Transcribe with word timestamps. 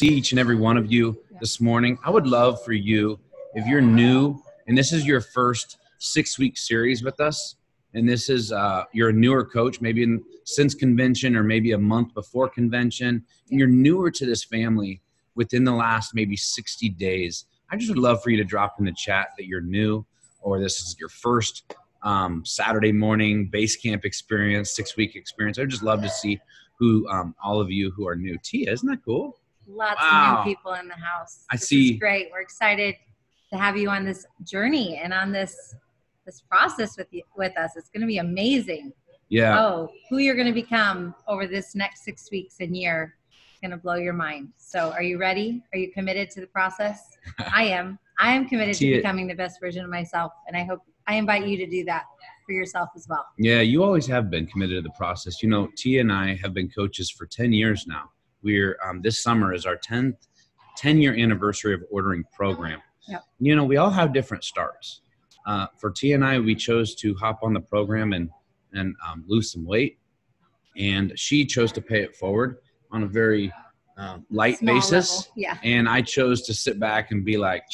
see 0.00 0.08
each 0.08 0.32
and 0.32 0.38
every 0.38 0.56
one 0.56 0.78
of 0.78 0.90
you 0.90 1.14
this 1.40 1.60
morning. 1.60 1.98
I 2.02 2.08
would 2.08 2.26
love 2.26 2.64
for 2.64 2.72
you, 2.72 3.20
if 3.52 3.66
you're 3.66 3.82
new 3.82 4.42
and 4.66 4.78
this 4.78 4.94
is 4.94 5.04
your 5.04 5.20
first 5.20 5.76
six 5.98 6.38
week 6.38 6.56
series 6.56 7.02
with 7.02 7.20
us, 7.20 7.56
and 7.92 8.08
this 8.08 8.30
is 8.30 8.50
uh, 8.50 8.84
you're 8.94 9.10
a 9.10 9.12
newer 9.12 9.44
coach, 9.44 9.82
maybe 9.82 10.02
in, 10.02 10.24
since 10.44 10.74
convention 10.74 11.36
or 11.36 11.42
maybe 11.42 11.72
a 11.72 11.78
month 11.78 12.14
before 12.14 12.48
convention, 12.48 13.22
and 13.50 13.58
you're 13.58 13.68
newer 13.68 14.10
to 14.10 14.24
this 14.24 14.42
family 14.42 15.02
within 15.34 15.64
the 15.64 15.72
last 15.72 16.14
maybe 16.14 16.34
60 16.34 16.88
days. 16.88 17.44
I 17.70 17.76
just 17.76 17.90
would 17.90 17.98
love 17.98 18.22
for 18.22 18.30
you 18.30 18.38
to 18.38 18.44
drop 18.44 18.76
in 18.78 18.86
the 18.86 18.92
chat 18.92 19.32
that 19.36 19.44
you're 19.44 19.60
new 19.60 20.06
or 20.40 20.58
this 20.60 20.80
is 20.80 20.96
your 20.98 21.10
first 21.10 21.74
um, 22.02 22.42
Saturday 22.46 22.92
morning 22.92 23.48
base 23.48 23.76
camp 23.76 24.06
experience, 24.06 24.70
six 24.70 24.96
week 24.96 25.14
experience. 25.14 25.58
I'd 25.58 25.68
just 25.68 25.82
love 25.82 26.00
to 26.00 26.08
see 26.08 26.40
who 26.78 27.06
um, 27.10 27.34
all 27.44 27.60
of 27.60 27.70
you 27.70 27.90
who 27.90 28.08
are 28.08 28.16
new. 28.16 28.38
Tia, 28.42 28.72
isn't 28.72 28.88
that 28.88 29.04
cool? 29.04 29.36
Lots 29.70 30.00
wow. 30.00 30.38
of 30.38 30.46
new 30.46 30.54
people 30.54 30.74
in 30.74 30.88
the 30.88 30.94
house. 30.94 31.44
I 31.50 31.56
this 31.56 31.68
see. 31.68 31.96
great. 31.96 32.28
We're 32.32 32.40
excited 32.40 32.96
to 33.52 33.58
have 33.58 33.76
you 33.76 33.88
on 33.88 34.04
this 34.04 34.26
journey 34.44 35.00
and 35.02 35.12
on 35.12 35.32
this 35.32 35.74
this 36.26 36.42
process 36.42 36.96
with 36.96 37.08
you 37.10 37.22
with 37.36 37.56
us. 37.58 37.72
It's 37.76 37.88
going 37.88 38.02
to 38.02 38.06
be 38.06 38.18
amazing. 38.18 38.92
Yeah. 39.28 39.60
Oh, 39.60 39.90
who 40.08 40.18
you're 40.18 40.34
going 40.34 40.48
to 40.48 40.52
become 40.52 41.14
over 41.28 41.46
this 41.46 41.74
next 41.74 42.04
six 42.04 42.30
weeks 42.30 42.56
and 42.60 42.76
year 42.76 43.16
is 43.52 43.60
going 43.60 43.70
to 43.70 43.76
blow 43.76 43.94
your 43.94 44.12
mind. 44.12 44.48
So, 44.56 44.92
are 44.92 45.02
you 45.02 45.18
ready? 45.18 45.62
Are 45.72 45.78
you 45.78 45.92
committed 45.92 46.30
to 46.30 46.40
the 46.40 46.46
process? 46.48 47.16
I 47.52 47.64
am. 47.64 47.98
I 48.18 48.34
am 48.34 48.48
committed 48.48 48.74
to 48.76 48.96
becoming 48.96 49.26
the 49.26 49.34
best 49.34 49.60
version 49.60 49.84
of 49.84 49.90
myself, 49.90 50.32
and 50.46 50.56
I 50.56 50.64
hope 50.64 50.80
I 51.06 51.14
invite 51.14 51.46
you 51.46 51.56
to 51.56 51.66
do 51.66 51.84
that 51.86 52.04
for 52.44 52.52
yourself 52.52 52.90
as 52.94 53.06
well. 53.08 53.24
Yeah, 53.38 53.60
you 53.60 53.82
always 53.82 54.06
have 54.08 54.30
been 54.30 54.46
committed 54.46 54.76
to 54.76 54.82
the 54.82 54.94
process. 54.96 55.42
You 55.42 55.48
know, 55.48 55.68
Tia 55.76 56.00
and 56.00 56.12
I 56.12 56.34
have 56.36 56.52
been 56.52 56.68
coaches 56.68 57.10
for 57.10 57.26
10 57.26 57.52
years 57.52 57.86
now. 57.86 58.10
We're 58.42 58.78
um, 58.86 59.02
this 59.02 59.22
summer 59.22 59.52
is 59.52 59.66
our 59.66 59.76
10th 59.76 60.16
10 60.76 61.00
year 61.00 61.14
anniversary 61.14 61.74
of 61.74 61.82
ordering 61.90 62.24
program. 62.32 62.80
Yep. 63.08 63.24
You 63.38 63.56
know, 63.56 63.64
we 63.64 63.76
all 63.76 63.90
have 63.90 64.12
different 64.12 64.44
starts. 64.44 65.02
Uh, 65.46 65.66
for 65.78 65.90
t 65.90 66.12
and 66.12 66.22
i 66.22 66.38
we 66.38 66.54
chose 66.54 66.94
to 66.94 67.14
hop 67.14 67.40
on 67.42 67.54
the 67.54 67.60
program 67.60 68.12
and 68.12 68.28
and 68.74 68.94
um, 69.08 69.24
lose 69.26 69.50
some 69.50 69.64
weight, 69.64 69.98
and 70.76 71.12
she 71.18 71.44
chose 71.44 71.72
to 71.72 71.80
pay 71.80 72.02
it 72.02 72.14
forward 72.14 72.58
on 72.92 73.02
a 73.02 73.06
very 73.06 73.50
uh, 73.98 74.18
light 74.30 74.58
Small 74.58 74.74
basis. 74.74 75.18
Level. 75.18 75.32
Yeah. 75.36 75.58
And 75.64 75.88
I 75.88 76.02
chose 76.02 76.42
to 76.42 76.54
sit 76.54 76.78
back 76.78 77.10
and 77.10 77.24
be 77.24 77.36
like, 77.36 77.64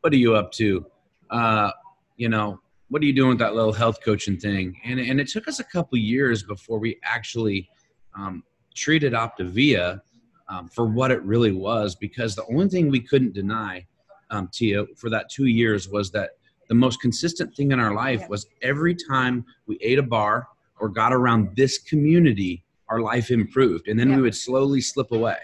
"What 0.00 0.12
are 0.12 0.16
you 0.16 0.34
up 0.34 0.50
to? 0.52 0.84
Uh, 1.30 1.70
you 2.16 2.28
know, 2.28 2.60
what 2.88 3.02
are 3.02 3.06
you 3.06 3.12
doing 3.12 3.30
with 3.30 3.38
that 3.38 3.54
little 3.54 3.72
health 3.72 3.98
coaching 4.04 4.38
thing? 4.38 4.78
And, 4.84 5.00
and 5.00 5.20
it 5.20 5.28
took 5.28 5.48
us 5.48 5.58
a 5.60 5.64
couple 5.64 5.98
years 5.98 6.42
before 6.42 6.78
we 6.78 6.98
actually 7.04 7.68
um, 8.16 8.42
treated 8.76 9.12
Optavia 9.12 10.00
um, 10.48 10.68
for 10.68 10.86
what 10.86 11.10
it 11.10 11.22
really 11.22 11.52
was 11.52 11.96
because 11.96 12.34
the 12.34 12.46
only 12.46 12.68
thing 12.68 12.90
we 12.90 13.00
couldn't 13.00 13.34
deny, 13.34 13.84
um, 14.30 14.48
Tia, 14.52 14.84
for 14.96 15.10
that 15.10 15.28
two 15.30 15.46
years 15.46 15.88
was 15.88 16.10
that 16.12 16.30
the 16.68 16.74
most 16.74 17.00
consistent 17.00 17.54
thing 17.56 17.72
in 17.72 17.80
our 17.80 17.94
life 17.94 18.20
yeah. 18.20 18.28
was 18.28 18.46
every 18.62 18.94
time 18.94 19.44
we 19.66 19.78
ate 19.80 19.98
a 19.98 20.02
bar 20.02 20.48
or 20.78 20.88
got 20.88 21.12
around 21.12 21.56
this 21.56 21.78
community, 21.78 22.64
our 22.88 23.00
life 23.00 23.30
improved. 23.30 23.88
And 23.88 23.98
then 23.98 24.10
yeah. 24.10 24.16
we 24.16 24.22
would 24.22 24.34
slowly 24.34 24.80
slip 24.80 25.12
away. 25.12 25.38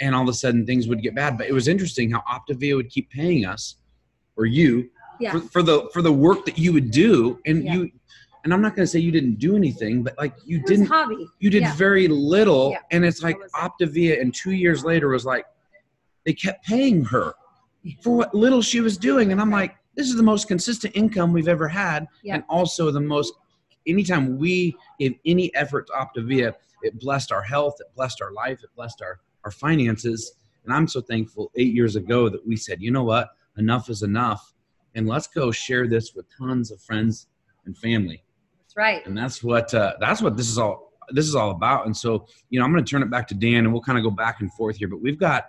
And 0.00 0.14
all 0.14 0.22
of 0.22 0.28
a 0.28 0.32
sudden 0.32 0.64
things 0.64 0.88
would 0.88 1.02
get 1.02 1.14
bad. 1.14 1.36
But 1.36 1.48
it 1.48 1.52
was 1.52 1.68
interesting 1.68 2.10
how 2.10 2.22
Optavia 2.22 2.76
would 2.76 2.88
keep 2.88 3.10
paying 3.10 3.44
us, 3.44 3.76
or 4.36 4.46
you, 4.46 4.88
yeah. 5.18 5.32
for, 5.32 5.40
for, 5.40 5.62
the 5.62 5.90
for 5.92 6.00
the 6.00 6.12
work 6.12 6.46
that 6.46 6.56
you 6.56 6.72
would 6.72 6.90
do 6.90 7.38
and 7.44 7.64
you 7.64 7.90
and 8.44 8.52
i'm 8.52 8.60
not 8.60 8.74
going 8.74 8.84
to 8.84 8.86
say 8.86 8.98
you 8.98 9.12
didn't 9.12 9.38
do 9.38 9.56
anything 9.56 10.02
but 10.02 10.16
like 10.18 10.34
you 10.44 10.62
didn't 10.62 10.86
hobby. 10.86 11.26
you 11.38 11.50
did 11.50 11.62
yeah. 11.62 11.74
very 11.74 12.08
little 12.08 12.76
and 12.90 13.04
it's 13.04 13.22
like 13.22 13.38
optavia 13.54 14.20
and 14.20 14.34
two 14.34 14.52
years 14.52 14.84
later 14.84 15.08
was 15.08 15.24
like 15.24 15.44
they 16.24 16.32
kept 16.32 16.64
paying 16.64 17.04
her 17.04 17.34
for 18.02 18.16
what 18.16 18.34
little 18.34 18.62
she 18.62 18.80
was 18.80 18.96
doing 18.96 19.32
and 19.32 19.40
i'm 19.40 19.50
like 19.50 19.76
this 19.96 20.08
is 20.08 20.16
the 20.16 20.22
most 20.22 20.48
consistent 20.48 20.94
income 20.96 21.32
we've 21.32 21.48
ever 21.48 21.68
had 21.68 22.06
and 22.28 22.44
also 22.48 22.90
the 22.90 23.00
most 23.00 23.32
anytime 23.86 24.38
we 24.38 24.74
gave 24.98 25.14
any 25.24 25.54
effort 25.54 25.86
to 25.86 25.92
optavia 25.92 26.54
it 26.82 26.98
blessed 27.00 27.32
our 27.32 27.42
health 27.42 27.74
it 27.80 27.86
blessed 27.94 28.20
our 28.22 28.32
life 28.32 28.62
it 28.62 28.70
blessed 28.76 29.02
our 29.02 29.20
our 29.44 29.50
finances 29.50 30.32
and 30.64 30.72
i'm 30.72 30.86
so 30.86 31.00
thankful 31.00 31.50
eight 31.56 31.74
years 31.74 31.96
ago 31.96 32.28
that 32.28 32.46
we 32.46 32.56
said 32.56 32.80
you 32.80 32.90
know 32.90 33.04
what? 33.04 33.30
Enough 33.56 33.90
is 33.90 34.02
enough 34.02 34.54
and 34.94 35.06
let's 35.08 35.26
go 35.26 35.50
share 35.50 35.86
this 35.86 36.14
with 36.14 36.26
tons 36.36 36.70
of 36.70 36.80
friends 36.82 37.26
and 37.64 37.76
family. 37.76 38.22
That's 38.70 38.76
right. 38.76 39.04
And 39.04 39.18
that's 39.18 39.42
what 39.42 39.74
uh, 39.74 39.94
that's 39.98 40.22
what 40.22 40.36
this 40.36 40.48
is 40.48 40.56
all 40.56 40.92
this 41.08 41.26
is 41.26 41.34
all 41.34 41.50
about. 41.50 41.86
And 41.86 41.96
so, 41.96 42.28
you 42.50 42.60
know, 42.60 42.64
I'm 42.64 42.72
going 42.72 42.84
to 42.84 42.88
turn 42.88 43.02
it 43.02 43.10
back 43.10 43.26
to 43.28 43.34
Dan, 43.34 43.64
and 43.64 43.72
we'll 43.72 43.82
kind 43.82 43.98
of 43.98 44.04
go 44.04 44.12
back 44.12 44.40
and 44.40 44.52
forth 44.52 44.76
here. 44.76 44.86
But 44.86 45.00
we've 45.00 45.18
got 45.18 45.46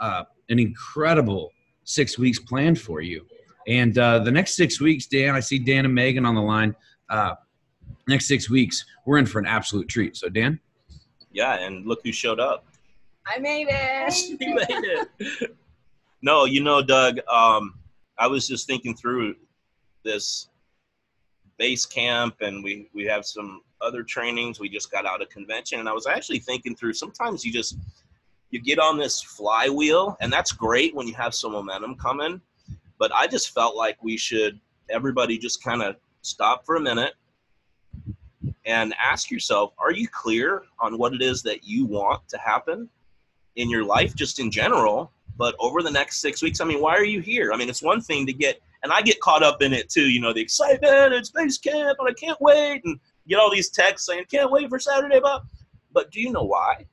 uh, 0.00 0.24
an 0.50 0.58
incredible 0.58 1.50
six 1.84 2.18
weeks 2.18 2.38
planned 2.38 2.78
for 2.78 3.00
you. 3.00 3.24
And 3.66 3.96
uh, 3.96 4.18
the 4.18 4.30
next 4.30 4.54
six 4.54 4.82
weeks, 4.82 5.06
Dan, 5.06 5.34
I 5.34 5.40
see 5.40 5.58
Dan 5.58 5.86
and 5.86 5.94
Megan 5.94 6.26
on 6.26 6.34
the 6.34 6.42
line. 6.42 6.76
Uh, 7.08 7.36
next 8.06 8.28
six 8.28 8.50
weeks, 8.50 8.84
we're 9.06 9.16
in 9.16 9.24
for 9.24 9.38
an 9.38 9.46
absolute 9.46 9.88
treat. 9.88 10.14
So, 10.14 10.28
Dan. 10.28 10.60
Yeah, 11.32 11.54
and 11.54 11.86
look 11.86 12.00
who 12.04 12.12
showed 12.12 12.38
up. 12.38 12.66
I 13.26 13.38
made 13.38 13.68
it. 13.70 14.40
you 14.40 14.54
made 14.54 14.66
it. 14.68 15.56
no, 16.20 16.44
you 16.44 16.62
know, 16.62 16.82
Doug. 16.82 17.18
Um, 17.32 17.78
I 18.18 18.26
was 18.26 18.46
just 18.46 18.66
thinking 18.66 18.94
through 18.94 19.36
this 20.04 20.47
base 21.58 21.84
camp, 21.84 22.36
and 22.40 22.62
we 22.62 22.88
we 22.94 23.04
have 23.04 23.26
some 23.26 23.62
other 23.80 24.02
trainings. 24.02 24.60
We 24.60 24.68
just 24.68 24.90
got 24.90 25.06
out 25.06 25.22
of 25.22 25.28
convention, 25.28 25.80
and 25.80 25.88
I 25.88 25.92
was 25.92 26.06
actually 26.06 26.38
thinking 26.38 26.74
through. 26.74 26.94
Sometimes 26.94 27.44
you 27.44 27.52
just 27.52 27.76
you 28.50 28.60
get 28.60 28.78
on 28.78 28.96
this 28.96 29.20
flywheel, 29.22 30.16
and 30.20 30.32
that's 30.32 30.52
great 30.52 30.94
when 30.94 31.06
you 31.06 31.14
have 31.14 31.34
some 31.34 31.52
momentum 31.52 31.96
coming. 31.96 32.40
But 32.98 33.12
I 33.12 33.26
just 33.26 33.52
felt 33.54 33.76
like 33.76 34.02
we 34.02 34.16
should 34.16 34.58
everybody 34.90 35.38
just 35.38 35.62
kind 35.62 35.82
of 35.82 35.96
stop 36.22 36.64
for 36.64 36.76
a 36.76 36.80
minute 36.80 37.14
and 38.64 38.94
ask 38.98 39.30
yourself: 39.30 39.72
Are 39.78 39.92
you 39.92 40.08
clear 40.08 40.62
on 40.80 40.98
what 40.98 41.12
it 41.12 41.22
is 41.22 41.42
that 41.42 41.64
you 41.64 41.84
want 41.84 42.26
to 42.28 42.38
happen 42.38 42.88
in 43.56 43.68
your 43.68 43.84
life, 43.84 44.14
just 44.14 44.38
in 44.38 44.50
general? 44.50 45.12
But 45.36 45.54
over 45.60 45.82
the 45.82 45.90
next 45.90 46.20
six 46.20 46.42
weeks, 46.42 46.60
I 46.60 46.64
mean, 46.64 46.80
why 46.80 46.96
are 46.96 47.04
you 47.04 47.20
here? 47.20 47.52
I 47.52 47.56
mean, 47.56 47.68
it's 47.68 47.82
one 47.82 48.00
thing 48.00 48.26
to 48.26 48.32
get, 48.32 48.60
and 48.82 48.92
I 48.92 49.02
get 49.02 49.20
caught 49.20 49.42
up 49.42 49.62
in 49.62 49.72
it 49.72 49.88
too. 49.88 50.08
You 50.08 50.20
know, 50.20 50.32
the 50.32 50.40
excitement, 50.40 51.12
it's 51.12 51.30
base 51.30 51.58
camp, 51.58 51.98
and 51.98 52.08
I 52.08 52.12
can't 52.12 52.40
wait, 52.40 52.82
and 52.84 52.98
get 53.26 53.38
all 53.38 53.50
these 53.50 53.70
texts 53.70 54.06
saying, 54.06 54.24
"Can't 54.30 54.50
wait 54.50 54.68
for 54.68 54.78
Saturday." 54.78 55.20
But, 55.20 55.42
but 55.92 56.10
do 56.10 56.20
you 56.20 56.30
know 56.30 56.44
why? 56.44 56.86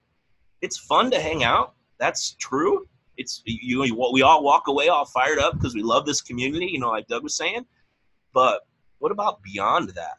It's 0.61 0.77
fun 0.77 1.11
to 1.11 1.19
hang 1.19 1.43
out. 1.43 1.73
That's 1.99 2.35
true. 2.39 2.87
It's 3.17 3.41
you. 3.45 3.85
Know 3.85 4.11
we 4.11 4.21
all 4.21 4.43
walk 4.43 4.67
away 4.67 4.89
all 4.89 5.05
fired 5.05 5.39
up 5.39 5.53
because 5.53 5.75
we 5.75 5.83
love 5.83 6.05
this 6.05 6.21
community. 6.21 6.67
You 6.67 6.79
know, 6.79 6.89
like 6.89 7.07
Doug 7.07 7.23
was 7.23 7.37
saying. 7.37 7.65
But 8.33 8.67
what 8.99 9.11
about 9.11 9.41
beyond 9.43 9.89
that? 9.89 10.17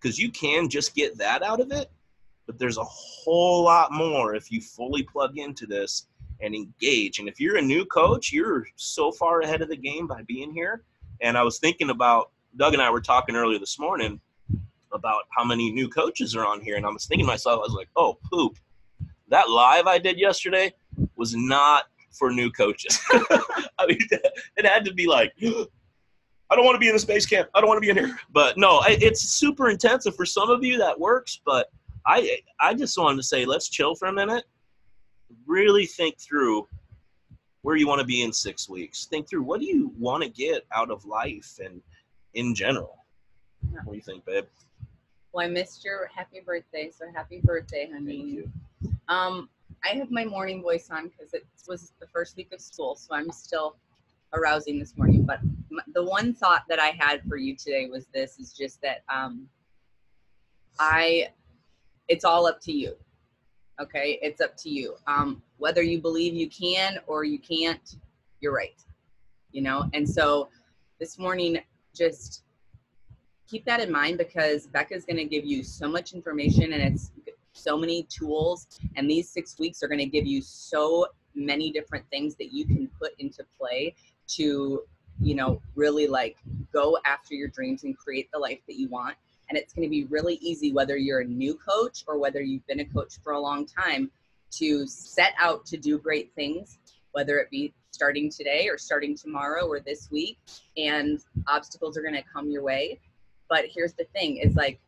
Because 0.00 0.18
you 0.18 0.30
can 0.30 0.68
just 0.68 0.94
get 0.94 1.16
that 1.18 1.42
out 1.42 1.60
of 1.60 1.72
it, 1.72 1.90
but 2.46 2.58
there's 2.58 2.76
a 2.76 2.84
whole 2.84 3.64
lot 3.64 3.92
more 3.92 4.34
if 4.34 4.52
you 4.52 4.60
fully 4.60 5.02
plug 5.02 5.38
into 5.38 5.66
this 5.66 6.06
and 6.40 6.54
engage. 6.54 7.18
And 7.18 7.28
if 7.28 7.40
you're 7.40 7.56
a 7.56 7.62
new 7.62 7.84
coach, 7.86 8.32
you're 8.32 8.66
so 8.76 9.10
far 9.10 9.40
ahead 9.40 9.62
of 9.62 9.68
the 9.68 9.76
game 9.76 10.06
by 10.06 10.22
being 10.22 10.52
here. 10.52 10.84
And 11.20 11.36
I 11.36 11.42
was 11.42 11.58
thinking 11.58 11.90
about 11.90 12.30
Doug 12.56 12.72
and 12.74 12.82
I 12.82 12.90
were 12.90 13.00
talking 13.00 13.36
earlier 13.36 13.58
this 13.58 13.78
morning 13.78 14.20
about 14.92 15.24
how 15.36 15.44
many 15.44 15.70
new 15.70 15.88
coaches 15.88 16.34
are 16.34 16.46
on 16.46 16.60
here, 16.60 16.76
and 16.76 16.86
I 16.86 16.90
was 16.90 17.06
thinking 17.06 17.26
to 17.26 17.32
myself, 17.32 17.58
I 17.58 17.62
was 17.62 17.72
like, 17.72 17.88
oh 17.96 18.18
poop, 18.30 18.58
that 19.28 19.48
live 19.50 19.86
I 19.86 19.98
did 19.98 20.18
yesterday 20.18 20.72
was 21.16 21.34
not 21.34 21.84
for 22.12 22.30
new 22.30 22.50
coaches. 22.50 22.98
I 23.78 23.86
mean, 23.86 23.98
it 24.56 24.64
had 24.66 24.84
to 24.86 24.94
be 24.94 25.06
like, 25.06 25.32
I 25.42 26.54
don't 26.54 26.64
want 26.64 26.76
to 26.76 26.80
be 26.80 26.88
in 26.88 26.94
the 26.94 27.00
space 27.00 27.26
camp. 27.26 27.48
I 27.54 27.60
don't 27.60 27.68
want 27.68 27.76
to 27.76 27.80
be 27.82 27.90
in 27.90 27.96
here. 27.96 28.16
But 28.30 28.56
no, 28.56 28.80
it's 28.86 29.20
super 29.20 29.68
intensive 29.68 30.16
for 30.16 30.24
some 30.24 30.48
of 30.48 30.64
you. 30.64 30.78
That 30.78 30.98
works, 30.98 31.40
but 31.44 31.66
I 32.06 32.38
I 32.60 32.72
just 32.72 32.96
wanted 32.96 33.16
to 33.16 33.22
say, 33.22 33.44
let's 33.44 33.68
chill 33.68 33.94
for 33.94 34.08
a 34.08 34.12
minute 34.12 34.44
really 35.46 35.86
think 35.86 36.18
through 36.18 36.68
where 37.66 37.74
you 37.74 37.88
want 37.88 37.98
to 37.98 38.06
be 38.06 38.22
in 38.22 38.32
six 38.32 38.68
weeks. 38.68 39.06
Think 39.06 39.28
through 39.28 39.42
what 39.42 39.58
do 39.58 39.66
you 39.66 39.92
want 39.98 40.22
to 40.22 40.28
get 40.28 40.64
out 40.70 40.88
of 40.88 41.04
life 41.04 41.58
and 41.60 41.82
in 42.34 42.54
general. 42.54 43.04
What 43.82 43.90
do 43.90 43.96
you 43.96 44.02
think, 44.02 44.24
babe? 44.24 44.44
Well, 45.32 45.44
I 45.44 45.48
missed 45.48 45.84
your 45.84 46.08
happy 46.14 46.38
birthday, 46.46 46.92
so 46.96 47.06
happy 47.12 47.40
birthday, 47.42 47.90
honey. 47.92 48.18
Thank 48.18 48.28
you. 48.28 48.50
Um, 49.08 49.48
I 49.84 49.96
have 49.96 50.12
my 50.12 50.24
morning 50.24 50.62
voice 50.62 50.90
on 50.92 51.08
because 51.08 51.34
it 51.34 51.44
was 51.66 51.92
the 51.98 52.06
first 52.06 52.36
week 52.36 52.52
of 52.52 52.60
school, 52.60 52.94
so 52.94 53.16
I'm 53.16 53.32
still 53.32 53.74
arousing 54.32 54.78
this 54.78 54.96
morning. 54.96 55.24
But 55.24 55.40
the 55.92 56.04
one 56.04 56.34
thought 56.34 56.62
that 56.68 56.78
I 56.78 56.96
had 56.96 57.22
for 57.28 57.36
you 57.36 57.56
today 57.56 57.88
was 57.90 58.06
this: 58.14 58.38
is 58.38 58.52
just 58.52 58.80
that 58.82 59.02
um, 59.12 59.48
I, 60.78 61.30
it's 62.06 62.24
all 62.24 62.46
up 62.46 62.60
to 62.60 62.72
you 62.72 62.94
okay? 63.80 64.18
It's 64.22 64.40
up 64.40 64.56
to 64.58 64.70
you. 64.70 64.96
Um, 65.06 65.42
whether 65.58 65.82
you 65.82 66.00
believe 66.00 66.34
you 66.34 66.48
can 66.48 66.98
or 67.06 67.24
you 67.24 67.38
can't 67.38 67.96
you're 68.40 68.54
right 68.54 68.74
you 69.56 69.62
know? 69.62 69.88
And 69.94 70.08
so 70.08 70.48
this 71.00 71.18
morning 71.18 71.58
just 71.94 72.42
keep 73.48 73.64
that 73.64 73.80
in 73.80 73.90
mind 73.90 74.18
because 74.18 74.66
becca's 74.66 75.06
going 75.06 75.16
to 75.16 75.24
give 75.24 75.46
you 75.46 75.62
so 75.64 75.88
much 75.88 76.12
information 76.12 76.74
and 76.74 76.82
it's 76.82 77.10
so 77.52 77.78
many 77.78 78.02
tools. 78.04 78.66
And 78.96 79.10
these 79.10 79.30
six 79.30 79.58
weeks 79.58 79.82
are 79.82 79.88
going 79.88 79.98
to 79.98 80.06
give 80.06 80.26
you 80.26 80.42
so 80.42 81.06
many 81.34 81.72
different 81.72 82.04
things 82.10 82.36
that 82.36 82.52
you 82.52 82.66
can 82.66 82.88
put 83.00 83.12
into 83.18 83.44
play 83.58 83.94
to 84.28 84.82
you 85.18 85.34
know 85.34 85.62
really 85.74 86.06
like 86.06 86.36
go 86.72 86.98
after 87.06 87.34
your 87.34 87.48
dreams 87.48 87.84
and 87.84 87.96
create 87.96 88.28
the 88.32 88.38
life 88.38 88.58
that 88.66 88.76
you 88.76 88.88
want 88.88 89.16
and 89.48 89.56
it's 89.58 89.72
going 89.72 89.86
to 89.86 89.90
be 89.90 90.04
really 90.04 90.34
easy 90.36 90.72
whether 90.72 90.96
you're 90.96 91.20
a 91.20 91.24
new 91.24 91.54
coach 91.54 92.04
or 92.06 92.18
whether 92.18 92.40
you've 92.40 92.66
been 92.66 92.80
a 92.80 92.84
coach 92.84 93.14
for 93.22 93.32
a 93.32 93.40
long 93.40 93.66
time 93.66 94.10
to 94.50 94.86
set 94.86 95.34
out 95.38 95.64
to 95.66 95.76
do 95.76 95.98
great 95.98 96.32
things 96.34 96.78
whether 97.12 97.38
it 97.38 97.50
be 97.50 97.72
starting 97.90 98.30
today 98.30 98.68
or 98.68 98.76
starting 98.76 99.16
tomorrow 99.16 99.66
or 99.66 99.80
this 99.80 100.10
week 100.10 100.38
and 100.76 101.20
obstacles 101.48 101.96
are 101.96 102.02
going 102.02 102.14
to 102.14 102.22
come 102.30 102.50
your 102.50 102.62
way 102.62 102.98
but 103.48 103.64
here's 103.72 103.94
the 103.94 104.04
thing 104.14 104.36
is 104.36 104.54
like 104.54 104.78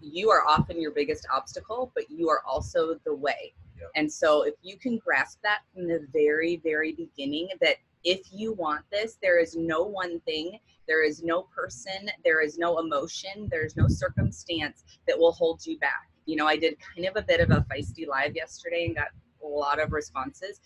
you 0.00 0.30
are 0.30 0.46
often 0.46 0.80
your 0.80 0.92
biggest 0.92 1.26
obstacle 1.34 1.90
but 1.94 2.08
you 2.10 2.28
are 2.28 2.42
also 2.46 2.94
the 3.04 3.14
way 3.14 3.52
yep. 3.78 3.90
and 3.96 4.10
so 4.10 4.42
if 4.42 4.54
you 4.62 4.76
can 4.76 4.98
grasp 4.98 5.38
that 5.42 5.60
from 5.74 5.88
the 5.88 6.06
very 6.12 6.56
very 6.62 6.92
beginning 6.92 7.48
that 7.60 7.76
if 8.04 8.20
you 8.32 8.52
want 8.52 8.84
this 8.92 9.18
there 9.20 9.40
is 9.40 9.56
no 9.56 9.82
one 9.82 10.20
thing 10.20 10.58
there 10.88 11.04
is 11.04 11.22
no 11.22 11.42
person 11.42 12.10
there 12.24 12.40
is 12.40 12.58
no 12.58 12.78
emotion 12.78 13.48
there's 13.50 13.76
no 13.76 13.86
circumstance 13.86 14.84
that 15.06 15.18
will 15.18 15.32
hold 15.32 15.64
you 15.64 15.78
back. 15.78 16.08
You 16.26 16.36
know 16.36 16.46
i 16.46 16.56
did 16.56 16.76
kind 16.94 17.06
of 17.06 17.16
a 17.16 17.22
bit 17.22 17.40
of 17.40 17.50
a 17.50 17.64
feisty 17.70 18.06
live 18.08 18.34
yesterday 18.34 18.86
and 18.86 18.96
got 18.96 19.08
a 19.44 19.46
lot 19.46 19.80
of 19.80 19.92
responses. 19.92 20.60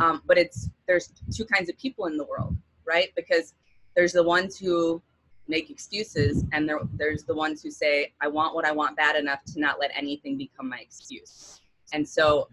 Um, 0.00 0.20
but 0.26 0.36
it's 0.36 0.68
there's 0.86 1.12
two 1.34 1.46
kinds 1.46 1.70
of 1.70 1.78
people 1.78 2.06
in 2.06 2.16
the 2.18 2.24
world 2.24 2.54
right? 2.88 3.10
Because 3.14 3.54
there's 3.94 4.12
the 4.12 4.22
ones 4.22 4.58
who 4.58 5.02
make 5.46 5.70
excuses 5.70 6.44
and 6.52 6.68
there, 6.68 6.80
there's 6.94 7.24
the 7.24 7.34
ones 7.34 7.62
who 7.62 7.70
say 7.70 8.12
i 8.20 8.28
want 8.28 8.54
what 8.54 8.66
i 8.66 8.70
want 8.70 8.94
bad 8.98 9.16
enough 9.16 9.42
to 9.44 9.58
not 9.58 9.80
let 9.80 9.90
anything 9.94 10.36
become 10.36 10.68
my 10.68 10.78
excuse. 10.78 11.62
And 11.92 12.06
so 12.06 12.48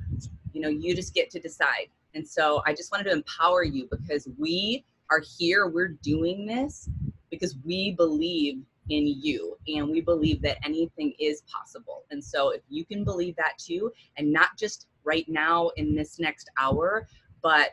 you 0.53 0.61
know 0.61 0.69
you 0.69 0.95
just 0.95 1.13
get 1.13 1.29
to 1.31 1.39
decide. 1.39 1.89
And 2.13 2.25
so 2.25 2.61
i 2.65 2.73
just 2.73 2.91
wanted 2.91 3.05
to 3.05 3.11
empower 3.11 3.63
you 3.63 3.87
because 3.91 4.29
we 4.37 4.85
are 5.11 5.21
here 5.37 5.67
we're 5.67 5.89
doing 5.89 6.45
this 6.45 6.89
because 7.29 7.55
we 7.65 7.91
believe 7.91 8.61
in 8.89 9.07
you 9.07 9.57
and 9.67 9.89
we 9.89 10.01
believe 10.01 10.41
that 10.41 10.57
anything 10.63 11.13
is 11.19 11.41
possible. 11.51 12.03
And 12.11 12.23
so 12.23 12.51
if 12.51 12.61
you 12.69 12.85
can 12.85 13.03
believe 13.03 13.35
that 13.37 13.57
too 13.57 13.91
and 14.17 14.31
not 14.31 14.49
just 14.57 14.87
right 15.03 15.27
now 15.27 15.69
in 15.77 15.95
this 15.95 16.19
next 16.19 16.49
hour 16.59 17.07
but 17.41 17.71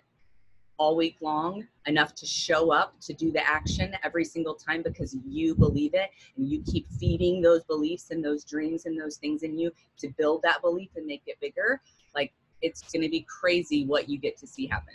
all 0.78 0.96
week 0.96 1.16
long 1.20 1.66
enough 1.86 2.14
to 2.14 2.26
show 2.26 2.72
up 2.72 2.98
to 3.00 3.12
do 3.12 3.30
the 3.30 3.46
action 3.46 3.94
every 4.02 4.24
single 4.24 4.54
time 4.54 4.82
because 4.82 5.16
you 5.24 5.54
believe 5.54 5.94
it 5.94 6.10
and 6.36 6.48
you 6.48 6.62
keep 6.64 6.90
feeding 6.98 7.40
those 7.40 7.62
beliefs 7.64 8.10
and 8.10 8.24
those 8.24 8.44
dreams 8.44 8.86
and 8.86 9.00
those 9.00 9.16
things 9.16 9.42
in 9.42 9.58
you 9.58 9.70
to 9.98 10.08
build 10.18 10.42
that 10.42 10.60
belief 10.60 10.90
and 10.96 11.06
make 11.06 11.22
it 11.26 11.38
bigger 11.40 11.80
like 12.14 12.32
it's 12.62 12.82
going 12.92 13.02
to 13.02 13.08
be 13.08 13.24
crazy 13.28 13.86
what 13.86 14.08
you 14.08 14.18
get 14.18 14.36
to 14.36 14.46
see 14.46 14.66
happen 14.66 14.94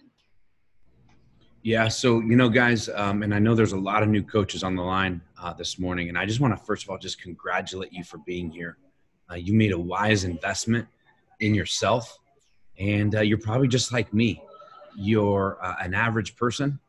yeah 1.64 1.88
so 1.88 2.20
you 2.20 2.36
know 2.36 2.50
guys 2.50 2.90
um, 2.90 3.24
and 3.24 3.34
i 3.34 3.40
know 3.40 3.56
there's 3.56 3.74
a 3.74 3.78
lot 3.78 4.04
of 4.04 4.10
new 4.10 4.24
coaches 4.24 4.64
on 4.64 4.76
the 4.76 4.82
line 4.82 5.22
uh, 5.42 5.54
this 5.54 5.80
morning 5.80 6.10
and 6.10 6.18
i 6.18 6.26
just 6.26 6.40
want 6.40 6.58
to 6.58 6.66
first 6.66 6.84
of 6.84 6.90
all 6.90 6.98
just 6.98 7.22
congratulate 7.22 7.92
you 7.92 8.04
for 8.04 8.18
being 8.20 8.50
here. 8.50 8.78
Uh, 9.30 9.36
you 9.36 9.54
made 9.54 9.74
a 9.74 9.80
wise 9.80 10.24
investment 10.24 10.88
in 11.40 11.54
yourself 11.54 12.18
and 12.80 13.16
uh, 13.16 13.22
you're 13.22 13.38
probably 13.38 13.68
just 13.68 13.92
like 13.92 14.14
me. 14.14 14.42
You're 14.96 15.58
uh, 15.62 15.76
an 15.80 15.94
average 15.94 16.36
person 16.36 16.80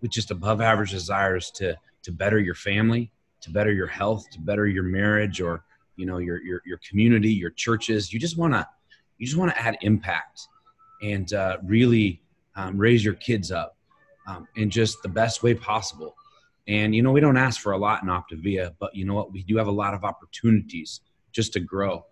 with 0.00 0.10
just 0.10 0.30
above 0.30 0.60
average 0.60 0.90
desires 0.90 1.50
to 1.52 1.76
to 2.02 2.12
better 2.12 2.38
your 2.38 2.54
family, 2.54 3.12
to 3.42 3.50
better 3.50 3.72
your 3.72 3.86
health, 3.86 4.30
to 4.30 4.40
better 4.40 4.66
your 4.66 4.82
marriage, 4.82 5.40
or 5.40 5.64
you 5.96 6.06
know 6.06 6.18
your 6.18 6.42
your 6.42 6.62
your 6.64 6.78
community, 6.88 7.32
your 7.32 7.50
churches. 7.50 8.12
You 8.12 8.18
just 8.18 8.38
want 8.38 8.54
to 8.54 8.66
you 9.18 9.26
just 9.26 9.38
want 9.38 9.52
to 9.52 9.60
add 9.60 9.76
impact 9.82 10.48
and 11.02 11.32
uh, 11.34 11.58
really 11.64 12.22
um, 12.56 12.78
raise 12.78 13.04
your 13.04 13.14
kids 13.14 13.50
up 13.50 13.76
um, 14.30 14.48
in 14.56 14.70
just 14.70 15.02
the 15.02 15.08
best 15.08 15.42
way 15.42 15.54
possible. 15.54 16.14
And 16.68 16.94
you 16.94 17.02
know 17.02 17.10
we 17.10 17.20
don't 17.20 17.36
ask 17.36 17.60
for 17.60 17.72
a 17.72 17.78
lot 17.78 18.02
in 18.02 18.08
Optavia, 18.08 18.74
but 18.78 18.94
you 18.94 19.04
know 19.04 19.14
what 19.14 19.32
we 19.32 19.42
do 19.42 19.56
have 19.56 19.66
a 19.66 19.72
lot 19.72 19.94
of 19.94 20.04
opportunities 20.04 21.00
just 21.32 21.52
to 21.54 21.60
grow. 21.60 22.04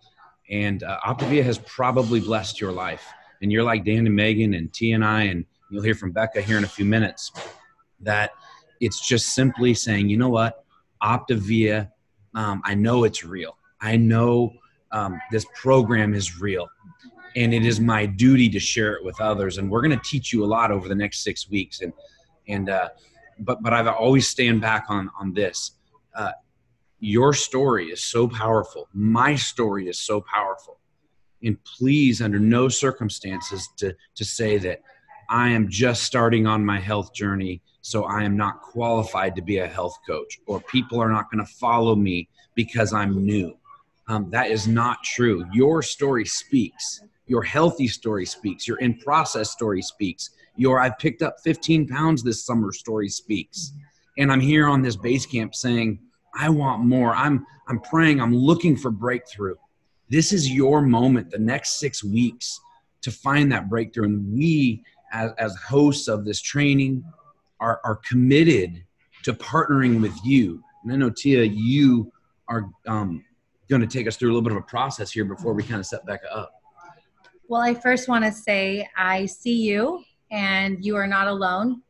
And 0.51 0.83
uh, 0.83 0.99
Optavia 1.05 1.45
has 1.45 1.59
probably 1.59 2.21
blessed 2.21 2.61
your 2.61 2.73
life 2.73 3.05
and 3.41 3.53
you're 3.53 3.63
like 3.63 3.85
Dan 3.85 4.07
and 4.07 4.15
Megan 4.15 4.55
and 4.55 4.73
T 4.73 4.93
and 4.93 5.05
I, 5.05 5.25
and 5.25 5.45
you'll 5.71 5.83
hear 5.83 5.95
from 5.95 6.13
Becca 6.13 6.41
here 6.41 6.59
in 6.59 6.65
a 6.65 6.69
few 6.69 6.85
minutes, 6.85 7.31
that 8.01 8.31
it's 8.81 9.07
just 9.07 9.35
simply 9.35 9.75
saying, 9.75 10.09
you 10.09 10.17
know 10.17 10.29
what, 10.29 10.65
Optavia, 11.03 11.91
um, 12.35 12.63
I 12.65 12.75
know 12.75 13.05
it's 13.05 13.25
real. 13.25 13.57
I 13.81 13.97
know 13.97 14.53
um, 14.93 15.21
this 15.31 15.47
program 15.55 16.15
is 16.15 16.41
real, 16.41 16.69
and 17.39 17.55
it 17.55 17.65
is 17.65 17.81
my 17.81 18.07
duty 18.07 18.49
to 18.51 18.61
share 18.61 18.95
it 18.95 19.05
with 19.05 19.21
others. 19.21 19.59
And 19.59 19.71
we're 19.71 19.83
going 19.83 19.99
to 19.99 20.05
teach 20.05 20.33
you 20.33 20.45
a 20.45 20.47
lot 20.47 20.71
over 20.71 20.89
the 20.89 20.95
next 20.95 21.23
six 21.23 21.49
weeks. 21.49 21.81
And 21.81 21.93
and 22.49 22.69
uh, 22.69 22.89
but 23.41 23.63
but 23.63 23.73
I've 23.73 23.87
always 23.87 24.29
stand 24.29 24.61
back 24.61 24.87
on 24.89 25.11
on 25.19 25.33
this. 25.33 25.73
Uh, 26.15 26.33
your 27.01 27.33
story 27.33 27.87
is 27.87 28.03
so 28.03 28.27
powerful. 28.27 28.89
My 28.93 29.37
story 29.37 29.89
is 29.89 29.99
so 29.99 30.21
powerful 30.21 30.79
and 31.43 31.63
please 31.65 32.21
under 32.21 32.39
no 32.39 32.69
circumstances 32.69 33.69
to 33.77 33.95
to 34.15 34.25
say 34.25 34.59
that 34.59 34.81
i 35.29 35.49
am 35.49 35.69
just 35.69 36.03
starting 36.03 36.47
on 36.47 36.65
my 36.65 36.79
health 36.79 37.13
journey 37.15 37.61
so 37.81 38.05
i 38.05 38.23
am 38.23 38.37
not 38.37 38.61
qualified 38.61 39.35
to 39.35 39.43
be 39.43 39.59
a 39.59 39.67
health 39.67 39.97
coach 40.07 40.39
or 40.47 40.61
people 40.63 41.01
are 41.01 41.11
not 41.11 41.31
going 41.31 41.45
to 41.45 41.53
follow 41.53 41.95
me 41.95 42.29
because 42.55 42.93
i'm 42.93 43.25
new 43.25 43.57
um, 44.09 44.31
that 44.31 44.51
is 44.51 44.67
not 44.67 45.03
true 45.05 45.45
your 45.53 45.83
story 45.83 46.25
speaks 46.25 47.03
your 47.29 47.43
healthy 47.43 47.87
story 47.87 48.27
speaks 48.27 48.67
your 48.67 48.79
in 48.79 48.99
process 48.99 49.51
story 49.51 49.83
speaks 49.83 50.31
your 50.59 50.81
I've 50.81 50.99
picked 50.99 51.23
up 51.23 51.37
15 51.45 51.87
pounds 51.87 52.23
this 52.23 52.45
summer 52.45 52.73
story 52.73 53.09
speaks. 53.09 53.73
And 54.19 54.31
i'm 54.31 54.41
here 54.41 54.67
on 54.67 54.83
this 54.83 54.97
base 54.97 55.25
camp 55.25 55.55
saying 55.55 56.01
i 56.35 56.49
want 56.49 56.85
more. 56.85 57.15
I'm 57.15 57.47
i'm 57.69 57.81
praying. 57.81 58.21
I'm 58.21 58.35
looking 58.35 58.77
for 58.77 58.91
breakthrough. 58.91 59.55
This 60.11 60.33
is 60.33 60.51
your 60.51 60.83
moment 60.83 61.31
the 61.31 61.39
next 61.39 61.79
six 61.79 62.05
weeks 62.05 62.61
to 63.03 63.11
find 63.11 63.51
that 63.53 63.71
breakthrough. 63.71 64.05
And 64.05 64.33
we 64.33 64.83
as, 65.13 65.31
as 65.39 65.57
hosts 65.57 66.09
of 66.09 66.25
this 66.25 66.41
training 66.41 67.05
are, 67.61 67.81
are 67.85 67.97
committed 67.97 68.85
to 69.23 69.33
partnering 69.33 70.01
with 70.03 70.15
you. 70.25 70.63
And 70.83 70.93
i 70.93 70.97
know 70.97 71.11
tia 71.11 71.45
you 71.45 72.13
are 72.49 72.71
um, 72.87 73.25
going 73.69 73.83
to 73.83 73.87
take 73.87 74.09
us 74.09 74.17
through 74.17 74.31
a 74.31 74.33
little 74.33 74.43
bit 74.43 74.53
of 74.53 74.59
a 74.59 74.67
process 74.67 75.13
here 75.13 75.25
before 75.25 75.53
we 75.53 75.63
kind 75.63 75.81
of 75.81 75.87
set 75.87 76.05
back 76.05 76.21
up 76.33 76.58
well 77.49 77.61
i 77.61 77.75
first 77.75 78.09
want 78.09 78.25
to 78.25 78.33
say 78.33 78.89
i 78.97 79.27
see 79.27 79.63
you 79.63 80.03
and 80.31 80.85
you 80.85 80.95
are 80.95 81.07
not 81.07 81.27
alone 81.27 81.83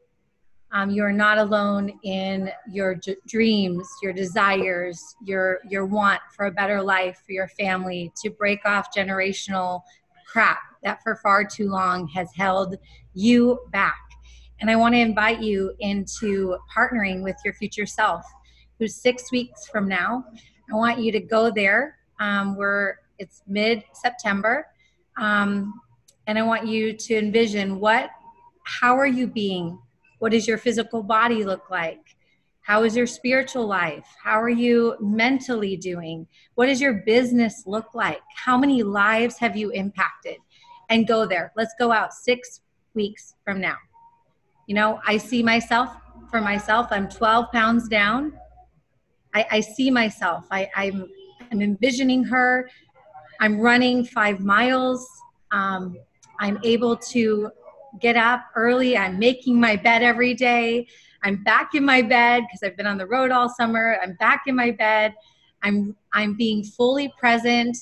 um, 0.70 0.90
you're 0.90 1.12
not 1.12 1.38
alone 1.38 1.98
in 2.02 2.50
your 2.70 2.94
j- 2.94 3.16
dreams, 3.26 3.88
your 4.02 4.12
desires, 4.12 5.16
your 5.24 5.60
your 5.68 5.86
want 5.86 6.20
for 6.36 6.46
a 6.46 6.50
better 6.50 6.82
life 6.82 7.22
for 7.24 7.32
your 7.32 7.48
family, 7.48 8.12
to 8.22 8.28
break 8.28 8.60
off 8.66 8.88
generational 8.94 9.80
crap 10.30 10.58
that 10.82 11.02
for 11.02 11.16
far 11.16 11.44
too 11.44 11.70
long 11.70 12.06
has 12.08 12.28
held 12.36 12.76
you 13.14 13.58
back. 13.72 13.98
And 14.60 14.70
I 14.70 14.76
want 14.76 14.94
to 14.94 15.00
invite 15.00 15.40
you 15.40 15.72
into 15.78 16.58
partnering 16.76 17.22
with 17.22 17.36
your 17.44 17.54
future 17.54 17.86
self, 17.86 18.24
who's 18.78 18.94
six 18.94 19.32
weeks 19.32 19.66
from 19.68 19.88
now. 19.88 20.24
I 20.70 20.76
want 20.76 20.98
you 20.98 21.12
to 21.12 21.20
go 21.20 21.50
there. 21.50 21.98
Um, 22.20 22.56
we're 22.56 22.96
it's 23.18 23.42
mid 23.46 23.84
September, 23.94 24.66
um, 25.18 25.80
and 26.26 26.38
I 26.38 26.42
want 26.42 26.66
you 26.66 26.92
to 26.92 27.16
envision 27.16 27.80
what, 27.80 28.10
how 28.64 28.96
are 28.96 29.06
you 29.06 29.26
being 29.26 29.78
what 30.18 30.32
does 30.32 30.48
your 30.48 30.58
physical 30.58 31.02
body 31.02 31.44
look 31.44 31.70
like? 31.70 32.16
How 32.60 32.82
is 32.82 32.96
your 32.96 33.06
spiritual 33.06 33.66
life? 33.66 34.04
How 34.22 34.40
are 34.40 34.50
you 34.50 34.96
mentally 35.00 35.76
doing? 35.76 36.26
What 36.54 36.66
does 36.66 36.80
your 36.80 36.94
business 37.06 37.62
look 37.66 37.94
like? 37.94 38.20
How 38.34 38.58
many 38.58 38.82
lives 38.82 39.38
have 39.38 39.56
you 39.56 39.70
impacted? 39.70 40.36
And 40.90 41.06
go 41.06 41.26
there. 41.26 41.52
Let's 41.56 41.74
go 41.78 41.92
out 41.92 42.12
six 42.12 42.60
weeks 42.94 43.34
from 43.44 43.60
now. 43.60 43.76
You 44.66 44.74
know, 44.74 45.00
I 45.06 45.18
see 45.18 45.42
myself 45.42 45.96
for 46.30 46.40
myself, 46.40 46.88
I'm 46.90 47.08
12 47.08 47.50
pounds 47.52 47.88
down. 47.88 48.34
I, 49.34 49.46
I 49.50 49.60
see 49.60 49.90
myself. 49.90 50.46
I, 50.50 50.68
I'm, 50.76 51.08
I'm 51.50 51.62
envisioning 51.62 52.24
her. 52.24 52.68
I'm 53.40 53.60
running 53.60 54.04
five 54.04 54.40
miles. 54.40 55.08
Um, 55.50 55.96
I'm 56.40 56.58
able 56.64 56.96
to 56.96 57.50
get 58.00 58.16
up 58.16 58.44
early. 58.54 58.96
I'm 58.96 59.18
making 59.18 59.58
my 59.58 59.76
bed 59.76 60.02
every 60.02 60.34
day. 60.34 60.86
I'm 61.22 61.42
back 61.42 61.74
in 61.74 61.84
my 61.84 62.02
bed 62.02 62.44
because 62.46 62.62
I've 62.62 62.76
been 62.76 62.86
on 62.86 62.98
the 62.98 63.06
road 63.06 63.30
all 63.30 63.48
summer. 63.48 63.98
I'm 64.02 64.14
back 64.14 64.42
in 64.46 64.54
my 64.54 64.70
bed. 64.70 65.14
I'm 65.62 65.96
I'm 66.12 66.36
being 66.36 66.62
fully 66.62 67.12
present. 67.18 67.76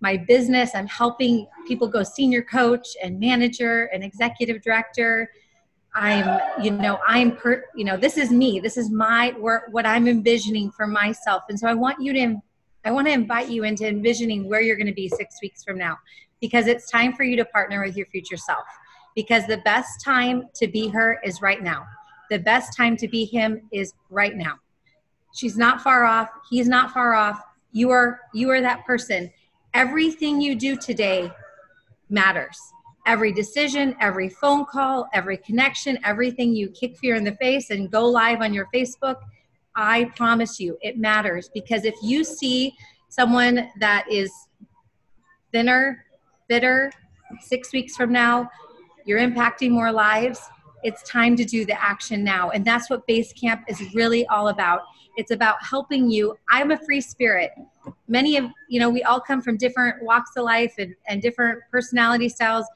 My 0.00 0.16
business, 0.16 0.74
I'm 0.74 0.86
helping 0.86 1.46
people 1.66 1.86
go 1.86 2.02
senior 2.02 2.42
coach 2.42 2.88
and 3.02 3.20
manager 3.20 3.90
and 3.92 4.02
executive 4.02 4.62
director. 4.62 5.30
I'm, 5.94 6.40
you 6.62 6.70
know, 6.70 6.98
I'm 7.06 7.36
per, 7.36 7.64
you 7.74 7.84
know, 7.84 7.96
this 7.96 8.16
is 8.16 8.30
me. 8.30 8.60
This 8.60 8.76
is 8.76 8.90
my 8.90 9.34
work, 9.38 9.64
what 9.72 9.84
I'm 9.84 10.08
envisioning 10.08 10.70
for 10.70 10.86
myself. 10.86 11.42
And 11.48 11.58
so 11.58 11.66
I 11.66 11.74
want 11.74 12.00
you 12.00 12.12
to, 12.14 12.36
I 12.84 12.90
want 12.92 13.06
to 13.06 13.12
invite 13.12 13.48
you 13.48 13.64
into 13.64 13.86
envisioning 13.86 14.48
where 14.48 14.60
you're 14.60 14.76
going 14.76 14.86
to 14.86 14.92
be 14.92 15.08
six 15.08 15.36
weeks 15.42 15.62
from 15.62 15.78
now, 15.78 15.98
because 16.40 16.66
it's 16.66 16.90
time 16.90 17.12
for 17.12 17.24
you 17.24 17.36
to 17.36 17.44
partner 17.44 17.84
with 17.84 17.96
your 17.96 18.06
future 18.06 18.36
self 18.36 18.64
because 19.14 19.46
the 19.46 19.58
best 19.58 20.02
time 20.04 20.48
to 20.54 20.68
be 20.68 20.88
her 20.88 21.20
is 21.24 21.42
right 21.42 21.62
now. 21.62 21.86
The 22.30 22.38
best 22.38 22.76
time 22.76 22.96
to 22.98 23.08
be 23.08 23.24
him 23.24 23.62
is 23.72 23.92
right 24.08 24.36
now. 24.36 24.54
She's 25.34 25.56
not 25.56 25.82
far 25.82 26.04
off. 26.04 26.30
He's 26.48 26.68
not 26.68 26.92
far 26.92 27.14
off. 27.14 27.42
You 27.72 27.90
are 27.90 28.20
you 28.34 28.50
are 28.50 28.60
that 28.60 28.84
person. 28.84 29.30
Everything 29.74 30.40
you 30.40 30.54
do 30.54 30.76
today 30.76 31.30
matters. 32.08 32.58
Every 33.06 33.32
decision, 33.32 33.96
every 34.00 34.28
phone 34.28 34.64
call, 34.64 35.08
every 35.12 35.36
connection, 35.36 35.98
everything 36.04 36.54
you 36.54 36.68
kick 36.70 36.96
fear 36.98 37.14
in 37.14 37.24
the 37.24 37.36
face 37.36 37.70
and 37.70 37.90
go 37.90 38.04
live 38.04 38.42
on 38.42 38.52
your 38.52 38.68
Facebook, 38.74 39.16
I 39.76 40.04
promise 40.16 40.58
you 40.58 40.76
it 40.82 40.98
matters 40.98 41.50
because 41.52 41.84
if 41.84 41.94
you 42.02 42.24
see 42.24 42.74
someone 43.08 43.68
that 43.78 44.06
is 44.10 44.32
thinner, 45.52 46.04
bitter, 46.48 46.92
6 47.40 47.72
weeks 47.72 47.96
from 47.96 48.12
now, 48.12 48.48
you're 49.04 49.20
impacting 49.20 49.70
more 49.70 49.92
lives, 49.92 50.40
it's 50.82 51.02
time 51.02 51.36
to 51.36 51.44
do 51.44 51.64
the 51.64 51.80
action 51.82 52.24
now. 52.24 52.50
And 52.50 52.64
that's 52.64 52.88
what 52.88 53.06
Base 53.06 53.32
Camp 53.32 53.62
is 53.68 53.94
really 53.94 54.26
all 54.26 54.48
about. 54.48 54.82
It's 55.16 55.30
about 55.30 55.56
helping 55.62 56.10
you. 56.10 56.36
I'm 56.50 56.70
a 56.70 56.78
free 56.78 57.00
spirit. 57.00 57.50
Many 58.08 58.36
of, 58.36 58.46
you 58.68 58.80
know, 58.80 58.88
we 58.88 59.02
all 59.02 59.20
come 59.20 59.42
from 59.42 59.56
different 59.56 60.02
walks 60.02 60.30
of 60.36 60.44
life 60.44 60.74
and, 60.78 60.94
and 61.08 61.20
different 61.20 61.60
personality 61.70 62.28
styles. 62.28 62.66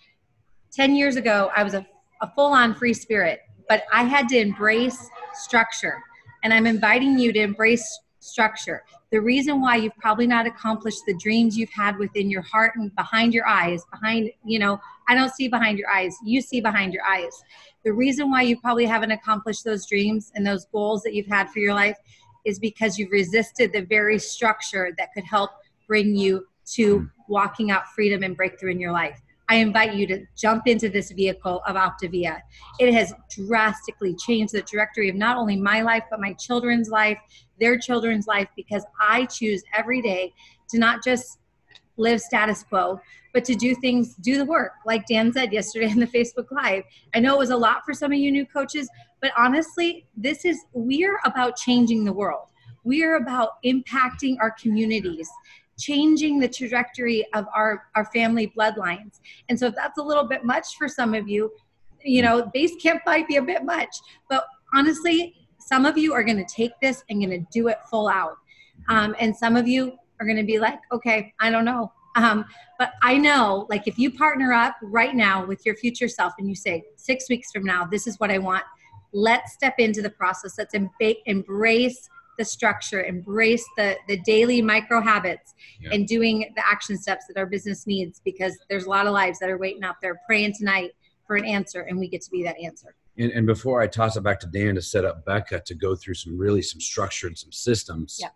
10 0.73 0.95
years 0.95 1.17
ago, 1.17 1.51
I 1.57 1.63
was 1.63 1.75
a, 1.75 1.87
a 2.21 2.31
full 2.35 2.53
on 2.53 2.75
free 2.75 2.95
spirit, 2.95 3.41
but 3.69 3.85
I 3.93 4.03
had 4.03 4.29
to 4.29 4.39
embrace 4.39 5.09
structure. 5.33 6.03
And 6.45 6.55
I'm 6.55 6.67
inviting 6.67 7.19
you 7.19 7.33
to 7.33 7.41
embrace 7.41 8.01
structure. 8.21 8.85
The 9.11 9.21
reason 9.21 9.61
why 9.61 9.77
you've 9.77 9.97
probably 9.97 10.27
not 10.27 10.47
accomplished 10.47 11.03
the 11.07 11.17
dreams 11.19 11.59
you've 11.59 11.73
had 11.73 11.99
within 11.99 12.31
your 12.31 12.43
heart 12.43 12.73
and 12.77 12.95
behind 12.95 13.35
your 13.35 13.47
eyes, 13.47 13.83
behind, 13.91 14.31
you 14.45 14.59
know, 14.59 14.81
I 15.09 15.15
don't 15.15 15.33
see 15.33 15.49
behind 15.49 15.79
your 15.79 15.91
eyes, 15.91 16.17
you 16.25 16.41
see 16.41 16.61
behind 16.61 16.93
your 16.93 17.05
eyes. 17.05 17.43
The 17.85 17.93
reason 17.93 18.31
why 18.31 18.43
you 18.43 18.59
probably 18.61 18.87
haven't 18.87 19.11
accomplished 19.11 19.65
those 19.65 19.87
dreams 19.87 20.33
and 20.35 20.47
those 20.47 20.67
goals 20.67 21.03
that 21.03 21.15
you've 21.15 21.27
had 21.27 21.51
for 21.51 21.59
your 21.59 21.75
life 21.75 21.99
is 22.45 22.59
because 22.59 22.99
you've 22.99 23.11
resisted 23.11 23.73
the 23.73 23.83
very 23.83 24.19
structure 24.19 24.95
that 24.99 25.13
could 25.15 25.25
help 25.25 25.51
bring 25.87 26.15
you 26.15 26.47
to 26.73 26.99
hmm. 26.99 27.05
walking 27.29 27.71
out 27.71 27.89
freedom 27.89 28.23
and 28.23 28.37
breakthrough 28.37 28.71
in 28.71 28.81
your 28.81 28.93
life. 28.93 29.21
I 29.49 29.57
invite 29.57 29.95
you 29.95 30.07
to 30.07 30.25
jump 30.37 30.67
into 30.67 30.89
this 30.89 31.11
vehicle 31.11 31.63
of 31.67 31.77
Optavia. 31.77 32.41
It 32.79 32.95
has 32.95 33.13
drastically 33.29 34.15
changed 34.17 34.55
the 34.55 34.63
trajectory 34.63 35.09
of 35.11 35.17
not 35.17 35.37
only 35.37 35.57
my 35.57 35.83
life, 35.83 36.05
but 36.11 36.21
my 36.21 36.33
children's 36.35 36.89
life, 36.89 37.19
their 37.61 37.79
children's 37.79 38.27
life, 38.27 38.49
because 38.57 38.85
I 38.99 39.27
choose 39.27 39.63
every 39.75 40.01
day 40.01 40.33
to 40.71 40.79
not 40.79 41.05
just 41.05 41.39
live 41.97 42.21
status 42.21 42.63
quo, 42.63 43.01
but 43.33 43.45
to 43.45 43.55
do 43.55 43.75
things, 43.75 44.15
do 44.17 44.39
the 44.39 44.45
work. 44.45 44.73
Like 44.87 45.07
Dan 45.07 45.33
said 45.33 45.53
yesterday 45.53 45.91
in 45.91 46.01
the 46.01 46.07
Facebook 46.07 46.51
Live. 46.51 46.85
I 47.15 47.21
know 47.21 47.35
it 47.35 47.39
was 47.39 47.51
a 47.51 47.57
lot 47.57 47.85
for 47.85 47.93
some 47.93 48.13
of 48.13 48.19
you 48.19 48.33
new 48.33 48.47
coaches, 48.47 48.89
but 49.21 49.33
honestly, 49.37 50.07
this 50.17 50.45
is, 50.45 50.65
we're 50.73 51.21
about 51.25 51.57
changing 51.57 52.05
the 52.05 52.13
world. 52.13 52.49
We 52.85 53.03
are 53.03 53.17
about 53.17 53.63
impacting 53.65 54.37
our 54.41 54.51
communities 54.51 55.29
changing 55.78 56.38
the 56.38 56.49
trajectory 56.49 57.25
of 57.35 57.47
our 57.54 57.85
our 57.95 58.04
family 58.07 58.52
bloodlines. 58.57 59.21
And 59.49 59.59
so 59.59 59.66
if 59.66 59.75
that's 59.75 59.99
a 59.99 60.02
little 60.02 60.25
bit 60.25 60.45
much 60.45 60.76
for 60.78 60.88
some 60.88 61.14
of 61.14 61.28
you 61.28 61.50
you 62.04 62.23
know 62.23 62.50
base 62.52 62.75
camp 62.83 63.02
might 63.07 63.26
be 63.28 63.37
a 63.37 63.43
bit 63.43 63.64
much. 63.64 63.97
But 64.28 64.47
honestly 64.75 65.35
some 65.59 65.87
of 65.87 65.97
you 65.97 66.12
are 66.12 66.23
going 66.23 66.37
to 66.37 66.54
take 66.54 66.73
this 66.83 67.02
and 67.09 67.25
going 67.25 67.31
to 67.31 67.47
do 67.50 67.69
it 67.69 67.78
full 67.90 68.09
out. 68.09 68.37
Um, 68.88 69.16
and 69.19 69.35
some 69.35 69.57
of 69.57 69.66
you 69.66 69.97
are 70.21 70.26
going 70.26 70.37
to 70.37 70.45
be 70.45 70.59
like 70.59 70.78
okay 70.93 71.33
i 71.40 71.50
don't 71.50 71.64
know. 71.64 71.93
Um, 72.16 72.45
but 72.78 72.93
i 73.02 73.16
know 73.16 73.66
like 73.69 73.88
if 73.88 73.99
you 73.99 74.11
partner 74.12 74.52
up 74.52 74.76
right 74.83 75.14
now 75.14 75.45
with 75.45 75.66
your 75.66 75.75
future 75.75 76.09
self 76.09 76.33
and 76.38 76.49
you 76.49 76.54
say 76.54 76.85
six 76.97 77.28
weeks 77.28 77.50
from 77.52 77.64
now 77.64 77.85
this 77.85 78.07
is 78.07 78.21
what 78.21 78.31
i 78.31 78.38
want 78.38 78.62
let's 79.14 79.52
step 79.52 79.75
into 79.78 80.02
the 80.02 80.11
process. 80.11 80.59
Let's 80.59 80.75
embrace 81.26 82.09
the 82.38 82.45
structure, 82.45 83.03
embrace 83.05 83.64
the 83.76 83.97
the 84.09 84.19
daily 84.19 84.62
micro 84.62 85.00
habits, 85.00 85.55
yeah. 85.81 85.91
and 85.93 86.07
doing 86.07 86.53
the 86.57 86.67
action 86.67 86.97
steps 86.97 87.26
that 87.29 87.37
our 87.37 87.47
business 87.47 87.87
needs 87.87 88.21
because 88.25 88.57
there's 88.69 88.85
a 88.85 88.91
lot 88.91 89.07
of 89.07 89.12
lives 89.12 89.38
that 89.38 89.50
are 89.50 89.59
waiting 89.59 89.85
out 89.85 89.97
there 90.03 90.21
praying 90.26 90.55
tonight 90.55 90.93
for 91.26 91.37
an 91.37 91.45
answer, 91.45 91.83
and 91.83 91.99
we 91.99 92.09
get 92.09 92.23
to 92.23 92.31
be 92.31 92.43
that 92.43 92.59
answer. 92.61 92.95
And, 93.17 93.31
and 93.31 93.47
before 93.47 93.81
I 93.81 93.87
toss 93.87 94.17
it 94.17 94.23
back 94.23 94.41
to 94.41 94.47
Dan 94.47 94.75
to 94.75 94.83
set 94.83 95.05
up 95.05 95.25
Becca 95.25 95.61
to 95.61 95.75
go 95.75 95.95
through 95.95 96.14
some 96.14 96.37
really 96.37 96.62
some 96.62 96.81
structure 96.81 97.26
and 97.26 97.38
some 97.38 97.53
systems, 97.53 98.19
yeah. 98.21 98.29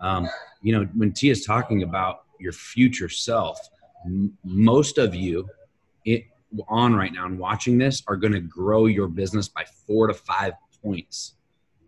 um, 0.00 0.28
you 0.62 0.72
know, 0.72 0.88
when 0.94 1.12
Tia's 1.12 1.44
talking 1.44 1.82
about 1.82 2.24
your 2.38 2.52
future 2.52 3.08
self, 3.08 3.58
m- 4.06 4.36
most 4.44 4.98
of 4.98 5.14
you 5.14 5.48
it, 6.04 6.24
on 6.68 6.94
right 6.94 7.12
now 7.12 7.26
and 7.26 7.38
watching 7.38 7.78
this 7.78 8.02
are 8.06 8.16
going 8.16 8.32
to 8.32 8.40
grow 8.40 8.86
your 8.86 9.08
business 9.08 9.48
by 9.48 9.64
four 9.86 10.06
to 10.06 10.14
five 10.14 10.54
points 10.82 11.34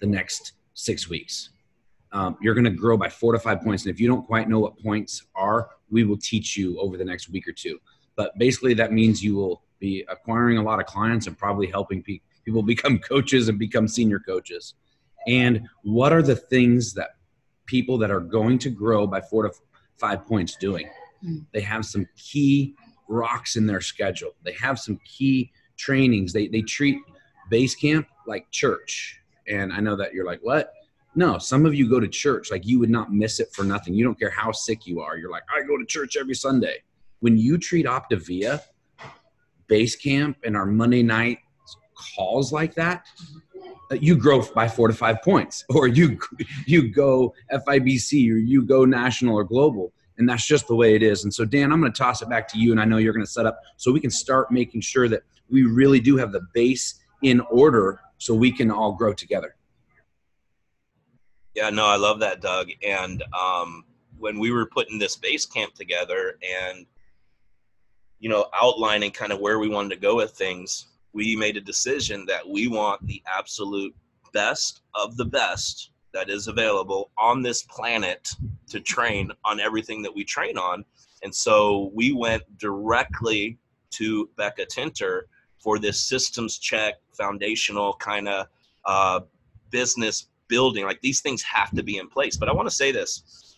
the 0.00 0.07
next 0.07 0.52
six 0.75 1.09
weeks. 1.09 1.50
Um, 2.12 2.37
you're 2.40 2.54
going 2.54 2.64
to 2.64 2.71
grow 2.71 2.97
by 2.97 3.09
four 3.09 3.33
to 3.33 3.38
five 3.38 3.62
points. 3.62 3.85
And 3.85 3.95
if 3.95 4.00
you 4.00 4.09
don't 4.09 4.26
quite 4.26 4.49
know 4.49 4.61
what 4.61 4.78
points 4.78 5.23
are, 5.35 5.71
we 5.90 6.04
will 6.04 6.19
teach 6.19 6.57
you 6.57 6.78
over 6.78 6.97
the 6.97 7.04
next 7.04 7.28
week 7.31 7.49
or 7.49 7.52
two. 7.52 7.78
But 8.16 8.37
basically, 8.38 8.75
that 8.75 8.92
means 8.92 9.23
you 9.23 9.35
will 9.35 9.62
be 9.78 10.04
acquiring 10.09 10.59
a 10.59 10.62
lot 10.62 10.81
of 10.81 10.87
clients 10.87 11.26
and 11.26 11.37
probably 11.37 11.66
helping 11.66 12.02
pe- 12.02 12.21
people 12.45 12.62
become 12.75 12.99
coaches 12.99 13.49
and 13.49 13.59
become 13.59 13.88
senior 13.88 14.19
coaches. 14.19 14.75
And 15.26 15.69
what 15.83 16.12
are 16.12 16.23
the 16.23 16.37
things 16.37 16.92
that 16.95 17.11
people 17.66 17.97
that 17.99 18.11
are 18.11 18.21
going 18.21 18.59
to 18.59 18.71
grow 18.71 19.07
by 19.07 19.21
four 19.21 19.45
to 19.45 19.50
five 19.97 20.26
points 20.26 20.57
doing? 20.57 20.90
Mm. 21.25 21.47
They 21.52 21.61
have 21.61 21.87
some 21.87 22.07
key 22.16 22.75
rocks 23.09 23.57
in 23.57 23.66
their 23.66 23.81
schedule. 23.81 24.33
They 24.42 24.52
have 24.54 24.78
some 24.78 24.99
key 25.04 25.52
trainings. 25.76 26.33
They, 26.33 26.49
they 26.49 26.62
treat 26.62 26.99
base 27.49 27.75
camp 27.75 28.09
like 28.26 28.50
church 28.50 29.23
and 29.47 29.73
I 29.73 29.81
know 29.81 29.97
that 29.97 30.14
you're 30.14 30.25
like, 30.25 30.40
what? 30.42 30.73
No, 31.14 31.38
some 31.38 31.66
of 31.66 31.75
you 31.75 31.88
go 31.90 32.00
to 32.00 32.09
church 32.09 32.50
like 32.50 32.66
you 32.66 32.78
would 32.78 32.90
not 32.90 33.12
miss 33.12 33.38
it 33.38 33.49
for 33.52 33.64
nothing. 33.64 33.95
You 33.95 34.04
don't 34.04 34.19
care 34.19 34.31
how 34.31 34.50
sick 34.50 34.87
you 34.87 35.00
are. 35.00 35.16
You're 35.16 35.31
like, 35.31 35.42
I 35.54 35.62
go 35.62 35.76
to 35.76 35.85
church 35.85 36.16
every 36.16 36.35
Sunday. 36.35 36.83
When 37.21 37.37
you 37.37 37.59
treat 37.59 37.85
Optavia, 37.87 38.62
base 39.66 39.95
camp, 39.95 40.38
and 40.45 40.57
our 40.57 40.66
Monday 40.66 41.02
night 41.02 41.38
calls 41.95 42.50
like 42.50 42.75
that, 42.75 43.04
uh, 43.90 43.97
you 43.97 44.16
grow 44.16 44.42
by 44.54 44.66
four 44.69 44.88
to 44.88 44.95
five 44.95 45.23
points, 45.23 45.64
or 45.69 45.87
you 45.87 46.19
you 46.66 46.88
go 46.88 47.35
FIBC, 47.52 48.31
or 48.31 48.37
you 48.37 48.62
go 48.64 48.87
national 48.87 49.35
or 49.35 49.45
global, 49.45 49.92
and 50.16 50.26
that's 50.26 50.47
just 50.47 50.66
the 50.66 50.75
way 50.75 50.95
it 50.95 51.02
is. 51.02 51.25
And 51.25 51.33
so, 51.33 51.45
Dan, 51.45 51.73
I'm 51.73 51.81
going 51.81 51.92
to 51.92 51.99
toss 51.99 52.23
it 52.23 52.31
back 52.31 52.49
to 52.49 52.59
you, 52.59 52.73
and 52.73 52.81
I 52.81 52.87
know 52.87 52.97
you're 52.97 53.12
going 53.12 53.25
to 53.25 53.31
set 53.31 53.45
up 53.45 53.61
so 53.76 53.92
we 53.92 54.00
can 54.00 54.11
start 54.11 54.50
making 54.50 54.81
sure 54.81 55.09
that 55.09 55.23
we 55.50 55.64
really 55.64 56.00
do 56.00 56.16
have 56.16 56.33
the 56.33 56.40
base 56.54 57.00
in 57.23 57.40
order 57.40 58.00
so 58.16 58.35
we 58.35 58.50
can 58.50 58.71
all 58.71 58.92
grow 58.92 59.12
together. 59.12 59.54
Yeah, 61.54 61.71
no, 61.71 61.85
I 61.85 61.97
love 61.97 62.21
that, 62.21 62.40
Doug. 62.40 62.68
And 62.82 63.23
um, 63.38 63.85
when 64.18 64.38
we 64.38 64.50
were 64.50 64.66
putting 64.66 64.99
this 64.99 65.16
base 65.16 65.44
camp 65.44 65.75
together 65.75 66.38
and, 66.42 66.87
you 68.21 68.28
know, 68.28 68.47
outlining 68.61 69.11
kind 69.11 69.32
of 69.32 69.40
where 69.40 69.59
we 69.59 69.68
wanted 69.68 69.90
to 69.90 70.00
go 70.00 70.16
with 70.16 70.32
things, 70.32 70.87
we 71.12 71.37
made 71.37 71.56
a 71.56 71.61
decision 71.61 72.25
that 72.26 72.49
we 72.49 72.68
want 72.68 73.06
the 73.06 73.23
absolute 73.26 73.94
best 74.32 74.80
of 74.94 75.16
the 75.16 75.25
best 75.25 75.90
that 76.14 76.30
is 76.30 76.49
available 76.49 77.11
on 77.18 77.42
this 77.42 77.62
planet 77.62 78.28
to 78.68 78.80
train 78.80 79.30
on 79.44 79.61
everything 79.61 80.02
that 80.02 80.14
we 80.14 80.25
train 80.25 80.56
on. 80.56 80.85
And 81.23 81.35
so 81.35 81.90
we 81.94 82.12
went 82.12 82.42
directly 82.59 83.59
to 83.92 84.28
Becca 84.37 84.66
Tinter 84.66 85.26
for 85.59 85.78
this 85.78 86.02
systems 86.02 86.59
check, 86.59 86.94
foundational 87.12 87.94
kind 87.94 88.28
of 88.28 88.47
uh, 88.85 89.21
business 89.71 90.28
building. 90.52 90.85
Like 90.85 91.00
these 91.00 91.23
things 91.23 91.40
have 91.42 91.71
to 91.71 91.82
be 91.82 91.97
in 91.97 92.09
place. 92.09 92.37
But 92.37 92.50
I 92.50 92.52
want 92.52 92.68
to 92.68 92.75
say 92.75 92.92
this 92.92 93.56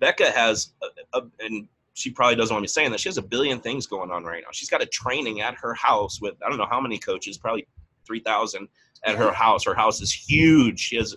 Becca 0.00 0.32
has, 0.32 0.72
a, 0.82 1.18
a, 1.18 1.22
and 1.38 1.68
she 1.94 2.10
probably 2.10 2.34
doesn't 2.34 2.52
want 2.52 2.62
me 2.62 2.66
saying 2.66 2.90
that, 2.90 2.98
she 2.98 3.08
has 3.08 3.16
a 3.16 3.22
billion 3.22 3.60
things 3.60 3.86
going 3.86 4.10
on 4.10 4.24
right 4.24 4.42
now. 4.42 4.48
She's 4.50 4.68
got 4.68 4.82
a 4.82 4.86
training 4.86 5.40
at 5.40 5.54
her 5.54 5.72
house 5.74 6.20
with, 6.20 6.34
I 6.44 6.48
don't 6.48 6.58
know 6.58 6.66
how 6.68 6.80
many 6.80 6.98
coaches, 6.98 7.38
probably 7.38 7.68
3,000 8.08 8.66
at 9.04 9.14
her 9.14 9.32
house. 9.32 9.64
Her 9.64 9.76
house 9.76 10.00
is 10.00 10.12
huge. 10.12 10.80
She 10.80 10.96
has 10.96 11.14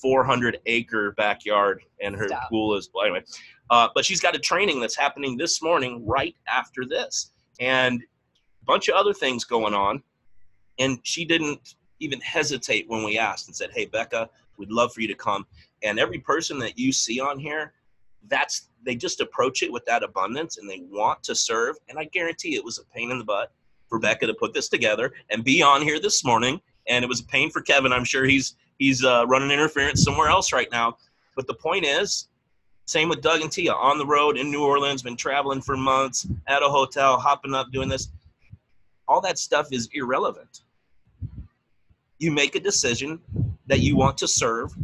400 0.00 0.60
acre 0.66 1.10
backyard 1.12 1.82
and 2.00 2.14
her 2.14 2.28
Stop. 2.28 2.48
pool 2.48 2.76
is, 2.76 2.90
well, 2.94 3.04
anyway. 3.04 3.24
Uh, 3.70 3.88
but 3.92 4.04
she's 4.04 4.20
got 4.20 4.36
a 4.36 4.38
training 4.38 4.78
that's 4.78 4.96
happening 4.96 5.36
this 5.36 5.60
morning 5.60 6.06
right 6.06 6.36
after 6.46 6.84
this. 6.88 7.32
And 7.58 8.00
a 8.00 8.64
bunch 8.64 8.88
of 8.88 8.94
other 8.94 9.12
things 9.12 9.42
going 9.42 9.74
on. 9.74 10.02
And 10.78 11.00
she 11.02 11.24
didn't 11.24 11.74
even 11.98 12.20
hesitate 12.20 12.88
when 12.88 13.02
we 13.02 13.18
asked 13.18 13.48
and 13.48 13.56
said, 13.56 13.70
Hey, 13.72 13.86
Becca, 13.86 14.28
we'd 14.56 14.70
love 14.70 14.92
for 14.92 15.00
you 15.00 15.08
to 15.08 15.14
come. 15.14 15.46
And 15.82 15.98
every 15.98 16.18
person 16.18 16.58
that 16.60 16.78
you 16.78 16.92
see 16.92 17.20
on 17.20 17.38
here, 17.38 17.72
that's 18.28 18.68
they 18.84 18.94
just 18.94 19.20
approach 19.20 19.62
it 19.62 19.72
with 19.72 19.84
that 19.86 20.02
abundance 20.02 20.58
and 20.58 20.68
they 20.68 20.82
want 20.90 21.22
to 21.24 21.34
serve. 21.34 21.76
And 21.88 21.98
I 21.98 22.04
guarantee 22.04 22.54
it 22.54 22.64
was 22.64 22.78
a 22.78 22.84
pain 22.94 23.10
in 23.10 23.18
the 23.18 23.24
butt 23.24 23.52
for 23.88 23.98
Becca 23.98 24.26
to 24.26 24.34
put 24.34 24.52
this 24.52 24.68
together 24.68 25.12
and 25.30 25.42
be 25.44 25.62
on 25.62 25.82
here 25.82 26.00
this 26.00 26.24
morning. 26.24 26.60
And 26.88 27.04
it 27.04 27.08
was 27.08 27.20
a 27.20 27.24
pain 27.24 27.50
for 27.50 27.60
Kevin. 27.60 27.92
I'm 27.92 28.04
sure 28.04 28.24
he's 28.24 28.56
he's 28.78 29.04
uh, 29.04 29.26
running 29.26 29.50
interference 29.50 30.02
somewhere 30.02 30.28
else 30.28 30.52
right 30.52 30.68
now. 30.70 30.98
But 31.36 31.46
the 31.46 31.54
point 31.54 31.84
is, 31.84 32.28
same 32.86 33.08
with 33.08 33.22
Doug 33.22 33.40
and 33.40 33.50
Tia 33.50 33.72
on 33.72 33.98
the 33.98 34.06
road 34.06 34.36
in 34.36 34.50
New 34.50 34.64
Orleans, 34.64 35.02
been 35.02 35.16
traveling 35.16 35.62
for 35.62 35.76
months 35.76 36.26
at 36.46 36.62
a 36.62 36.68
hotel, 36.68 37.18
hopping 37.18 37.54
up, 37.54 37.72
doing 37.72 37.88
this 37.88 38.10
all 39.08 39.20
that 39.20 39.38
stuff 39.38 39.68
is 39.72 39.88
irrelevant. 39.92 40.62
You 42.18 42.30
make 42.30 42.54
a 42.54 42.60
decision 42.60 43.20
that 43.66 43.80
you 43.80 43.96
want 43.96 44.18
to 44.18 44.28
serve. 44.28 44.74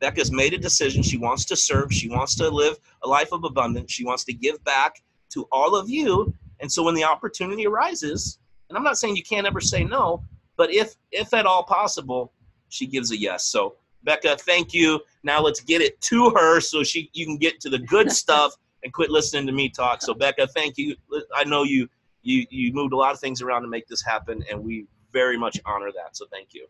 Becca's 0.00 0.30
made 0.30 0.52
a 0.52 0.58
decision. 0.58 1.02
She 1.02 1.16
wants 1.16 1.44
to 1.46 1.56
serve. 1.56 1.92
She 1.92 2.08
wants 2.08 2.34
to 2.36 2.48
live 2.48 2.76
a 3.02 3.08
life 3.08 3.32
of 3.32 3.44
abundance. 3.44 3.92
She 3.92 4.04
wants 4.04 4.24
to 4.24 4.32
give 4.32 4.62
back 4.64 5.02
to 5.30 5.48
all 5.50 5.74
of 5.74 5.88
you. 5.88 6.34
And 6.60 6.70
so 6.70 6.82
when 6.82 6.94
the 6.94 7.04
opportunity 7.04 7.66
arises, 7.66 8.38
and 8.68 8.76
I'm 8.76 8.84
not 8.84 8.98
saying 8.98 9.16
you 9.16 9.22
can't 9.22 9.46
ever 9.46 9.60
say 9.60 9.84
no, 9.84 10.22
but 10.56 10.72
if 10.72 10.96
if 11.12 11.32
at 11.34 11.46
all 11.46 11.62
possible, 11.62 12.32
she 12.68 12.86
gives 12.86 13.10
a 13.10 13.16
yes. 13.16 13.46
So 13.46 13.76
Becca, 14.02 14.36
thank 14.38 14.72
you. 14.72 15.00
Now 15.22 15.40
let's 15.40 15.60
get 15.60 15.82
it 15.82 16.00
to 16.02 16.30
her 16.30 16.60
so 16.60 16.82
she 16.82 17.10
you 17.12 17.26
can 17.26 17.36
get 17.36 17.60
to 17.60 17.70
the 17.70 17.78
good 17.78 18.10
stuff 18.22 18.54
and 18.82 18.92
quit 18.92 19.10
listening 19.10 19.46
to 19.46 19.52
me 19.52 19.68
talk. 19.68 20.02
So 20.02 20.14
Becca, 20.14 20.48
thank 20.48 20.78
you. 20.78 20.96
I 21.34 21.44
know 21.44 21.62
you 21.62 21.88
you 22.22 22.46
you 22.50 22.72
moved 22.72 22.92
a 22.92 22.96
lot 22.96 23.12
of 23.12 23.20
things 23.20 23.42
around 23.42 23.62
to 23.62 23.68
make 23.68 23.86
this 23.86 24.02
happen, 24.02 24.44
and 24.50 24.62
we 24.62 24.86
very 25.12 25.38
much 25.38 25.60
honor 25.64 25.90
that. 25.92 26.16
So 26.16 26.26
thank 26.30 26.54
you. 26.54 26.66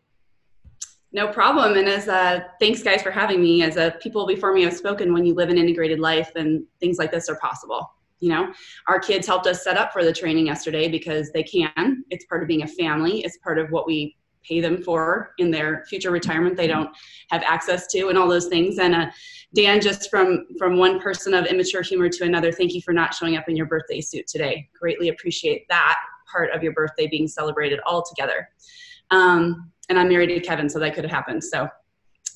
No 1.17 1.27
problem. 1.27 1.75
And 1.79 1.89
as 1.89 2.07
uh, 2.07 2.41
thanks, 2.59 2.83
guys, 2.83 3.01
for 3.01 3.09
having 3.09 3.41
me. 3.41 3.63
As 3.63 3.75
a 3.75 3.95
people 3.99 4.27
before 4.27 4.53
me 4.53 4.61
have 4.61 4.73
spoken, 4.73 5.11
when 5.11 5.25
you 5.25 5.33
live 5.33 5.49
an 5.49 5.57
integrated 5.57 5.99
life, 5.99 6.31
and 6.35 6.63
things 6.79 6.99
like 6.99 7.09
this 7.09 7.27
are 7.27 7.37
possible. 7.37 7.91
You 8.19 8.29
know, 8.29 8.53
our 8.87 8.99
kids 8.99 9.25
helped 9.25 9.47
us 9.47 9.63
set 9.63 9.77
up 9.77 9.91
for 9.91 10.05
the 10.05 10.13
training 10.13 10.45
yesterday 10.45 10.87
because 10.87 11.31
they 11.31 11.41
can. 11.41 12.03
It's 12.11 12.25
part 12.25 12.43
of 12.43 12.47
being 12.47 12.61
a 12.61 12.67
family. 12.67 13.21
It's 13.21 13.39
part 13.39 13.57
of 13.57 13.71
what 13.71 13.87
we 13.87 14.15
pay 14.47 14.61
them 14.61 14.83
for 14.83 15.33
in 15.39 15.49
their 15.49 15.85
future 15.89 16.11
retirement 16.11 16.55
they 16.55 16.67
don't 16.67 16.95
have 17.31 17.41
access 17.41 17.87
to 17.87 18.07
and 18.07 18.17
all 18.17 18.29
those 18.29 18.47
things 18.47 18.77
and 18.77 18.95
uh, 18.95 19.05
dan 19.55 19.81
just 19.81 20.09
from 20.09 20.45
from 20.57 20.77
one 20.77 21.01
person 21.01 21.33
of 21.33 21.45
immature 21.47 21.81
humor 21.81 22.07
to 22.07 22.23
another 22.23 22.49
thank 22.49 22.73
you 22.73 22.81
for 22.81 22.93
not 22.93 23.13
showing 23.13 23.35
up 23.35 23.49
in 23.49 23.57
your 23.57 23.65
birthday 23.65 23.99
suit 23.99 24.25
today 24.25 24.65
greatly 24.79 25.09
appreciate 25.09 25.67
that 25.67 25.97
part 26.31 26.49
of 26.51 26.63
your 26.63 26.71
birthday 26.71 27.07
being 27.07 27.27
celebrated 27.27 27.81
all 27.85 28.05
together 28.05 28.47
um, 29.11 29.69
and 29.89 29.99
i'm 29.99 30.09
married 30.09 30.27
to 30.27 30.39
kevin 30.39 30.69
so 30.69 30.79
that 30.79 30.93
could 30.93 31.03
have 31.03 31.11
happened 31.11 31.43
so 31.43 31.67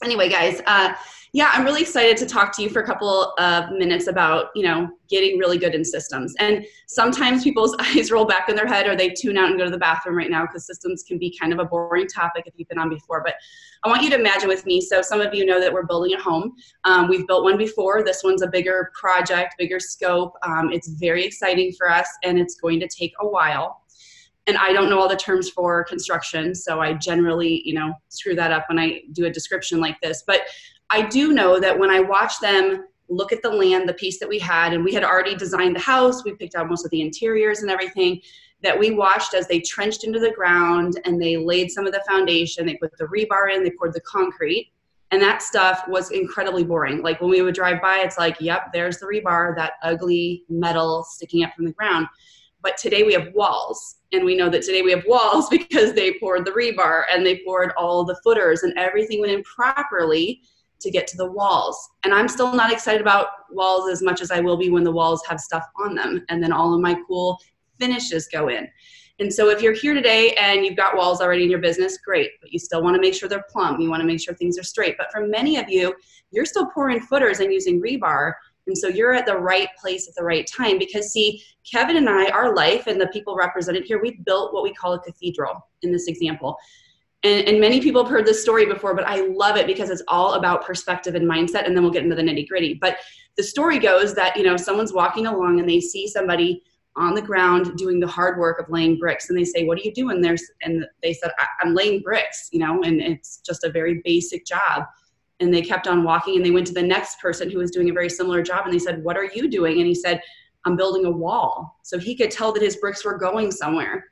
anyway 0.04 0.30
guys 0.30 0.62
uh, 0.68 0.94
yeah, 1.34 1.50
I'm 1.54 1.64
really 1.64 1.82
excited 1.82 2.18
to 2.18 2.26
talk 2.26 2.54
to 2.58 2.62
you 2.62 2.70
for 2.70 2.82
a 2.82 2.86
couple 2.86 3.34
of 3.40 3.72
minutes 3.72 4.08
about, 4.08 4.48
you 4.54 4.64
know, 4.64 4.90
getting 5.10 5.38
really 5.38 5.58
good 5.58 5.74
in 5.74 5.86
systems. 5.86 6.34
And 6.40 6.66
sometimes 6.88 7.42
people's 7.42 7.74
eyes 7.80 8.12
roll 8.12 8.26
back 8.26 8.50
in 8.50 8.56
their 8.56 8.68
head 8.68 8.86
or 8.86 8.98
they 8.98 9.10
tune 9.10 9.38
out 9.38 9.50
and 9.50 9.58
go 9.58 9.64
to 9.64 9.72
the 9.72 9.78
bathroom 9.78 10.18
right 10.18 10.30
now 10.30 10.46
because 10.46 10.66
systems 10.66 11.04
can 11.04 11.18
be 11.18 11.36
kind 11.40 11.54
of 11.54 11.60
a 11.60 11.66
boring 11.66 12.08
topic 12.08 12.44
if 12.48 12.54
you've 12.58 12.68
been 12.68 12.80
on 12.80 12.90
before. 12.90 13.24
But 13.24 13.36
I 13.86 13.88
want 13.88 14.02
you 14.02 14.10
to 14.10 14.20
imagine 14.20 14.50
with 14.50 14.66
me. 14.66 14.82
So 14.82 15.02
some 15.02 15.22
of 15.22 15.34
you 15.34 15.46
know 15.46 15.62
that 15.62 15.72
we're 15.72 15.86
building 15.86 16.14
a 16.14 16.22
home. 16.22 16.54
Um, 16.84 17.08
we've 17.08 17.26
built 17.28 17.46
one 17.46 17.58
before. 17.58 18.04
This 18.04 18.24
one's 18.26 18.42
a 18.42 18.48
bigger 18.48 18.92
project, 19.00 19.56
bigger 19.58 19.80
scope. 19.80 20.34
Um, 20.44 20.74
it's 20.74 20.90
very 20.90 21.24
exciting 21.24 21.72
for 21.78 21.90
us 21.90 22.10
and 22.24 22.38
it's 22.38 22.56
going 22.56 22.82
to 22.82 22.90
take 22.90 23.14
a 23.22 23.28
while 23.28 23.81
and 24.48 24.58
I 24.58 24.74
don't 24.74 24.90
know 24.90 25.00
all 25.00 25.10
the 25.10 25.16
terms 25.16 25.50
for 25.50 25.84
construction, 25.84 26.56
so 26.56 26.80
I 26.80 26.94
generally, 26.94 27.62
you 27.64 27.74
know, 27.74 27.94
screw 28.10 28.36
that 28.36 28.52
up 28.52 28.66
when 28.70 28.80
I 28.80 29.02
do 29.12 29.26
a 29.26 29.30
description 29.30 29.80
like 29.80 30.00
this. 30.02 30.24
But 30.26 30.42
I 30.90 31.04
do 31.04 31.34
know 31.34 31.60
that 31.60 31.78
when 31.78 31.90
I 31.90 32.00
watch 32.00 32.40
them 32.42 32.86
look 33.08 33.32
at 33.32 33.42
the 33.42 33.50
land, 33.50 33.88
the 33.88 33.94
piece 33.94 34.20
that 34.20 34.30
we 34.30 34.40
had, 34.40 34.74
and 34.74 34.84
we 34.84 34.94
had 34.94 35.04
already 35.04 35.36
designed 35.36 35.76
the 35.76 35.82
house, 35.82 36.24
we 36.24 36.34
picked 36.34 36.56
out 36.56 36.70
most 36.70 36.86
of 36.86 36.92
the 36.92 37.02
interiors 37.02 37.62
and 37.62 37.70
everything, 37.70 38.22
that 38.64 38.78
we 38.78 38.92
watched 38.92 39.34
as 39.34 39.48
they 39.48 39.60
trenched 39.60 40.04
into 40.04 40.20
the 40.20 40.32
ground 40.32 41.00
and 41.06 41.22
they 41.22 41.36
laid 41.36 41.72
some 41.72 41.86
of 41.86 41.94
the 41.94 42.04
foundation, 42.08 42.66
they 42.66 42.76
put 42.76 42.96
the 42.98 43.06
rebar 43.06 43.54
in, 43.54 43.64
they 43.64 43.72
poured 43.72 43.94
the 43.94 44.02
concrete. 44.02 44.72
And 45.12 45.22
that 45.22 45.42
stuff 45.42 45.84
was 45.90 46.12
incredibly 46.12 46.64
boring. 46.64 47.02
Like 47.02 47.20
when 47.20 47.30
we 47.30 47.42
would 47.42 47.56
drive 47.56 47.82
by, 47.82 47.98
it's 47.98 48.18
like, 48.18 48.38
yep, 48.40 48.72
there's 48.72 48.98
the 48.98 49.06
rebar, 49.06 49.56
that 49.58 49.74
ugly 49.84 50.46
metal 50.48 51.04
sticking 51.04 51.44
up 51.44 51.54
from 51.54 51.66
the 51.66 51.74
ground. 51.74 52.08
But 52.62 52.78
today 52.78 53.04
we 53.04 53.14
have 53.14 53.34
walls. 53.34 53.98
And 54.12 54.26
we 54.26 54.36
know 54.36 54.50
that 54.50 54.64
today 54.64 54.82
we 54.82 54.92
have 54.92 55.04
walls 55.08 55.50
because 55.52 55.94
they 55.94 56.20
poured 56.20 56.46
the 56.46 56.52
rebar 56.52 57.04
and 57.12 57.26
they 57.26 57.42
poured 57.46 57.72
all 57.78 58.04
the 58.04 58.20
footers 58.24 58.64
and 58.64 58.78
everything 58.78 59.22
went 59.22 59.34
in 59.34 59.44
properly 59.44 60.42
to 60.80 60.92
get 60.92 61.08
to 61.08 61.18
the 61.18 61.32
walls. 61.32 61.90
And 62.04 62.14
I'm 62.14 62.28
still 62.28 62.54
not 62.54 62.72
excited 62.72 63.02
about 63.02 63.28
walls 63.52 63.90
as 63.90 64.02
much 64.02 64.22
as 64.22 64.32
I 64.32 64.40
will 64.40 64.58
be 64.58 64.70
when 64.70 64.84
the 64.84 64.92
walls 64.92 65.24
have 65.28 65.40
stuff 65.40 65.66
on 65.84 65.96
them 65.96 66.26
and 66.30 66.42
then 66.42 66.52
all 66.52 66.74
of 66.74 66.82
my 66.82 66.98
cool 67.08 67.40
finishes 67.80 68.28
go 68.28 68.50
in. 68.50 68.68
And 69.20 69.32
so 69.32 69.50
if 69.50 69.62
you're 69.62 69.74
here 69.74 69.94
today 69.94 70.34
and 70.34 70.66
you've 70.66 70.76
got 70.76 70.98
walls 70.98 71.22
already 71.22 71.44
in 71.44 71.52
your 71.52 71.60
business, 71.60 72.00
great, 72.00 72.32
but 72.42 72.52
you 72.52 72.58
still 72.58 72.82
want 72.82 72.96
to 72.96 73.02
make 73.02 73.14
sure 73.14 73.30
they're 73.30 73.46
plumb. 73.52 73.80
You 73.80 73.88
want 73.88 74.02
to 74.02 74.08
make 74.08 74.20
sure 74.20 74.34
things 74.34 74.58
are 74.58 74.64
straight. 74.64 74.96
But 74.98 75.12
for 75.12 75.28
many 75.28 75.58
of 75.58 75.70
you, 75.70 75.94
you're 76.32 76.46
still 76.46 76.66
pouring 76.72 77.02
footers 77.02 77.40
and 77.40 77.54
using 77.54 77.80
rebar. 77.80 78.34
And 78.68 78.78
so 78.78 78.88
you're 78.88 79.14
at 79.14 79.26
the 79.26 79.38
right 79.38 79.70
place 79.80 80.08
at 80.08 80.16
the 80.16 80.24
right 80.24 80.46
time 80.48 80.78
because, 80.78 81.12
see, 81.12 81.42
Kevin 81.70 81.98
and 81.98 82.10
I, 82.10 82.30
our 82.30 82.56
life 82.56 82.88
and 82.88 83.00
the 83.00 83.08
people 83.08 83.36
represented 83.36 83.84
here, 83.86 84.02
we've 84.02 84.24
built 84.24 84.54
what 84.54 84.64
we 84.64 84.74
call 84.74 84.94
a 84.94 85.00
cathedral 85.00 85.68
in 85.82 85.92
this 85.92 86.08
example. 86.08 86.58
And, 87.24 87.48
and, 87.48 87.60
many 87.60 87.82
people 87.82 88.04
have 88.04 88.12
heard 88.12 88.26
this 88.26 88.42
story 88.42 88.66
before, 88.66 88.96
but 88.96 89.06
I 89.06 89.28
love 89.28 89.56
it 89.56 89.68
because 89.68 89.92
it's 89.92 90.02
all 90.08 90.34
about 90.34 90.66
perspective 90.66 91.14
and 91.14 91.30
mindset. 91.30 91.68
And 91.68 91.76
then 91.76 91.84
we'll 91.84 91.92
get 91.92 92.04
into 92.04 92.16
the 92.16 92.24
nitty 92.24 92.48
gritty. 92.48 92.74
But 92.74 92.98
the 93.38 93.44
story 93.44 93.78
goes 93.78 94.16
that, 94.16 94.36
you 94.36 94.44
know, 94.44 94.58
someone's 94.58 94.92
walking 94.92 95.28
along 95.28 95.60
and 95.60 95.70
they 95.70 95.80
see 95.80 96.08
somebody 96.08 96.64
on 96.96 97.14
the 97.14 97.22
ground 97.22 97.78
doing 97.78 98.00
the 98.00 98.08
hard 98.08 98.38
work 98.38 98.60
of 98.60 98.70
laying 98.70 98.98
bricks. 98.98 99.30
And 99.30 99.38
they 99.38 99.44
say, 99.44 99.66
What 99.66 99.78
are 99.78 99.82
you 99.82 99.94
doing 99.94 100.22
there? 100.22 100.36
And 100.64 100.86
they 101.02 101.14
said, 101.14 101.32
I'm 101.62 101.74
laying 101.74 102.02
bricks, 102.02 102.50
you 102.52 102.60
know, 102.60 102.82
and 102.82 103.02
it's 103.02 103.38
just 103.46 103.64
a 103.64 103.72
very 103.72 104.02
basic 104.04 104.46
job. 104.46 104.86
And 105.42 105.54
they 105.54 105.62
kept 105.62 105.88
on 105.88 106.04
walking 106.04 106.36
and 106.36 106.46
they 106.46 106.52
went 106.52 106.68
to 106.68 106.74
the 106.74 106.82
next 106.82 107.20
person 107.20 107.50
who 107.50 107.58
was 107.58 107.72
doing 107.72 107.90
a 107.90 107.94
very 107.94 108.10
similar 108.10 108.42
job. 108.42 108.66
And 108.66 108.74
they 108.74 108.80
said, 108.80 109.04
What 109.04 109.18
are 109.18 109.26
you 109.26 109.50
doing? 109.50 109.80
And 109.80 109.88
he 109.88 109.96
said, 109.96 110.22
I'm 110.66 110.76
building 110.76 111.06
a 111.06 111.12
wall. 111.12 111.80
So 111.84 111.98
he 111.98 112.16
could 112.16 112.32
tell 112.32 112.52
that 112.54 112.62
his 112.62 112.78
bricks 112.78 113.04
were 113.04 113.18
going 113.18 113.52
somewhere. 113.52 114.06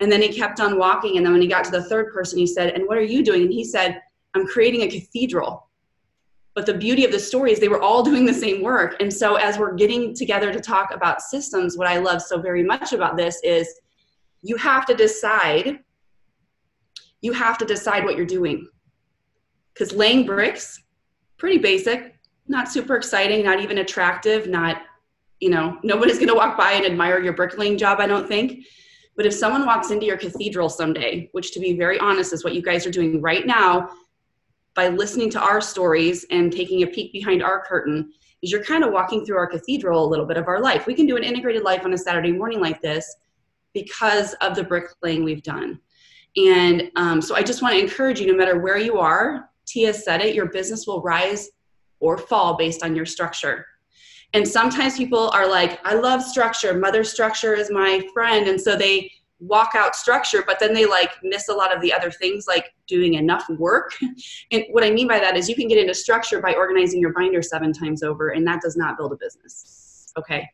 And 0.00 0.10
then 0.10 0.22
he 0.22 0.28
kept 0.28 0.60
on 0.60 0.78
walking. 0.78 1.16
And 1.16 1.26
then 1.26 1.32
when 1.32 1.42
he 1.42 1.48
got 1.48 1.64
to 1.64 1.70
the 1.70 1.84
third 1.84 2.12
person, 2.12 2.38
he 2.38 2.46
said, 2.46 2.74
And 2.74 2.86
what 2.86 2.96
are 2.96 3.02
you 3.02 3.22
doing? 3.22 3.42
And 3.42 3.52
he 3.52 3.64
said, 3.64 4.00
I'm 4.34 4.46
creating 4.46 4.82
a 4.82 4.88
cathedral. 4.88 5.68
But 6.54 6.66
the 6.66 6.74
beauty 6.74 7.04
of 7.04 7.12
the 7.12 7.18
story 7.18 7.52
is 7.52 7.60
they 7.60 7.68
were 7.68 7.82
all 7.82 8.02
doing 8.10 8.24
the 8.24 8.34
same 8.34 8.62
work. 8.62 8.96
And 9.00 9.12
so, 9.12 9.36
as 9.36 9.58
we're 9.58 9.74
getting 9.74 10.14
together 10.14 10.52
to 10.52 10.60
talk 10.60 10.94
about 10.94 11.22
systems, 11.22 11.76
what 11.76 11.86
I 11.86 11.98
love 11.98 12.22
so 12.22 12.40
very 12.40 12.62
much 12.62 12.92
about 12.92 13.16
this 13.16 13.40
is 13.42 13.68
you 14.42 14.56
have 14.56 14.86
to 14.86 14.94
decide, 14.94 15.80
you 17.20 17.32
have 17.32 17.58
to 17.58 17.64
decide 17.64 18.04
what 18.04 18.16
you're 18.16 18.26
doing. 18.26 18.68
Because 19.76 19.92
laying 19.92 20.24
bricks, 20.24 20.82
pretty 21.36 21.58
basic, 21.58 22.14
not 22.48 22.70
super 22.70 22.96
exciting, 22.96 23.44
not 23.44 23.60
even 23.60 23.78
attractive, 23.78 24.48
not, 24.48 24.82
you 25.40 25.50
know, 25.50 25.78
nobody's 25.82 26.16
going 26.16 26.28
to 26.28 26.34
walk 26.34 26.56
by 26.56 26.72
and 26.72 26.86
admire 26.86 27.20
your 27.20 27.34
bricklaying 27.34 27.76
job, 27.76 28.00
I 28.00 28.06
don't 28.06 28.26
think. 28.26 28.64
But 29.16 29.26
if 29.26 29.34
someone 29.34 29.66
walks 29.66 29.90
into 29.90 30.06
your 30.06 30.16
cathedral 30.16 30.68
someday, 30.68 31.28
which 31.32 31.52
to 31.52 31.60
be 31.60 31.76
very 31.76 31.98
honest 31.98 32.32
is 32.32 32.44
what 32.44 32.54
you 32.54 32.62
guys 32.62 32.86
are 32.86 32.90
doing 32.90 33.20
right 33.20 33.46
now 33.46 33.90
by 34.74 34.88
listening 34.88 35.30
to 35.30 35.40
our 35.40 35.60
stories 35.60 36.24
and 36.30 36.52
taking 36.52 36.82
a 36.82 36.86
peek 36.86 37.12
behind 37.12 37.42
our 37.42 37.64
curtain, 37.64 38.12
is 38.42 38.50
you're 38.50 38.64
kind 38.64 38.84
of 38.84 38.92
walking 38.92 39.24
through 39.24 39.38
our 39.38 39.46
cathedral 39.46 40.04
a 40.04 40.08
little 40.08 40.26
bit 40.26 40.36
of 40.36 40.48
our 40.48 40.60
life. 40.60 40.86
We 40.86 40.94
can 40.94 41.06
do 41.06 41.16
an 41.16 41.24
integrated 41.24 41.62
life 41.62 41.84
on 41.84 41.94
a 41.94 41.98
Saturday 41.98 42.32
morning 42.32 42.60
like 42.60 42.80
this 42.82 43.16
because 43.72 44.34
of 44.34 44.54
the 44.54 44.64
bricklaying 44.64 45.24
we've 45.24 45.42
done. 45.42 45.80
And 46.36 46.90
um, 46.96 47.22
so 47.22 47.34
I 47.34 47.42
just 47.42 47.62
want 47.62 47.74
to 47.74 47.80
encourage 47.80 48.20
you 48.20 48.26
no 48.26 48.36
matter 48.36 48.58
where 48.58 48.78
you 48.78 48.98
are, 48.98 49.48
Tia 49.66 49.92
said 49.92 50.20
it, 50.20 50.34
your 50.34 50.46
business 50.46 50.86
will 50.86 51.02
rise 51.02 51.50
or 52.00 52.18
fall 52.18 52.56
based 52.56 52.82
on 52.82 52.94
your 52.94 53.06
structure. 53.06 53.66
And 54.32 54.46
sometimes 54.46 54.96
people 54.96 55.30
are 55.30 55.48
like, 55.48 55.80
I 55.84 55.94
love 55.94 56.22
structure. 56.22 56.74
Mother 56.74 57.04
structure 57.04 57.54
is 57.54 57.70
my 57.70 58.06
friend. 58.12 58.48
And 58.48 58.60
so 58.60 58.76
they 58.76 59.10
walk 59.38 59.72
out 59.74 59.94
structure, 59.94 60.42
but 60.46 60.58
then 60.58 60.72
they 60.72 60.86
like 60.86 61.10
miss 61.22 61.48
a 61.48 61.54
lot 61.54 61.74
of 61.74 61.80
the 61.82 61.92
other 61.92 62.10
things 62.10 62.46
like 62.46 62.74
doing 62.86 63.14
enough 63.14 63.48
work. 63.58 63.92
and 64.50 64.64
what 64.70 64.84
I 64.84 64.90
mean 64.90 65.08
by 65.08 65.18
that 65.18 65.36
is 65.36 65.48
you 65.48 65.54
can 65.54 65.68
get 65.68 65.78
into 65.78 65.94
structure 65.94 66.40
by 66.40 66.54
organizing 66.54 67.00
your 67.00 67.12
binder 67.12 67.42
seven 67.42 67.72
times 67.72 68.02
over, 68.02 68.30
and 68.30 68.46
that 68.46 68.62
does 68.62 68.76
not 68.76 68.96
build 68.96 69.12
a 69.12 69.16
business. 69.16 70.12
Okay. 70.18 70.48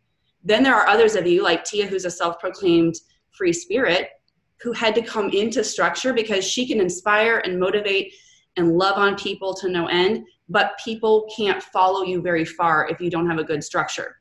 Then 0.44 0.62
there 0.62 0.74
are 0.74 0.88
others 0.88 1.14
of 1.14 1.26
you, 1.26 1.42
like 1.42 1.64
Tia, 1.64 1.86
who's 1.86 2.04
a 2.04 2.10
self 2.10 2.40
proclaimed 2.40 2.96
free 3.30 3.52
spirit, 3.52 4.10
who 4.60 4.72
had 4.72 4.94
to 4.96 5.02
come 5.02 5.30
into 5.30 5.62
structure 5.62 6.12
because 6.12 6.44
she 6.44 6.66
can 6.66 6.80
inspire 6.80 7.38
and 7.44 7.58
motivate 7.58 8.12
and 8.56 8.76
love 8.76 8.96
on 8.96 9.16
people 9.16 9.54
to 9.54 9.68
no 9.68 9.86
end 9.86 10.24
but 10.52 10.78
people 10.84 11.28
can't 11.34 11.62
follow 11.62 12.02
you 12.02 12.20
very 12.20 12.44
far 12.44 12.86
if 12.88 13.00
you 13.00 13.10
don't 13.10 13.28
have 13.28 13.38
a 13.38 13.44
good 13.44 13.64
structure. 13.64 14.18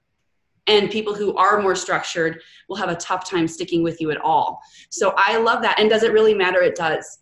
And 0.68 0.90
people 0.90 1.14
who 1.14 1.36
are 1.36 1.62
more 1.62 1.76
structured 1.76 2.42
will 2.70 2.78
have 2.78 2.90
a 2.90 2.96
tough 2.96 3.30
time 3.30 3.48
sticking 3.48 3.84
with 3.84 4.00
you 4.00 4.12
at 4.12 4.22
all. 4.22 4.62
So 4.90 5.14
I 5.18 5.38
love 5.38 5.62
that. 5.64 5.80
And 5.80 5.90
does 5.90 6.04
it 6.04 6.14
really 6.14 6.34
matter? 6.34 6.62
It 6.62 6.76
does. 6.76 7.20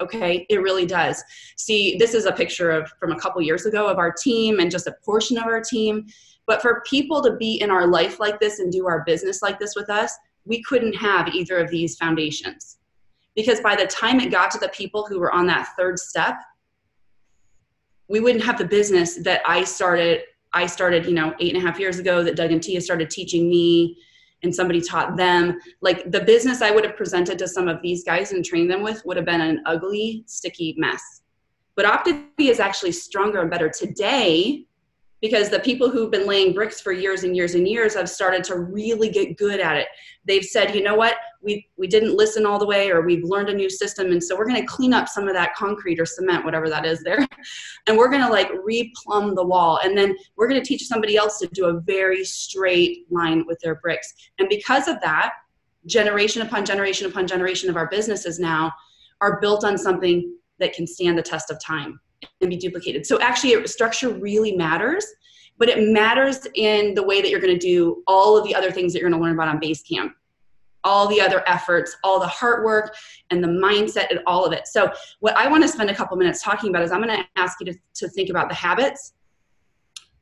Okay, 0.00 0.46
it 0.48 0.60
really 0.60 0.86
does. 0.86 1.22
See, 1.56 1.96
this 1.98 2.14
is 2.14 2.26
a 2.26 2.32
picture 2.32 2.70
of 2.70 2.88
from 3.00 3.12
a 3.12 3.18
couple 3.18 3.40
years 3.42 3.64
ago 3.64 3.86
of 3.86 3.98
our 3.98 4.12
team 4.12 4.60
and 4.60 4.70
just 4.70 4.86
a 4.86 4.96
portion 5.04 5.38
of 5.38 5.44
our 5.44 5.60
team. 5.60 6.06
But 6.46 6.60
for 6.60 6.82
people 6.86 7.22
to 7.22 7.36
be 7.36 7.60
in 7.60 7.70
our 7.70 7.86
life 7.86 8.20
like 8.20 8.38
this 8.38 8.58
and 8.58 8.70
do 8.70 8.86
our 8.86 9.02
business 9.04 9.40
like 9.40 9.58
this 9.58 9.74
with 9.74 9.88
us, 9.88 10.14
we 10.44 10.62
couldn't 10.62 10.94
have 10.94 11.28
either 11.28 11.58
of 11.58 11.70
these 11.70 11.96
foundations. 11.96 12.78
Because 13.34 13.60
by 13.60 13.76
the 13.76 13.86
time 13.86 14.20
it 14.20 14.30
got 14.30 14.50
to 14.52 14.58
the 14.58 14.68
people 14.68 15.06
who 15.06 15.18
were 15.18 15.32
on 15.32 15.46
that 15.46 15.70
third 15.76 15.98
step, 15.98 16.36
we 18.08 18.20
wouldn't 18.20 18.44
have 18.44 18.58
the 18.58 18.64
business 18.64 19.16
that 19.24 19.42
I 19.46 19.64
started. 19.64 20.22
I 20.52 20.66
started, 20.66 21.06
you 21.06 21.14
know, 21.14 21.34
eight 21.40 21.54
and 21.54 21.62
a 21.62 21.66
half 21.66 21.80
years 21.80 21.98
ago 21.98 22.22
that 22.22 22.36
Doug 22.36 22.52
and 22.52 22.62
Tia 22.62 22.80
started 22.80 23.10
teaching 23.10 23.48
me 23.48 23.96
and 24.44 24.54
somebody 24.54 24.80
taught 24.80 25.16
them 25.16 25.58
like 25.80 26.10
the 26.10 26.20
business 26.20 26.60
i 26.62 26.70
would 26.70 26.84
have 26.84 26.96
presented 26.96 27.38
to 27.38 27.48
some 27.48 27.66
of 27.66 27.80
these 27.82 28.04
guys 28.04 28.32
and 28.32 28.44
trained 28.44 28.70
them 28.70 28.82
with 28.82 29.02
would 29.04 29.16
have 29.16 29.26
been 29.26 29.40
an 29.40 29.62
ugly 29.66 30.22
sticky 30.26 30.74
mess 30.76 31.22
but 31.74 31.86
optavia 31.86 32.50
is 32.50 32.60
actually 32.60 32.92
stronger 32.92 33.40
and 33.40 33.50
better 33.50 33.68
today 33.68 34.64
because 35.24 35.48
the 35.48 35.60
people 35.60 35.88
who've 35.88 36.10
been 36.10 36.26
laying 36.26 36.52
bricks 36.52 36.82
for 36.82 36.92
years 36.92 37.24
and 37.24 37.34
years 37.34 37.54
and 37.54 37.66
years 37.66 37.94
have 37.94 38.10
started 38.10 38.44
to 38.44 38.58
really 38.58 39.08
get 39.08 39.38
good 39.38 39.58
at 39.58 39.74
it. 39.74 39.86
They've 40.26 40.44
said, 40.44 40.74
you 40.74 40.82
know 40.82 40.96
what, 40.96 41.14
we, 41.40 41.66
we 41.78 41.86
didn't 41.86 42.14
listen 42.14 42.44
all 42.44 42.58
the 42.58 42.66
way, 42.66 42.90
or 42.90 43.00
we've 43.00 43.24
learned 43.24 43.48
a 43.48 43.54
new 43.54 43.70
system, 43.70 44.12
and 44.12 44.22
so 44.22 44.36
we're 44.36 44.46
going 44.46 44.60
to 44.60 44.66
clean 44.66 44.92
up 44.92 45.08
some 45.08 45.26
of 45.26 45.32
that 45.32 45.54
concrete 45.54 45.98
or 45.98 46.04
cement, 46.04 46.44
whatever 46.44 46.68
that 46.68 46.84
is 46.84 47.02
there, 47.02 47.26
and 47.86 47.96
we're 47.96 48.10
going 48.10 48.20
to 48.20 48.28
like 48.28 48.50
replumb 48.52 49.34
the 49.34 49.42
wall, 49.42 49.80
and 49.82 49.96
then 49.96 50.14
we're 50.36 50.46
going 50.46 50.60
to 50.60 50.66
teach 50.66 50.86
somebody 50.86 51.16
else 51.16 51.38
to 51.38 51.46
do 51.54 51.68
a 51.68 51.80
very 51.80 52.22
straight 52.22 53.06
line 53.10 53.46
with 53.46 53.58
their 53.60 53.76
bricks. 53.76 54.12
And 54.38 54.46
because 54.50 54.88
of 54.88 55.00
that, 55.00 55.32
generation 55.86 56.42
upon 56.42 56.66
generation 56.66 57.06
upon 57.06 57.26
generation 57.26 57.70
of 57.70 57.76
our 57.76 57.88
businesses 57.88 58.38
now 58.38 58.70
are 59.22 59.40
built 59.40 59.64
on 59.64 59.78
something 59.78 60.36
that 60.58 60.74
can 60.74 60.86
stand 60.86 61.16
the 61.16 61.22
test 61.22 61.50
of 61.50 61.58
time 61.64 61.98
and 62.40 62.50
be 62.50 62.56
duplicated. 62.56 63.06
So 63.06 63.20
actually, 63.20 63.66
structure 63.66 64.10
really 64.10 64.56
matters, 64.56 65.06
but 65.58 65.68
it 65.68 65.88
matters 65.92 66.46
in 66.54 66.94
the 66.94 67.02
way 67.02 67.20
that 67.20 67.30
you're 67.30 67.40
going 67.40 67.58
to 67.58 67.66
do 67.66 68.02
all 68.06 68.36
of 68.36 68.44
the 68.44 68.54
other 68.54 68.70
things 68.70 68.92
that 68.92 69.00
you're 69.00 69.10
going 69.10 69.20
to 69.20 69.24
learn 69.24 69.34
about 69.34 69.48
on 69.48 69.60
Basecamp, 69.60 70.10
all 70.82 71.08
the 71.08 71.20
other 71.20 71.42
efforts, 71.46 71.96
all 72.04 72.20
the 72.20 72.26
hard 72.26 72.64
work, 72.64 72.94
and 73.30 73.42
the 73.42 73.48
mindset, 73.48 74.10
and 74.10 74.20
all 74.26 74.44
of 74.44 74.52
it. 74.52 74.66
So 74.66 74.92
what 75.20 75.36
I 75.36 75.48
want 75.48 75.62
to 75.62 75.68
spend 75.68 75.90
a 75.90 75.94
couple 75.94 76.16
minutes 76.16 76.42
talking 76.42 76.70
about 76.70 76.82
is 76.82 76.92
I'm 76.92 77.02
going 77.02 77.16
to 77.16 77.26
ask 77.36 77.58
you 77.60 77.66
to, 77.66 77.78
to 77.94 78.08
think 78.08 78.30
about 78.30 78.48
the 78.48 78.54
habits, 78.54 79.14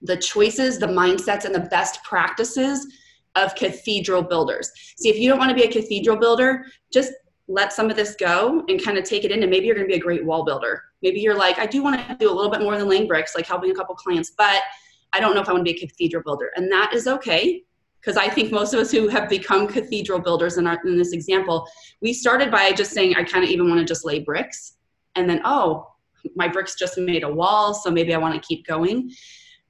the 0.03 0.17
choices, 0.17 0.79
the 0.79 0.87
mindsets, 0.87 1.45
and 1.45 1.55
the 1.55 1.61
best 1.61 2.03
practices 2.05 2.87
of 3.35 3.55
cathedral 3.55 4.23
builders. 4.23 4.71
See, 4.99 5.09
if 5.09 5.19
you 5.19 5.29
don't 5.29 5.39
want 5.39 5.51
to 5.51 5.55
be 5.55 5.63
a 5.63 5.73
cathedral 5.73 6.17
builder, 6.17 6.67
just 6.93 7.13
let 7.49 7.73
some 7.73 7.91
of 7.91 7.97
this 7.97 8.15
go 8.17 8.65
and 8.69 8.83
kind 8.83 8.99
of 8.99 9.05
take 9.05 9.25
it 9.25 9.31
in 9.31 9.43
and 9.43 9.51
maybe 9.51 9.67
you're 9.67 9.75
going 9.75 9.87
to 9.87 9.93
be 9.93 9.99
a 9.99 10.03
great 10.03 10.25
wall 10.25 10.45
builder 10.45 10.83
maybe 11.03 11.21
you're 11.21 11.37
like 11.37 11.59
i 11.59 11.67
do 11.67 11.83
want 11.83 11.97
to 11.97 12.17
do 12.17 12.31
a 12.31 12.35
little 12.35 12.51
bit 12.51 12.61
more 12.61 12.77
than 12.79 12.89
laying 12.89 13.07
bricks 13.07 13.35
like 13.35 13.47
helping 13.47 13.71
a 13.71 13.75
couple 13.75 13.95
clients 13.95 14.33
but 14.37 14.63
i 15.13 15.21
don't 15.21 15.35
know 15.35 15.41
if 15.41 15.49
i 15.49 15.53
want 15.53 15.65
to 15.65 15.73
be 15.73 15.77
a 15.77 15.87
cathedral 15.87 16.23
builder 16.23 16.51
and 16.57 16.71
that 16.71 16.93
is 16.95 17.07
okay 17.07 17.63
because 18.01 18.17
i 18.17 18.29
think 18.29 18.51
most 18.51 18.75
of 18.75 18.81
us 18.81 18.91
who 18.91 19.09
have 19.09 19.29
become 19.29 19.67
cathedral 19.67 20.19
builders 20.19 20.59
in, 20.59 20.67
our, 20.67 20.79
in 20.85 20.97
this 20.97 21.13
example 21.13 21.67
we 22.01 22.13
started 22.13 22.51
by 22.51 22.73
just 22.73 22.93
saying 22.93 23.15
i 23.17 23.23
kind 23.23 23.45
of 23.45 23.51
even 23.51 23.69
want 23.69 23.79
to 23.79 23.85
just 23.85 24.05
lay 24.05 24.19
bricks 24.19 24.75
and 25.15 25.29
then 25.29 25.41
oh 25.45 25.89
my 26.37 26.47
bricks 26.47 26.77
just 26.79 26.97
made 26.99 27.25
a 27.25 27.33
wall 27.33 27.75
so 27.75 27.91
maybe 27.91 28.15
i 28.15 28.19
want 28.19 28.35
to 28.35 28.47
keep 28.47 28.67
going 28.67 29.11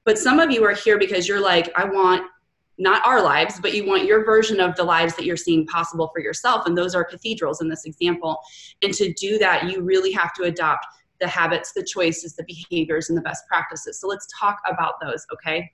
but 0.05 0.17
some 0.17 0.39
of 0.39 0.51
you 0.51 0.63
are 0.63 0.73
here 0.73 0.97
because 0.97 1.27
you're 1.27 1.41
like 1.41 1.71
i 1.77 1.83
want 1.83 2.23
not 2.77 3.05
our 3.05 3.21
lives, 3.21 3.59
but 3.59 3.73
you 3.73 3.85
want 3.85 4.05
your 4.05 4.25
version 4.25 4.59
of 4.59 4.75
the 4.75 4.83
lives 4.83 5.15
that 5.15 5.25
you're 5.25 5.37
seeing 5.37 5.65
possible 5.67 6.09
for 6.13 6.21
yourself. 6.21 6.65
And 6.65 6.77
those 6.77 6.95
are 6.95 7.03
cathedrals 7.03 7.61
in 7.61 7.69
this 7.69 7.85
example. 7.85 8.39
And 8.81 8.93
to 8.95 9.13
do 9.13 9.37
that, 9.39 9.69
you 9.69 9.81
really 9.81 10.11
have 10.11 10.33
to 10.35 10.43
adopt 10.43 10.85
the 11.23 11.29
habits, 11.29 11.71
the 11.73 11.83
choices, 11.83 12.35
the 12.35 12.43
behaviors, 12.43 13.09
and 13.09 13.17
the 13.17 13.21
best 13.21 13.47
practices. 13.47 13.99
So 13.99 14.07
let's 14.07 14.27
talk 14.37 14.59
about 14.69 14.95
those, 15.01 15.25
okay? 15.33 15.71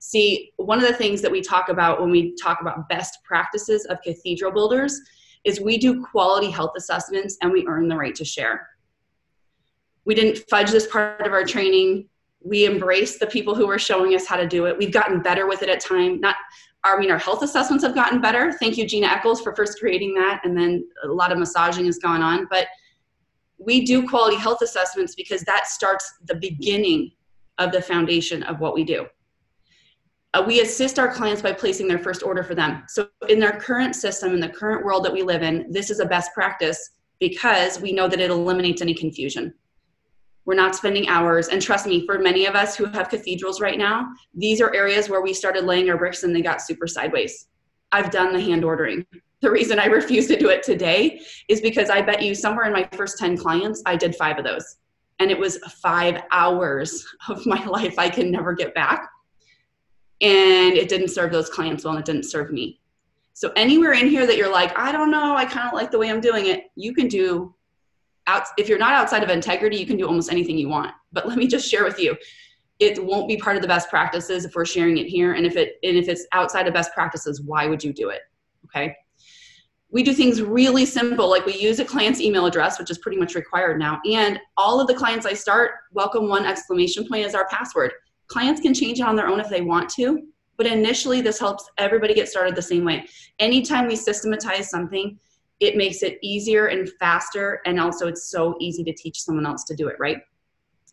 See, 0.00 0.52
one 0.56 0.78
of 0.78 0.86
the 0.86 0.94
things 0.94 1.22
that 1.22 1.30
we 1.30 1.40
talk 1.40 1.68
about 1.68 2.00
when 2.00 2.10
we 2.10 2.34
talk 2.36 2.60
about 2.60 2.88
best 2.88 3.18
practices 3.24 3.86
of 3.86 4.02
cathedral 4.02 4.52
builders 4.52 5.00
is 5.44 5.60
we 5.60 5.78
do 5.78 6.04
quality 6.04 6.50
health 6.50 6.72
assessments 6.76 7.36
and 7.42 7.52
we 7.52 7.66
earn 7.66 7.88
the 7.88 7.96
right 7.96 8.14
to 8.14 8.24
share. 8.24 8.68
We 10.04 10.14
didn't 10.14 10.38
fudge 10.50 10.70
this 10.70 10.86
part 10.86 11.26
of 11.26 11.32
our 11.32 11.44
training 11.44 12.08
we 12.42 12.64
embrace 12.64 13.18
the 13.18 13.26
people 13.26 13.54
who 13.54 13.68
are 13.68 13.78
showing 13.78 14.14
us 14.14 14.26
how 14.26 14.36
to 14.36 14.46
do 14.46 14.66
it 14.66 14.76
we've 14.78 14.92
gotten 14.92 15.20
better 15.20 15.46
with 15.46 15.62
it 15.62 15.68
at 15.68 15.80
time 15.80 16.20
not 16.20 16.36
i 16.84 16.98
mean 16.98 17.10
our 17.10 17.18
health 17.18 17.42
assessments 17.42 17.84
have 17.84 17.94
gotten 17.94 18.20
better 18.20 18.52
thank 18.54 18.78
you 18.78 18.86
gina 18.86 19.06
eccles 19.06 19.40
for 19.40 19.54
first 19.54 19.78
creating 19.78 20.14
that 20.14 20.40
and 20.44 20.56
then 20.56 20.86
a 21.04 21.08
lot 21.08 21.32
of 21.32 21.38
massaging 21.38 21.84
has 21.84 21.98
gone 21.98 22.22
on 22.22 22.46
but 22.50 22.66
we 23.60 23.84
do 23.84 24.08
quality 24.08 24.36
health 24.36 24.62
assessments 24.62 25.14
because 25.14 25.42
that 25.42 25.66
starts 25.66 26.12
the 26.26 26.34
beginning 26.34 27.10
of 27.58 27.72
the 27.72 27.82
foundation 27.82 28.42
of 28.44 28.60
what 28.60 28.74
we 28.74 28.84
do 28.84 29.06
uh, 30.34 30.42
we 30.46 30.60
assist 30.60 30.98
our 30.98 31.12
clients 31.12 31.42
by 31.42 31.52
placing 31.52 31.88
their 31.88 31.98
first 31.98 32.22
order 32.22 32.42
for 32.42 32.54
them 32.54 32.82
so 32.88 33.08
in 33.28 33.38
their 33.38 33.52
current 33.52 33.94
system 33.94 34.32
in 34.32 34.40
the 34.40 34.48
current 34.48 34.84
world 34.84 35.04
that 35.04 35.12
we 35.12 35.22
live 35.22 35.42
in 35.42 35.66
this 35.70 35.90
is 35.90 36.00
a 36.00 36.06
best 36.06 36.32
practice 36.32 36.90
because 37.18 37.80
we 37.80 37.92
know 37.92 38.08
that 38.08 38.20
it 38.20 38.30
eliminates 38.30 38.80
any 38.80 38.94
confusion 38.94 39.52
we're 40.50 40.54
not 40.54 40.74
spending 40.74 41.08
hours. 41.08 41.46
And 41.46 41.60
trust 41.60 41.86
me, 41.86 42.04
for 42.06 42.18
many 42.18 42.46
of 42.46 42.56
us 42.56 42.74
who 42.76 42.86
have 42.86 43.08
cathedrals 43.08 43.60
right 43.60 43.78
now, 43.78 44.08
these 44.34 44.60
are 44.60 44.74
areas 44.74 45.08
where 45.08 45.20
we 45.20 45.32
started 45.32 45.64
laying 45.64 45.88
our 45.90 45.96
bricks 45.96 46.24
and 46.24 46.34
they 46.34 46.42
got 46.42 46.60
super 46.60 46.88
sideways. 46.88 47.46
I've 47.92 48.10
done 48.10 48.32
the 48.32 48.40
hand 48.40 48.64
ordering. 48.64 49.06
The 49.40 49.50
reason 49.50 49.78
I 49.78 49.86
refuse 49.86 50.26
to 50.28 50.38
do 50.38 50.50
it 50.50 50.62
today 50.62 51.20
is 51.48 51.60
because 51.60 51.88
I 51.88 52.02
bet 52.02 52.22
you 52.22 52.34
somewhere 52.34 52.66
in 52.66 52.72
my 52.72 52.88
first 52.92 53.18
10 53.18 53.36
clients, 53.36 53.82
I 53.86 53.96
did 53.96 54.14
five 54.16 54.38
of 54.38 54.44
those. 54.44 54.76
And 55.18 55.30
it 55.30 55.38
was 55.38 55.58
five 55.82 56.22
hours 56.30 57.06
of 57.28 57.44
my 57.46 57.64
life 57.64 57.98
I 57.98 58.10
can 58.10 58.30
never 58.30 58.52
get 58.52 58.74
back. 58.74 59.08
And 60.20 60.74
it 60.74 60.88
didn't 60.88 61.08
serve 61.08 61.32
those 61.32 61.48
clients 61.48 61.84
well 61.84 61.94
and 61.94 62.00
it 62.00 62.06
didn't 62.06 62.24
serve 62.24 62.52
me. 62.52 62.80
So, 63.32 63.50
anywhere 63.56 63.92
in 63.92 64.06
here 64.06 64.26
that 64.26 64.36
you're 64.36 64.52
like, 64.52 64.78
I 64.78 64.92
don't 64.92 65.10
know, 65.10 65.34
I 65.34 65.46
kind 65.46 65.66
of 65.66 65.72
like 65.72 65.90
the 65.90 65.98
way 65.98 66.10
I'm 66.10 66.20
doing 66.20 66.46
it, 66.46 66.64
you 66.76 66.92
can 66.92 67.08
do 67.08 67.54
out, 68.26 68.44
if 68.58 68.68
you're 68.68 68.78
not 68.78 68.92
outside 68.92 69.22
of 69.22 69.30
integrity, 69.30 69.78
you 69.78 69.86
can 69.86 69.96
do 69.96 70.06
almost 70.06 70.30
anything 70.30 70.58
you 70.58 70.68
want. 70.68 70.92
But 71.12 71.26
let 71.26 71.38
me 71.38 71.46
just 71.46 71.70
share 71.70 71.84
with 71.84 71.98
you, 71.98 72.16
it 72.80 73.02
won't 73.02 73.28
be 73.28 73.38
part 73.38 73.56
of 73.56 73.62
the 73.62 73.68
best 73.68 73.88
practices 73.88 74.44
if 74.44 74.54
we're 74.54 74.66
sharing 74.66 74.98
it 74.98 75.06
here. 75.06 75.32
And 75.34 75.46
if 75.46 75.56
it 75.56 75.76
and 75.82 75.96
if 75.96 76.08
it's 76.08 76.26
outside 76.32 76.68
of 76.68 76.74
best 76.74 76.92
practices, 76.92 77.40
why 77.40 77.66
would 77.66 77.82
you 77.82 77.94
do 77.94 78.10
it? 78.10 78.20
Okay. 78.66 78.94
We 79.92 80.02
do 80.02 80.12
things 80.12 80.40
really 80.40 80.86
simple, 80.86 81.28
like 81.28 81.46
we 81.46 81.56
use 81.56 81.80
a 81.80 81.84
client's 81.84 82.20
email 82.20 82.46
address, 82.46 82.78
which 82.78 82.90
is 82.90 82.98
pretty 82.98 83.18
much 83.18 83.34
required 83.34 83.78
now. 83.78 84.00
And 84.08 84.38
all 84.56 84.80
of 84.80 84.86
the 84.86 84.94
clients 84.94 85.26
I 85.26 85.32
start, 85.32 85.72
welcome 85.92 86.28
one 86.28 86.46
exclamation 86.46 87.08
point 87.08 87.26
as 87.26 87.34
our 87.34 87.48
password. 87.48 87.92
Clients 88.28 88.60
can 88.60 88.72
change 88.72 89.00
it 89.00 89.06
on 89.06 89.16
their 89.16 89.26
own 89.26 89.40
if 89.40 89.48
they 89.48 89.62
want 89.62 89.88
to, 89.90 90.22
but 90.56 90.66
initially 90.66 91.20
this 91.20 91.40
helps 91.40 91.68
everybody 91.78 92.14
get 92.14 92.28
started 92.28 92.54
the 92.54 92.62
same 92.62 92.84
way. 92.84 93.06
Anytime 93.40 93.88
we 93.88 93.96
systematize 93.96 94.70
something, 94.70 95.18
it 95.60 95.76
makes 95.76 96.02
it 96.02 96.18
easier 96.22 96.66
and 96.66 96.90
faster 96.98 97.60
and 97.66 97.78
also 97.78 98.08
it's 98.08 98.24
so 98.24 98.56
easy 98.60 98.82
to 98.82 98.92
teach 98.94 99.20
someone 99.20 99.46
else 99.46 99.64
to 99.64 99.76
do 99.76 99.88
it 99.88 99.96
right 100.00 100.18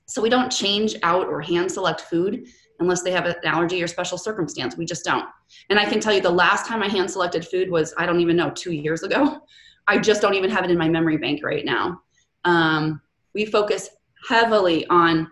so 0.06 0.22
we 0.22 0.30
don't 0.30 0.52
change 0.52 0.96
out 1.04 1.28
or 1.28 1.42
hand 1.42 1.72
select 1.72 2.02
food 2.02 2.46
unless 2.80 3.02
they 3.02 3.12
have 3.12 3.26
an 3.26 3.36
allergy 3.44 3.82
or 3.82 3.88
special 3.88 4.18
circumstance. 4.18 4.78
We 4.78 4.86
just 4.86 5.04
don't. 5.06 5.26
And 5.70 5.80
i 5.80 5.86
can 5.86 6.00
tell 6.00 6.14
you 6.14 6.22
the 6.22 6.30
last 6.30 6.68
time 6.68 6.84
i 6.84 6.88
hand 6.88 7.10
selected 7.10 7.48
food 7.48 7.70
was 7.70 7.94
i 7.98 8.06
don't 8.06 8.20
even 8.20 8.36
know 8.36 8.52
two 8.52 8.74
years 8.74 9.04
ago. 9.04 9.40
I 9.90 9.98
just 9.98 10.22
don't 10.22 10.34
even 10.34 10.50
have 10.50 10.66
it 10.66 10.72
in 10.72 10.78
my 10.78 10.90
memory 10.90 11.16
bank 11.16 11.42
right 11.46 11.64
now. 11.64 12.02
Um, 12.44 13.02
we 13.34 13.46
focus 13.46 13.90
heavily 14.28 14.86
on 14.88 15.30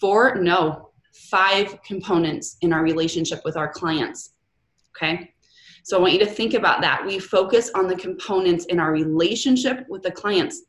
four 0.00 0.36
no 0.36 0.92
five 1.12 1.82
components 1.82 2.56
in 2.62 2.72
our 2.72 2.82
relationship 2.82 3.42
with 3.44 3.58
our 3.58 3.68
clients 3.68 4.32
okay? 4.98 5.32
So 5.82 5.96
I 5.96 6.00
want 6.00 6.12
you 6.12 6.18
to 6.20 6.26
think 6.26 6.54
about 6.54 6.80
that. 6.82 7.04
We 7.04 7.18
focus 7.18 7.70
on 7.74 7.88
the 7.88 7.96
components 7.96 8.66
in 8.66 8.78
our 8.78 8.92
relationship 8.92 9.86
with 9.88 10.02
the 10.02 10.10
clients. 10.10 10.64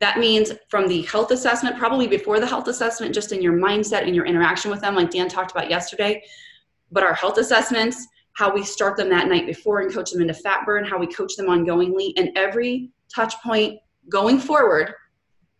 That 0.00 0.18
means 0.18 0.52
from 0.68 0.88
the 0.88 1.02
health 1.02 1.30
assessment, 1.30 1.78
probably 1.78 2.06
before 2.06 2.38
the 2.38 2.46
health 2.46 2.68
assessment, 2.68 3.14
just 3.14 3.32
in 3.32 3.40
your 3.40 3.54
mindset 3.54 4.02
and 4.02 4.14
your 4.14 4.26
interaction 4.26 4.70
with 4.70 4.80
them, 4.80 4.94
like 4.94 5.10
Dan 5.10 5.28
talked 5.28 5.52
about 5.52 5.70
yesterday. 5.70 6.22
But 6.92 7.02
our 7.02 7.14
health 7.14 7.38
assessments, 7.38 8.06
how 8.34 8.52
we 8.52 8.62
start 8.62 8.96
them 8.96 9.08
that 9.08 9.28
night 9.28 9.46
before 9.46 9.80
and 9.80 9.92
coach 9.92 10.10
them 10.10 10.20
into 10.20 10.34
fat 10.34 10.66
burn, 10.66 10.84
how 10.84 10.98
we 10.98 11.06
coach 11.06 11.36
them 11.36 11.46
ongoingly, 11.46 12.12
and 12.16 12.30
every 12.36 12.90
touch 13.14 13.34
point 13.42 13.78
going 14.10 14.38
forward 14.38 14.94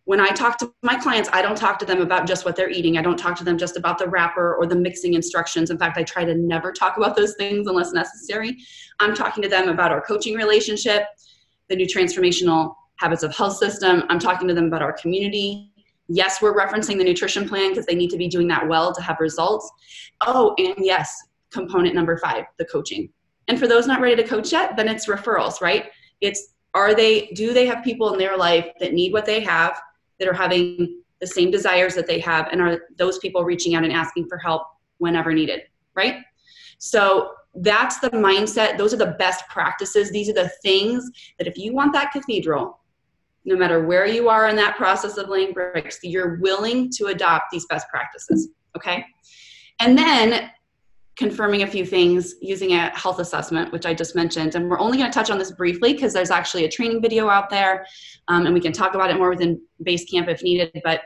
when 0.07 0.21
I 0.21 0.29
talk 0.29 0.57
to 0.59 0.73
my 0.83 0.95
clients, 0.95 1.29
I 1.33 1.41
don't 1.41 1.57
talk 1.57 1.77
to 1.79 1.85
them 1.85 1.99
about 1.99 2.27
just 2.27 2.45
what 2.45 2.55
they're 2.55 2.69
eating. 2.69 2.97
I 2.97 3.01
don't 3.01 3.19
talk 3.19 3.37
to 3.39 3.43
them 3.43 3.57
just 3.57 3.75
about 3.75 3.97
the 3.97 4.07
wrapper 4.07 4.55
or 4.55 4.65
the 4.65 4.75
mixing 4.75 5.15
instructions. 5.15 5.69
In 5.69 5.77
fact, 5.77 5.97
I 5.97 6.03
try 6.03 6.23
to 6.23 6.33
never 6.33 6.71
talk 6.71 6.95
about 6.95 7.17
those 7.17 7.35
things 7.35 7.67
unless 7.67 7.91
necessary. 7.91 8.55
I'm 9.01 9.13
talking 9.13 9.43
to 9.43 9.49
them 9.49 9.67
about 9.67 9.91
our 9.91 9.99
coaching 9.99 10.35
relationship, 10.35 11.07
the 11.67 11.75
new 11.75 11.85
transformational 11.85 12.73
habits 12.97 13.23
of 13.23 13.35
health 13.35 13.57
system. 13.57 14.03
I'm 14.09 14.19
talking 14.19 14.47
to 14.47 14.53
them 14.53 14.65
about 14.65 14.81
our 14.81 14.93
community. 14.93 15.71
Yes, 16.07 16.41
we're 16.41 16.57
referencing 16.57 16.97
the 16.97 17.03
nutrition 17.03 17.47
plan 17.47 17.71
because 17.71 17.85
they 17.85 17.95
need 17.95 18.09
to 18.11 18.17
be 18.17 18.27
doing 18.27 18.47
that 18.47 18.67
well 18.67 18.93
to 18.93 19.01
have 19.01 19.17
results. 19.19 19.69
Oh, 20.21 20.55
and 20.57 20.75
yes, 20.79 21.15
component 21.51 21.95
number 21.95 22.17
five, 22.17 22.45
the 22.57 22.65
coaching. 22.65 23.09
And 23.47 23.59
for 23.59 23.67
those 23.67 23.87
not 23.87 24.01
ready 24.01 24.15
to 24.21 24.27
coach 24.27 24.51
yet, 24.51 24.75
then 24.75 24.87
it's 24.87 25.07
referrals, 25.07 25.61
right? 25.61 25.85
It's 26.21 26.53
are 26.73 26.93
they 26.93 27.27
do 27.27 27.53
they 27.53 27.65
have 27.65 27.83
people 27.83 28.13
in 28.13 28.19
their 28.19 28.37
life 28.37 28.67
that 28.79 28.93
need 28.93 29.13
what 29.13 29.25
they 29.25 29.39
have 29.41 29.79
that 30.19 30.27
are 30.27 30.33
having 30.33 31.01
the 31.19 31.27
same 31.27 31.49
desires 31.49 31.95
that 31.95 32.05
they 32.05 32.19
have 32.19 32.47
and 32.51 32.61
are 32.61 32.81
those 32.97 33.17
people 33.19 33.43
reaching 33.43 33.73
out 33.75 33.83
and 33.83 33.93
asking 33.93 34.27
for 34.27 34.37
help 34.37 34.63
whenever 34.99 35.33
needed 35.33 35.61
right 35.95 36.17
so 36.77 37.31
that's 37.55 37.99
the 37.99 38.09
mindset 38.11 38.77
those 38.77 38.93
are 38.93 38.97
the 38.97 39.15
best 39.17 39.47
practices 39.49 40.11
these 40.11 40.29
are 40.29 40.33
the 40.33 40.51
things 40.61 41.09
that 41.37 41.47
if 41.47 41.57
you 41.57 41.73
want 41.73 41.93
that 41.93 42.11
cathedral 42.11 42.79
no 43.47 43.55
matter 43.55 43.83
where 43.85 44.05
you 44.05 44.29
are 44.29 44.47
in 44.47 44.55
that 44.55 44.77
process 44.77 45.17
of 45.17 45.27
laying 45.29 45.53
bricks 45.53 45.99
you're 46.03 46.35
willing 46.35 46.89
to 46.91 47.07
adopt 47.07 47.45
these 47.51 47.65
best 47.65 47.87
practices 47.89 48.49
okay 48.75 49.03
and 49.79 49.97
then 49.97 50.51
confirming 51.17 51.63
a 51.63 51.67
few 51.67 51.85
things 51.85 52.35
using 52.41 52.73
a 52.73 52.89
health 52.95 53.19
assessment, 53.19 53.71
which 53.71 53.87
I 53.87 53.93
just 53.93 54.15
mentioned. 54.15 54.53
And 54.53 54.69
we're 54.69 54.79
only 54.79 54.99
going 54.99 55.11
to 55.11 55.13
touch 55.13 55.31
on 55.31 55.39
this 55.39 55.51
briefly 55.51 55.93
because 55.93 56.13
there's 56.13 56.29
actually 56.29 56.65
a 56.65 56.69
training 56.69 57.01
video 57.01 57.27
out 57.27 57.49
there, 57.49 57.85
um, 58.27 58.45
and 58.45 58.53
we 58.53 58.61
can 58.61 58.71
talk 58.71 58.93
about 58.93 59.09
it 59.09 59.17
more 59.17 59.31
within 59.31 59.59
Basecamp 59.83 60.29
if 60.29 60.43
needed. 60.43 60.71
But 60.83 61.01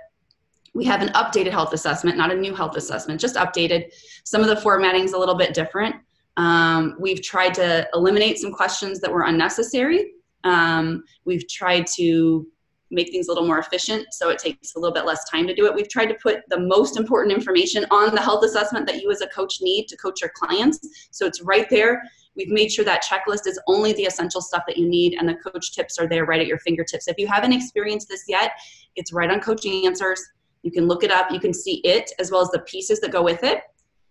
we 0.74 0.84
have 0.86 1.02
an 1.02 1.10
updated 1.10 1.52
health 1.52 1.74
assessment, 1.74 2.18
not 2.18 2.32
a 2.32 2.36
new 2.36 2.54
health 2.54 2.76
assessment, 2.76 3.22
just 3.22 3.36
updated. 3.36 3.86
Some 4.26 4.42
of 4.42 4.48
the 4.48 4.56
formatting 4.58 5.04
is 5.04 5.14
a 5.14 5.18
little 5.18 5.36
bit 5.36 5.54
different. 5.54 5.96
Um, 6.38 6.96
we've 7.00 7.22
tried 7.22 7.54
to 7.56 7.88
eliminate 7.94 8.38
some 8.38 8.52
questions 8.52 9.00
that 9.00 9.12
were 9.12 9.24
unnecessary. 9.24 10.14
Um, 10.44 11.04
we've 11.26 11.48
tried 11.48 11.88
to 11.96 12.48
make 12.92 13.10
things 13.10 13.28
a 13.28 13.32
little 13.32 13.48
more 13.48 13.60
efficient 13.60 14.06
so 14.14 14.30
it 14.30 14.38
takes 14.38 14.76
a 14.76 14.80
little 14.80 14.94
bit 14.94 15.06
less 15.06 15.24
time 15.30 15.48
to 15.48 15.56
do 15.56 15.66
it. 15.66 15.74
We've 15.74 15.90
tried 15.90 16.08
to 16.08 16.16
put 16.16 16.42
the 16.50 16.60
most 16.60 16.98
important 16.98 17.34
information 17.34 17.86
on 17.90 18.14
the 18.14 18.22
health 18.22 18.44
assessment 18.44 18.86
that 18.88 19.02
you 19.02 19.10
as 19.12 19.22
a 19.22 19.28
coach 19.28 19.60
need 19.62 19.88
to 19.88 19.98
coach 19.98 20.22
your 20.22 20.32
clients. 20.36 21.10
So 21.12 21.26
it's 21.26 21.42
right 21.42 21.68
there. 21.70 22.02
We've 22.36 22.50
made 22.50 22.72
sure 22.72 22.86
that 22.86 23.04
checklist 23.04 23.48
is 23.48 23.60
only 23.68 23.94
the 23.94 24.04
essential 24.04 24.42
stuff 24.42 24.64
that 24.68 24.78
you 24.78 24.88
need 24.88 25.16
and 25.18 25.28
the 25.28 25.36
coach 25.36 25.74
tips 25.74 25.98
are 25.98 26.08
there 26.08 26.26
right 26.26 26.40
at 26.40 26.48
your 26.48 26.60
fingertips. 26.60 27.08
If 27.08 27.18
you 27.18 27.28
haven't 27.28 27.54
experienced 27.54 28.08
this 28.10 28.26
yet, 28.28 28.52
it's 28.96 29.12
right 29.14 29.30
on 29.30 29.40
Coaching 29.40 29.86
Answers. 29.86 30.22
You 30.64 30.72
can 30.72 30.88
look 30.88 31.04
it 31.04 31.12
up, 31.12 31.32
you 31.32 31.40
can 31.40 31.54
see 31.54 31.82
it 31.84 32.12
as 32.20 32.30
well 32.30 32.42
as 32.42 32.50
the 32.50 32.60
pieces 32.60 33.00
that 33.00 33.12
go 33.12 33.24
with 33.24 33.44
it. 33.44 33.62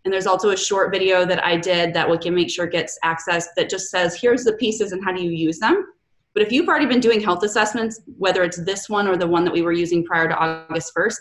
And 0.04 0.12
there's 0.12 0.26
also 0.26 0.50
a 0.50 0.56
short 0.56 0.90
video 0.90 1.26
that 1.26 1.44
I 1.44 1.56
did 1.56 1.92
that 1.94 2.08
we 2.08 2.16
can 2.18 2.34
make 2.34 2.50
sure 2.50 2.66
gets 2.66 2.98
access 3.02 3.48
that 3.56 3.68
just 3.68 3.90
says, 3.90 4.18
here's 4.18 4.44
the 4.44 4.54
pieces 4.54 4.92
and 4.92 5.04
how 5.04 5.12
do 5.12 5.22
you 5.22 5.30
use 5.30 5.58
them. 5.58 5.92
But 6.34 6.42
if 6.42 6.52
you've 6.52 6.68
already 6.68 6.86
been 6.86 7.00
doing 7.00 7.20
health 7.20 7.42
assessments, 7.42 8.00
whether 8.18 8.44
it's 8.44 8.62
this 8.64 8.88
one 8.88 9.08
or 9.08 9.16
the 9.16 9.26
one 9.26 9.44
that 9.44 9.52
we 9.52 9.62
were 9.62 9.72
using 9.72 10.04
prior 10.04 10.28
to 10.28 10.36
August 10.36 10.92
1st, 10.96 11.16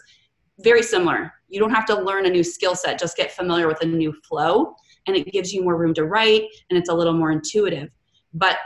very 0.59 0.83
similar. 0.83 1.33
You 1.47 1.59
don't 1.59 1.73
have 1.73 1.85
to 1.87 1.99
learn 1.99 2.25
a 2.25 2.29
new 2.29 2.43
skill 2.43 2.75
set, 2.75 2.99
just 2.99 3.17
get 3.17 3.31
familiar 3.31 3.67
with 3.67 3.81
a 3.81 3.85
new 3.85 4.13
flow, 4.27 4.75
and 5.07 5.15
it 5.15 5.31
gives 5.31 5.53
you 5.53 5.63
more 5.63 5.77
room 5.77 5.93
to 5.95 6.05
write 6.05 6.43
and 6.69 6.77
it's 6.77 6.89
a 6.89 6.93
little 6.93 7.13
more 7.13 7.31
intuitive. 7.31 7.89
But 8.33 8.57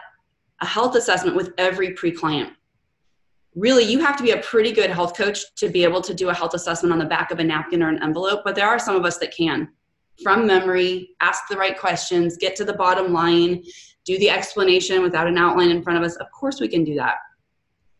a 0.61 0.65
health 0.65 0.95
assessment 0.95 1.35
with 1.35 1.53
every 1.57 1.91
pre 1.91 2.11
client. 2.11 2.53
Really, 3.55 3.83
you 3.83 3.99
have 3.99 4.17
to 4.17 4.23
be 4.23 4.31
a 4.31 4.37
pretty 4.37 4.71
good 4.71 4.89
health 4.89 5.15
coach 5.15 5.53
to 5.55 5.69
be 5.69 5.83
able 5.83 6.01
to 6.01 6.13
do 6.13 6.29
a 6.29 6.33
health 6.33 6.55
assessment 6.55 6.91
on 6.91 6.99
the 6.99 7.05
back 7.05 7.31
of 7.31 7.39
a 7.39 7.43
napkin 7.43 7.83
or 7.83 7.89
an 7.89 8.01
envelope, 8.01 8.41
but 8.43 8.55
there 8.55 8.67
are 8.67 8.79
some 8.79 8.95
of 8.95 9.05
us 9.05 9.19
that 9.19 9.35
can. 9.35 9.69
From 10.23 10.47
memory, 10.47 11.09
ask 11.21 11.43
the 11.49 11.57
right 11.57 11.77
questions, 11.77 12.37
get 12.37 12.55
to 12.55 12.65
the 12.65 12.73
bottom 12.73 13.13
line, 13.13 13.63
do 14.05 14.17
the 14.17 14.29
explanation 14.29 15.01
without 15.01 15.27
an 15.27 15.37
outline 15.37 15.69
in 15.69 15.81
front 15.81 15.97
of 15.97 16.03
us, 16.03 16.15
of 16.17 16.29
course 16.31 16.59
we 16.59 16.67
can 16.67 16.83
do 16.83 16.95
that. 16.95 17.15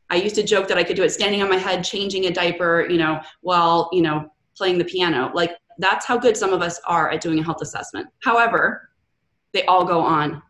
I 0.10 0.18
used 0.18 0.36
to 0.36 0.44
joke 0.44 0.68
that 0.68 0.78
I 0.78 0.84
could 0.84 0.96
do 0.96 1.04
it 1.04 1.10
standing 1.10 1.42
on 1.42 1.50
my 1.50 1.58
head, 1.58 1.84
changing 1.84 2.26
a 2.26 2.32
diaper, 2.32 2.86
you 2.90 2.98
know, 2.98 3.22
while, 3.42 3.90
you 3.92 4.02
know, 4.02 4.30
playing 4.56 4.78
the 4.78 4.86
piano. 4.86 5.32
Like 5.34 5.52
that's 5.80 6.06
how 6.06 6.18
good 6.18 6.38
some 6.38 6.54
of 6.54 6.62
us 6.62 6.80
are 6.86 7.10
at 7.10 7.22
doing 7.22 7.40
a 7.40 7.44
health 7.44 7.62
assessment. 7.62 8.08
However, 8.22 8.90
they 9.54 9.66
all 9.66 9.86
go 9.86 10.02
on 10.02 10.42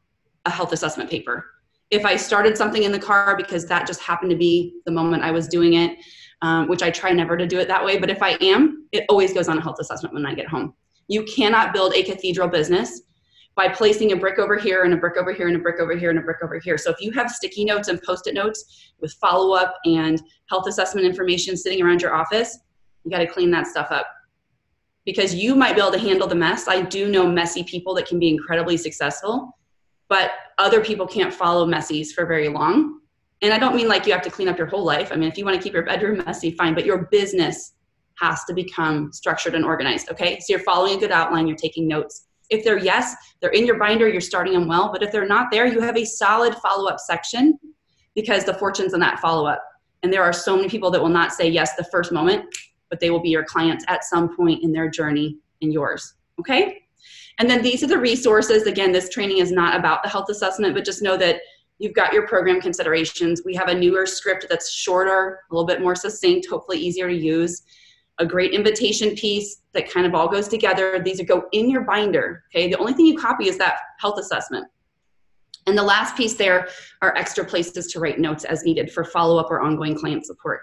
a 0.45 0.49
health 0.49 0.73
assessment 0.73 1.09
paper. 1.09 1.45
If 1.91 2.05
I 2.05 2.15
started 2.15 2.57
something 2.57 2.83
in 2.83 2.91
the 2.91 2.99
car 2.99 3.37
because 3.37 3.65
that 3.67 3.85
just 3.85 4.01
happened 4.01 4.31
to 4.31 4.37
be 4.37 4.75
the 4.85 4.91
moment 4.91 5.23
I 5.23 5.31
was 5.31 5.47
doing 5.47 5.73
it, 5.73 5.97
um, 6.41 6.67
which 6.67 6.81
I 6.81 6.89
try 6.89 7.11
never 7.11 7.37
to 7.37 7.47
do 7.47 7.59
it 7.59 7.67
that 7.67 7.85
way, 7.85 7.97
but 7.97 8.09
if 8.09 8.21
I 8.21 8.31
am, 8.41 8.87
it 8.91 9.05
always 9.07 9.33
goes 9.33 9.47
on 9.47 9.57
a 9.57 9.61
health 9.61 9.77
assessment 9.79 10.13
when 10.13 10.25
I 10.25 10.33
get 10.33 10.47
home. 10.47 10.73
You 11.07 11.23
cannot 11.23 11.73
build 11.73 11.93
a 11.93 12.03
cathedral 12.03 12.47
business 12.47 13.03
by 13.55 13.67
placing 13.69 14.11
a 14.11 14.15
brick 14.15 14.39
over 14.39 14.57
here 14.57 14.83
and 14.83 14.93
a 14.93 14.97
brick 14.97 15.17
over 15.17 15.31
here 15.31 15.47
and 15.47 15.55
a 15.55 15.59
brick 15.59 15.79
over 15.79 15.95
here 15.95 16.09
and 16.09 16.19
a 16.19 16.21
brick 16.21 16.43
over 16.43 16.57
here. 16.59 16.77
So 16.77 16.91
if 16.91 16.99
you 16.99 17.11
have 17.11 17.29
sticky 17.29 17.65
notes 17.65 17.87
and 17.87 18.01
post-it 18.01 18.33
notes 18.33 18.91
with 18.99 19.13
follow-up 19.21 19.75
and 19.85 20.21
health 20.49 20.67
assessment 20.67 21.05
information 21.05 21.55
sitting 21.55 21.81
around 21.83 22.01
your 22.01 22.15
office, 22.15 22.57
you 23.03 23.11
got 23.11 23.19
to 23.19 23.27
clean 23.27 23.51
that 23.51 23.67
stuff 23.67 23.87
up. 23.91 24.07
Because 25.05 25.35
you 25.35 25.53
might 25.53 25.75
be 25.75 25.81
able 25.81 25.91
to 25.91 25.99
handle 25.99 26.27
the 26.27 26.35
mess. 26.35 26.67
I 26.67 26.81
do 26.81 27.09
know 27.09 27.27
messy 27.27 27.63
people 27.63 27.93
that 27.95 28.07
can 28.07 28.19
be 28.19 28.29
incredibly 28.29 28.77
successful, 28.77 29.57
but 30.07 30.31
other 30.57 30.81
people 30.81 31.05
can't 31.05 31.33
follow 31.33 31.67
messies 31.67 32.11
for 32.11 32.25
very 32.25 32.47
long. 32.47 33.01
And 33.41 33.53
I 33.53 33.59
don't 33.59 33.75
mean 33.75 33.89
like 33.89 34.07
you 34.07 34.13
have 34.13 34.21
to 34.21 34.31
clean 34.31 34.47
up 34.47 34.57
your 34.57 34.67
whole 34.67 34.85
life. 34.85 35.11
I 35.11 35.15
mean, 35.15 35.29
if 35.29 35.37
you 35.37 35.43
want 35.43 35.57
to 35.57 35.61
keep 35.61 35.73
your 35.73 35.83
bedroom 35.83 36.23
messy, 36.25 36.51
fine, 36.51 36.73
but 36.73 36.85
your 36.85 37.09
business 37.11 37.73
has 38.19 38.45
to 38.45 38.53
become 38.53 39.11
structured 39.11 39.55
and 39.55 39.65
organized, 39.65 40.09
okay? 40.09 40.39
So 40.39 40.45
you're 40.49 40.59
following 40.59 40.95
a 40.95 40.99
good 40.99 41.11
outline, 41.11 41.47
you're 41.47 41.57
taking 41.57 41.87
notes, 41.87 42.27
if 42.49 42.63
they're 42.63 42.77
yes, 42.77 43.15
they're 43.41 43.51
in 43.51 43.65
your 43.65 43.77
binder, 43.77 44.07
you're 44.07 44.21
starting 44.21 44.53
them 44.53 44.67
well. 44.67 44.91
But 44.91 45.03
if 45.03 45.11
they're 45.11 45.27
not 45.27 45.51
there, 45.51 45.65
you 45.65 45.79
have 45.81 45.97
a 45.97 46.05
solid 46.05 46.55
follow 46.55 46.89
up 46.89 46.99
section 46.99 47.57
because 48.15 48.43
the 48.45 48.53
fortune's 48.53 48.93
in 48.93 48.99
that 48.99 49.19
follow 49.19 49.47
up. 49.47 49.63
And 50.03 50.11
there 50.11 50.23
are 50.23 50.33
so 50.33 50.55
many 50.55 50.69
people 50.69 50.91
that 50.91 51.01
will 51.01 51.09
not 51.09 51.33
say 51.33 51.47
yes 51.47 51.75
the 51.75 51.85
first 51.85 52.11
moment, 52.11 52.45
but 52.89 52.99
they 52.99 53.09
will 53.09 53.21
be 53.21 53.29
your 53.29 53.45
clients 53.45 53.85
at 53.87 54.03
some 54.03 54.35
point 54.35 54.63
in 54.63 54.71
their 54.71 54.89
journey 54.89 55.37
and 55.61 55.73
yours. 55.73 56.15
Okay? 56.39 56.83
And 57.39 57.49
then 57.49 57.61
these 57.61 57.83
are 57.83 57.87
the 57.87 57.97
resources. 57.97 58.67
Again, 58.67 58.91
this 58.91 59.09
training 59.09 59.39
is 59.39 59.51
not 59.51 59.75
about 59.75 60.03
the 60.03 60.09
health 60.09 60.29
assessment, 60.29 60.75
but 60.75 60.85
just 60.85 61.01
know 61.01 61.17
that 61.17 61.39
you've 61.79 61.93
got 61.93 62.13
your 62.13 62.27
program 62.27 62.61
considerations. 62.61 63.41
We 63.45 63.55
have 63.55 63.69
a 63.69 63.73
newer 63.73 64.05
script 64.05 64.45
that's 64.49 64.71
shorter, 64.71 65.39
a 65.49 65.53
little 65.53 65.65
bit 65.65 65.81
more 65.81 65.95
succinct, 65.95 66.47
hopefully 66.47 66.77
easier 66.77 67.07
to 67.07 67.15
use 67.15 67.63
a 68.19 68.25
great 68.25 68.53
invitation 68.53 69.15
piece 69.15 69.61
that 69.73 69.89
kind 69.89 70.05
of 70.05 70.13
all 70.13 70.27
goes 70.27 70.47
together. 70.47 71.01
These 71.03 71.21
go 71.21 71.45
in 71.51 71.69
your 71.69 71.81
binder. 71.81 72.43
Okay, 72.53 72.69
the 72.69 72.77
only 72.77 72.93
thing 72.93 73.05
you 73.05 73.17
copy 73.17 73.47
is 73.47 73.57
that 73.57 73.77
health 73.99 74.19
assessment. 74.19 74.67
And 75.65 75.77
the 75.77 75.83
last 75.83 76.15
piece 76.15 76.33
there 76.33 76.67
are 77.01 77.15
extra 77.15 77.45
places 77.45 77.87
to 77.87 77.99
write 77.99 78.19
notes 78.19 78.43
as 78.43 78.63
needed 78.63 78.91
for 78.91 79.03
follow 79.03 79.37
up 79.37 79.49
or 79.49 79.61
ongoing 79.61 79.95
client 79.95 80.25
support. 80.25 80.61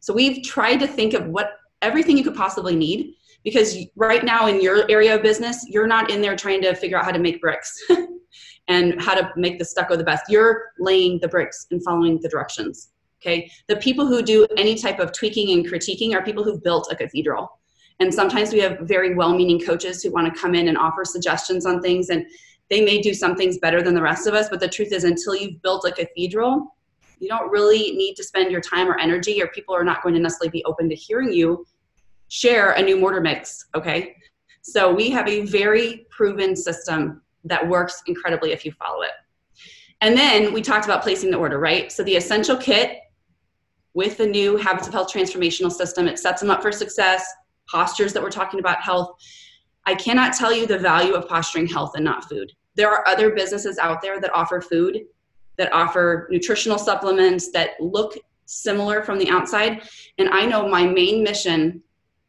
So 0.00 0.12
we've 0.12 0.42
tried 0.42 0.78
to 0.78 0.86
think 0.86 1.14
of 1.14 1.26
what 1.26 1.58
everything 1.82 2.16
you 2.16 2.24
could 2.24 2.34
possibly 2.34 2.74
need 2.74 3.14
because 3.44 3.76
right 3.94 4.24
now 4.24 4.46
in 4.46 4.60
your 4.60 4.90
area 4.90 5.14
of 5.14 5.22
business, 5.22 5.64
you're 5.68 5.86
not 5.86 6.10
in 6.10 6.20
there 6.20 6.36
trying 6.36 6.62
to 6.62 6.74
figure 6.74 6.98
out 6.98 7.04
how 7.04 7.12
to 7.12 7.18
make 7.18 7.40
bricks 7.40 7.78
and 8.68 9.00
how 9.00 9.14
to 9.14 9.30
make 9.36 9.58
the 9.58 9.64
stucco 9.64 9.96
the 9.96 10.04
best. 10.04 10.24
You're 10.28 10.72
laying 10.78 11.18
the 11.20 11.28
bricks 11.28 11.66
and 11.70 11.82
following 11.84 12.18
the 12.20 12.28
directions. 12.28 12.90
Okay, 13.20 13.50
the 13.66 13.76
people 13.76 14.06
who 14.06 14.22
do 14.22 14.46
any 14.56 14.76
type 14.76 15.00
of 15.00 15.12
tweaking 15.12 15.50
and 15.50 15.66
critiquing 15.66 16.14
are 16.14 16.22
people 16.22 16.44
who've 16.44 16.62
built 16.62 16.88
a 16.92 16.96
cathedral. 16.96 17.58
And 18.00 18.14
sometimes 18.14 18.52
we 18.52 18.60
have 18.60 18.78
very 18.80 19.16
well 19.16 19.36
meaning 19.36 19.58
coaches 19.58 20.02
who 20.02 20.12
want 20.12 20.32
to 20.32 20.40
come 20.40 20.54
in 20.54 20.68
and 20.68 20.78
offer 20.78 21.04
suggestions 21.04 21.66
on 21.66 21.82
things, 21.82 22.10
and 22.10 22.24
they 22.70 22.84
may 22.84 23.00
do 23.00 23.12
some 23.12 23.34
things 23.34 23.58
better 23.58 23.82
than 23.82 23.94
the 23.94 24.02
rest 24.02 24.26
of 24.26 24.34
us. 24.34 24.48
But 24.48 24.60
the 24.60 24.68
truth 24.68 24.92
is, 24.92 25.04
until 25.04 25.34
you've 25.34 25.60
built 25.62 25.84
a 25.84 25.90
cathedral, 25.90 26.76
you 27.18 27.28
don't 27.28 27.50
really 27.50 27.90
need 27.96 28.14
to 28.14 28.22
spend 28.22 28.52
your 28.52 28.60
time 28.60 28.88
or 28.88 28.98
energy, 28.98 29.42
or 29.42 29.48
people 29.48 29.74
are 29.74 29.84
not 29.84 30.02
going 30.02 30.14
to 30.14 30.20
necessarily 30.20 30.50
be 30.50 30.64
open 30.64 30.88
to 30.88 30.94
hearing 30.94 31.32
you 31.32 31.66
share 32.28 32.72
a 32.72 32.82
new 32.82 32.96
mortar 32.96 33.20
mix. 33.20 33.66
Okay, 33.74 34.14
so 34.62 34.94
we 34.94 35.10
have 35.10 35.26
a 35.26 35.44
very 35.46 36.06
proven 36.10 36.54
system 36.54 37.22
that 37.44 37.66
works 37.66 38.02
incredibly 38.06 38.52
if 38.52 38.64
you 38.64 38.72
follow 38.72 39.02
it. 39.02 39.12
And 40.00 40.16
then 40.16 40.52
we 40.52 40.62
talked 40.62 40.84
about 40.84 41.02
placing 41.02 41.32
the 41.32 41.38
order, 41.38 41.58
right? 41.58 41.90
So 41.90 42.04
the 42.04 42.14
essential 42.14 42.56
kit 42.56 42.98
with 43.98 44.16
the 44.16 44.26
new 44.26 44.56
Habits 44.56 44.86
of 44.86 44.92
Health 44.92 45.12
transformational 45.12 45.72
system. 45.72 46.06
It 46.06 46.20
sets 46.20 46.40
them 46.40 46.50
up 46.50 46.62
for 46.62 46.70
success, 46.70 47.26
postures 47.68 48.12
that 48.12 48.22
we're 48.22 48.30
talking 48.30 48.60
about, 48.60 48.80
health. 48.80 49.20
I 49.86 49.96
cannot 49.96 50.34
tell 50.34 50.52
you 50.52 50.68
the 50.68 50.78
value 50.78 51.14
of 51.14 51.26
posturing 51.28 51.66
health 51.66 51.96
and 51.96 52.04
not 52.04 52.28
food. 52.28 52.52
There 52.76 52.88
are 52.88 53.04
other 53.08 53.30
businesses 53.34 53.76
out 53.76 54.00
there 54.00 54.20
that 54.20 54.32
offer 54.32 54.60
food, 54.60 55.00
that 55.56 55.72
offer 55.72 56.28
nutritional 56.30 56.78
supplements 56.78 57.50
that 57.50 57.70
look 57.80 58.16
similar 58.46 59.02
from 59.02 59.18
the 59.18 59.28
outside. 59.30 59.82
And 60.18 60.28
I 60.28 60.46
know 60.46 60.68
my 60.68 60.86
main 60.86 61.24
mission 61.24 61.82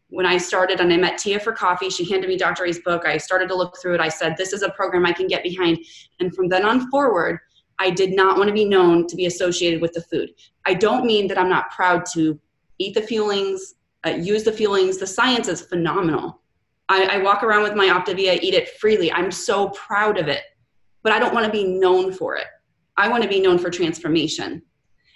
when 0.08 0.26
I 0.26 0.38
started 0.40 0.80
and 0.80 0.92
I 0.92 0.98
met 0.98 1.20
Tia 1.20 1.40
for 1.40 1.52
coffee, 1.52 1.92
she 1.92 2.10
handed 2.10 2.30
me 2.30 2.36
Dr. 2.36 2.66
A's 2.66 2.80
book. 2.80 3.06
I 3.06 3.18
started 3.18 3.48
to 3.50 3.56
look 3.56 3.78
through 3.80 3.94
it. 3.94 4.02
I 4.02 4.10
said, 4.10 4.36
This 4.38 4.54
is 4.54 4.64
a 4.64 4.72
program 4.72 5.06
I 5.06 5.14
can 5.14 5.28
get 5.28 5.44
behind. 5.44 5.78
And 6.20 6.34
from 6.34 6.50
then 6.50 6.66
on 6.66 6.90
forward, 6.90 7.38
I 7.80 7.90
did 7.90 8.12
not 8.12 8.38
want 8.38 8.50
to 8.50 8.54
be 8.54 8.66
known 8.66 9.08
to 9.08 9.16
be 9.16 9.26
associated 9.26 9.82
with 9.82 9.94
the 9.94 10.02
food. 10.02 10.30
I 10.66 10.74
don't 10.74 11.06
mean 11.06 11.28
that 11.28 11.38
I'm 11.38 11.50
not 11.50 11.72
proud 11.72 12.06
to 12.14 12.40
eat 12.78 12.94
the 12.94 13.02
Fuelings, 13.02 13.60
uh, 14.06 14.12
use 14.12 14.44
the 14.44 14.52
Fuelings. 14.52 15.00
The 15.00 15.08
science 15.08 15.48
is 15.48 15.62
phenomenal. 15.62 16.42
I, 16.90 17.04
I 17.04 17.18
walk 17.20 17.44
around 17.44 17.64
with 17.64 17.76
my 17.76 17.88
Optavia, 17.88 18.40
eat 18.42 18.54
it 18.54 18.70
freely. 18.80 19.12
I'm 19.12 19.32
so 19.32 19.70
proud 19.70 20.18
of 20.18 20.28
it, 20.28 20.42
but 21.04 21.14
I 21.14 21.20
don't 21.20 21.34
want 21.34 21.46
to 21.46 21.52
be 21.52 21.64
known 21.64 22.12
for 22.12 22.36
it. 22.36 22.48
I 22.98 23.08
want 23.08 23.24
to 23.24 23.30
be 23.30 23.40
known 23.40 23.58
for 23.58 23.70
transformation. 23.70 24.62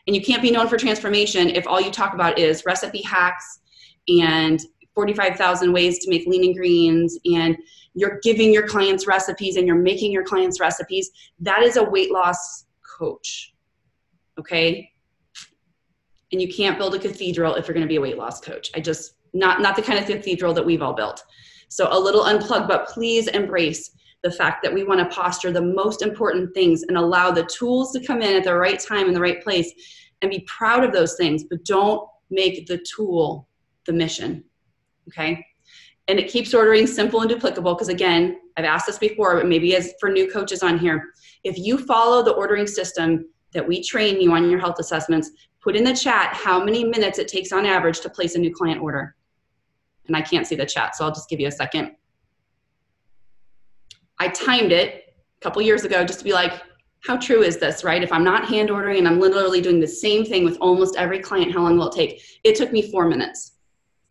And 0.08 0.15
you 0.15 0.21
can't 0.21 0.41
be 0.41 0.52
known 0.52 0.67
for 0.67 0.78
transformation 0.78 1.49
if 1.49 1.67
all 1.67 1.82
you 1.82 1.91
talk 1.91 2.13
about 2.13 2.38
is 2.38 2.63
recipe 2.65 3.02
hacks 3.02 3.60
and 4.08 4.60
45,000 4.95 5.71
ways 5.71 5.99
to 5.99 6.10
make 6.10 6.25
lean 6.27 6.43
and 6.43 6.56
greens 6.56 7.17
and 7.25 7.58
you're 7.95 8.19
giving 8.23 8.51
your 8.51 8.67
clients 8.67 9.08
recipes 9.08 9.56
and 9.56 9.67
you're 9.67 9.75
making 9.75 10.12
your 10.12 10.23
clients 10.23 10.60
recipes. 10.60 11.12
That 11.39 11.62
is 11.63 11.77
a 11.77 11.84
weight 11.84 12.12
loss 12.12 12.65
coach. 12.97 13.53
Okay? 14.39 14.89
And 16.32 16.41
you 16.41 16.51
can't 16.51 16.77
build 16.77 16.95
a 16.95 16.99
cathedral 16.99 17.56
if 17.56 17.67
you're 17.67 17.75
going 17.75 17.86
to 17.86 17.89
be 17.89 17.97
a 17.97 18.01
weight 18.01 18.17
loss 18.17 18.39
coach. 18.39 18.71
I 18.75 18.79
just 18.79 19.13
not 19.34 19.62
not 19.62 19.75
the 19.75 19.82
kind 19.82 19.99
of 19.99 20.06
cathedral 20.06 20.53
that 20.53 20.65
we've 20.65 20.82
all 20.82 20.93
built. 20.93 21.23
So 21.69 21.88
a 21.91 21.99
little 21.99 22.23
unplugged, 22.23 22.67
but 22.67 22.88
please 22.88 23.27
embrace 23.27 23.91
the 24.23 24.32
fact 24.32 24.63
that 24.63 24.73
we 24.73 24.84
want 24.84 24.99
to 24.99 25.15
posture 25.15 25.51
the 25.51 25.62
most 25.62 26.01
important 26.01 26.53
things 26.53 26.84
and 26.84 26.97
allow 26.97 27.29
the 27.29 27.45
tools 27.45 27.91
to 27.91 28.06
come 28.06 28.21
in 28.21 28.36
at 28.36 28.43
the 28.43 28.56
right 28.56 28.79
time 28.79 29.08
in 29.08 29.13
the 29.13 29.19
right 29.19 29.43
place 29.43 29.71
and 30.21 30.32
be 30.32 30.47
proud 30.47 30.84
of 30.84 30.93
those 30.93 31.15
things, 31.15 31.43
but 31.43 31.65
don't 31.65 32.08
make 32.29 32.65
the 32.67 32.84
tool 32.95 33.47
the 33.86 33.93
mission. 33.93 34.43
Okay? 35.07 35.45
And 36.07 36.19
it 36.19 36.29
keeps 36.29 36.53
ordering 36.53 36.85
simple 36.85 37.21
and 37.21 37.31
duplicable 37.31 37.75
because, 37.75 37.89
again, 37.89 38.39
I've 38.57 38.65
asked 38.65 38.87
this 38.87 38.97
before, 38.97 39.35
but 39.35 39.47
maybe 39.47 39.75
as 39.75 39.93
for 39.99 40.09
new 40.09 40.29
coaches 40.29 40.61
on 40.61 40.77
here, 40.77 41.11
if 41.43 41.57
you 41.57 41.77
follow 41.77 42.23
the 42.23 42.33
ordering 42.33 42.67
system 42.67 43.25
that 43.53 43.67
we 43.67 43.81
train 43.81 44.19
you 44.19 44.31
on 44.33 44.49
your 44.49 44.59
health 44.59 44.79
assessments, 44.79 45.31
put 45.61 45.75
in 45.75 45.83
the 45.83 45.95
chat 45.95 46.33
how 46.33 46.63
many 46.63 46.83
minutes 46.83 47.19
it 47.19 47.27
takes 47.27 47.51
on 47.51 47.65
average 47.65 48.01
to 48.01 48.09
place 48.09 48.35
a 48.35 48.39
new 48.39 48.53
client 48.53 48.81
order. 48.81 49.15
And 50.07 50.17
I 50.17 50.21
can't 50.21 50.45
see 50.45 50.55
the 50.55 50.65
chat, 50.65 50.95
so 50.95 51.05
I'll 51.05 51.13
just 51.13 51.29
give 51.29 51.39
you 51.39 51.47
a 51.47 51.51
second. 51.51 51.95
I 54.19 54.27
timed 54.27 54.71
it 54.71 55.15
a 55.39 55.41
couple 55.41 55.61
years 55.61 55.85
ago 55.85 56.03
just 56.03 56.19
to 56.19 56.25
be 56.25 56.33
like, 56.33 56.61
how 57.05 57.17
true 57.17 57.41
is 57.41 57.57
this, 57.57 57.83
right? 57.83 58.03
If 58.03 58.11
I'm 58.11 58.23
not 58.23 58.45
hand 58.45 58.69
ordering 58.69 58.99
and 58.99 59.07
I'm 59.07 59.19
literally 59.19 59.61
doing 59.61 59.79
the 59.79 59.87
same 59.87 60.23
thing 60.23 60.45
with 60.45 60.57
almost 60.61 60.95
every 60.95 61.19
client, 61.19 61.51
how 61.51 61.61
long 61.61 61.77
will 61.77 61.89
it 61.89 61.95
take? 61.95 62.21
It 62.43 62.55
took 62.55 62.71
me 62.71 62.89
four 62.91 63.07
minutes. 63.07 63.52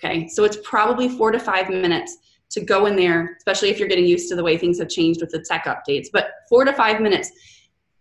Okay, 0.05 0.29
so 0.29 0.45
it's 0.45 0.59
probably 0.65 1.09
four 1.09 1.31
to 1.31 1.39
five 1.39 1.69
minutes 1.69 2.17
to 2.51 2.61
go 2.61 2.87
in 2.87 2.97
there, 2.97 3.37
especially 3.37 3.71
if 3.71 3.79
you're 3.79 3.89
getting 3.89 4.05
used 4.05 4.29
to 4.29 4.37
the 4.37 4.43
way 4.43 4.59
things 4.59 4.79
have 4.79 4.89
changed 4.89 5.21
with 5.21 5.31
the 5.31 5.41
tech 5.41 5.65
updates. 5.65 6.09
But 6.13 6.31
four 6.49 6.65
to 6.65 6.73
five 6.73 7.01
minutes. 7.01 7.31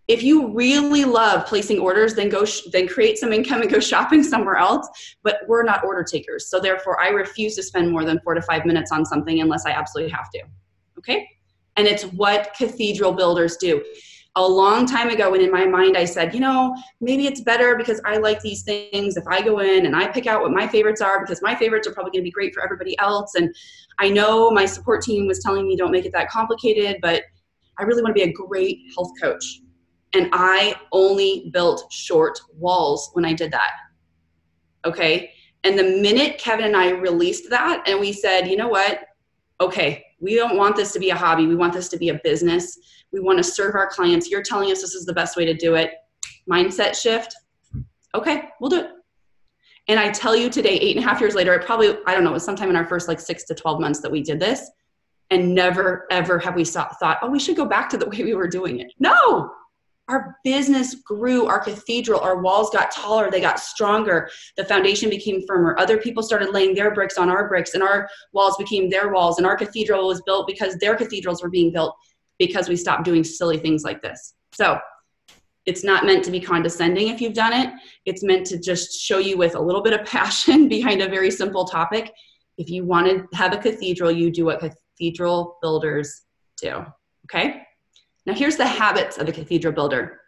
If 0.08 0.24
you 0.24 0.54
really 0.54 1.06
love 1.06 1.46
placing 1.46 1.80
orders, 1.80 2.16
then 2.16 2.28
go 2.28 2.44
sh- 2.44 2.64
then 2.72 2.88
create 2.88 3.18
some 3.18 3.32
income 3.32 3.62
and 3.62 3.72
go 3.72 3.80
shopping 3.92 4.24
somewhere 4.24 4.56
else. 4.56 4.90
But 5.24 5.42
we're 5.48 5.64
not 5.64 5.84
order 5.84 6.04
takers, 6.04 6.50
so 6.50 6.60
therefore 6.60 7.00
I 7.02 7.10
refuse 7.10 7.56
to 7.56 7.64
spend 7.64 7.92
more 7.92 8.04
than 8.04 8.20
four 8.22 8.34
to 8.34 8.42
five 8.42 8.66
minutes 8.66 8.92
on 8.92 9.06
something 9.06 9.40
unless 9.40 9.66
I 9.66 9.72
absolutely 9.72 10.12
have 10.12 10.30
to. 10.32 10.42
Okay, 10.98 11.28
and 11.78 11.88
it's 11.88 12.04
what 12.04 12.54
cathedral 12.58 13.14
builders 13.14 13.58
do 13.58 13.84
a 14.36 14.48
long 14.48 14.86
time 14.86 15.10
ago 15.10 15.32
when 15.32 15.42
in 15.42 15.52
my 15.52 15.66
mind 15.66 15.98
I 15.98 16.06
said, 16.06 16.34
you 16.34 16.40
know, 16.40 16.76
maybe 17.02 17.28
it's 17.28 17.42
better 17.42 17.76
because 17.76 18.00
I 18.06 18.18
like 18.18 18.40
these 18.40 18.64
things 18.64 19.18
if 19.18 19.28
I 19.28 19.42
go 19.42 19.60
in 19.60 19.86
and 19.86 19.96
I 19.96 20.08
pick 20.08 20.26
out 20.26 20.42
what 20.42 20.52
my 20.52 20.68
favorites 20.68 21.02
are 21.02 21.20
because 21.20 21.42
my 21.42 21.54
favorites 21.54 21.86
are 21.88 21.94
probably 21.94 22.12
going 22.12 22.22
to 22.22 22.28
be 22.28 22.32
great 22.32 22.54
for 22.54 22.64
everybody 22.64 22.98
else. 23.00 23.36
And 23.36 23.54
I 24.00 24.10
know 24.10 24.50
my 24.50 24.66
support 24.66 25.02
team 25.02 25.28
was 25.28 25.40
telling 25.40 25.68
me 25.68 25.76
don't 25.76 25.92
make 25.92 26.06
it 26.06 26.14
that 26.14 26.30
complicated, 26.30 26.98
but 27.02 27.24
I 27.78 27.84
really 27.84 28.02
want 28.02 28.16
to 28.16 28.24
be 28.24 28.30
a 28.30 28.34
great 28.34 28.80
health 28.96 29.12
coach. 29.22 29.62
And 30.14 30.30
I 30.32 30.76
only 30.94 31.50
built 31.54 31.92
short 31.92 32.40
walls 32.58 33.10
when 33.14 33.26
I 33.26 33.34
did 33.34 33.52
that. 33.52 33.72
Okay. 34.86 35.32
And 35.64 35.78
the 35.78 35.84
minute 35.84 36.38
Kevin 36.38 36.66
and 36.66 36.78
I 36.78 36.90
released 36.92 37.50
that 37.50 37.84
and 37.86 38.00
we 38.00 38.14
said, 38.14 38.48
you 38.48 38.56
know 38.56 38.70
what? 38.70 39.02
Okay, 39.60 40.04
we 40.20 40.36
don't 40.36 40.58
want 40.58 40.76
this 40.76 40.92
to 40.94 41.00
be 41.00 41.12
a 41.12 41.16
hobby. 41.16 41.46
We 41.46 41.56
want 41.56 41.74
this 41.74 41.88
to 41.90 41.98
be 41.98 42.10
a 42.10 42.20
business. 42.24 42.80
We 43.12 43.20
want 43.20 43.38
to 43.38 43.44
serve 43.44 43.76
our 43.76 43.90
clients. 43.90 44.30
You're 44.30 44.44
telling 44.44 44.72
us 44.72 44.82
this 44.82 44.94
is 44.94 45.06
the 45.06 45.14
best 45.14 45.36
way 45.36 45.46
to 45.46 45.54
do 45.54 45.76
it. 45.76 45.92
Mindset 46.50 47.00
shift. 47.00 47.36
Okay, 48.16 48.50
we'll 48.60 48.70
do 48.70 48.82
it. 48.82 48.92
And 49.88 50.00
I 50.00 50.12
tell 50.12 50.36
you 50.36 50.50
today, 50.50 50.78
eight 50.78 50.96
and 50.96 51.04
a 51.04 51.08
half 51.08 51.20
years 51.20 51.36
later, 51.36 51.54
it 51.54 51.66
probably, 51.66 51.98
I 52.06 52.14
don't 52.14 52.24
know, 52.24 52.30
it 52.30 52.34
was 52.34 52.46
sometime 52.46 52.70
in 52.70 52.76
our 52.76 52.86
first 52.86 53.08
like 53.08 53.20
six 53.20 53.44
to 53.46 53.56
12 53.56 53.80
months 53.80 54.00
that 54.02 54.12
we 54.12 54.22
did 54.22 54.40
this. 54.40 54.70
And 55.32 55.56
never, 55.56 56.08
ever 56.12 56.40
have 56.40 56.56
we 56.56 56.66
thought, 56.66 57.18
oh, 57.22 57.30
we 57.30 57.40
should 57.40 57.56
go 57.56 57.66
back 57.66 57.90
to 57.90 57.98
the 57.98 58.06
way 58.10 58.24
we 58.24 58.34
were 58.34 58.48
doing 58.48 58.80
it. 58.80 58.94
No, 59.00 59.52
our 60.12 60.38
business 60.44 60.96
grew, 60.96 61.46
our 61.46 61.60
cathedral, 61.60 62.20
our 62.20 62.42
walls 62.42 62.70
got 62.70 62.92
taller, 62.92 63.32
they 63.32 63.40
got 63.40 63.60
stronger, 63.60 64.30
the 64.58 64.66
foundation 64.66 65.10
became 65.10 65.42
firmer. 65.48 65.76
Other 65.80 65.98
people 65.98 66.22
started 66.22 66.50
laying 66.50 66.76
their 66.76 66.94
bricks 66.94 67.18
on 67.18 67.30
our 67.30 67.48
bricks, 67.48 67.74
and 67.74 67.82
our 67.82 68.10
walls 68.34 68.58
became 68.58 68.90
their 68.90 69.14
walls, 69.14 69.38
and 69.38 69.48
our 69.48 69.56
cathedral 69.56 70.08
was 70.08 70.22
built 70.24 70.48
because 70.48 70.76
their 70.76 70.96
cathedrals 70.96 71.42
were 71.42 71.50
being 71.50 71.72
built 71.72 71.96
because 72.42 72.68
we 72.68 72.76
stopped 72.76 73.04
doing 73.04 73.24
silly 73.24 73.60
things 73.60 73.84
like 73.84 74.02
this. 74.02 74.34
So 74.52 74.80
it's 75.68 75.84
not 75.84 76.06
meant 76.06 76.26
to 76.26 76.32
be 76.32 76.40
condescending 76.40 77.10
if 77.10 77.22
you've 77.22 77.36
done 77.36 77.54
it. 77.54 77.72
It's 78.08 78.24
meant 78.24 78.48
to 78.48 78.60
just 78.60 79.00
show 79.00 79.20
you 79.20 79.38
with 79.38 79.54
a 79.54 79.62
little 79.62 79.84
bit 79.84 79.94
of 79.94 80.08
passion 80.18 80.68
behind 80.68 81.04
a 81.04 81.08
very 81.08 81.30
simple 81.30 81.66
topic. 81.66 82.12
If 82.58 82.68
you 82.68 82.84
want 82.84 83.06
to 83.06 83.38
have 83.38 83.54
a 83.54 83.58
cathedral, 83.58 84.12
you 84.12 84.32
do 84.32 84.46
what 84.46 84.60
cathedral 84.60 85.60
builders 85.62 86.24
do. 86.60 86.84
Okay? 87.26 87.62
Now, 88.26 88.34
here's 88.34 88.58
the 88.58 88.66
habits 88.66 89.20
of 89.20 89.30
a 89.30 89.32
cathedral 89.32 89.74
builder. 89.76 90.22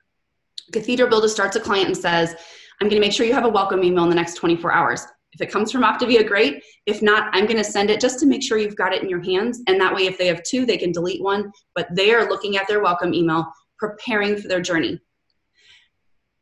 Cathedral 0.71 1.09
builder 1.09 1.27
starts 1.27 1.55
a 1.55 1.59
client 1.59 1.87
and 1.87 1.97
says, 1.97 2.35
I'm 2.79 2.87
going 2.89 3.01
to 3.01 3.05
make 3.05 3.11
sure 3.11 3.25
you 3.25 3.33
have 3.33 3.45
a 3.45 3.49
welcome 3.49 3.83
email 3.83 4.03
in 4.03 4.09
the 4.09 4.15
next 4.15 4.35
24 4.35 4.71
hours. 4.71 5.07
If 5.33 5.41
it 5.41 5.51
comes 5.51 5.71
from 5.71 5.83
Optavia, 5.83 6.27
great. 6.27 6.63
If 6.85 7.01
not, 7.01 7.29
I'm 7.33 7.45
going 7.45 7.57
to 7.57 7.63
send 7.63 7.89
it 7.89 7.99
just 7.99 8.19
to 8.19 8.25
make 8.25 8.43
sure 8.43 8.57
you've 8.57 8.75
got 8.75 8.93
it 8.93 9.01
in 9.01 9.09
your 9.09 9.21
hands. 9.21 9.61
And 9.67 9.79
that 9.81 9.93
way, 9.93 10.05
if 10.05 10.17
they 10.17 10.27
have 10.27 10.43
two, 10.43 10.65
they 10.65 10.77
can 10.77 10.91
delete 10.91 11.21
one, 11.21 11.51
but 11.75 11.87
they 11.95 12.13
are 12.13 12.29
looking 12.29 12.57
at 12.57 12.67
their 12.67 12.81
welcome 12.81 13.13
email, 13.13 13.47
preparing 13.79 14.37
for 14.37 14.47
their 14.47 14.61
journey. 14.61 14.99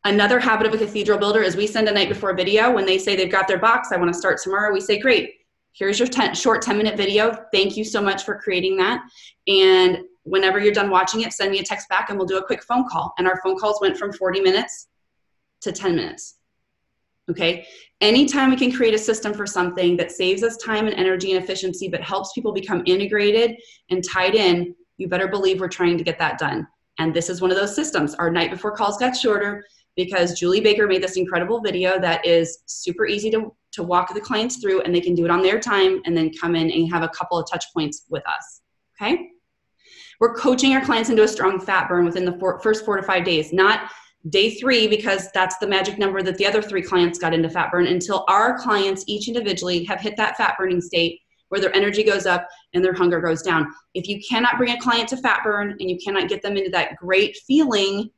Another 0.03 0.39
habit 0.39 0.67
of 0.67 0.73
a 0.73 0.77
cathedral 0.77 1.19
builder 1.19 1.41
is 1.41 1.55
we 1.55 1.67
send 1.67 1.87
a 1.87 1.91
night 1.91 2.09
before 2.09 2.33
video. 2.33 2.71
When 2.71 2.85
they 2.85 2.97
say 2.97 3.15
they've 3.15 3.31
got 3.31 3.47
their 3.47 3.59
box, 3.59 3.91
I 3.91 3.97
want 3.97 4.11
to 4.11 4.19
start 4.19 4.39
tomorrow, 4.41 4.73
we 4.73 4.81
say, 4.81 4.99
great, 4.99 5.35
here's 5.73 5.99
your 5.99 6.07
ten, 6.07 6.33
short 6.33 6.61
10 6.61 6.75
minute 6.77 6.97
video. 6.97 7.45
Thank 7.53 7.77
you 7.77 7.85
so 7.85 8.01
much 8.01 8.23
for 8.23 8.39
creating 8.39 8.77
that. 8.77 9.01
And 9.47 9.99
whenever 10.23 10.59
you're 10.59 10.73
done 10.73 10.89
watching 10.89 11.21
it, 11.21 11.33
send 11.33 11.51
me 11.51 11.59
a 11.59 11.63
text 11.63 11.87
back 11.87 12.09
and 12.09 12.17
we'll 12.17 12.27
do 12.27 12.37
a 12.37 12.45
quick 12.45 12.63
phone 12.63 12.87
call. 12.89 13.13
And 13.17 13.27
our 13.27 13.39
phone 13.43 13.57
calls 13.57 13.79
went 13.79 13.97
from 13.97 14.11
40 14.11 14.41
minutes 14.41 14.87
to 15.61 15.71
10 15.71 15.95
minutes. 15.95 16.37
Okay. 17.29 17.65
Anytime 18.01 18.49
we 18.49 18.55
can 18.55 18.71
create 18.71 18.95
a 18.95 18.97
system 18.97 19.31
for 19.31 19.45
something 19.45 19.95
that 19.97 20.11
saves 20.11 20.41
us 20.41 20.57
time 20.57 20.87
and 20.87 20.95
energy 20.95 21.33
and 21.33 21.43
efficiency, 21.43 21.87
but 21.87 22.01
helps 22.01 22.33
people 22.33 22.51
become 22.51 22.81
integrated 22.87 23.55
and 23.91 24.03
tied 24.03 24.33
in, 24.33 24.73
you 24.97 25.07
better 25.07 25.27
believe 25.27 25.59
we're 25.59 25.67
trying 25.67 25.99
to 25.99 26.03
get 26.03 26.17
that 26.17 26.39
done. 26.39 26.67
And 26.97 27.13
this 27.13 27.29
is 27.29 27.41
one 27.41 27.51
of 27.51 27.57
those 27.57 27.75
systems. 27.75 28.15
Our 28.15 28.31
night 28.31 28.49
before 28.49 28.71
calls 28.71 28.97
got 28.97 29.15
shorter 29.15 29.63
because 29.95 30.39
Julie 30.39 30.61
Baker 30.61 30.87
made 30.87 31.03
this 31.03 31.15
incredible 31.15 31.61
video 31.61 31.99
that 31.99 32.25
is 32.25 32.59
super 32.65 33.05
easy 33.05 33.29
to, 33.31 33.55
to 33.73 33.83
walk 33.83 34.11
the 34.13 34.19
clients 34.19 34.57
through 34.57 34.81
and 34.81 34.95
they 34.95 35.01
can 35.01 35.13
do 35.13 35.25
it 35.25 35.31
on 35.31 35.43
their 35.43 35.59
time 35.59 36.01
and 36.05 36.17
then 36.17 36.31
come 36.33 36.55
in 36.55 36.71
and 36.71 36.91
have 36.91 37.03
a 37.03 37.09
couple 37.09 37.37
of 37.37 37.47
touch 37.49 37.65
points 37.71 38.05
with 38.09 38.23
us. 38.27 38.61
Okay. 38.99 39.29
We're 40.19 40.33
coaching 40.33 40.73
our 40.73 40.83
clients 40.83 41.09
into 41.09 41.23
a 41.23 41.27
strong 41.27 41.59
fat 41.59 41.87
burn 41.87 42.05
within 42.05 42.25
the 42.25 42.59
first 42.63 42.83
four 42.83 42.97
to 42.97 43.03
five 43.03 43.25
days, 43.25 43.53
not 43.53 43.91
day 44.29 44.51
three, 44.51 44.87
because 44.87 45.29
that's 45.33 45.57
the 45.57 45.67
magic 45.67 45.97
number 45.97 46.21
that 46.21 46.37
the 46.37 46.45
other 46.45 46.61
three 46.61 46.81
clients 46.81 47.17
got 47.17 47.33
into 47.33 47.49
fat 47.49 47.71
burn, 47.71 47.87
until 47.87 48.23
our 48.27 48.57
clients 48.57 49.03
each 49.07 49.27
individually 49.27 49.83
have 49.85 49.99
hit 49.99 50.15
that 50.17 50.37
fat 50.37 50.55
burning 50.57 50.81
state 50.81 51.19
where 51.49 51.59
their 51.59 51.75
energy 51.75 52.03
goes 52.03 52.25
up 52.25 52.47
and 52.73 52.83
their 52.83 52.93
hunger 52.93 53.19
goes 53.19 53.41
down. 53.41 53.67
If 53.93 54.07
you 54.07 54.21
cannot 54.27 54.57
bring 54.57 54.71
a 54.71 54.79
client 54.79 55.09
to 55.09 55.17
fat 55.17 55.41
burn 55.43 55.71
and 55.71 55.89
you 55.89 55.97
cannot 56.03 56.29
get 56.29 56.41
them 56.41 56.55
into 56.55 56.69
that 56.71 56.95
great 56.95 57.35
feeling, 57.45 58.09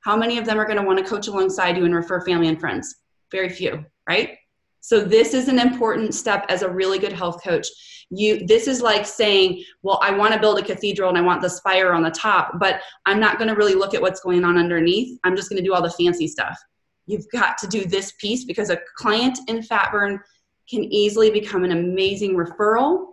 how 0.00 0.16
many 0.16 0.36
of 0.36 0.44
them 0.44 0.58
are 0.58 0.66
going 0.66 0.78
to 0.78 0.84
want 0.84 0.98
to 0.98 1.04
coach 1.04 1.28
alongside 1.28 1.78
you 1.78 1.84
and 1.84 1.94
refer 1.94 2.20
family 2.20 2.48
and 2.48 2.60
friends? 2.60 2.96
Very 3.30 3.48
few, 3.48 3.84
right? 4.06 4.36
So 4.82 5.00
this 5.00 5.32
is 5.32 5.46
an 5.46 5.60
important 5.60 6.12
step 6.12 6.44
as 6.48 6.62
a 6.62 6.68
really 6.68 6.98
good 6.98 7.12
health 7.12 7.42
coach. 7.42 7.68
You 8.10 8.44
this 8.46 8.66
is 8.68 8.82
like 8.82 9.06
saying 9.06 9.64
well 9.82 9.98
i 10.02 10.10
want 10.10 10.34
to 10.34 10.40
build 10.40 10.58
a 10.58 10.62
cathedral 10.62 11.08
and 11.08 11.16
i 11.16 11.22
want 11.22 11.40
the 11.40 11.48
spire 11.48 11.94
on 11.94 12.02
the 12.02 12.10
top 12.10 12.58
but 12.60 12.82
i'm 13.06 13.18
not 13.18 13.38
going 13.38 13.48
to 13.48 13.54
really 13.54 13.72
look 13.74 13.94
at 13.94 14.02
what's 14.02 14.20
going 14.20 14.44
on 14.44 14.58
underneath. 14.58 15.18
I'm 15.24 15.34
just 15.34 15.48
going 15.48 15.56
to 15.56 15.66
do 15.66 15.72
all 15.72 15.80
the 15.80 15.88
fancy 15.90 16.28
stuff. 16.28 16.58
You've 17.06 17.26
got 17.32 17.56
to 17.58 17.66
do 17.66 17.86
this 17.86 18.12
piece 18.20 18.44
because 18.44 18.68
a 18.68 18.78
client 18.96 19.38
in 19.48 19.62
fat 19.62 19.92
burn 19.92 20.20
can 20.68 20.84
easily 20.84 21.30
become 21.30 21.64
an 21.64 21.72
amazing 21.72 22.36
referral. 22.36 23.06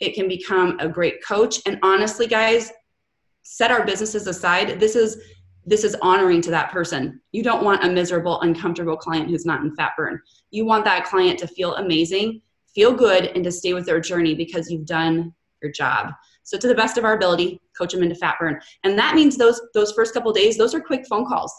It 0.00 0.14
can 0.14 0.28
become 0.28 0.78
a 0.80 0.88
great 0.88 1.24
coach. 1.24 1.62
And 1.64 1.78
honestly 1.82 2.26
guys 2.26 2.70
set 3.42 3.70
our 3.70 3.86
businesses 3.86 4.26
aside. 4.26 4.78
This 4.78 4.96
is 4.96 5.16
this 5.64 5.84
is 5.84 5.96
honoring 6.02 6.40
to 6.42 6.50
that 6.50 6.72
person. 6.72 7.20
You 7.32 7.42
don't 7.42 7.64
want 7.64 7.84
a 7.84 7.90
miserable, 7.90 8.40
uncomfortable 8.40 8.96
client 8.96 9.30
who's 9.30 9.46
not 9.46 9.62
in 9.62 9.74
fat 9.76 9.92
burn. 9.96 10.20
You 10.50 10.64
want 10.64 10.84
that 10.84 11.04
client 11.04 11.38
to 11.40 11.46
feel 11.46 11.76
amazing 11.76 12.40
feel 12.74 12.92
good 12.92 13.26
and 13.26 13.44
to 13.44 13.52
stay 13.52 13.74
with 13.74 13.86
their 13.86 14.00
journey 14.00 14.34
because 14.34 14.70
you've 14.70 14.86
done 14.86 15.32
your 15.62 15.72
job. 15.72 16.12
So 16.42 16.58
to 16.58 16.66
the 16.66 16.74
best 16.74 16.98
of 16.98 17.04
our 17.04 17.14
ability, 17.14 17.60
coach 17.76 17.92
them 17.92 18.02
into 18.02 18.14
fat 18.14 18.36
burn. 18.40 18.60
And 18.84 18.98
that 18.98 19.14
means 19.14 19.36
those 19.36 19.60
those 19.74 19.92
first 19.92 20.14
couple 20.14 20.32
days, 20.32 20.56
those 20.56 20.74
are 20.74 20.80
quick 20.80 21.06
phone 21.08 21.26
calls. 21.26 21.52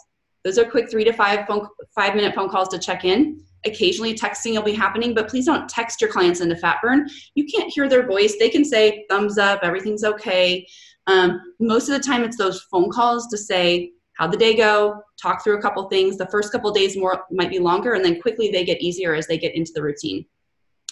Those 0.44 0.58
are 0.58 0.64
quick 0.64 0.90
three 0.90 1.04
to 1.04 1.12
five 1.12 1.46
phone 1.46 1.66
five 1.94 2.14
minute 2.14 2.34
phone 2.34 2.50
calls 2.50 2.68
to 2.68 2.78
check 2.78 3.04
in. 3.04 3.40
Occasionally 3.64 4.14
texting 4.14 4.54
will 4.54 4.62
be 4.62 4.74
happening, 4.74 5.14
but 5.14 5.28
please 5.28 5.46
don't 5.46 5.68
text 5.68 6.02
your 6.02 6.10
clients 6.10 6.40
into 6.40 6.54
fat 6.56 6.78
burn. 6.82 7.08
You 7.34 7.46
can't 7.46 7.72
hear 7.72 7.88
their 7.88 8.06
voice. 8.06 8.36
They 8.38 8.50
can 8.50 8.64
say 8.64 9.06
thumbs 9.08 9.38
up, 9.38 9.60
everything's 9.62 10.04
okay. 10.04 10.66
Um, 11.06 11.40
most 11.60 11.88
of 11.88 11.94
the 11.94 12.06
time, 12.06 12.24
it's 12.24 12.36
those 12.36 12.60
phone 12.70 12.90
calls 12.90 13.26
to 13.28 13.38
say 13.38 13.92
how'd 14.14 14.32
the 14.32 14.36
day 14.36 14.54
go, 14.54 15.02
talk 15.20 15.42
through 15.42 15.58
a 15.58 15.62
couple 15.62 15.88
things. 15.88 16.16
The 16.16 16.26
first 16.26 16.52
couple 16.52 16.70
days 16.72 16.96
more 16.96 17.24
might 17.30 17.50
be 17.50 17.58
longer, 17.58 17.94
and 17.94 18.04
then 18.04 18.20
quickly 18.20 18.50
they 18.50 18.64
get 18.64 18.80
easier 18.80 19.14
as 19.14 19.26
they 19.26 19.38
get 19.38 19.54
into 19.54 19.72
the 19.74 19.82
routine. 19.82 20.26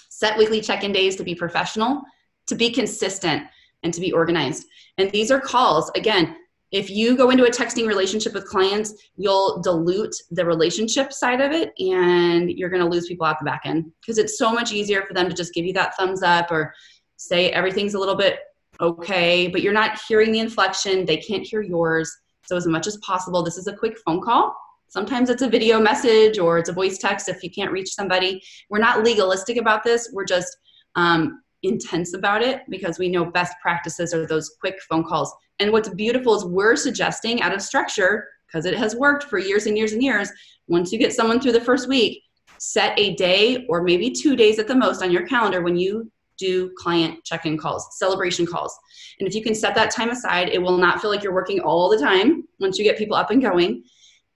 Set 0.08 0.36
weekly 0.38 0.60
check-in 0.60 0.92
days 0.92 1.16
to 1.16 1.24
be 1.24 1.34
professional 1.34 2.02
to 2.46 2.54
be 2.54 2.70
consistent 2.70 3.44
and 3.82 3.92
to 3.94 4.00
be 4.00 4.12
organized. 4.12 4.66
And 4.98 5.10
these 5.10 5.30
are 5.30 5.40
calls. 5.40 5.90
Again 5.94 6.36
if 6.70 6.88
you 6.88 7.14
go 7.14 7.28
into 7.28 7.44
a 7.44 7.50
texting 7.50 7.86
relationship 7.86 8.32
with 8.32 8.46
clients 8.46 8.94
you'll 9.16 9.60
dilute 9.60 10.14
the 10.30 10.42
relationship 10.42 11.12
side 11.12 11.42
of 11.42 11.52
it 11.52 11.70
and 11.78 12.50
you're 12.50 12.70
going 12.70 12.80
to 12.80 12.88
lose 12.88 13.06
people 13.06 13.26
out 13.26 13.38
the 13.38 13.44
back 13.44 13.62
end. 13.66 13.92
Because 14.00 14.16
it's 14.16 14.38
so 14.38 14.50
much 14.50 14.72
easier 14.72 15.02
for 15.02 15.12
them 15.12 15.28
to 15.28 15.34
just 15.34 15.52
give 15.52 15.66
you 15.66 15.74
that 15.74 15.94
thumbs 15.96 16.22
up 16.22 16.50
or 16.50 16.72
say 17.16 17.50
everything's 17.50 17.94
a 17.94 17.98
little 17.98 18.16
bit 18.16 18.38
okay 18.80 19.48
but 19.48 19.60
you're 19.60 19.72
not 19.72 20.00
hearing 20.08 20.32
the 20.32 20.40
inflection 20.40 21.04
they 21.04 21.18
can't 21.18 21.46
hear 21.46 21.60
yours 21.60 22.10
so 22.44 22.56
as 22.56 22.66
much 22.66 22.86
as 22.86 22.96
possible 22.98 23.42
this 23.42 23.58
is 23.58 23.66
a 23.66 23.76
quick 23.76 23.96
phone 24.04 24.20
call 24.20 24.54
Sometimes 24.92 25.30
it's 25.30 25.40
a 25.40 25.48
video 25.48 25.80
message 25.80 26.38
or 26.38 26.58
it's 26.58 26.68
a 26.68 26.72
voice 26.74 26.98
text 26.98 27.30
if 27.30 27.42
you 27.42 27.50
can't 27.50 27.72
reach 27.72 27.94
somebody. 27.94 28.42
We're 28.68 28.78
not 28.78 29.02
legalistic 29.02 29.56
about 29.56 29.82
this. 29.84 30.10
We're 30.12 30.26
just 30.26 30.54
um, 30.96 31.40
intense 31.62 32.12
about 32.12 32.42
it 32.42 32.60
because 32.68 32.98
we 32.98 33.08
know 33.08 33.24
best 33.24 33.54
practices 33.62 34.12
are 34.12 34.26
those 34.26 34.54
quick 34.60 34.78
phone 34.90 35.02
calls. 35.02 35.32
And 35.60 35.72
what's 35.72 35.88
beautiful 35.88 36.34
is 36.34 36.44
we're 36.44 36.76
suggesting 36.76 37.40
out 37.40 37.54
of 37.54 37.62
structure, 37.62 38.28
because 38.46 38.66
it 38.66 38.74
has 38.74 38.94
worked 38.94 39.24
for 39.24 39.38
years 39.38 39.64
and 39.64 39.78
years 39.78 39.94
and 39.94 40.02
years, 40.02 40.30
once 40.68 40.92
you 40.92 40.98
get 40.98 41.14
someone 41.14 41.40
through 41.40 41.52
the 41.52 41.60
first 41.62 41.88
week, 41.88 42.22
set 42.58 42.92
a 42.98 43.14
day 43.14 43.64
or 43.70 43.82
maybe 43.82 44.10
two 44.10 44.36
days 44.36 44.58
at 44.58 44.68
the 44.68 44.74
most 44.74 45.02
on 45.02 45.10
your 45.10 45.26
calendar 45.26 45.62
when 45.62 45.78
you 45.78 46.12
do 46.38 46.70
client 46.76 47.22
check 47.24 47.46
in 47.46 47.56
calls, 47.56 47.86
celebration 47.98 48.46
calls. 48.46 48.76
And 49.18 49.28
if 49.28 49.34
you 49.34 49.42
can 49.42 49.54
set 49.54 49.74
that 49.74 49.90
time 49.90 50.10
aside, 50.10 50.48
it 50.48 50.60
will 50.60 50.78
not 50.78 51.00
feel 51.00 51.10
like 51.10 51.22
you're 51.22 51.34
working 51.34 51.60
all 51.60 51.88
the 51.88 51.98
time 51.98 52.44
once 52.60 52.78
you 52.78 52.84
get 52.84 52.98
people 52.98 53.16
up 53.16 53.30
and 53.30 53.42
going. 53.42 53.82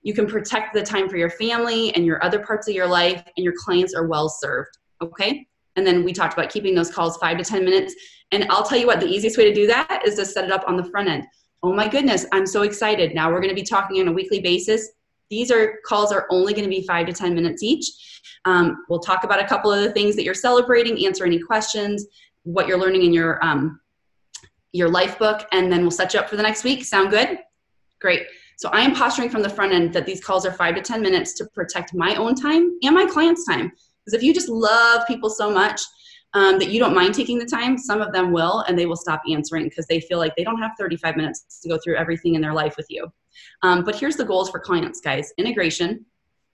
You 0.02 0.14
can 0.14 0.26
protect 0.26 0.72
the 0.72 0.82
time 0.82 1.08
for 1.08 1.16
your 1.16 1.30
family 1.30 1.94
and 1.94 2.06
your 2.06 2.22
other 2.22 2.38
parts 2.38 2.68
of 2.68 2.74
your 2.74 2.86
life, 2.86 3.22
and 3.36 3.44
your 3.44 3.54
clients 3.58 3.94
are 3.94 4.06
well 4.06 4.28
served. 4.28 4.70
Okay? 5.02 5.46
And 5.74 5.86
then 5.86 6.04
we 6.04 6.12
talked 6.12 6.34
about 6.34 6.50
keeping 6.50 6.74
those 6.74 6.90
calls 6.90 7.16
five 7.18 7.38
to 7.38 7.44
10 7.44 7.64
minutes. 7.64 7.94
And 8.32 8.46
I'll 8.50 8.64
tell 8.64 8.78
you 8.78 8.86
what, 8.86 9.00
the 9.00 9.06
easiest 9.06 9.36
way 9.36 9.44
to 9.44 9.54
do 9.54 9.66
that 9.66 10.02
is 10.04 10.14
to 10.16 10.24
set 10.24 10.44
it 10.44 10.52
up 10.52 10.64
on 10.66 10.76
the 10.76 10.84
front 10.84 11.08
end. 11.08 11.24
Oh 11.62 11.72
my 11.72 11.88
goodness, 11.88 12.26
I'm 12.32 12.46
so 12.46 12.62
excited. 12.62 13.14
Now 13.14 13.30
we're 13.30 13.40
going 13.40 13.54
to 13.54 13.60
be 13.60 13.62
talking 13.62 14.00
on 14.00 14.08
a 14.08 14.12
weekly 14.12 14.40
basis. 14.40 14.88
These 15.30 15.50
are 15.50 15.78
calls 15.84 16.12
are 16.12 16.26
only 16.30 16.52
going 16.52 16.64
to 16.64 16.70
be 16.70 16.86
five 16.86 17.06
to 17.06 17.12
10 17.12 17.34
minutes 17.34 17.62
each. 17.62 17.86
Um, 18.44 18.84
we'll 18.88 19.00
talk 19.00 19.24
about 19.24 19.42
a 19.42 19.46
couple 19.46 19.72
of 19.72 19.82
the 19.82 19.90
things 19.90 20.14
that 20.16 20.24
you're 20.24 20.34
celebrating, 20.34 21.04
answer 21.04 21.24
any 21.24 21.40
questions, 21.40 22.06
what 22.44 22.68
you're 22.68 22.78
learning 22.78 23.04
in 23.04 23.12
your 23.12 23.44
um, 23.44 23.80
your 24.72 24.88
life 24.88 25.18
book, 25.18 25.46
and 25.52 25.72
then 25.72 25.80
we'll 25.82 25.90
set 25.90 26.14
you 26.14 26.20
up 26.20 26.28
for 26.28 26.36
the 26.36 26.42
next 26.42 26.62
week. 26.62 26.84
Sound 26.84 27.10
good? 27.10 27.38
Great. 28.00 28.26
So 28.58 28.68
I 28.70 28.80
am 28.80 28.94
posturing 28.94 29.28
from 29.28 29.42
the 29.42 29.48
front 29.48 29.72
end 29.72 29.92
that 29.92 30.06
these 30.06 30.22
calls 30.22 30.46
are 30.46 30.52
five 30.52 30.74
to 30.76 30.82
10 30.82 31.02
minutes 31.02 31.34
to 31.34 31.46
protect 31.46 31.94
my 31.94 32.14
own 32.16 32.34
time 32.34 32.78
and 32.82 32.94
my 32.94 33.06
client's 33.06 33.46
time. 33.46 33.72
Because 34.04 34.14
if 34.14 34.22
you 34.22 34.32
just 34.32 34.48
love 34.48 35.06
people 35.06 35.28
so 35.28 35.50
much 35.50 35.80
um, 36.34 36.58
that 36.58 36.70
you 36.70 36.78
don't 36.78 36.94
mind 36.94 37.14
taking 37.14 37.38
the 37.38 37.46
time, 37.46 37.76
some 37.76 38.00
of 38.00 38.12
them 38.12 38.32
will, 38.32 38.60
and 38.68 38.78
they 38.78 38.86
will 38.86 38.96
stop 38.96 39.22
answering 39.30 39.64
because 39.64 39.86
they 39.86 40.00
feel 40.00 40.18
like 40.18 40.34
they 40.36 40.44
don't 40.44 40.60
have 40.60 40.72
35 40.78 41.16
minutes 41.16 41.60
to 41.62 41.68
go 41.68 41.78
through 41.82 41.96
everything 41.96 42.34
in 42.34 42.40
their 42.40 42.54
life 42.54 42.76
with 42.76 42.86
you. 42.88 43.10
Um, 43.62 43.84
but 43.84 43.96
here's 43.96 44.16
the 44.16 44.24
goals 44.24 44.50
for 44.50 44.58
clients, 44.58 45.00
guys 45.00 45.32
integration, 45.38 46.04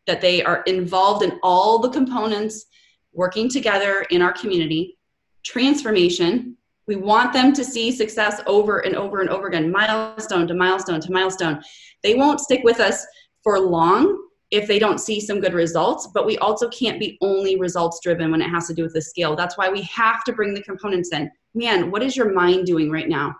that 0.06 0.20
they 0.20 0.42
are 0.42 0.62
involved 0.66 1.22
in 1.22 1.38
all 1.42 1.78
the 1.78 1.90
components 1.90 2.66
working 3.12 3.48
together 3.48 4.06
in 4.10 4.22
our 4.22 4.32
community, 4.32 4.98
transformation. 5.44 6.56
We 6.86 6.96
want 6.96 7.32
them 7.32 7.52
to 7.52 7.64
see 7.64 7.92
success 7.92 8.40
over 8.46 8.80
and 8.80 8.96
over 8.96 9.20
and 9.20 9.30
over 9.30 9.46
again, 9.46 9.70
milestone 9.70 10.46
to 10.48 10.54
milestone 10.54 11.00
to 11.00 11.12
milestone. 11.12 11.62
They 12.02 12.14
won't 12.14 12.40
stick 12.40 12.62
with 12.64 12.80
us 12.80 13.06
for 13.42 13.60
long 13.60 14.18
if 14.50 14.68
they 14.68 14.78
don't 14.78 14.98
see 14.98 15.18
some 15.18 15.40
good 15.40 15.54
results, 15.54 16.08
but 16.12 16.26
we 16.26 16.36
also 16.38 16.68
can't 16.68 17.00
be 17.00 17.16
only 17.22 17.56
results 17.56 18.00
driven 18.02 18.30
when 18.30 18.42
it 18.42 18.50
has 18.50 18.66
to 18.66 18.74
do 18.74 18.82
with 18.82 18.92
the 18.92 19.00
scale. 19.00 19.34
That's 19.34 19.56
why 19.56 19.70
we 19.70 19.82
have 19.82 20.24
to 20.24 20.32
bring 20.32 20.52
the 20.52 20.62
components 20.62 21.10
in. 21.12 21.30
Man, 21.54 21.90
what 21.90 22.02
is 22.02 22.16
your 22.16 22.32
mind 22.32 22.66
doing 22.66 22.90
right 22.90 23.08
now? 23.08 23.34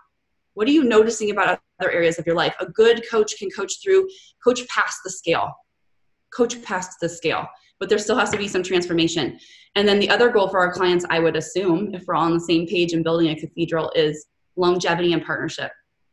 What 0.55 0.67
are 0.67 0.71
you 0.71 0.83
noticing 0.83 1.29
about 1.31 1.59
other 1.83 1.91
areas 1.91 2.19
of 2.19 2.25
your 2.25 2.35
life? 2.35 2.55
A 2.59 2.65
good 2.65 3.03
coach 3.09 3.37
can 3.37 3.49
coach 3.49 3.73
through, 3.83 4.07
coach 4.43 4.67
past 4.67 4.99
the 5.03 5.09
scale, 5.09 5.51
coach 6.33 6.61
past 6.63 6.97
the 7.01 7.09
scale, 7.09 7.47
but 7.79 7.89
there 7.89 7.97
still 7.97 8.17
has 8.17 8.29
to 8.29 8.37
be 8.37 8.47
some 8.47 8.63
transformation. 8.63 9.37
And 9.75 9.87
then 9.87 9.99
the 9.99 10.09
other 10.09 10.29
goal 10.29 10.47
for 10.47 10.59
our 10.59 10.71
clients, 10.71 11.05
I 11.09 11.19
would 11.19 11.35
assume, 11.35 11.93
if 11.93 12.03
we're 12.07 12.15
all 12.15 12.25
on 12.25 12.33
the 12.33 12.39
same 12.39 12.67
page 12.67 12.93
and 12.93 13.03
building 13.03 13.29
a 13.29 13.35
cathedral, 13.35 13.91
is 13.95 14.25
longevity 14.55 15.13
and 15.13 15.25
partnership. 15.25 15.71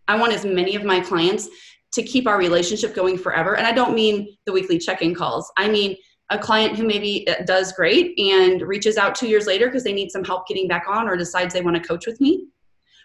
I 0.08 0.16
want 0.16 0.32
as 0.32 0.44
many 0.44 0.74
of 0.74 0.84
my 0.84 1.00
clients 1.00 1.48
to 1.92 2.02
keep 2.02 2.26
our 2.26 2.38
relationship 2.38 2.94
going 2.94 3.18
forever. 3.18 3.56
And 3.56 3.66
I 3.66 3.72
don't 3.72 3.94
mean 3.94 4.36
the 4.46 4.52
weekly 4.52 4.78
check 4.78 5.02
in 5.02 5.14
calls. 5.14 5.50
I 5.56 5.68
mean 5.68 5.96
a 6.30 6.38
client 6.38 6.76
who 6.76 6.86
maybe 6.86 7.28
uh, 7.28 7.42
does 7.44 7.72
great 7.72 8.18
and 8.18 8.62
reaches 8.62 8.96
out 8.96 9.14
two 9.14 9.26
years 9.26 9.46
later 9.46 9.66
because 9.66 9.82
they 9.82 9.92
need 9.92 10.10
some 10.10 10.24
help 10.24 10.46
getting 10.46 10.68
back 10.68 10.84
on 10.88 11.08
or 11.08 11.16
decides 11.16 11.52
they 11.52 11.60
want 11.60 11.76
to 11.76 11.82
coach 11.82 12.06
with 12.06 12.20
me. 12.20 12.46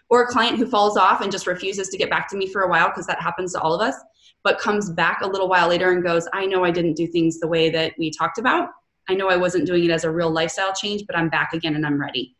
Or 0.08 0.22
a 0.22 0.26
client 0.26 0.58
who 0.58 0.66
falls 0.66 0.96
off 0.96 1.20
and 1.20 1.32
just 1.32 1.46
refuses 1.46 1.88
to 1.88 1.98
get 1.98 2.10
back 2.10 2.28
to 2.30 2.36
me 2.36 2.48
for 2.48 2.62
a 2.62 2.68
while 2.68 2.88
because 2.88 3.06
that 3.06 3.20
happens 3.20 3.52
to 3.52 3.60
all 3.60 3.74
of 3.74 3.80
us, 3.80 3.96
but 4.44 4.58
comes 4.58 4.90
back 4.90 5.20
a 5.22 5.26
little 5.26 5.48
while 5.48 5.68
later 5.68 5.90
and 5.90 6.02
goes, 6.02 6.28
I 6.32 6.46
know 6.46 6.64
I 6.64 6.70
didn't 6.70 6.94
do 6.94 7.06
things 7.06 7.40
the 7.40 7.48
way 7.48 7.70
that 7.70 7.94
we 7.98 8.10
talked 8.10 8.38
about. 8.38 8.68
I 9.08 9.14
know 9.14 9.28
I 9.28 9.36
wasn't 9.36 9.66
doing 9.66 9.84
it 9.84 9.90
as 9.90 10.04
a 10.04 10.10
real 10.10 10.30
lifestyle 10.30 10.72
change, 10.72 11.04
but 11.06 11.16
I'm 11.16 11.28
back 11.28 11.52
again 11.52 11.74
and 11.74 11.86
I'm 11.86 12.00
ready. 12.00 12.36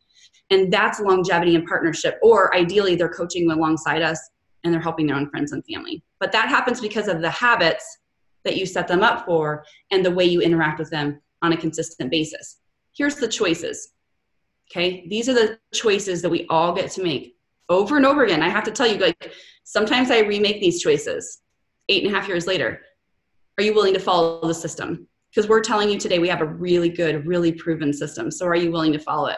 And 0.49 0.71
that's 0.71 0.99
longevity 0.99 1.55
and 1.55 1.67
partnership. 1.67 2.17
Or 2.21 2.55
ideally, 2.55 2.95
they're 2.95 3.09
coaching 3.09 3.49
alongside 3.51 4.01
us 4.01 4.19
and 4.63 4.73
they're 4.73 4.81
helping 4.81 5.07
their 5.07 5.15
own 5.15 5.29
friends 5.29 5.51
and 5.51 5.63
family. 5.65 6.03
But 6.19 6.31
that 6.31 6.49
happens 6.49 6.81
because 6.81 7.07
of 7.07 7.21
the 7.21 7.29
habits 7.29 7.99
that 8.43 8.57
you 8.57 8.65
set 8.65 8.87
them 8.87 9.03
up 9.03 9.25
for 9.25 9.65
and 9.91 10.05
the 10.05 10.11
way 10.11 10.25
you 10.25 10.41
interact 10.41 10.79
with 10.79 10.89
them 10.89 11.21
on 11.41 11.53
a 11.53 11.57
consistent 11.57 12.09
basis. 12.09 12.59
Here's 12.95 13.15
the 13.15 13.27
choices. 13.27 13.93
Okay, 14.71 15.07
these 15.07 15.29
are 15.29 15.33
the 15.33 15.59
choices 15.73 16.21
that 16.21 16.29
we 16.29 16.45
all 16.49 16.73
get 16.73 16.91
to 16.91 17.03
make 17.03 17.36
over 17.69 17.97
and 17.97 18.05
over 18.05 18.23
again. 18.23 18.41
I 18.41 18.49
have 18.49 18.63
to 18.65 18.71
tell 18.71 18.87
you, 18.87 18.97
like, 18.97 19.33
sometimes 19.63 20.11
I 20.11 20.19
remake 20.19 20.61
these 20.61 20.81
choices 20.81 21.41
eight 21.89 22.03
and 22.03 22.13
a 22.13 22.17
half 22.17 22.27
years 22.27 22.47
later. 22.47 22.81
Are 23.57 23.63
you 23.63 23.73
willing 23.73 23.93
to 23.93 23.99
follow 23.99 24.45
the 24.47 24.53
system? 24.53 25.07
Because 25.29 25.49
we're 25.49 25.61
telling 25.61 25.89
you 25.89 25.99
today 25.99 26.19
we 26.19 26.29
have 26.29 26.41
a 26.41 26.45
really 26.45 26.89
good, 26.89 27.25
really 27.25 27.51
proven 27.51 27.91
system. 27.91 28.31
So 28.31 28.45
are 28.45 28.55
you 28.55 28.71
willing 28.71 28.93
to 28.93 28.99
follow 28.99 29.27
it? 29.27 29.37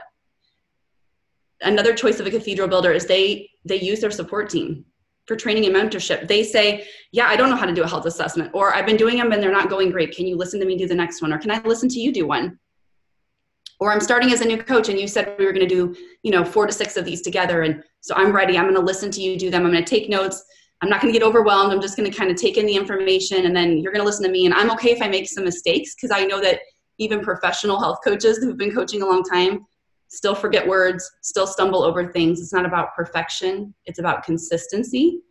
Another 1.62 1.94
choice 1.94 2.20
of 2.20 2.28
a 2.28 2.32
cathedral 2.32 2.68
builder 2.68 2.92
is 2.92 3.06
they 3.06 3.50
they 3.66 3.80
use 3.80 4.00
their 4.00 4.12
support 4.12 4.50
team 4.50 4.86
for 5.26 5.36
training 5.36 5.66
and 5.66 5.76
mentorship. 5.76 6.28
They 6.28 6.44
say, 6.44 6.88
Yeah, 7.12 7.28
I 7.28 7.36
don't 7.36 7.50
know 7.50 7.56
how 7.56 7.66
to 7.66 7.74
do 7.74 7.84
a 7.84 7.88
health 7.88 8.06
assessment, 8.06 8.52
or 8.54 8.74
I've 8.74 8.86
been 8.86 8.98
doing 8.98 9.18
them 9.18 9.32
and 9.32 9.44
they're 9.44 9.52
not 9.52 9.70
going 9.70 9.92
great. 9.92 10.16
Can 10.16 10.26
you 10.26 10.38
listen 10.38 10.60
to 10.60 10.66
me 10.66 10.78
do 10.78 10.88
the 10.88 10.96
next 10.96 11.22
one? 11.22 11.34
Or 11.34 11.38
can 11.38 11.52
I 11.52 11.62
listen 11.64 11.90
to 11.90 12.00
you 12.00 12.14
do 12.14 12.28
one? 12.28 12.60
Or 13.80 13.92
I'm 13.92 14.02
starting 14.02 14.32
as 14.32 14.42
a 14.42 14.46
new 14.46 14.58
coach 14.58 14.90
and 14.90 15.00
you 15.00 15.08
said 15.08 15.36
we 15.40 15.46
were 15.46 15.54
going 15.54 15.68
to 15.68 15.74
do, 15.74 15.96
you 16.24 16.32
know, 16.32 16.44
four 16.44 16.68
to 16.68 16.74
six 16.74 16.98
of 16.98 17.06
these 17.06 17.22
together. 17.22 17.62
And 17.64 17.82
so 18.02 18.14
I'm 18.16 18.34
ready. 18.34 18.58
I'm 18.58 18.66
going 18.66 18.76
to 18.76 18.82
listen 18.82 19.10
to 19.12 19.22
you 19.22 19.38
do 19.38 19.50
them. 19.50 19.66
I'm 19.66 19.72
going 19.72 19.84
to 19.84 19.90
take 19.90 20.10
notes. 20.10 20.44
I'm 20.82 20.90
not 20.90 21.02
going 21.02 21.14
to 21.14 21.18
get 21.20 21.26
overwhelmed. 21.26 21.74
I'm 21.74 21.82
just 21.82 21.98
going 21.98 22.10
to 22.10 22.18
kind 22.18 22.30
of 22.30 22.38
take 22.38 22.58
in 22.58 22.66
the 22.66 22.76
information 22.76 23.46
and 23.46 23.56
then 23.56 23.78
you're 23.78 23.92
going 23.92 24.02
to 24.02 24.06
listen 24.06 24.24
to 24.26 24.32
me. 24.32 24.46
And 24.46 24.54
I'm 24.54 24.72
okay 24.72 24.92
if 24.92 25.02
I 25.02 25.08
make 25.08 25.28
some 25.28 25.44
mistakes 25.44 25.96
because 25.96 26.12
I 26.12 26.26
know 26.26 26.42
that 26.42 26.60
even 27.00 27.22
professional 27.22 27.80
health 27.80 28.00
coaches 28.04 28.38
who've 28.38 28.58
been 28.58 28.74
coaching 28.74 29.02
a 29.02 29.06
long 29.06 29.24
time 29.24 29.66
still 30.10 30.36
forget 30.36 30.68
words, 30.68 31.10
still 31.22 31.48
stumble 31.48 31.84
over 31.84 32.12
things. 32.12 32.42
It's 32.42 32.54
not 32.54 32.66
about 32.66 32.96
perfection, 32.96 33.74
it's 33.86 34.00
about 34.00 34.24
consistency. 34.24 35.22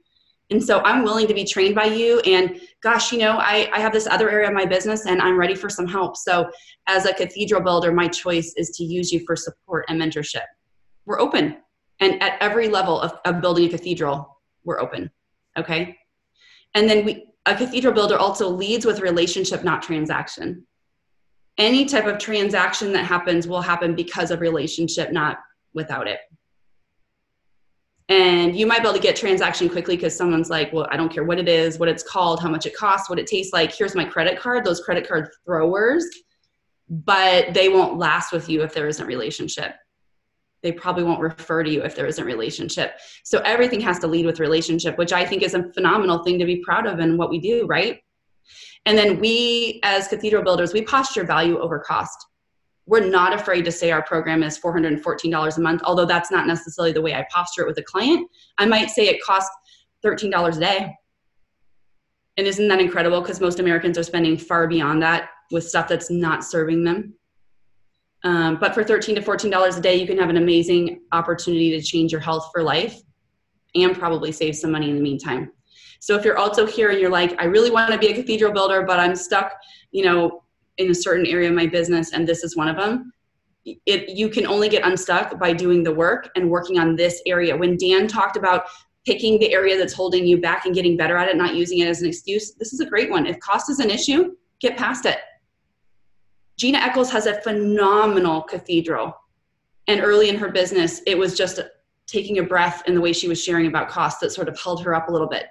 And 0.50 0.62
so 0.62 0.80
I'm 0.80 1.04
willing 1.04 1.26
to 1.26 1.34
be 1.34 1.44
trained 1.44 1.74
by 1.74 1.84
you. 1.84 2.20
And 2.20 2.60
gosh, 2.82 3.12
you 3.12 3.18
know, 3.18 3.38
I, 3.38 3.68
I 3.72 3.80
have 3.80 3.92
this 3.92 4.06
other 4.06 4.30
area 4.30 4.48
of 4.48 4.54
my 4.54 4.64
business 4.64 5.04
and 5.04 5.20
I'm 5.20 5.38
ready 5.38 5.54
for 5.54 5.68
some 5.68 5.86
help. 5.86 6.16
So, 6.16 6.50
as 6.86 7.04
a 7.04 7.12
cathedral 7.12 7.60
builder, 7.60 7.92
my 7.92 8.08
choice 8.08 8.54
is 8.56 8.70
to 8.70 8.84
use 8.84 9.12
you 9.12 9.20
for 9.26 9.36
support 9.36 9.84
and 9.88 10.00
mentorship. 10.00 10.44
We're 11.04 11.20
open. 11.20 11.58
And 12.00 12.22
at 12.22 12.38
every 12.40 12.68
level 12.68 12.98
of, 12.98 13.18
of 13.26 13.42
building 13.42 13.66
a 13.66 13.68
cathedral, 13.68 14.38
we're 14.64 14.80
open. 14.80 15.10
Okay. 15.58 15.98
And 16.74 16.88
then 16.88 17.04
we, 17.04 17.26
a 17.44 17.54
cathedral 17.54 17.92
builder 17.92 18.16
also 18.16 18.48
leads 18.48 18.86
with 18.86 19.00
relationship, 19.00 19.64
not 19.64 19.82
transaction 19.82 20.66
any 21.58 21.84
type 21.84 22.06
of 22.06 22.18
transaction 22.18 22.92
that 22.92 23.04
happens 23.04 23.46
will 23.46 23.60
happen 23.60 23.94
because 23.94 24.30
of 24.30 24.40
relationship, 24.40 25.12
not 25.12 25.38
without 25.74 26.06
it. 26.06 26.20
And 28.10 28.56
you 28.56 28.66
might 28.66 28.78
be 28.78 28.88
able 28.88 28.94
to 28.94 29.02
get 29.02 29.16
transaction 29.16 29.68
quickly 29.68 29.94
because 29.94 30.16
someone's 30.16 30.48
like, 30.48 30.72
well, 30.72 30.88
I 30.90 30.96
don't 30.96 31.12
care 31.12 31.24
what 31.24 31.38
it 31.38 31.48
is, 31.48 31.78
what 31.78 31.90
it's 31.90 32.02
called, 32.02 32.40
how 32.40 32.48
much 32.48 32.64
it 32.64 32.74
costs, 32.74 33.10
what 33.10 33.18
it 33.18 33.26
tastes 33.26 33.52
like. 33.52 33.74
Here's 33.74 33.94
my 33.94 34.04
credit 34.04 34.38
card, 34.38 34.64
those 34.64 34.80
credit 34.80 35.06
card 35.06 35.28
throwers, 35.44 36.06
but 36.88 37.52
they 37.52 37.68
won't 37.68 37.98
last 37.98 38.32
with 38.32 38.48
you 38.48 38.62
if 38.62 38.72
there 38.72 38.88
isn't 38.88 39.06
relationship. 39.06 39.74
They 40.62 40.72
probably 40.72 41.04
won't 41.04 41.20
refer 41.20 41.62
to 41.62 41.70
you 41.70 41.82
if 41.82 41.94
there 41.94 42.06
isn't 42.06 42.24
relationship. 42.24 42.98
So 43.24 43.40
everything 43.40 43.80
has 43.82 43.98
to 44.00 44.06
lead 44.06 44.24
with 44.24 44.40
relationship, 44.40 44.96
which 44.96 45.12
I 45.12 45.24
think 45.24 45.42
is 45.42 45.54
a 45.54 45.70
phenomenal 45.74 46.24
thing 46.24 46.38
to 46.38 46.46
be 46.46 46.62
proud 46.64 46.86
of 46.86 47.00
in 47.00 47.18
what 47.18 47.30
we 47.30 47.38
do, 47.38 47.66
right? 47.66 48.00
And 48.86 48.96
then 48.96 49.20
we, 49.20 49.80
as 49.82 50.08
cathedral 50.08 50.42
builders, 50.42 50.72
we 50.72 50.82
posture 50.82 51.24
value 51.24 51.58
over 51.58 51.78
cost. 51.78 52.26
We're 52.88 53.06
not 53.06 53.34
afraid 53.34 53.66
to 53.66 53.70
say 53.70 53.90
our 53.90 54.02
program 54.02 54.42
is 54.42 54.58
$414 54.58 55.56
a 55.56 55.60
month, 55.60 55.82
although 55.84 56.06
that's 56.06 56.30
not 56.30 56.46
necessarily 56.46 56.90
the 56.90 57.02
way 57.02 57.14
I 57.14 57.26
posture 57.30 57.62
it 57.62 57.68
with 57.68 57.76
a 57.76 57.82
client. 57.82 58.26
I 58.56 58.64
might 58.64 58.88
say 58.88 59.08
it 59.08 59.22
costs 59.22 59.54
$13 60.02 60.56
a 60.56 60.58
day. 60.58 60.94
And 62.38 62.46
isn't 62.46 62.66
that 62.66 62.80
incredible? 62.80 63.20
Because 63.20 63.42
most 63.42 63.60
Americans 63.60 63.98
are 63.98 64.02
spending 64.02 64.38
far 64.38 64.66
beyond 64.66 65.02
that 65.02 65.28
with 65.50 65.68
stuff 65.68 65.86
that's 65.86 66.10
not 66.10 66.44
serving 66.44 66.82
them. 66.82 67.12
Um, 68.24 68.56
but 68.58 68.72
for 68.72 68.82
13 68.82 69.16
to 69.16 69.20
$14 69.20 69.76
a 69.76 69.80
day, 69.82 69.96
you 69.96 70.06
can 70.06 70.16
have 70.16 70.30
an 70.30 70.38
amazing 70.38 71.02
opportunity 71.12 71.70
to 71.78 71.82
change 71.82 72.10
your 72.10 72.22
health 72.22 72.48
for 72.54 72.62
life 72.62 73.02
and 73.74 73.94
probably 73.98 74.32
save 74.32 74.56
some 74.56 74.70
money 74.70 74.88
in 74.88 74.96
the 74.96 75.02
meantime. 75.02 75.52
So 76.00 76.16
if 76.16 76.24
you're 76.24 76.38
also 76.38 76.64
here 76.64 76.88
and 76.88 76.98
you're 76.98 77.10
like, 77.10 77.38
I 77.38 77.44
really 77.44 77.70
want 77.70 77.92
to 77.92 77.98
be 77.98 78.08
a 78.08 78.14
cathedral 78.14 78.50
builder, 78.50 78.82
but 78.82 78.98
I'm 78.98 79.14
stuck, 79.14 79.52
you 79.90 80.04
know, 80.04 80.42
in 80.78 80.90
a 80.90 80.94
certain 80.94 81.26
area 81.26 81.48
of 81.48 81.54
my 81.54 81.66
business, 81.66 82.12
and 82.12 82.26
this 82.26 82.42
is 82.42 82.56
one 82.56 82.68
of 82.68 82.76
them. 82.76 83.12
It, 83.64 84.08
you 84.08 84.30
can 84.30 84.46
only 84.46 84.68
get 84.68 84.86
unstuck 84.86 85.38
by 85.38 85.52
doing 85.52 85.82
the 85.82 85.92
work 85.92 86.30
and 86.36 86.48
working 86.50 86.78
on 86.78 86.96
this 86.96 87.20
area. 87.26 87.56
When 87.56 87.76
Dan 87.76 88.08
talked 88.08 88.36
about 88.36 88.64
picking 89.04 89.38
the 89.38 89.52
area 89.52 89.76
that's 89.76 89.92
holding 89.92 90.26
you 90.26 90.40
back 90.40 90.64
and 90.64 90.74
getting 90.74 90.96
better 90.96 91.16
at 91.16 91.28
it, 91.28 91.36
not 91.36 91.54
using 91.54 91.80
it 91.80 91.88
as 91.88 92.00
an 92.00 92.08
excuse, 92.08 92.54
this 92.54 92.72
is 92.72 92.80
a 92.80 92.86
great 92.86 93.10
one. 93.10 93.26
If 93.26 93.38
cost 93.40 93.68
is 93.70 93.78
an 93.78 93.90
issue, 93.90 94.34
get 94.60 94.76
past 94.76 95.04
it. 95.04 95.18
Gina 96.56 96.78
Eccles 96.78 97.10
has 97.12 97.26
a 97.26 97.40
phenomenal 97.42 98.42
cathedral 98.42 99.14
And 99.86 100.00
early 100.00 100.28
in 100.28 100.36
her 100.36 100.50
business, 100.50 101.00
it 101.06 101.16
was 101.16 101.36
just 101.36 101.60
taking 102.06 102.38
a 102.38 102.42
breath 102.42 102.82
in 102.86 102.94
the 102.94 103.00
way 103.00 103.12
she 103.12 103.28
was 103.28 103.42
sharing 103.42 103.66
about 103.66 103.88
cost 103.88 104.20
that 104.20 104.32
sort 104.32 104.48
of 104.48 104.60
held 104.60 104.82
her 104.84 104.94
up 104.94 105.08
a 105.08 105.12
little 105.12 105.28
bit. 105.28 105.46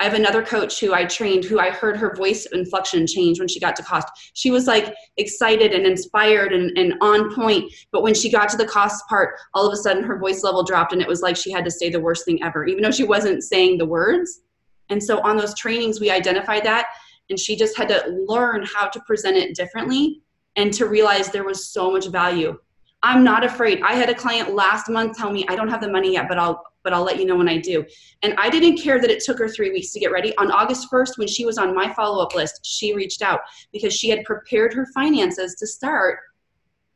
I 0.00 0.04
have 0.04 0.14
another 0.14 0.42
coach 0.42 0.80
who 0.80 0.94
I 0.94 1.04
trained 1.04 1.44
who 1.44 1.60
I 1.60 1.70
heard 1.70 1.98
her 1.98 2.14
voice 2.16 2.46
inflection 2.46 3.06
change 3.06 3.38
when 3.38 3.48
she 3.48 3.60
got 3.60 3.76
to 3.76 3.82
cost. 3.82 4.08
She 4.32 4.50
was 4.50 4.66
like 4.66 4.94
excited 5.18 5.72
and 5.72 5.86
inspired 5.86 6.54
and, 6.54 6.76
and 6.78 6.94
on 7.02 7.34
point. 7.34 7.70
But 7.92 8.02
when 8.02 8.14
she 8.14 8.30
got 8.30 8.48
to 8.48 8.56
the 8.56 8.66
cost 8.66 9.06
part, 9.08 9.34
all 9.52 9.66
of 9.66 9.74
a 9.74 9.76
sudden 9.76 10.02
her 10.02 10.18
voice 10.18 10.42
level 10.42 10.62
dropped 10.62 10.94
and 10.94 11.02
it 11.02 11.08
was 11.08 11.20
like 11.20 11.36
she 11.36 11.52
had 11.52 11.66
to 11.66 11.70
say 11.70 11.90
the 11.90 12.00
worst 12.00 12.24
thing 12.24 12.42
ever, 12.42 12.64
even 12.64 12.82
though 12.82 12.90
she 12.90 13.04
wasn't 13.04 13.44
saying 13.44 13.76
the 13.76 13.84
words. 13.84 14.40
And 14.88 15.02
so 15.02 15.20
on 15.20 15.36
those 15.36 15.54
trainings, 15.54 16.00
we 16.00 16.10
identified 16.10 16.64
that 16.64 16.86
and 17.28 17.38
she 17.38 17.54
just 17.54 17.76
had 17.76 17.88
to 17.88 18.24
learn 18.26 18.64
how 18.64 18.88
to 18.88 19.00
present 19.00 19.36
it 19.36 19.54
differently 19.54 20.22
and 20.56 20.72
to 20.72 20.86
realize 20.86 21.28
there 21.28 21.44
was 21.44 21.68
so 21.68 21.92
much 21.92 22.08
value. 22.08 22.58
I'm 23.02 23.22
not 23.22 23.44
afraid. 23.44 23.80
I 23.82 23.94
had 23.94 24.10
a 24.10 24.14
client 24.14 24.54
last 24.54 24.88
month 24.88 25.16
tell 25.16 25.30
me 25.30 25.46
I 25.48 25.56
don't 25.56 25.68
have 25.68 25.80
the 25.80 25.90
money 25.90 26.14
yet, 26.14 26.26
but 26.28 26.38
I'll 26.38 26.64
but 26.82 26.92
I'll 26.92 27.04
let 27.04 27.18
you 27.18 27.26
know 27.26 27.36
when 27.36 27.48
I 27.48 27.58
do. 27.58 27.84
And 28.22 28.34
I 28.38 28.50
didn't 28.50 28.78
care 28.78 29.00
that 29.00 29.10
it 29.10 29.22
took 29.22 29.38
her 29.38 29.48
3 29.48 29.70
weeks 29.70 29.92
to 29.92 30.00
get 30.00 30.12
ready. 30.12 30.36
On 30.36 30.50
August 30.50 30.90
1st 30.90 31.18
when 31.18 31.28
she 31.28 31.44
was 31.44 31.58
on 31.58 31.74
my 31.74 31.92
follow-up 31.92 32.34
list, 32.34 32.60
she 32.64 32.94
reached 32.94 33.22
out 33.22 33.40
because 33.72 33.92
she 33.92 34.08
had 34.08 34.24
prepared 34.24 34.72
her 34.74 34.86
finances 34.94 35.54
to 35.56 35.66
start 35.66 36.20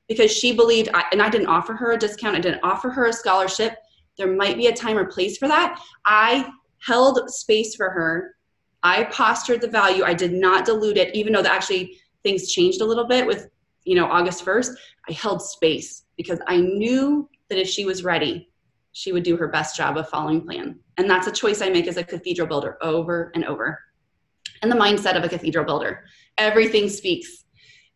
because 0.09 0.31
she 0.31 0.55
believed 0.55 0.91
I, 0.93 1.05
and 1.13 1.23
I 1.23 1.31
didn't 1.31 1.49
offer 1.49 1.75
her 1.75 1.93
a 1.93 1.99
discount, 1.99 2.37
I 2.37 2.41
didn't 2.41 2.63
offer 2.63 2.91
her 2.91 3.07
a 3.07 3.13
scholarship. 3.13 3.77
There 4.19 4.35
might 4.35 4.57
be 4.57 4.67
a 4.67 4.73
time 4.73 4.99
or 4.99 5.07
place 5.07 5.39
for 5.39 5.49
that. 5.49 5.81
I 6.05 6.51
held 6.79 7.31
space 7.31 7.75
for 7.75 7.91
her. 7.91 8.37
I 8.83 9.05
postured 9.05 9.63
the 9.63 9.69
value. 9.69 10.05
I 10.05 10.13
did 10.13 10.33
not 10.33 10.67
dilute 10.67 10.99
it 10.99 11.15
even 11.15 11.33
though 11.33 11.43
the 11.43 11.51
actually 11.51 11.99
things 12.23 12.51
changed 12.51 12.81
a 12.81 12.85
little 12.85 13.07
bit 13.07 13.27
with 13.27 13.49
you 13.85 13.95
know 13.95 14.07
august 14.07 14.45
1st 14.45 14.75
i 15.09 15.13
held 15.13 15.41
space 15.43 16.05
because 16.17 16.41
i 16.49 16.57
knew 16.57 17.29
that 17.49 17.59
if 17.59 17.69
she 17.69 17.85
was 17.85 18.03
ready 18.03 18.49
she 18.95 19.11
would 19.11 19.25
do 19.25 19.37
her 19.37 19.49
best 19.49 19.77
job 19.77 19.97
of 19.97 20.09
following 20.09 20.41
plan. 20.41 20.79
And 20.97 21.11
that's 21.11 21.27
a 21.27 21.33
choice 21.33 21.61
i 21.61 21.69
make 21.69 21.89
as 21.89 21.97
a 21.97 22.05
cathedral 22.05 22.47
builder 22.47 22.79
over 22.81 23.33
and 23.35 23.45
over. 23.45 23.81
And 24.63 24.71
the 24.71 24.77
mindset 24.77 25.17
of 25.17 25.25
a 25.25 25.29
cathedral 25.29 25.65
builder 25.65 26.05
everything 26.39 26.89
speaks. 26.89 27.45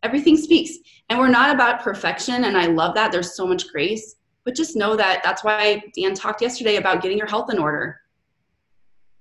Everything 0.03 0.37
speaks. 0.37 0.77
And 1.09 1.19
we're 1.19 1.29
not 1.29 1.55
about 1.55 1.83
perfection 1.83 2.45
and 2.45 2.59
i 2.59 2.67
love 2.67 2.95
that. 2.97 3.13
There's 3.13 3.37
so 3.37 3.47
much 3.47 3.69
grace. 3.69 4.17
But 4.45 4.57
just 4.57 4.77
know 4.77 4.97
that 4.97 5.23
that's 5.23 5.45
why 5.45 5.83
dan 5.97 6.15
talked 6.15 6.43
yesterday 6.43 6.77
about 6.77 7.01
getting 7.01 7.19
your 7.19 7.29
health 7.29 7.53
in 7.53 7.59
order. 7.59 8.01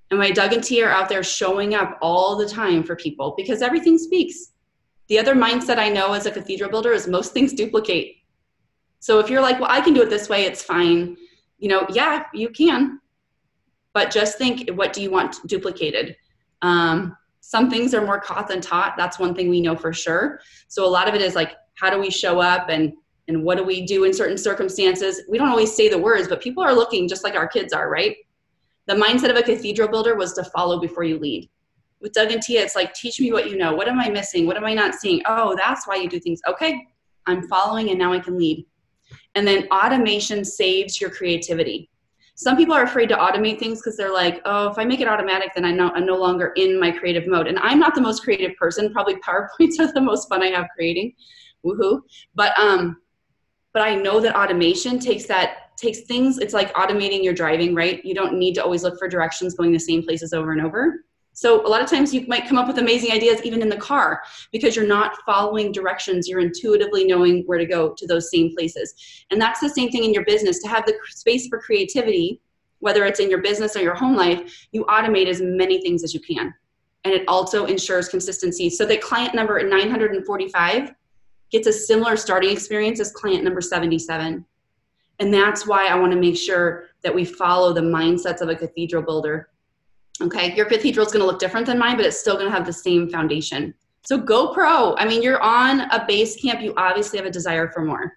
And 0.09 0.19
my 0.19 0.31
doug 0.31 0.53
and 0.53 0.63
t 0.63 0.81
are 0.81 0.89
out 0.89 1.09
there 1.09 1.23
showing 1.23 1.75
up 1.75 1.99
all 2.01 2.35
the 2.35 2.49
time 2.49 2.83
for 2.83 2.95
people 2.95 3.35
because 3.37 3.61
everything 3.61 3.99
speaks. 3.99 4.53
The 5.09 5.19
other 5.19 5.35
mindset 5.35 5.77
I 5.77 5.89
know 5.89 6.13
as 6.13 6.25
a 6.25 6.31
cathedral 6.31 6.71
builder 6.71 6.91
is 6.91 7.07
most 7.07 7.33
things 7.33 7.53
duplicate. 7.53 8.15
So 8.99 9.19
if 9.19 9.29
you're 9.29 9.41
like, 9.41 9.59
well, 9.59 9.69
I 9.69 9.79
can 9.79 9.93
do 9.93 10.01
it 10.01 10.09
this 10.09 10.27
way, 10.27 10.45
it's 10.45 10.63
fine. 10.63 11.17
You 11.57 11.69
know, 11.69 11.87
yeah, 11.89 12.23
you 12.33 12.49
can. 12.49 12.99
But 13.93 14.11
just 14.11 14.37
think, 14.37 14.69
what 14.71 14.93
do 14.93 15.01
you 15.01 15.09
want 15.09 15.37
duplicated? 15.47 16.15
Um, 16.61 17.17
some 17.41 17.69
things 17.69 17.93
are 17.93 18.05
more 18.05 18.19
caught 18.19 18.47
than 18.47 18.61
taught. 18.61 18.95
That's 18.97 19.17
one 19.17 19.33
thing 19.33 19.49
we 19.49 19.61
know 19.61 19.75
for 19.75 19.93
sure. 19.93 20.39
So 20.67 20.85
a 20.85 20.89
lot 20.89 21.07
of 21.07 21.15
it 21.15 21.21
is 21.21 21.35
like, 21.35 21.55
how 21.75 21.89
do 21.89 21.99
we 21.99 22.09
show 22.09 22.39
up 22.39 22.69
and 22.69 22.93
and 23.29 23.43
what 23.43 23.57
do 23.57 23.63
we 23.63 23.85
do 23.85 24.05
in 24.05 24.13
certain 24.13 24.37
circumstances? 24.37 25.23
We 25.27 25.37
don't 25.37 25.49
always 25.49 25.75
say 25.75 25.89
the 25.89 25.97
words, 25.97 26.29
but 26.29 26.41
people 26.41 26.63
are 26.63 26.73
looking 26.73 27.09
just 27.09 27.25
like 27.25 27.35
our 27.35 27.47
kids 27.47 27.73
are, 27.73 27.89
right? 27.89 28.15
The 28.85 28.93
mindset 28.93 29.29
of 29.29 29.35
a 29.35 29.43
cathedral 29.43 29.89
builder 29.89 30.15
was 30.15 30.31
to 30.33 30.45
follow 30.45 30.79
before 30.79 31.03
you 31.03 31.19
lead 31.19 31.49
with 31.99 32.13
Doug 32.13 32.31
and 32.31 32.41
Tia, 32.41 32.63
it's 32.63 32.75
like, 32.75 32.93
teach 32.93 33.19
me 33.19 33.31
what 33.31 33.49
you 33.49 33.57
know. 33.57 33.73
What 33.73 33.87
am 33.87 33.99
I 33.99 34.09
missing? 34.09 34.45
What 34.45 34.57
am 34.57 34.65
I 34.65 34.73
not 34.73 34.95
seeing? 34.95 35.21
Oh, 35.25 35.55
that's 35.55 35.87
why 35.87 35.95
you 35.95 36.07
do 36.07 36.19
things. 36.19 36.39
Okay, 36.47 36.85
I'm 37.25 37.47
following 37.47 37.89
and 37.89 37.99
now 37.99 38.13
I 38.13 38.19
can 38.19 38.37
lead. 38.37 38.65
And 39.37 39.47
then 39.47 39.67
automation 39.71 40.43
saves 40.43 40.99
your 40.99 41.11
creativity. 41.11 41.91
Some 42.33 42.57
people 42.57 42.73
are 42.73 42.81
afraid 42.81 43.07
to 43.09 43.15
automate 43.15 43.59
things 43.59 43.79
because 43.79 43.95
they're 43.95 44.11
like, 44.11 44.41
oh, 44.45 44.71
if 44.71 44.79
I 44.79 44.83
make 44.83 44.99
it 44.99 45.07
automatic, 45.07 45.51
then 45.53 45.63
I'm 45.63 45.77
no, 45.77 45.91
I'm 45.91 46.07
no 46.07 46.17
longer 46.17 46.53
in 46.55 46.79
my 46.79 46.89
creative 46.89 47.27
mode. 47.27 47.45
And 47.45 47.59
I'm 47.59 47.77
not 47.77 47.93
the 47.93 48.01
most 48.01 48.23
creative 48.23 48.55
person. 48.55 48.91
Probably 48.91 49.15
PowerPoints 49.27 49.79
are 49.79 49.93
the 49.93 50.01
most 50.01 50.27
fun 50.27 50.41
I 50.41 50.47
have 50.47 50.65
creating. 50.75 51.13
Woohoo. 51.63 52.01
But 52.33 52.57
um, 52.57 52.97
but 53.73 53.83
I 53.83 53.93
know 53.93 54.19
that 54.19 54.35
automation 54.35 54.97
takes 54.97 55.27
that 55.27 55.77
takes 55.77 56.01
things, 56.01 56.39
it's 56.39 56.55
like 56.55 56.73
automating 56.73 57.23
your 57.23 57.35
driving, 57.35 57.75
right? 57.75 58.03
You 58.03 58.15
don't 58.15 58.39
need 58.39 58.55
to 58.55 58.63
always 58.63 58.81
look 58.81 58.97
for 58.97 59.07
directions 59.07 59.53
going 59.53 59.71
the 59.71 59.79
same 59.79 60.01
places 60.01 60.33
over 60.33 60.51
and 60.51 60.65
over 60.65 61.05
so 61.37 61.63
a 61.67 61.69
lot 61.69 61.83
of 61.83 61.87
times 61.87 62.15
you 62.15 62.25
might 62.25 62.47
come 62.47 62.57
up 62.57 62.67
with 62.67 62.79
amazing 62.79 63.11
ideas 63.11 63.39
even 63.43 63.61
in 63.61 63.69
the 63.69 63.77
car 63.77 64.23
because 64.51 64.75
you're 64.75 64.87
not 64.87 65.19
following 65.23 65.71
directions. 65.71 66.27
You're 66.27 66.39
intuitively 66.39 67.05
knowing 67.05 67.43
where 67.45 67.59
to 67.59 67.65
go 67.67 67.93
to 67.93 68.07
those 68.07 68.31
same 68.31 68.55
places. 68.55 68.95
And 69.29 69.39
that's 69.39 69.59
the 69.59 69.69
same 69.69 69.91
thing 69.91 70.03
in 70.03 70.15
your 70.15 70.25
business 70.25 70.57
to 70.63 70.67
have 70.67 70.87
the 70.87 70.97
space 71.09 71.47
for 71.47 71.59
creativity, 71.59 72.41
whether 72.79 73.05
it's 73.05 73.19
in 73.19 73.29
your 73.29 73.43
business 73.43 73.75
or 73.75 73.81
your 73.81 73.93
home 73.93 74.15
life, 74.15 74.67
you 74.71 74.83
automate 74.85 75.27
as 75.27 75.39
many 75.39 75.79
things 75.79 76.03
as 76.03 76.11
you 76.11 76.19
can. 76.21 76.51
And 77.03 77.13
it 77.13 77.23
also 77.27 77.67
ensures 77.67 78.09
consistency. 78.09 78.71
So 78.71 78.83
that 78.87 79.01
client 79.01 79.35
number 79.35 79.61
945 79.61 80.91
gets 81.51 81.67
a 81.67 81.71
similar 81.71 82.17
starting 82.17 82.49
experience 82.49 82.99
as 82.99 83.11
client 83.11 83.43
number 83.43 83.61
77. 83.61 84.43
And 85.19 85.31
that's 85.31 85.67
why 85.67 85.85
I 85.85 85.93
want 85.99 86.13
to 86.13 86.19
make 86.19 86.35
sure 86.35 86.85
that 87.03 87.13
we 87.13 87.25
follow 87.25 87.73
the 87.73 87.81
mindsets 87.81 88.41
of 88.41 88.49
a 88.49 88.55
cathedral 88.55 89.03
builder 89.03 89.49
Okay, 90.21 90.55
your 90.55 90.65
cathedral 90.65 91.05
is 91.05 91.11
going 91.11 91.21
to 91.21 91.27
look 91.27 91.39
different 91.39 91.65
than 91.65 91.77
mine, 91.77 91.95
but 91.95 92.05
it's 92.05 92.19
still 92.19 92.35
going 92.35 92.47
to 92.47 92.51
have 92.51 92.65
the 92.65 92.73
same 92.73 93.09
foundation. 93.09 93.73
So 94.03 94.17
go 94.17 94.53
pro. 94.53 94.95
I 94.95 95.05
mean, 95.05 95.21
you're 95.21 95.41
on 95.41 95.81
a 95.91 96.05
base 96.07 96.41
camp, 96.41 96.61
you 96.61 96.73
obviously 96.77 97.17
have 97.17 97.25
a 97.25 97.31
desire 97.31 97.69
for 97.69 97.83
more. 97.83 98.13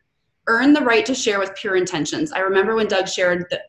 Earn 0.47 0.73
the 0.73 0.81
right 0.81 1.05
to 1.05 1.15
share 1.15 1.39
with 1.39 1.55
pure 1.55 1.77
intentions. 1.77 2.33
I 2.33 2.41
remember 2.41 2.75
when 2.75 2.89
Doug 2.89 3.09
shared 3.09 3.47
that 3.51 3.63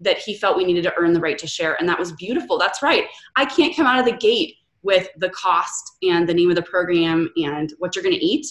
that 0.00 0.18
he 0.18 0.34
felt 0.34 0.56
we 0.56 0.64
needed 0.64 0.84
to 0.84 0.94
earn 0.96 1.12
the 1.12 1.20
right 1.20 1.38
to 1.38 1.46
share 1.46 1.74
and 1.80 1.88
that 1.88 1.98
was 1.98 2.12
beautiful. 2.12 2.56
That's 2.56 2.82
right. 2.82 3.06
I 3.34 3.44
can't 3.44 3.74
come 3.74 3.86
out 3.86 3.98
of 3.98 4.04
the 4.04 4.16
gate 4.16 4.54
with 4.82 5.08
the 5.16 5.30
cost 5.30 5.96
and 6.02 6.28
the 6.28 6.34
name 6.34 6.50
of 6.50 6.56
the 6.56 6.62
program 6.62 7.28
and 7.36 7.72
what 7.78 7.96
you're 7.96 8.04
going 8.04 8.14
to 8.14 8.24
eat. 8.24 8.46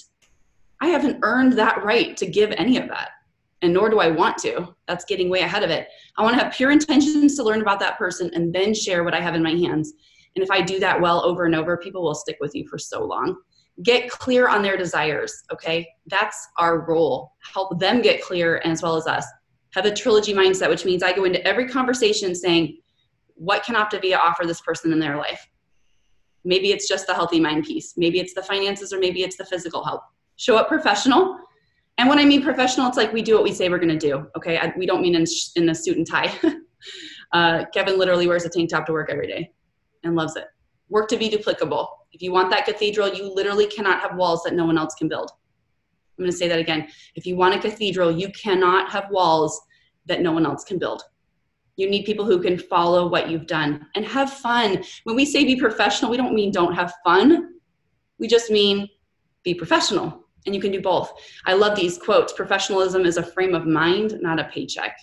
I 0.81 0.87
haven't 0.87 1.19
earned 1.21 1.53
that 1.53 1.83
right 1.83 2.17
to 2.17 2.25
give 2.25 2.51
any 2.57 2.77
of 2.77 2.89
that 2.89 3.11
and 3.61 3.73
nor 3.73 3.89
do 3.89 3.99
I 3.99 4.09
want 4.09 4.37
to. 4.39 4.75
That's 4.87 5.05
getting 5.05 5.29
way 5.29 5.41
ahead 5.41 5.63
of 5.63 5.69
it. 5.69 5.87
I 6.17 6.23
want 6.23 6.37
to 6.37 6.43
have 6.43 6.53
pure 6.53 6.71
intentions 6.71 7.35
to 7.35 7.43
learn 7.43 7.61
about 7.61 7.79
that 7.79 7.97
person 7.97 8.29
and 8.33 8.53
then 8.53 8.73
share 8.73 9.03
what 9.03 9.13
I 9.13 9.19
have 9.19 9.35
in 9.35 9.43
my 9.43 9.53
hands. 9.53 9.93
And 10.35 10.43
if 10.43 10.51
I 10.51 10.61
do 10.61 10.79
that 10.79 11.01
well 11.01 11.25
over 11.25 11.45
and 11.45 11.55
over, 11.55 11.77
people 11.77 12.03
will 12.03 12.13
stick 12.13 12.37
with 12.39 12.53
you 12.53 12.67
for 12.67 12.77
so 12.77 13.03
long. 13.03 13.35
Get 13.83 14.09
clear 14.09 14.47
on 14.47 14.61
their 14.61 14.77
desires, 14.77 15.43
okay? 15.51 15.87
That's 16.07 16.47
our 16.57 16.81
role. 16.81 17.33
Help 17.41 17.79
them 17.79 18.01
get 18.01 18.21
clear 18.21 18.61
as 18.63 18.81
well 18.81 18.95
as 18.95 19.07
us. 19.07 19.25
Have 19.73 19.85
a 19.85 19.93
trilogy 19.93 20.33
mindset, 20.33 20.69
which 20.69 20.85
means 20.85 21.03
I 21.03 21.13
go 21.13 21.25
into 21.25 21.45
every 21.45 21.67
conversation 21.67 22.35
saying, 22.35 22.77
what 23.35 23.63
can 23.63 23.75
Optavia 23.75 24.17
offer 24.17 24.45
this 24.45 24.61
person 24.61 24.91
in 24.91 24.99
their 24.99 25.17
life? 25.17 25.47
Maybe 26.43 26.71
it's 26.71 26.87
just 26.87 27.07
the 27.07 27.13
healthy 27.13 27.39
mind 27.39 27.65
piece. 27.65 27.93
Maybe 27.97 28.19
it's 28.19 28.33
the 28.33 28.41
finances 28.41 28.93
or 28.93 28.99
maybe 28.99 29.23
it's 29.23 29.37
the 29.37 29.45
physical 29.45 29.83
help. 29.83 30.01
Show 30.37 30.55
up 30.57 30.67
professional 30.67 31.39
and 31.97 32.07
when 32.07 32.19
I 32.19 32.25
mean 32.25 32.43
professional, 32.43 32.87
it's 32.87 32.97
like 32.97 33.11
we 33.11 33.23
do 33.23 33.33
what 33.35 33.43
we 33.43 33.53
say 33.53 33.69
we're 33.69 33.79
going 33.79 33.97
to 33.97 33.97
do. 33.97 34.27
Okay, 34.37 34.57
I, 34.57 34.71
we 34.77 34.85
don't 34.85 35.01
mean 35.01 35.15
in, 35.15 35.25
in 35.55 35.69
a 35.69 35.75
suit 35.75 35.97
and 35.97 36.05
tie. 36.05 36.31
uh, 37.31 37.65
Kevin 37.73 37.97
literally 37.97 38.27
wears 38.27 38.45
a 38.45 38.49
tank 38.49 38.69
top 38.69 38.85
to 38.85 38.91
work 38.91 39.09
every 39.11 39.27
day 39.27 39.51
and 40.03 40.15
loves 40.15 40.35
it. 40.35 40.45
Work 40.89 41.09
to 41.09 41.17
be 41.17 41.29
duplicable. 41.29 41.87
If 42.11 42.21
you 42.21 42.31
want 42.31 42.51
that 42.51 42.65
cathedral, 42.65 43.13
you 43.13 43.33
literally 43.33 43.65
cannot 43.65 43.99
have 44.01 44.15
walls 44.15 44.43
that 44.43 44.53
no 44.53 44.65
one 44.65 44.77
else 44.77 44.93
can 44.93 45.07
build. 45.07 45.31
I'm 46.17 46.23
going 46.23 46.31
to 46.31 46.37
say 46.37 46.47
that 46.47 46.59
again. 46.59 46.87
If 47.15 47.25
you 47.25 47.35
want 47.35 47.55
a 47.55 47.59
cathedral, 47.59 48.11
you 48.11 48.29
cannot 48.29 48.91
have 48.91 49.09
walls 49.09 49.59
that 50.05 50.21
no 50.21 50.31
one 50.31 50.45
else 50.45 50.63
can 50.63 50.79
build. 50.79 51.01
You 51.77 51.89
need 51.89 52.05
people 52.05 52.25
who 52.25 52.41
can 52.41 52.57
follow 52.57 53.07
what 53.07 53.29
you've 53.29 53.45
done 53.45 53.85
and 53.95 54.05
have 54.05 54.31
fun. 54.33 54.83
When 55.03 55.15
we 55.15 55.25
say 55.25 55.43
be 55.45 55.59
professional, 55.59 56.09
we 56.09 56.17
don't 56.17 56.33
mean 56.33 56.51
don't 56.51 56.73
have 56.73 56.93
fun. 57.03 57.55
We 58.19 58.27
just 58.27 58.49
mean 58.49 58.87
be 59.43 59.53
professional 59.53 60.26
and 60.45 60.55
you 60.55 60.61
can 60.61 60.71
do 60.71 60.81
both. 60.81 61.13
I 61.45 61.53
love 61.53 61.75
these 61.75 61.97
quotes. 61.97 62.33
Professionalism 62.33 63.05
is 63.05 63.17
a 63.17 63.23
frame 63.23 63.53
of 63.53 63.65
mind, 63.65 64.17
not 64.21 64.39
a 64.39 64.45
paycheck. 64.45 64.97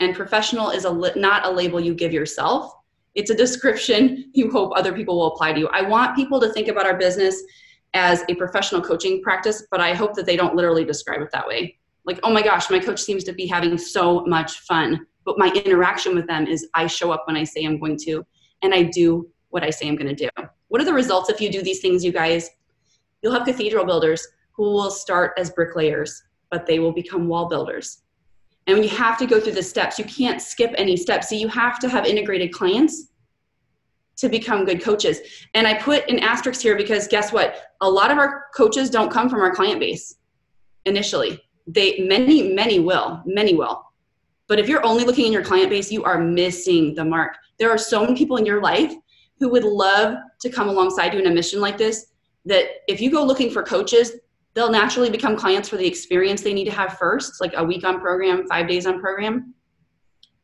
And 0.00 0.14
professional 0.14 0.70
is 0.70 0.84
a 0.84 0.90
li- 0.90 1.12
not 1.16 1.46
a 1.46 1.50
label 1.50 1.80
you 1.80 1.94
give 1.94 2.12
yourself. 2.12 2.72
It's 3.14 3.30
a 3.30 3.36
description 3.36 4.30
you 4.34 4.50
hope 4.50 4.72
other 4.74 4.92
people 4.92 5.18
will 5.18 5.28
apply 5.28 5.52
to 5.52 5.60
you. 5.60 5.68
I 5.68 5.82
want 5.82 6.16
people 6.16 6.40
to 6.40 6.52
think 6.52 6.68
about 6.68 6.86
our 6.86 6.96
business 6.96 7.42
as 7.94 8.24
a 8.28 8.34
professional 8.34 8.82
coaching 8.82 9.22
practice, 9.22 9.66
but 9.70 9.80
I 9.80 9.94
hope 9.94 10.14
that 10.14 10.26
they 10.26 10.36
don't 10.36 10.56
literally 10.56 10.84
describe 10.84 11.20
it 11.20 11.30
that 11.32 11.46
way. 11.46 11.78
Like, 12.04 12.18
oh 12.22 12.32
my 12.32 12.42
gosh, 12.42 12.68
my 12.70 12.80
coach 12.80 13.00
seems 13.00 13.24
to 13.24 13.32
be 13.32 13.46
having 13.46 13.78
so 13.78 14.24
much 14.26 14.60
fun. 14.60 15.06
But 15.24 15.38
my 15.38 15.50
interaction 15.64 16.14
with 16.14 16.26
them 16.26 16.46
is 16.46 16.68
I 16.74 16.86
show 16.86 17.12
up 17.12 17.22
when 17.26 17.36
I 17.36 17.44
say 17.44 17.64
I'm 17.64 17.78
going 17.78 17.96
to, 18.04 18.26
and 18.62 18.74
I 18.74 18.82
do 18.82 19.30
what 19.50 19.62
I 19.62 19.70
say 19.70 19.88
I'm 19.88 19.96
going 19.96 20.14
to 20.14 20.28
do. 20.28 20.28
What 20.68 20.82
are 20.82 20.84
the 20.84 20.92
results 20.92 21.30
if 21.30 21.40
you 21.40 21.50
do 21.50 21.62
these 21.62 21.80
things, 21.80 22.04
you 22.04 22.12
guys? 22.12 22.50
You'll 23.22 23.32
have 23.32 23.46
cathedral 23.46 23.86
builders 23.86 24.26
who 24.56 24.62
will 24.64 24.90
start 24.90 25.32
as 25.36 25.50
bricklayers, 25.50 26.22
but 26.50 26.66
they 26.66 26.78
will 26.78 26.92
become 26.92 27.28
wall 27.28 27.48
builders. 27.48 28.02
And 28.66 28.82
you 28.82 28.88
have 28.90 29.18
to 29.18 29.26
go 29.26 29.40
through 29.40 29.52
the 29.52 29.62
steps. 29.62 29.98
You 29.98 30.04
can't 30.04 30.40
skip 30.40 30.72
any 30.76 30.96
steps. 30.96 31.28
So 31.28 31.34
you 31.34 31.48
have 31.48 31.78
to 31.80 31.88
have 31.88 32.06
integrated 32.06 32.52
clients 32.52 33.08
to 34.16 34.28
become 34.28 34.64
good 34.64 34.82
coaches. 34.82 35.20
And 35.54 35.66
I 35.66 35.74
put 35.74 36.08
an 36.08 36.20
asterisk 36.20 36.62
here 36.62 36.76
because 36.76 37.08
guess 37.08 37.32
what? 37.32 37.56
A 37.80 37.90
lot 37.90 38.10
of 38.10 38.18
our 38.18 38.44
coaches 38.54 38.88
don't 38.88 39.10
come 39.10 39.28
from 39.28 39.40
our 39.40 39.54
client 39.54 39.80
base 39.80 40.16
initially. 40.86 41.40
They 41.66 41.98
many 41.98 42.54
many 42.54 42.78
will, 42.78 43.22
many 43.26 43.54
will. 43.54 43.84
But 44.46 44.58
if 44.58 44.68
you're 44.68 44.84
only 44.84 45.04
looking 45.04 45.26
in 45.26 45.32
your 45.32 45.44
client 45.44 45.70
base, 45.70 45.90
you 45.90 46.04
are 46.04 46.18
missing 46.18 46.94
the 46.94 47.04
mark. 47.04 47.36
There 47.58 47.70
are 47.70 47.78
so 47.78 48.02
many 48.02 48.14
people 48.14 48.36
in 48.36 48.46
your 48.46 48.60
life 48.60 48.92
who 49.40 49.48
would 49.48 49.64
love 49.64 50.16
to 50.40 50.50
come 50.50 50.68
alongside 50.68 51.14
you 51.14 51.20
in 51.20 51.26
a 51.26 51.34
mission 51.34 51.60
like 51.60 51.78
this 51.78 52.06
that 52.44 52.66
if 52.86 53.00
you 53.00 53.10
go 53.10 53.24
looking 53.24 53.50
for 53.50 53.62
coaches, 53.62 54.12
they'll 54.54 54.70
naturally 54.70 55.10
become 55.10 55.36
clients 55.36 55.68
for 55.68 55.76
the 55.76 55.86
experience 55.86 56.42
they 56.42 56.54
need 56.54 56.64
to 56.64 56.70
have 56.70 56.96
first, 56.96 57.40
like 57.40 57.52
a 57.56 57.64
week 57.64 57.84
on 57.84 58.00
program, 58.00 58.46
5 58.46 58.68
days 58.68 58.86
on 58.86 59.00
program. 59.00 59.54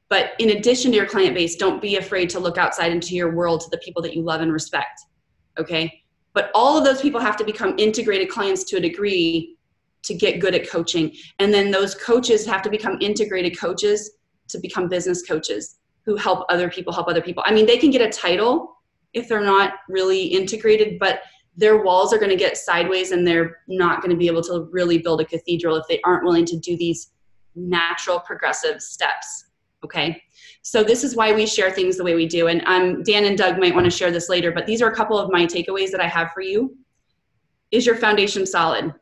But 0.08 0.32
in 0.40 0.50
addition 0.50 0.90
to 0.90 0.96
your 0.96 1.06
client 1.06 1.34
base, 1.34 1.54
don't 1.56 1.80
be 1.80 1.96
afraid 1.96 2.28
to 2.30 2.40
look 2.40 2.58
outside 2.58 2.90
into 2.90 3.14
your 3.14 3.34
world 3.34 3.60
to 3.60 3.70
the 3.70 3.78
people 3.78 4.02
that 4.02 4.14
you 4.14 4.22
love 4.22 4.40
and 4.40 4.52
respect. 4.52 5.00
Okay? 5.58 6.02
But 6.32 6.50
all 6.54 6.76
of 6.76 6.84
those 6.84 7.00
people 7.00 7.20
have 7.20 7.36
to 7.36 7.44
become 7.44 7.74
integrated 7.78 8.28
clients 8.28 8.64
to 8.64 8.76
a 8.76 8.80
degree 8.80 9.56
to 10.02 10.14
get 10.14 10.40
good 10.40 10.54
at 10.54 10.68
coaching. 10.68 11.14
And 11.38 11.52
then 11.54 11.70
those 11.70 11.94
coaches 11.94 12.44
have 12.46 12.62
to 12.62 12.70
become 12.70 12.98
integrated 13.00 13.58
coaches 13.58 14.12
to 14.48 14.58
become 14.58 14.88
business 14.88 15.22
coaches 15.22 15.76
who 16.04 16.16
help 16.16 16.46
other 16.48 16.70
people 16.70 16.92
help 16.92 17.08
other 17.08 17.20
people. 17.20 17.42
I 17.46 17.52
mean, 17.52 17.66
they 17.66 17.76
can 17.76 17.90
get 17.90 18.00
a 18.00 18.08
title 18.08 18.76
if 19.12 19.28
they're 19.28 19.40
not 19.44 19.74
really 19.88 20.22
integrated, 20.22 20.98
but 20.98 21.20
their 21.56 21.82
walls 21.82 22.12
are 22.12 22.18
going 22.18 22.30
to 22.30 22.36
get 22.36 22.56
sideways 22.56 23.12
and 23.12 23.26
they're 23.26 23.58
not 23.68 24.00
going 24.00 24.10
to 24.10 24.16
be 24.16 24.26
able 24.26 24.42
to 24.42 24.68
really 24.70 24.98
build 24.98 25.20
a 25.20 25.24
cathedral 25.24 25.76
if 25.76 25.86
they 25.88 26.00
aren't 26.04 26.24
willing 26.24 26.46
to 26.46 26.56
do 26.58 26.76
these 26.76 27.10
natural 27.54 28.20
progressive 28.20 28.80
steps. 28.80 29.46
Okay. 29.84 30.22
So 30.62 30.82
this 30.82 31.04
is 31.04 31.16
why 31.16 31.32
we 31.32 31.46
share 31.46 31.70
things 31.70 31.96
the 31.96 32.04
way 32.04 32.14
we 32.14 32.26
do. 32.26 32.48
And 32.48 32.62
um, 32.66 33.02
Dan 33.02 33.24
and 33.24 33.36
Doug 33.36 33.58
might 33.58 33.74
want 33.74 33.86
to 33.86 33.90
share 33.90 34.10
this 34.10 34.28
later, 34.28 34.52
but 34.52 34.66
these 34.66 34.82
are 34.82 34.90
a 34.90 34.94
couple 34.94 35.18
of 35.18 35.30
my 35.30 35.46
takeaways 35.46 35.90
that 35.90 36.00
I 36.00 36.06
have 36.06 36.32
for 36.32 36.42
you. 36.42 36.76
Is 37.70 37.86
your 37.86 37.96
foundation 37.96 38.46
solid? 38.46 38.92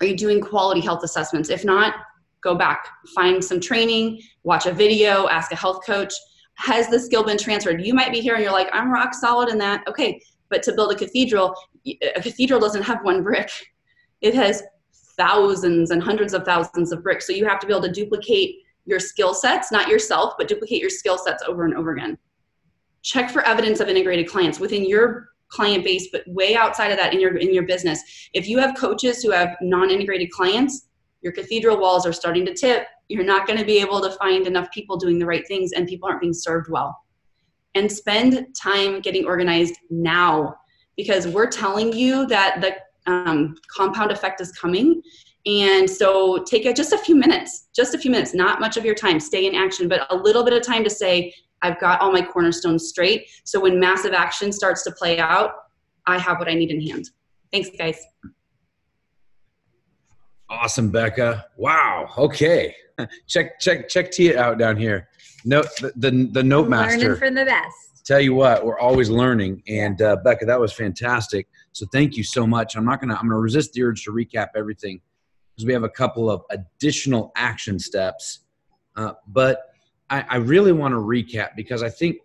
Are 0.00 0.06
you 0.06 0.16
doing 0.16 0.40
quality 0.40 0.80
health 0.80 1.04
assessments? 1.04 1.50
If 1.50 1.64
not, 1.64 1.94
go 2.42 2.54
back, 2.54 2.86
find 3.14 3.44
some 3.44 3.60
training, 3.60 4.20
watch 4.42 4.66
a 4.66 4.72
video, 4.72 5.28
ask 5.28 5.52
a 5.52 5.56
health 5.56 5.84
coach. 5.84 6.12
Has 6.54 6.88
the 6.88 6.98
skill 6.98 7.24
been 7.24 7.38
transferred? 7.38 7.84
You 7.84 7.94
might 7.94 8.12
be 8.12 8.20
here 8.20 8.34
and 8.34 8.42
you're 8.42 8.52
like, 8.52 8.68
I'm 8.72 8.92
rock 8.92 9.12
solid 9.12 9.48
in 9.48 9.58
that. 9.58 9.82
Okay, 9.88 10.20
but 10.50 10.62
to 10.64 10.72
build 10.72 10.92
a 10.92 10.96
cathedral, 10.96 11.54
a 11.86 12.20
cathedral 12.20 12.60
doesn't 12.60 12.82
have 12.82 13.04
one 13.04 13.22
brick. 13.22 13.50
It 14.20 14.34
has 14.34 14.62
thousands 15.16 15.90
and 15.90 16.02
hundreds 16.02 16.34
of 16.34 16.44
thousands 16.44 16.92
of 16.92 17.02
bricks. 17.02 17.26
So 17.26 17.32
you 17.32 17.46
have 17.46 17.60
to 17.60 17.66
be 17.66 17.72
able 17.72 17.82
to 17.82 17.92
duplicate 17.92 18.56
your 18.86 19.00
skill 19.00 19.34
sets, 19.34 19.72
not 19.72 19.88
yourself, 19.88 20.34
but 20.38 20.48
duplicate 20.48 20.80
your 20.80 20.90
skill 20.90 21.18
sets 21.18 21.42
over 21.46 21.64
and 21.64 21.74
over 21.74 21.92
again. 21.92 22.18
Check 23.02 23.30
for 23.30 23.42
evidence 23.42 23.80
of 23.80 23.88
integrated 23.88 24.28
clients 24.28 24.60
within 24.60 24.88
your 24.88 25.28
client 25.48 25.84
base, 25.84 26.08
but 26.10 26.22
way 26.26 26.56
outside 26.56 26.90
of 26.90 26.98
that 26.98 27.12
in 27.12 27.20
your 27.20 27.36
in 27.36 27.54
your 27.54 27.64
business. 27.64 28.02
If 28.32 28.48
you 28.48 28.58
have 28.58 28.76
coaches 28.76 29.22
who 29.22 29.30
have 29.30 29.56
non-integrated 29.60 30.30
clients, 30.30 30.88
your 31.22 31.32
cathedral 31.32 31.78
walls 31.78 32.06
are 32.06 32.12
starting 32.12 32.44
to 32.46 32.54
tip. 32.54 32.86
You're 33.08 33.24
not 33.24 33.46
going 33.46 33.58
to 33.58 33.64
be 33.64 33.78
able 33.78 34.00
to 34.00 34.10
find 34.12 34.46
enough 34.46 34.70
people 34.72 34.96
doing 34.96 35.18
the 35.18 35.26
right 35.26 35.46
things, 35.46 35.72
and 35.72 35.86
people 35.86 36.08
aren't 36.08 36.20
being 36.20 36.34
served 36.34 36.70
well. 36.70 36.98
And 37.74 37.90
spend 37.90 38.54
time 38.54 39.00
getting 39.00 39.26
organized 39.26 39.74
now, 39.90 40.56
because 40.96 41.26
we're 41.26 41.48
telling 41.48 41.92
you 41.92 42.26
that 42.26 42.60
the 42.60 42.76
um, 43.10 43.56
compound 43.68 44.12
effect 44.12 44.40
is 44.40 44.52
coming. 44.52 45.02
And 45.46 45.88
so 45.88 46.42
take 46.44 46.64
a, 46.64 46.72
just 46.72 46.92
a 46.92 46.98
few 46.98 47.16
minutes, 47.16 47.68
just 47.74 47.94
a 47.94 47.98
few 47.98 48.10
minutes, 48.10 48.32
not 48.32 48.60
much 48.60 48.76
of 48.76 48.84
your 48.84 48.94
time, 48.94 49.20
stay 49.20 49.46
in 49.46 49.54
action, 49.54 49.88
but 49.88 50.06
a 50.10 50.16
little 50.16 50.44
bit 50.44 50.54
of 50.54 50.62
time 50.62 50.84
to 50.84 50.90
say, 50.90 51.34
I've 51.62 51.78
got 51.80 52.00
all 52.00 52.12
my 52.12 52.22
cornerstones 52.22 52.88
straight. 52.88 53.28
So 53.44 53.60
when 53.60 53.78
massive 53.80 54.12
action 54.12 54.52
starts 54.52 54.84
to 54.84 54.92
play 54.92 55.18
out, 55.18 55.52
I 56.06 56.18
have 56.18 56.38
what 56.38 56.48
I 56.48 56.54
need 56.54 56.70
in 56.70 56.80
hand. 56.80 57.10
Thanks, 57.52 57.70
guys. 57.76 57.98
Awesome, 60.48 60.90
Becca. 60.90 61.46
Wow. 61.56 62.10
Okay. 62.16 62.74
Check 63.26 63.58
check 63.58 63.88
check 63.88 64.12
Tia 64.12 64.40
out 64.40 64.56
down 64.56 64.76
here. 64.76 65.08
Note 65.44 65.66
the 65.80 65.92
the, 65.96 66.28
the 66.32 66.42
note 66.42 66.68
master. 66.68 66.98
Learning 66.98 67.16
from 67.16 67.34
the 67.34 67.44
best. 67.44 68.04
Tell 68.04 68.20
you 68.20 68.34
what, 68.34 68.64
we're 68.64 68.78
always 68.78 69.08
learning. 69.08 69.62
And 69.66 70.00
uh, 70.02 70.16
Becca, 70.16 70.44
that 70.44 70.60
was 70.60 70.72
fantastic. 70.72 71.48
So 71.72 71.86
thank 71.90 72.16
you 72.16 72.24
so 72.24 72.46
much. 72.46 72.76
I'm 72.76 72.84
not 72.84 73.00
gonna 73.00 73.14
I'm 73.14 73.28
gonna 73.28 73.38
resist 73.38 73.72
the 73.72 73.82
urge 73.82 74.04
to 74.04 74.12
recap 74.12 74.48
everything 74.56 75.00
because 75.54 75.66
we 75.66 75.72
have 75.72 75.84
a 75.84 75.88
couple 75.88 76.30
of 76.30 76.42
additional 76.50 77.32
action 77.36 77.78
steps. 77.78 78.40
Uh, 78.96 79.12
but 79.26 79.62
I, 80.10 80.24
I 80.28 80.36
really 80.36 80.72
want 80.72 80.92
to 80.92 80.98
recap 80.98 81.50
because 81.56 81.82
I 81.82 81.88
think 81.88 82.18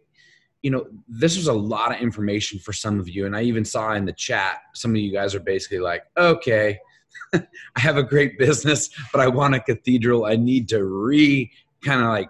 you 0.61 0.71
know 0.71 0.85
this 1.07 1.37
was 1.37 1.47
a 1.47 1.53
lot 1.53 1.93
of 1.95 2.01
information 2.01 2.59
for 2.59 2.73
some 2.73 2.99
of 2.99 3.07
you 3.07 3.25
and 3.25 3.35
i 3.35 3.41
even 3.41 3.63
saw 3.63 3.93
in 3.93 4.03
the 4.03 4.11
chat 4.11 4.57
some 4.73 4.91
of 4.91 4.97
you 4.97 5.11
guys 5.11 5.33
are 5.33 5.39
basically 5.39 5.79
like 5.79 6.03
okay 6.17 6.77
i 7.33 7.39
have 7.77 7.95
a 7.95 8.03
great 8.03 8.37
business 8.37 8.89
but 9.13 9.21
i 9.21 9.27
want 9.27 9.55
a 9.55 9.59
cathedral 9.61 10.25
i 10.25 10.35
need 10.35 10.67
to 10.67 10.83
re 10.83 11.49
kind 11.81 12.01
of 12.01 12.07
like 12.07 12.29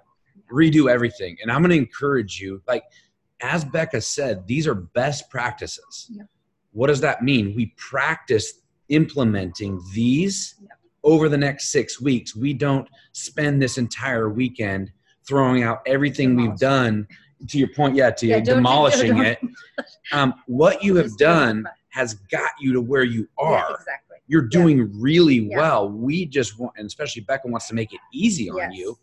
redo 0.51 0.89
everything. 0.89 1.37
And 1.41 1.51
i'm 1.51 1.61
going 1.61 1.71
to 1.71 1.77
encourage 1.77 2.39
you 2.39 2.61
like 2.67 2.83
as 3.41 3.63
becca 3.63 4.01
said 4.01 4.45
these 4.47 4.67
are 4.67 4.75
best 4.75 5.29
practices. 5.29 6.11
What 6.71 6.87
does 6.87 7.01
that 7.01 7.23
mean? 7.23 7.55
We 7.55 7.73
practice 7.77 8.61
implementing 8.89 9.81
these 9.93 10.55
over 11.03 11.29
the 11.29 11.37
next 11.37 11.71
six 11.71 12.01
weeks. 12.01 12.35
We 12.35 12.53
don't 12.53 12.87
spend 13.13 13.61
this 13.61 13.77
entire 13.77 14.29
weekend 14.29 14.91
throwing 15.27 15.63
out 15.63 15.79
everything 15.85 16.35
we've 16.35 16.57
done. 16.57 17.07
To 17.47 17.57
your 17.57 17.69
point 17.69 17.95
yeah 17.95 18.11
to 18.11 18.27
yeah, 18.27 18.41
demolishing 18.41 19.15
don't, 19.15 19.25
it. 19.25 19.39
um, 20.11 20.33
what 20.47 20.83
you 20.83 20.97
have 20.97 21.15
done 21.17 21.65
has 21.89 22.15
got 22.15 22.51
you 22.59 22.73
to 22.73 22.81
where 22.81 23.03
you 23.03 23.29
are. 23.37 23.53
yeah, 23.53 23.75
exactly. 23.75 24.17
You're 24.27 24.41
doing 24.41 24.79
yeah. 24.79 24.85
really 24.91 25.49
well. 25.55 25.89
We 25.89 26.25
just 26.25 26.59
want 26.59 26.73
and 26.77 26.85
especially 26.85 27.21
becca 27.21 27.47
wants 27.47 27.69
to 27.69 27.75
make 27.75 27.93
it 27.93 27.99
easy 28.13 28.49
on 28.49 28.57
yes. 28.57 28.71
you 28.73 28.97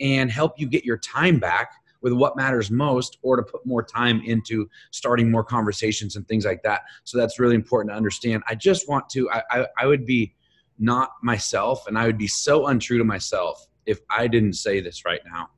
and 0.00 0.30
help 0.30 0.58
you 0.58 0.66
get 0.66 0.84
your 0.84 0.98
time 0.98 1.38
back 1.38 1.72
with 2.02 2.12
what 2.14 2.36
matters 2.36 2.70
most 2.70 3.18
or 3.22 3.36
to 3.36 3.42
put 3.42 3.64
more 3.66 3.82
time 3.82 4.22
into 4.24 4.68
starting 4.90 5.30
more 5.30 5.44
conversations 5.44 6.16
and 6.16 6.26
things 6.26 6.44
like 6.44 6.62
that 6.62 6.82
so 7.04 7.18
that's 7.18 7.38
really 7.38 7.54
important 7.54 7.92
to 7.92 7.96
understand 7.96 8.42
i 8.48 8.54
just 8.54 8.88
want 8.88 9.08
to 9.08 9.30
i, 9.30 9.42
I, 9.50 9.66
I 9.78 9.86
would 9.86 10.06
be 10.06 10.34
not 10.78 11.10
myself 11.22 11.86
and 11.86 11.98
i 11.98 12.06
would 12.06 12.18
be 12.18 12.28
so 12.28 12.68
untrue 12.68 12.98
to 12.98 13.04
myself 13.04 13.66
if 13.84 14.00
i 14.10 14.26
didn't 14.26 14.54
say 14.54 14.80
this 14.80 15.04
right 15.04 15.20
now 15.30 15.50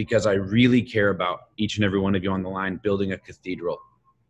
because 0.00 0.24
I 0.24 0.32
really 0.32 0.80
care 0.80 1.10
about 1.10 1.40
each 1.58 1.76
and 1.76 1.84
every 1.84 2.00
one 2.00 2.14
of 2.14 2.24
you 2.24 2.32
on 2.32 2.42
the 2.42 2.48
line 2.48 2.80
building 2.82 3.12
a 3.12 3.18
cathedral. 3.18 3.78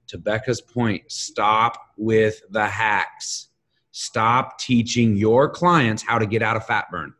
To 0.09 0.19
Becca's 0.19 0.61
point, 0.61 1.03
stop 1.07 1.93
with 1.97 2.43
the 2.51 2.67
hacks. 2.67 3.51
Stop 3.93 4.59
teaching 4.59 5.15
your 5.15 5.49
clients 5.49 6.03
how 6.03 6.19
to 6.19 6.27
get 6.27 6.43
out 6.43 6.57
of 6.57 6.67
fat 6.67 6.87
burn. 6.91 7.15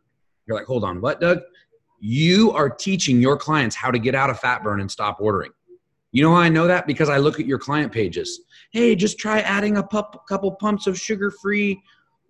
You're 0.47 0.57
like, 0.57 0.67
hold 0.67 0.83
on, 0.83 1.01
what, 1.01 1.21
Doug? 1.21 1.39
You 2.01 2.53
are 2.53 2.71
teaching 2.71 3.21
your 3.21 3.37
clients 3.37 3.77
how 3.77 3.91
to 3.91 3.99
get 3.99 4.15
out 4.15 4.31
of 4.31 4.41
fat 4.41 4.65
burn 4.65 4.81
and 4.81 4.91
stop 4.91 5.19
ordering. 5.21 5.53
You 6.13 6.25
know 6.25 6.31
how 6.35 6.41
I 6.41 6.49
know 6.49 6.67
that? 6.67 6.87
Because 6.87 7.09
I 7.09 7.19
look 7.19 7.39
at 7.39 7.47
your 7.47 7.59
client 7.59 7.93
pages. 7.93 8.41
Hey, 8.73 8.97
just 8.97 9.19
try 9.19 9.41
adding 9.41 9.77
a 9.77 9.83
pup, 9.83 10.25
couple 10.29 10.53
pumps 10.53 10.87
of 10.87 10.99
sugar 10.99 11.31
free 11.31 11.81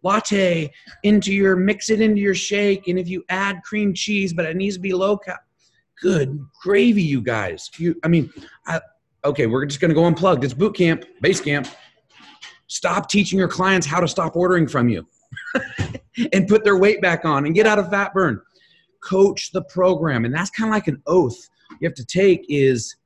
latte 0.03 0.71
into 1.03 1.33
your, 1.33 1.57
mix 1.57 1.89
it 1.91 2.01
into 2.01 2.21
your 2.21 2.35
shake. 2.35 2.89
And 2.89 2.99
if 2.99 3.09
you 3.09 3.25
add 3.29 3.63
cream 3.63 3.95
cheese, 3.95 4.33
but 4.33 4.45
it 4.45 4.57
needs 4.57 4.77
to 4.77 4.81
be 4.81 4.93
low 4.93 5.17
cal 5.17 5.37
good 6.01 6.47
gravy, 6.63 7.03
you 7.03 7.21
guys. 7.21 7.71
You, 7.77 7.95
I 8.03 8.09
mean, 8.09 8.33
I, 8.67 8.81
okay, 9.25 9.47
we're 9.47 9.67
just 9.67 9.81
going 9.81 9.91
to 9.91 9.95
go 9.95 10.07
unplugged. 10.07 10.45
It's 10.45 10.55
boot 10.55 10.75
camp, 10.75 11.05
base 11.21 11.41
camp. 11.41 11.69
Stop 12.69 13.09
teaching 13.11 13.39
your 13.39 13.49
clients 13.49 13.87
how 13.87 14.01
to 14.01 14.09
stop 14.09 14.37
ordering 14.37 14.67
from 14.67 14.89
you 14.89 15.07
and 16.33 16.49
put 16.49 16.65
their 16.65 16.79
weight 16.79 17.03
back 17.03 17.25
on 17.25 17.45
and 17.47 17.55
get 17.55 17.67
out 17.67 17.79
of 17.79 17.91
fat 17.91 18.15
burn. 18.15 18.41
Coach 19.01 19.53
the 19.53 19.63
program. 19.63 20.25
And 20.25 20.35
that's 20.35 20.51
kind 20.51 20.69
of 20.71 20.75
like 20.75 20.89
an 20.89 21.03
oath 21.07 21.49
you 21.81 21.89
have 21.89 21.95
to 21.95 22.05
take 22.05 22.45
is 22.49 22.97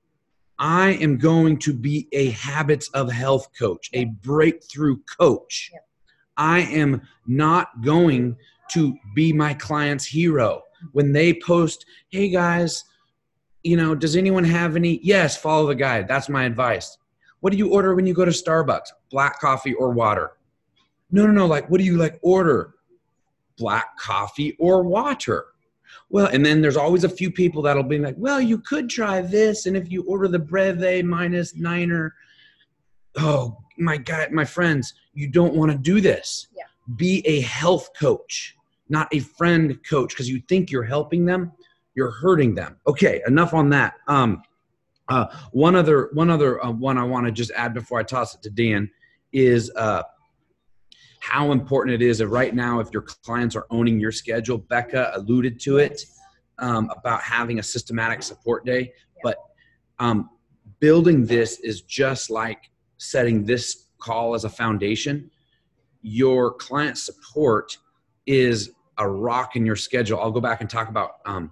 I 0.59 0.91
am 0.91 1.19
going 1.19 1.59
to 1.61 1.73
be 1.73 2.09
a 2.13 2.31
habits 2.31 2.89
of 2.91 3.11
health 3.11 3.49
coach, 3.59 3.91
a 3.93 4.07
breakthrough 4.07 4.99
coach. 5.19 5.71
I 6.37 6.61
am 6.61 7.03
not 7.27 7.83
going 7.83 8.37
to 8.73 8.97
be 9.15 9.33
my 9.33 9.55
client's 9.55 10.07
hero 10.07 10.63
when 10.93 11.13
they 11.13 11.35
post, 11.35 11.87
hey 12.11 12.29
guys, 12.29 12.85
you 13.63 13.77
know, 13.77 13.95
does 13.95 14.17
anyone 14.17 14.45
have 14.45 14.77
any? 14.77 15.01
Yes, 15.03 15.37
follow 15.37 15.67
the 15.67 15.75
guide. 15.75 16.07
That's 16.07 16.29
my 16.29 16.45
advice. 16.45 16.99
What 17.41 17.51
do 17.51 17.57
you 17.57 17.73
order 17.73 17.95
when 17.95 18.07
you 18.07 18.15
go 18.15 18.25
to 18.25 18.31
Starbucks? 18.31 18.89
Black 19.11 19.41
coffee 19.41 19.75
or 19.75 19.91
water? 19.91 20.33
No, 21.11 21.27
no, 21.27 21.33
no. 21.33 21.47
Like, 21.47 21.71
what 21.71 21.79
do 21.79 21.85
you 21.85 21.97
like 21.97 22.19
order? 22.23 22.75
Black 23.57 23.97
coffee 23.99 24.57
or 24.59 24.83
water? 24.83 25.47
Well, 26.15 26.27
and 26.27 26.47
then 26.47 26.63
there's 26.63 26.77
always 26.77 27.05
a 27.05 27.09
few 27.09 27.31
people 27.31 27.61
that'll 27.63 27.83
be 27.83 27.99
like, 27.99 28.15
well, 28.17 28.41
you 28.41 28.59
could 28.59 28.89
try 28.89 29.21
this. 29.21 29.67
And 29.67 29.77
if 29.77 29.91
you 29.91 30.05
order 30.05 30.29
the 30.29 30.39
Breve 30.39 31.05
minus 31.05 31.57
niner, 31.57 32.15
oh 33.17 33.59
my 33.79 33.97
God, 33.97 34.31
my 34.31 34.45
friends, 34.45 34.95
you 35.13 35.29
don't 35.29 35.55
want 35.55 35.73
to 35.73 35.77
do 35.77 36.01
this. 36.01 36.49
Yeah. 36.57 36.65
Be 36.97 37.27
a 37.27 37.41
health 37.41 37.91
coach 37.99 38.57
not 38.89 39.09
a 39.13 39.21
friend 39.21 39.79
coach 39.89 40.11
because 40.11 40.29
you 40.29 40.43
think 40.49 40.71
you're 40.71 40.85
helping 40.85 41.25
them 41.25 41.53
you're 41.95 42.11
hurting 42.11 42.55
them 42.55 42.77
okay 42.87 43.23
enough 43.27 43.55
on 43.55 43.71
that 43.71 43.95
um, 44.09 44.43
uh, 45.09 45.27
one 45.53 45.75
other 45.75 46.11
one 46.13 46.31
other 46.31 46.63
uh, 46.65 46.71
one 46.71 46.99
i 46.99 47.03
want 47.03 47.27
to 47.27 47.33
just 47.33 47.51
add 47.53 47.73
before 47.73 47.99
i 47.99 48.03
toss 48.03 48.35
it 48.35 48.43
to 48.43 48.51
dan 48.51 48.91
is 49.33 49.71
uh, 49.77 50.03
how 51.25 51.53
important 51.53 51.95
it 51.95 52.03
is 52.07 52.19
that 52.19 52.29
right 52.29 52.55
now, 52.55 52.81
if 52.81 52.93
your 52.93 53.01
clients 53.01 53.57
are 53.57 53.67
owning 53.71 53.99
your 53.99 54.13
schedule, 54.13 54.59
Becca 54.59 55.13
alluded 55.15 55.59
to 55.61 55.79
it 55.79 56.05
um, 56.59 56.91
about 56.95 57.23
having 57.23 57.59
a 57.59 57.63
systematic 57.63 58.23
support 58.23 58.67
day. 58.67 58.93
But 59.23 59.39
um, 59.99 60.29
building 60.81 61.25
this 61.25 61.61
is 61.61 61.81
just 61.81 62.29
like 62.29 62.71
setting 62.99 63.43
this 63.43 63.87
call 63.99 64.35
as 64.35 64.45
a 64.45 64.51
foundation. 64.51 65.31
Your 66.03 66.53
client 66.53 66.99
support 66.99 67.79
is 68.27 68.73
a 68.99 69.09
rock 69.09 69.57
in 69.57 69.65
your 69.65 69.77
schedule. 69.77 70.21
I'll 70.21 70.31
go 70.31 70.43
back 70.43 70.61
and 70.61 70.69
talk 70.69 70.91
about 70.91 71.13
um, 71.25 71.51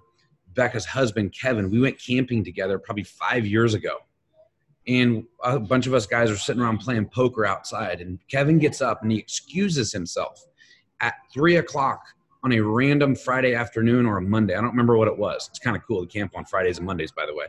Becca's 0.53 0.85
husband, 0.85 1.33
Kevin. 1.33 1.71
We 1.71 1.81
went 1.81 1.99
camping 1.99 2.43
together 2.43 2.77
probably 2.77 3.05
five 3.05 3.47
years 3.47 3.73
ago. 3.73 3.97
And 4.87 5.25
a 5.43 5.59
bunch 5.59 5.87
of 5.87 5.93
us 5.93 6.05
guys 6.05 6.29
are 6.29 6.37
sitting 6.37 6.61
around 6.61 6.79
playing 6.79 7.05
poker 7.05 7.45
outside. 7.45 8.01
And 8.01 8.19
Kevin 8.29 8.59
gets 8.59 8.81
up 8.81 9.01
and 9.01 9.11
he 9.11 9.17
excuses 9.17 9.91
himself 9.93 10.45
at 10.99 11.15
three 11.33 11.57
o'clock 11.57 12.01
on 12.43 12.51
a 12.51 12.59
random 12.59 13.15
Friday 13.15 13.55
afternoon 13.55 14.05
or 14.05 14.17
a 14.17 14.21
Monday. 14.21 14.53
I 14.53 14.57
don't 14.57 14.71
remember 14.71 14.97
what 14.97 15.07
it 15.07 15.17
was. 15.17 15.47
It's 15.49 15.59
kind 15.59 15.77
of 15.77 15.83
cool 15.87 16.05
to 16.05 16.11
camp 16.11 16.33
on 16.35 16.45
Fridays 16.45 16.77
and 16.77 16.85
Mondays, 16.85 17.11
by 17.11 17.25
the 17.25 17.33
way. 17.33 17.45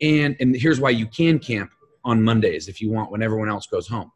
And 0.00 0.36
and 0.40 0.54
here's 0.54 0.80
why 0.80 0.90
you 0.90 1.06
can 1.06 1.38
camp 1.38 1.72
on 2.04 2.22
Mondays 2.22 2.68
if 2.68 2.80
you 2.80 2.90
want 2.90 3.10
when 3.10 3.22
everyone 3.22 3.48
else 3.48 3.66
goes 3.66 3.88
home. 3.88 4.12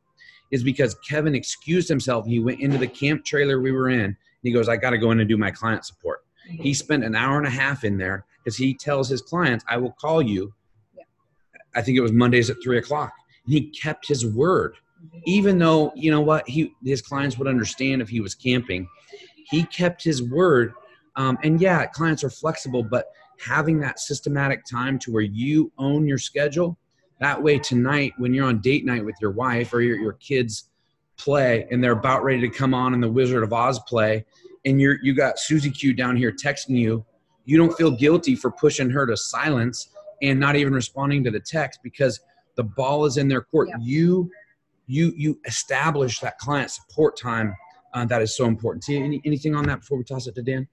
Is 0.50 0.62
because 0.62 0.94
Kevin 1.08 1.34
excused 1.34 1.88
himself. 1.88 2.26
He 2.26 2.38
went 2.38 2.60
into 2.60 2.78
the 2.78 2.86
camp 2.86 3.24
trailer 3.24 3.60
we 3.60 3.72
were 3.72 3.88
in. 3.88 4.00
And 4.00 4.16
he 4.42 4.52
goes, 4.52 4.68
I 4.68 4.76
got 4.76 4.90
to 4.90 4.98
go 4.98 5.10
in 5.10 5.18
and 5.18 5.28
do 5.28 5.36
my 5.36 5.50
client 5.50 5.84
support. 5.84 6.20
He 6.46 6.56
mm-hmm. 6.56 6.72
spent 6.72 7.04
an 7.04 7.16
hour 7.16 7.38
and 7.38 7.46
a 7.46 7.50
half 7.50 7.82
in 7.82 7.96
there 7.96 8.26
because 8.38 8.56
he 8.56 8.74
tells 8.74 9.08
his 9.08 9.22
clients, 9.22 9.64
I 9.68 9.78
will 9.78 9.92
call 9.92 10.22
you. 10.22 10.52
I 11.74 11.82
think 11.82 11.98
it 11.98 12.02
was 12.02 12.12
Mondays 12.12 12.50
at 12.50 12.56
three 12.62 12.78
o'clock. 12.78 13.12
And 13.44 13.52
He 13.54 13.70
kept 13.70 14.06
his 14.06 14.26
word, 14.26 14.76
even 15.24 15.58
though 15.58 15.92
you 15.94 16.10
know 16.10 16.20
what 16.20 16.48
he 16.48 16.72
his 16.84 17.02
clients 17.02 17.38
would 17.38 17.48
understand 17.48 18.02
if 18.02 18.08
he 18.08 18.20
was 18.20 18.34
camping 18.34 18.88
he 19.50 19.64
kept 19.64 20.02
his 20.02 20.22
word. 20.22 20.74
Um, 21.16 21.38
and 21.42 21.60
yeah, 21.60 21.86
clients 21.86 22.24
are 22.24 22.30
flexible, 22.30 22.82
but 22.82 23.06
having 23.38 23.78
that 23.80 24.00
systematic 24.00 24.64
time 24.64 24.98
to 25.00 25.12
where 25.12 25.22
you 25.22 25.70
own 25.78 26.06
your 26.06 26.18
schedule, 26.18 26.76
that 27.20 27.40
way 27.40 27.58
tonight 27.58 28.12
when 28.18 28.34
you're 28.34 28.46
on 28.46 28.60
date 28.60 28.84
night 28.84 29.04
with 29.04 29.14
your 29.20 29.30
wife 29.30 29.72
or 29.72 29.80
your, 29.80 29.96
your 29.96 30.14
kids 30.14 30.70
play 31.16 31.66
and 31.70 31.82
they're 31.82 31.92
about 31.92 32.24
ready 32.24 32.40
to 32.40 32.48
come 32.48 32.74
on 32.74 32.92
in 32.94 33.00
the 33.00 33.10
Wizard 33.10 33.44
of 33.44 33.52
Oz 33.52 33.78
play, 33.86 34.24
and 34.64 34.80
you're 34.80 34.98
you 35.02 35.14
got 35.14 35.38
Susie 35.38 35.70
Q 35.70 35.94
down 35.94 36.16
here 36.16 36.32
texting 36.32 36.76
you, 36.76 37.04
you 37.44 37.56
don't 37.56 37.76
feel 37.76 37.90
guilty 37.90 38.34
for 38.34 38.50
pushing 38.50 38.90
her 38.90 39.06
to 39.06 39.16
silence 39.16 39.90
and 40.30 40.40
not 40.40 40.56
even 40.56 40.72
responding 40.72 41.24
to 41.24 41.30
the 41.30 41.40
text 41.40 41.80
because 41.82 42.20
the 42.56 42.64
ball 42.64 43.04
is 43.04 43.16
in 43.16 43.28
their 43.28 43.42
court. 43.42 43.68
Yeah. 43.68 43.76
You 43.80 44.30
you 44.86 45.12
you 45.16 45.40
establish 45.46 46.20
that 46.20 46.38
client 46.38 46.70
support 46.70 47.16
time 47.16 47.54
uh, 47.94 48.04
that 48.06 48.22
is 48.22 48.36
so 48.36 48.46
important. 48.46 48.84
See 48.84 48.96
any, 48.96 49.20
anything 49.24 49.54
on 49.54 49.64
that 49.66 49.80
before 49.80 49.98
we 49.98 50.04
toss 50.04 50.26
it 50.26 50.34
to 50.34 50.42
Dan? 50.42 50.68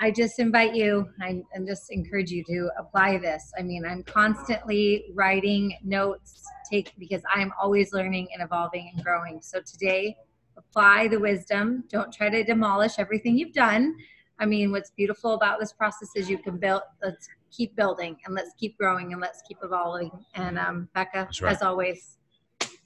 I 0.00 0.12
just 0.12 0.38
invite 0.38 0.76
you 0.76 1.08
I, 1.20 1.42
and 1.54 1.66
just 1.66 1.90
encourage 1.90 2.30
you 2.30 2.44
to 2.44 2.70
apply 2.78 3.18
this. 3.18 3.50
I 3.58 3.62
mean, 3.62 3.84
I'm 3.84 4.04
constantly 4.04 5.06
writing 5.14 5.76
notes, 5.82 6.44
take 6.70 6.92
because 6.98 7.22
I'm 7.34 7.52
always 7.60 7.92
learning 7.92 8.28
and 8.32 8.42
evolving 8.42 8.92
and 8.94 9.04
growing. 9.04 9.40
So 9.42 9.60
today, 9.60 10.16
apply 10.56 11.08
the 11.08 11.18
wisdom. 11.18 11.84
Don't 11.88 12.12
try 12.12 12.30
to 12.30 12.44
demolish 12.44 12.98
everything 12.98 13.36
you've 13.36 13.54
done. 13.54 13.96
I 14.38 14.46
mean, 14.46 14.70
what's 14.70 14.92
beautiful 14.92 15.34
about 15.34 15.58
this 15.58 15.72
process 15.72 16.10
is 16.14 16.30
you 16.30 16.38
can 16.38 16.58
build. 16.58 16.82
Let's 17.02 17.28
keep 17.50 17.74
building 17.76 18.16
and 18.24 18.34
let's 18.34 18.52
keep 18.58 18.76
growing 18.78 19.12
and 19.12 19.20
let's 19.20 19.42
keep 19.46 19.58
evolving. 19.62 20.10
And 20.34 20.58
um, 20.58 20.88
Becca, 20.94 21.28
right. 21.40 21.52
as 21.52 21.62
always, 21.62 22.18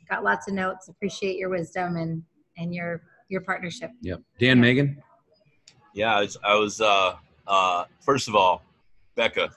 got 0.08 0.24
lots 0.24 0.48
of 0.48 0.54
notes. 0.54 0.88
Appreciate 0.88 1.36
your 1.36 1.48
wisdom 1.48 1.96
and 1.96 2.22
and 2.58 2.74
your 2.74 3.02
your 3.28 3.40
partnership. 3.40 3.90
Yep. 4.02 4.20
Dan, 4.38 4.48
yeah. 4.48 4.62
Megan. 4.62 5.02
Yeah, 5.94 6.16
I 6.16 6.20
was, 6.20 6.36
I 6.44 6.54
was 6.54 6.80
uh, 6.80 7.14
uh, 7.46 7.84
first 8.00 8.28
of 8.28 8.34
all, 8.34 8.62
Becca, 9.14 9.50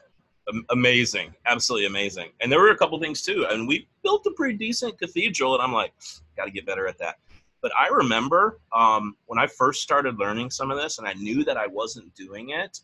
amazing, 0.70 1.34
absolutely 1.45 1.88
amazing. 1.88 2.30
And 2.41 2.51
there 2.51 2.60
were 2.60 2.72
a 2.72 2.78
couple 2.78 2.99
things 2.99 3.22
too. 3.22 3.47
And 3.49 3.68
we 3.68 3.88
built 4.03 4.26
a 4.26 4.32
pretty 4.32 4.58
decent 4.58 4.99
cathedral, 4.99 5.53
and 5.56 5.64
I'm 5.64 5.72
like, 5.72 5.93
got 6.36 6.45
to 6.45 6.51
get 6.51 6.66
better 6.66 6.88
at 6.88 6.97
that. 6.99 7.16
But 7.62 7.72
I 7.78 7.88
remember 7.88 8.60
um, 8.76 9.16
when 9.26 9.39
I 9.39 9.47
first 9.47 9.82
started 9.82 10.20
learning 10.20 10.51
some 10.51 10.72
of 10.72 10.78
this, 10.78 10.99
and 10.99 11.08
I 11.08 11.14
knew 11.14 11.43
that 11.45 11.58
I 11.58 11.68
wasn't 11.68 12.14
doing 12.16 12.49
it. 12.49 12.80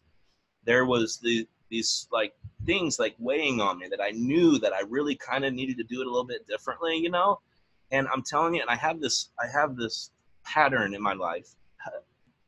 There 0.66 0.86
was 0.86 1.18
the 1.18 1.48
these 1.72 2.08
like 2.12 2.34
things 2.66 3.00
like 3.00 3.16
weighing 3.18 3.60
on 3.60 3.80
me 3.80 3.88
that 3.90 4.02
I 4.02 4.12
knew 4.12 4.60
that 4.60 4.74
I 4.74 4.82
really 4.82 5.16
kind 5.16 5.44
of 5.46 5.54
needed 5.54 5.78
to 5.78 5.84
do 5.84 6.02
it 6.02 6.08
a 6.08 6.10
little 6.10 6.26
bit 6.26 6.46
differently, 6.48 6.98
you 6.98 7.10
know. 7.10 7.40
And 7.92 8.08
I'm 8.14 8.22
telling 8.22 8.54
you, 8.54 8.62
and 8.62 8.70
I 8.70 8.76
have 8.76 9.02
this, 9.02 9.32
I 9.40 9.48
have 9.48 9.76
this 9.76 10.12
pattern 10.46 10.94
in 10.94 11.02
my 11.02 11.14
life. 11.14 11.56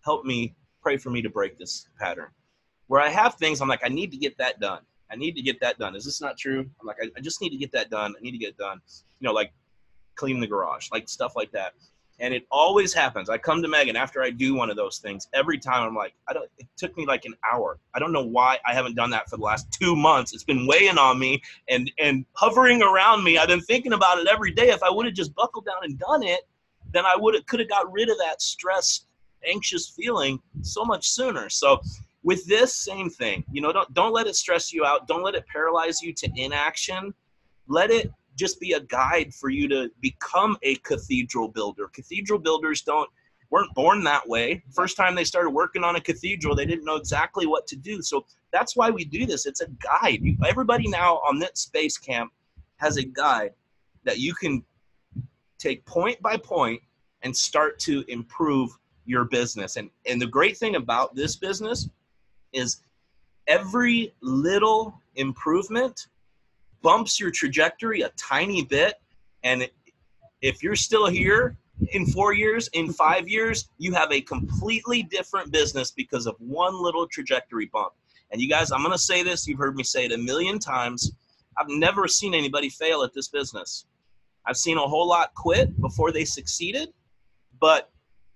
Help 0.05 0.25
me, 0.25 0.53
pray 0.81 0.97
for 0.97 1.09
me 1.09 1.21
to 1.21 1.29
break 1.29 1.57
this 1.57 1.87
pattern. 1.99 2.27
Where 2.87 3.01
I 3.01 3.09
have 3.09 3.35
things, 3.35 3.61
I'm 3.61 3.69
like, 3.69 3.81
I 3.83 3.89
need 3.89 4.11
to 4.11 4.17
get 4.17 4.37
that 4.37 4.59
done. 4.59 4.81
I 5.09 5.15
need 5.15 5.35
to 5.35 5.41
get 5.41 5.59
that 5.61 5.79
done. 5.79 5.95
Is 5.95 6.05
this 6.05 6.21
not 6.21 6.37
true? 6.37 6.59
I'm 6.59 6.87
like, 6.87 6.97
I, 7.01 7.07
I 7.17 7.21
just 7.21 7.41
need 7.41 7.51
to 7.51 7.57
get 7.57 7.71
that 7.71 7.89
done. 7.89 8.13
I 8.17 8.21
need 8.21 8.31
to 8.31 8.37
get 8.37 8.49
it 8.49 8.57
done. 8.57 8.81
You 9.19 9.27
know, 9.27 9.33
like 9.33 9.53
clean 10.15 10.39
the 10.39 10.47
garage, 10.47 10.89
like 10.91 11.07
stuff 11.07 11.33
like 11.35 11.51
that. 11.51 11.73
And 12.23 12.33
it 12.33 12.47
always 12.49 12.93
happens. 12.93 13.29
I 13.29 13.37
come 13.37 13.61
to 13.61 13.67
Megan 13.67 13.97
after 13.97 14.23
I 14.23 14.29
do 14.29 14.55
one 14.55 14.69
of 14.69 14.77
those 14.77 14.99
things. 14.99 15.27
Every 15.33 15.59
time 15.59 15.85
I'm 15.85 15.93
like, 15.93 16.13
I 16.25 16.31
don't. 16.31 16.49
It 16.57 16.67
took 16.77 16.95
me 16.95 17.05
like 17.05 17.25
an 17.25 17.33
hour. 17.51 17.77
I 17.93 17.99
don't 17.99 18.13
know 18.13 18.23
why 18.23 18.59
I 18.65 18.73
haven't 18.73 18.95
done 18.95 19.09
that 19.09 19.29
for 19.29 19.35
the 19.35 19.43
last 19.43 19.69
two 19.73 19.93
months. 19.93 20.33
It's 20.33 20.45
been 20.45 20.65
weighing 20.65 20.97
on 20.97 21.19
me 21.19 21.43
and 21.67 21.91
and 21.99 22.25
hovering 22.31 22.81
around 22.81 23.25
me. 23.25 23.37
I've 23.37 23.49
been 23.49 23.59
thinking 23.59 23.91
about 23.91 24.19
it 24.19 24.27
every 24.27 24.51
day. 24.51 24.69
If 24.69 24.83
I 24.83 24.89
would 24.89 25.05
have 25.05 25.13
just 25.13 25.35
buckled 25.35 25.65
down 25.65 25.83
and 25.83 25.99
done 25.99 26.23
it, 26.23 26.47
then 26.93 27.05
I 27.05 27.17
would 27.17 27.35
have 27.35 27.45
could 27.45 27.59
have 27.59 27.69
got 27.69 27.91
rid 27.91 28.09
of 28.09 28.17
that 28.19 28.41
stress, 28.41 29.05
anxious 29.45 29.89
feeling 29.89 30.39
so 30.61 30.85
much 30.85 31.09
sooner. 31.09 31.49
So 31.49 31.81
with 32.23 32.45
this 32.45 32.73
same 32.73 33.09
thing, 33.09 33.43
you 33.51 33.61
know, 33.61 33.73
don't 33.73 33.93
don't 33.93 34.13
let 34.13 34.27
it 34.27 34.37
stress 34.37 34.71
you 34.71 34.85
out. 34.85 35.09
Don't 35.09 35.23
let 35.23 35.35
it 35.35 35.45
paralyze 35.47 36.01
you 36.01 36.13
to 36.13 36.31
inaction. 36.37 37.13
Let 37.67 37.91
it 37.91 38.13
just 38.35 38.59
be 38.59 38.73
a 38.73 38.79
guide 38.81 39.33
for 39.33 39.49
you 39.49 39.67
to 39.69 39.89
become 40.01 40.57
a 40.63 40.75
cathedral 40.75 41.47
builder. 41.47 41.87
Cathedral 41.93 42.39
builders 42.39 42.81
don't 42.81 43.09
weren't 43.49 43.73
born 43.75 44.03
that 44.03 44.27
way. 44.27 44.63
First 44.73 44.97
time 44.97 45.13
they 45.13 45.23
started 45.23 45.51
working 45.51 45.83
on 45.83 45.95
a 45.95 46.01
cathedral, 46.01 46.55
they 46.55 46.65
didn't 46.65 46.85
know 46.85 46.95
exactly 46.95 47.45
what 47.45 47.67
to 47.67 47.75
do. 47.75 48.01
So 48.01 48.25
that's 48.51 48.75
why 48.75 48.89
we 48.89 49.05
do 49.05 49.27
this. 49.27 49.45
It's 49.45 49.61
a 49.61 49.67
guide. 49.67 50.23
Everybody 50.43 50.87
now 50.87 51.17
on 51.17 51.37
this 51.37 51.69
base 51.71 51.97
camp 51.97 52.31
has 52.77 52.97
a 52.97 53.03
guide 53.03 53.51
that 54.05 54.17
you 54.17 54.33
can 54.33 54.63
take 55.59 55.85
point 55.85 56.19
by 56.21 56.35
point 56.35 56.81
and 57.21 57.35
start 57.35 57.77
to 57.79 58.03
improve 58.07 58.71
your 59.05 59.25
business. 59.25 59.75
And 59.75 59.89
and 60.07 60.21
the 60.21 60.27
great 60.27 60.57
thing 60.57 60.75
about 60.75 61.15
this 61.15 61.35
business 61.35 61.89
is 62.53 62.81
every 63.47 64.13
little 64.21 64.99
improvement 65.15 66.07
bumps 66.83 67.19
your 67.19 67.31
trajectory 67.31 68.01
a 68.01 68.09
tiny 68.09 68.63
bit 68.63 68.95
and 69.43 69.67
if 70.41 70.61
you're 70.61 70.75
still 70.75 71.07
here 71.07 71.57
in 71.93 72.05
4 72.05 72.33
years, 72.33 72.67
in 72.73 72.93
5 73.05 73.27
years, 73.27 73.69
you 73.79 73.93
have 73.93 74.11
a 74.11 74.21
completely 74.21 75.01
different 75.03 75.51
business 75.51 75.89
because 75.91 76.27
of 76.27 76.35
one 76.37 76.79
little 76.79 77.07
trajectory 77.07 77.65
bump. 77.73 77.93
And 78.31 78.41
you 78.41 78.49
guys, 78.49 78.71
I'm 78.71 78.81
going 78.81 78.91
to 78.91 78.97
say 78.97 79.23
this, 79.23 79.47
you've 79.47 79.59
heard 79.59 79.75
me 79.75 79.83
say 79.83 80.05
it 80.05 80.11
a 80.11 80.17
million 80.17 80.59
times. 80.59 81.11
I've 81.57 81.69
never 81.69 82.07
seen 82.07 82.33
anybody 82.33 82.69
fail 82.69 83.03
at 83.03 83.13
this 83.13 83.27
business. 83.27 83.85
I've 84.45 84.57
seen 84.57 84.77
a 84.77 84.81
whole 84.81 85.07
lot 85.07 85.33
quit 85.35 85.79
before 85.79 86.11
they 86.11 86.25
succeeded, 86.25 86.89
but 87.59 87.92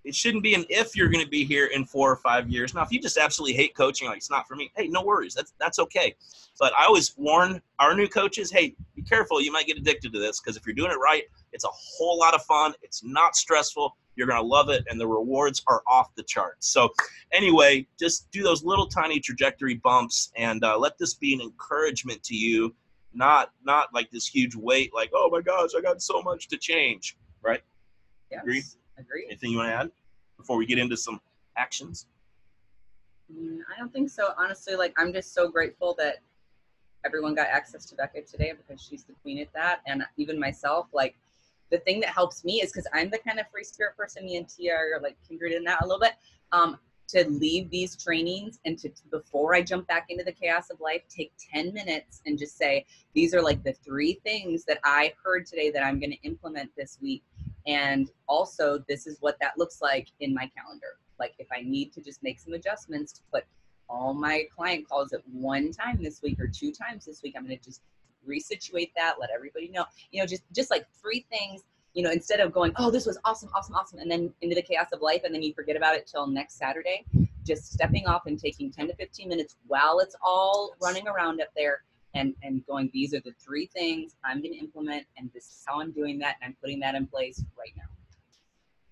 it 0.07 0.15
shouldn't 0.15 0.41
be 0.41 0.53
an 0.53 0.65
if 0.69 0.95
you're 0.95 1.09
going 1.09 1.23
to 1.23 1.29
be 1.29 1.43
here 1.43 1.65
in 1.67 1.85
four 1.85 2.09
or 2.09 2.15
five 2.15 2.49
years. 2.49 2.73
Now, 2.73 2.81
if 2.81 2.91
you 2.91 3.01
just 3.01 3.17
absolutely 3.17 3.55
hate 3.55 3.75
coaching, 3.75 4.07
like 4.07 4.17
it's 4.17 4.29
not 4.29 4.47
for 4.47 4.55
me, 4.55 4.71
hey, 4.77 4.87
no 4.87 5.03
worries. 5.03 5.33
That's 5.33 5.53
that's 5.59 5.79
okay. 5.79 6.15
But 6.57 6.71
I 6.79 6.85
always 6.85 7.15
warn 7.17 7.61
our 7.79 7.93
new 7.93 8.07
coaches, 8.07 8.49
hey, 8.49 8.73
be 8.95 9.01
careful. 9.01 9.41
You 9.41 9.51
might 9.51 9.67
get 9.67 9.77
addicted 9.77 10.13
to 10.13 10.19
this 10.19 10.39
because 10.39 10.55
if 10.55 10.65
you're 10.65 10.75
doing 10.75 10.91
it 10.91 10.95
right, 10.95 11.23
it's 11.51 11.65
a 11.65 11.69
whole 11.71 12.17
lot 12.17 12.33
of 12.33 12.41
fun. 12.43 12.73
It's 12.81 13.03
not 13.03 13.35
stressful. 13.35 13.97
You're 14.15 14.27
going 14.27 14.41
to 14.41 14.47
love 14.47 14.69
it, 14.69 14.83
and 14.89 14.99
the 14.99 15.05
rewards 15.05 15.61
are 15.67 15.83
off 15.87 16.15
the 16.15 16.23
charts. 16.23 16.69
So, 16.69 16.89
anyway, 17.33 17.85
just 17.99 18.31
do 18.31 18.41
those 18.41 18.63
little 18.63 18.87
tiny 18.87 19.19
trajectory 19.19 19.75
bumps, 19.75 20.31
and 20.35 20.63
uh, 20.63 20.79
let 20.79 20.97
this 20.97 21.13
be 21.15 21.33
an 21.33 21.41
encouragement 21.41 22.23
to 22.23 22.35
you 22.35 22.73
not 23.13 23.51
not 23.63 23.87
like 23.93 24.11
this 24.11 24.27
huge 24.27 24.53
weight 24.53 24.93
like 24.93 25.09
oh 25.15 25.29
my 25.31 25.41
gosh 25.41 25.69
i 25.75 25.81
got 25.81 26.01
so 26.01 26.21
much 26.21 26.49
to 26.49 26.57
change 26.57 27.17
right 27.41 27.61
yes, 28.29 28.41
agree 28.43 28.61
agree 28.97 29.25
anything 29.27 29.51
you 29.51 29.57
want 29.57 29.69
to 29.69 29.73
add 29.73 29.91
before 30.37 30.57
we 30.57 30.65
get 30.65 30.77
into 30.77 30.97
some 30.97 31.19
actions 31.57 32.05
mm, 33.31 33.59
i 33.73 33.79
don't 33.79 33.91
think 33.91 34.09
so 34.09 34.29
honestly 34.37 34.75
like 34.75 34.93
i'm 34.97 35.13
just 35.13 35.33
so 35.33 35.49
grateful 35.49 35.95
that 35.97 36.17
everyone 37.05 37.35
got 37.35 37.47
access 37.47 37.85
to 37.85 37.95
becca 37.95 38.21
today 38.21 38.53
because 38.55 38.81
she's 38.81 39.03
the 39.03 39.13
queen 39.21 39.39
at 39.39 39.51
that 39.53 39.81
and 39.87 40.03
even 40.17 40.39
myself 40.39 40.87
like 40.93 41.15
the 41.69 41.77
thing 41.79 41.99
that 41.99 42.09
helps 42.09 42.43
me 42.43 42.61
is 42.61 42.71
because 42.71 42.87
i'm 42.93 43.09
the 43.09 43.19
kind 43.19 43.39
of 43.39 43.45
free 43.51 43.63
spirit 43.63 43.95
person 43.95 44.25
me 44.25 44.37
and 44.37 44.47
tia 44.49 44.73
are 44.73 44.99
like 45.01 45.17
kindred 45.27 45.51
in 45.51 45.63
that 45.63 45.81
a 45.81 45.85
little 45.85 45.99
bit 45.99 46.13
um 46.51 46.77
to 47.07 47.27
leave 47.29 47.69
these 47.69 47.95
trainings 47.95 48.59
and 48.65 48.77
to 48.79 48.91
before 49.11 49.55
I 49.55 49.61
jump 49.61 49.87
back 49.87 50.07
into 50.09 50.23
the 50.23 50.31
chaos 50.31 50.69
of 50.69 50.79
life, 50.81 51.01
take 51.09 51.31
10 51.53 51.73
minutes 51.73 52.21
and 52.25 52.37
just 52.37 52.57
say, 52.57 52.85
these 53.13 53.33
are 53.33 53.41
like 53.41 53.63
the 53.63 53.73
three 53.73 54.19
things 54.25 54.65
that 54.65 54.79
I 54.83 55.13
heard 55.23 55.45
today 55.45 55.71
that 55.71 55.83
I'm 55.83 55.99
going 55.99 56.11
to 56.11 56.21
implement 56.23 56.71
this 56.75 56.97
week. 57.01 57.23
And 57.67 58.09
also, 58.27 58.83
this 58.87 59.05
is 59.05 59.17
what 59.19 59.37
that 59.41 59.57
looks 59.57 59.81
like 59.81 60.07
in 60.21 60.33
my 60.33 60.49
calendar. 60.57 60.97
Like 61.19 61.35
if 61.37 61.47
I 61.51 61.61
need 61.61 61.91
to 61.93 62.01
just 62.01 62.23
make 62.23 62.39
some 62.39 62.53
adjustments 62.53 63.11
to 63.13 63.21
put 63.31 63.43
all 63.89 64.13
my 64.13 64.45
client 64.55 64.87
calls 64.87 65.13
at 65.13 65.21
one 65.31 65.71
time 65.71 65.99
this 66.01 66.21
week 66.21 66.39
or 66.39 66.47
two 66.47 66.71
times 66.71 67.05
this 67.05 67.21
week, 67.21 67.35
I'm 67.37 67.45
going 67.45 67.57
to 67.57 67.63
just 67.63 67.81
resituate 68.27 68.91
that, 68.95 69.15
let 69.19 69.29
everybody 69.33 69.69
know, 69.69 69.85
you 70.11 70.21
know, 70.21 70.25
just 70.25 70.43
just 70.53 70.71
like 70.71 70.85
three 71.01 71.25
things, 71.29 71.63
you 71.93 72.03
know, 72.03 72.11
instead 72.11 72.39
of 72.39 72.53
going, 72.53 72.71
oh, 72.77 72.89
this 72.89 73.05
was 73.05 73.17
awesome, 73.25 73.49
awesome, 73.53 73.75
awesome, 73.75 73.99
and 73.99 74.09
then 74.09 74.33
into 74.41 74.55
the 74.55 74.61
chaos 74.61 74.87
of 74.93 75.01
life, 75.01 75.21
and 75.23 75.33
then 75.33 75.41
you 75.41 75.53
forget 75.53 75.75
about 75.75 75.95
it 75.95 76.07
till 76.07 76.27
next 76.27 76.57
Saturday. 76.57 77.05
Just 77.43 77.71
stepping 77.73 78.07
off 78.07 78.25
and 78.25 78.37
taking 78.37 78.71
10 78.71 78.87
to 78.87 78.95
15 78.95 79.29
minutes 79.29 79.55
while 79.67 79.99
it's 79.99 80.15
all 80.21 80.75
running 80.81 81.07
around 81.07 81.41
up 81.41 81.47
there 81.55 81.83
and 82.17 82.33
and 82.43 82.65
going 82.65 82.89
these 82.93 83.13
are 83.13 83.19
the 83.21 83.33
three 83.43 83.67
things 83.67 84.15
i'm 84.25 84.41
going 84.41 84.53
to 84.53 84.59
implement 84.59 85.05
and 85.17 85.29
this 85.33 85.45
is 85.45 85.63
how 85.65 85.79
i'm 85.79 85.91
doing 85.91 86.17
that 86.17 86.35
and 86.41 86.49
i'm 86.49 86.57
putting 86.61 86.79
that 86.79 86.95
in 86.95 87.05
place 87.05 87.43
right 87.57 87.73
now 87.77 87.83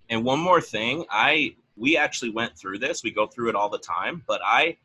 and 0.09 0.23
one 0.23 0.39
more 0.39 0.61
thing 0.61 1.05
i 1.09 1.53
we 1.76 1.97
actually 1.97 2.30
went 2.30 2.57
through 2.57 2.78
this 2.78 3.03
we 3.03 3.11
go 3.11 3.28
through 3.28 3.49
it 3.49 3.55
all 3.55 3.69
the 3.69 3.80
time 3.80 4.23
but 4.28 4.41
i 4.45 4.76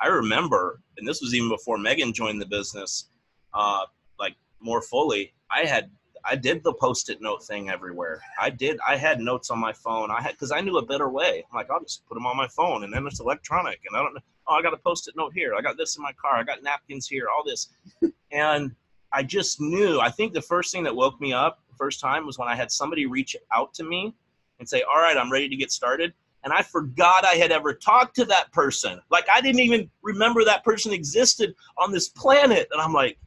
i 0.00 0.06
remember 0.06 0.80
and 0.98 1.06
this 1.06 1.20
was 1.20 1.34
even 1.34 1.48
before 1.48 1.78
megan 1.78 2.12
joined 2.12 2.40
the 2.40 2.46
business 2.46 3.10
uh 3.54 3.84
like 4.18 4.34
more 4.60 4.82
fully 4.82 5.32
i 5.50 5.60
had 5.60 5.90
I 6.24 6.36
did 6.36 6.62
the 6.62 6.74
post-it 6.74 7.20
note 7.20 7.44
thing 7.44 7.70
everywhere. 7.70 8.20
I 8.38 8.50
did. 8.50 8.78
I 8.86 8.96
had 8.96 9.20
notes 9.20 9.50
on 9.50 9.58
my 9.58 9.72
phone. 9.72 10.10
I 10.10 10.20
had 10.20 10.32
because 10.32 10.52
I 10.52 10.60
knew 10.60 10.76
a 10.78 10.84
better 10.84 11.08
way. 11.08 11.44
I'm 11.50 11.56
like, 11.56 11.70
I'll 11.70 11.80
just 11.80 12.06
put 12.06 12.14
them 12.14 12.26
on 12.26 12.36
my 12.36 12.48
phone, 12.48 12.84
and 12.84 12.92
then 12.92 13.06
it's 13.06 13.20
electronic, 13.20 13.80
and 13.86 13.96
I 13.96 14.02
don't 14.02 14.14
know. 14.14 14.20
Oh, 14.50 14.54
I 14.54 14.62
got 14.62 14.74
a 14.74 14.78
post-it 14.78 15.14
note 15.16 15.32
here. 15.32 15.54
I 15.54 15.62
got 15.62 15.76
this 15.76 15.96
in 15.96 16.02
my 16.02 16.12
car. 16.20 16.34
I 16.34 16.42
got 16.42 16.60
napkins 16.64 17.06
here. 17.06 17.28
All 17.34 17.44
this, 17.44 17.68
and 18.32 18.74
I 19.12 19.22
just 19.22 19.60
knew. 19.60 20.00
I 20.00 20.10
think 20.10 20.32
the 20.32 20.42
first 20.42 20.72
thing 20.72 20.82
that 20.82 20.94
woke 20.94 21.20
me 21.20 21.32
up 21.32 21.62
first 21.78 22.00
time 22.00 22.26
was 22.26 22.36
when 22.36 22.48
I 22.48 22.56
had 22.56 22.70
somebody 22.70 23.06
reach 23.06 23.36
out 23.54 23.72
to 23.74 23.84
me 23.84 24.12
and 24.58 24.68
say, 24.68 24.82
"All 24.82 25.00
right, 25.00 25.16
I'm 25.16 25.30
ready 25.30 25.48
to 25.48 25.54
get 25.54 25.70
started." 25.70 26.12
And 26.42 26.52
I 26.52 26.62
forgot 26.62 27.24
I 27.24 27.34
had 27.34 27.52
ever 27.52 27.74
talked 27.74 28.16
to 28.16 28.24
that 28.24 28.50
person. 28.50 29.00
Like 29.08 29.28
I 29.32 29.40
didn't 29.40 29.60
even 29.60 29.88
remember 30.02 30.44
that 30.44 30.64
person 30.64 30.92
existed 30.92 31.54
on 31.78 31.92
this 31.92 32.08
planet. 32.08 32.66
And 32.72 32.80
I'm 32.80 32.92
like, 32.92 33.18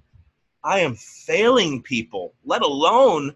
I 0.63 0.79
am 0.79 0.95
failing 0.95 1.81
people, 1.83 2.33
let 2.43 2.63
alone 2.63 3.33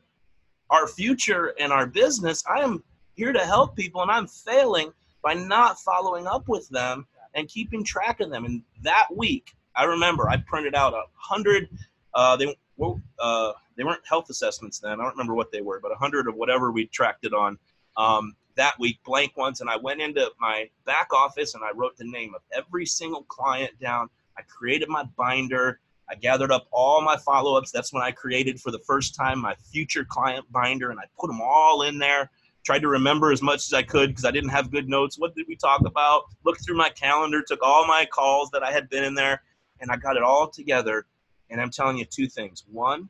our 0.69 0.87
future 0.87 1.53
and 1.57 1.71
our 1.71 1.85
business. 1.85 2.43
I 2.49 2.59
am 2.61 2.83
here 3.13 3.31
to 3.31 3.45
help 3.45 3.77
people, 3.77 4.01
and 4.01 4.11
I'm 4.11 4.27
failing 4.27 4.91
by 5.23 5.35
not 5.35 5.79
following 5.79 6.27
up 6.27 6.49
with 6.49 6.67
them 6.69 7.07
and 7.37 7.47
keeping 7.47 7.83
track 7.83 8.19
of 8.19 8.29
them. 8.29 8.43
And 8.43 8.63
that 8.81 9.07
week, 9.15 9.55
I 9.75 9.85
remember 9.85 10.29
I 10.29 10.37
printed 10.37 10.75
out 10.75 10.93
a 10.93 11.03
hundred. 11.15 11.69
Uh, 12.13 12.35
they 12.35 12.57
well, 12.75 12.99
uh, 13.19 13.53
they 13.77 13.83
weren't 13.83 14.01
health 14.07 14.29
assessments 14.29 14.79
then. 14.79 14.91
I 14.91 14.95
don't 14.95 15.11
remember 15.11 15.35
what 15.35 15.51
they 15.51 15.61
were, 15.61 15.79
but 15.79 15.91
a 15.91 15.95
hundred 15.95 16.27
of 16.27 16.35
whatever 16.35 16.71
we 16.71 16.87
tracked 16.87 17.25
it 17.25 17.33
on 17.33 17.57
um, 17.95 18.35
that 18.55 18.77
week, 18.79 18.99
blank 19.05 19.37
ones. 19.37 19.61
And 19.61 19.69
I 19.69 19.77
went 19.77 20.01
into 20.01 20.29
my 20.39 20.69
back 20.85 21.13
office 21.13 21.53
and 21.53 21.63
I 21.63 21.71
wrote 21.73 21.95
the 21.97 22.05
name 22.05 22.33
of 22.35 22.41
every 22.51 22.85
single 22.85 23.23
client 23.23 23.79
down. 23.79 24.09
I 24.37 24.41
created 24.41 24.89
my 24.89 25.03
binder. 25.15 25.79
I 26.09 26.15
gathered 26.15 26.51
up 26.51 26.67
all 26.71 27.01
my 27.01 27.17
follow 27.17 27.57
ups. 27.57 27.71
That's 27.71 27.93
when 27.93 28.01
I 28.01 28.11
created 28.11 28.59
for 28.59 28.71
the 28.71 28.79
first 28.79 29.13
time 29.13 29.39
my 29.39 29.55
future 29.71 30.05
client 30.05 30.45
binder, 30.51 30.89
and 30.89 30.99
I 30.99 31.03
put 31.19 31.27
them 31.27 31.41
all 31.41 31.83
in 31.83 31.99
there. 31.99 32.31
Tried 32.67 32.81
to 32.81 32.89
remember 32.89 33.31
as 33.31 33.41
much 33.41 33.65
as 33.65 33.71
I 33.71 33.81
could 33.81 34.09
because 34.09 34.25
I 34.25 34.31
didn't 34.31 34.49
have 34.49 34.71
good 34.71 34.89
notes. 34.89 35.17
What 35.17 35.33
did 35.33 35.45
we 35.47 35.55
talk 35.55 35.85
about? 35.85 36.23
Looked 36.43 36.65
through 36.65 36.75
my 36.75 36.89
calendar, 36.89 37.41
took 37.41 37.63
all 37.63 37.87
my 37.87 38.05
calls 38.05 38.49
that 38.51 38.61
I 38.61 38.73
had 38.73 38.89
been 38.89 39.05
in 39.05 39.15
there, 39.15 39.41
and 39.79 39.89
I 39.89 39.95
got 39.95 40.17
it 40.17 40.21
all 40.21 40.49
together. 40.49 41.05
And 41.49 41.61
I'm 41.61 41.71
telling 41.71 41.97
you 41.97 42.03
two 42.03 42.27
things. 42.27 42.65
One, 42.69 43.07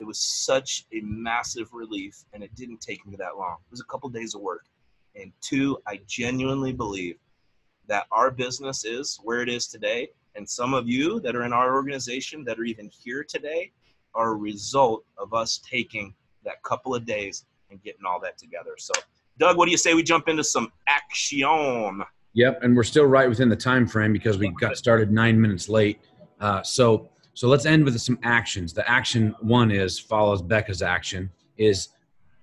it 0.00 0.04
was 0.04 0.18
such 0.18 0.86
a 0.92 0.98
massive 1.02 1.72
relief, 1.72 2.24
and 2.32 2.42
it 2.42 2.52
didn't 2.56 2.80
take 2.80 3.06
me 3.06 3.14
that 3.20 3.36
long. 3.36 3.58
It 3.68 3.70
was 3.70 3.80
a 3.80 3.84
couple 3.84 4.08
days 4.08 4.34
of 4.34 4.40
work. 4.40 4.64
And 5.14 5.30
two, 5.40 5.78
I 5.86 6.00
genuinely 6.08 6.72
believe 6.72 7.16
that 7.86 8.08
our 8.10 8.32
business 8.32 8.84
is 8.84 9.20
where 9.22 9.40
it 9.40 9.48
is 9.48 9.68
today 9.68 10.08
and 10.34 10.48
some 10.48 10.74
of 10.74 10.88
you 10.88 11.20
that 11.20 11.36
are 11.36 11.44
in 11.44 11.52
our 11.52 11.76
organization 11.76 12.42
that 12.46 12.58
are 12.58 12.64
even 12.64 12.90
here 12.90 13.22
today 13.22 13.70
are 14.16 14.30
a 14.30 14.34
result 14.34 15.04
of 15.16 15.32
us 15.32 15.58
taking 15.58 16.12
that 16.44 16.60
couple 16.64 16.92
of 16.92 17.06
days 17.06 17.44
and 17.70 17.82
getting 17.82 18.04
all 18.06 18.20
that 18.20 18.38
together. 18.38 18.76
So, 18.78 18.92
Doug, 19.38 19.56
what 19.56 19.66
do 19.66 19.70
you 19.70 19.78
say 19.78 19.94
we 19.94 20.02
jump 20.02 20.28
into 20.28 20.44
some 20.44 20.72
action? 20.88 22.02
Yep, 22.34 22.62
and 22.62 22.76
we're 22.76 22.84
still 22.84 23.06
right 23.06 23.28
within 23.28 23.48
the 23.48 23.56
time 23.56 23.86
frame 23.86 24.12
because 24.12 24.38
we 24.38 24.50
got 24.60 24.76
started 24.76 25.10
nine 25.10 25.40
minutes 25.40 25.68
late. 25.68 26.00
Uh, 26.40 26.62
so, 26.62 27.08
so 27.34 27.48
let's 27.48 27.66
end 27.66 27.84
with 27.84 27.98
some 28.00 28.18
actions. 28.22 28.72
The 28.72 28.88
action 28.90 29.34
one 29.40 29.70
is 29.70 29.98
follows 29.98 30.42
Becca's 30.42 30.82
action 30.82 31.30
is 31.56 31.88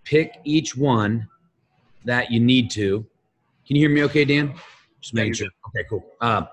pick 0.04 0.38
each 0.44 0.76
one 0.76 1.28
that 2.06 2.32
you 2.32 2.40
need 2.40 2.70
to. 2.72 3.06
Can 3.68 3.76
you 3.76 3.84
hear 3.88 3.90
me? 3.90 4.04
Okay, 4.04 4.26
Dan. 4.26 4.54
Just 5.00 5.14
making 5.14 5.34
sure. 5.34 5.48
Okay, 5.70 5.86
cool. 5.90 6.06
Uh, 6.22 6.44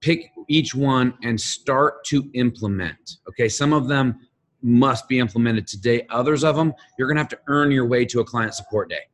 pick 0.00 0.30
each 0.48 0.74
one 0.74 1.14
and 1.22 1.40
start 1.40 2.04
to 2.04 2.30
implement. 2.34 3.18
Okay, 3.28 3.48
some 3.48 3.72
of 3.72 3.88
them 3.88 4.20
must 4.62 5.08
be 5.08 5.18
implemented 5.18 5.66
today. 5.66 6.06
Others 6.10 6.44
of 6.44 6.56
them, 6.56 6.72
you're 6.98 7.08
gonna 7.08 7.20
have 7.20 7.28
to 7.28 7.38
earn 7.48 7.70
your 7.70 7.86
way 7.86 8.04
to 8.04 8.20
a 8.20 8.24
client 8.24 8.54
support 8.54 8.88
day 8.88 9.08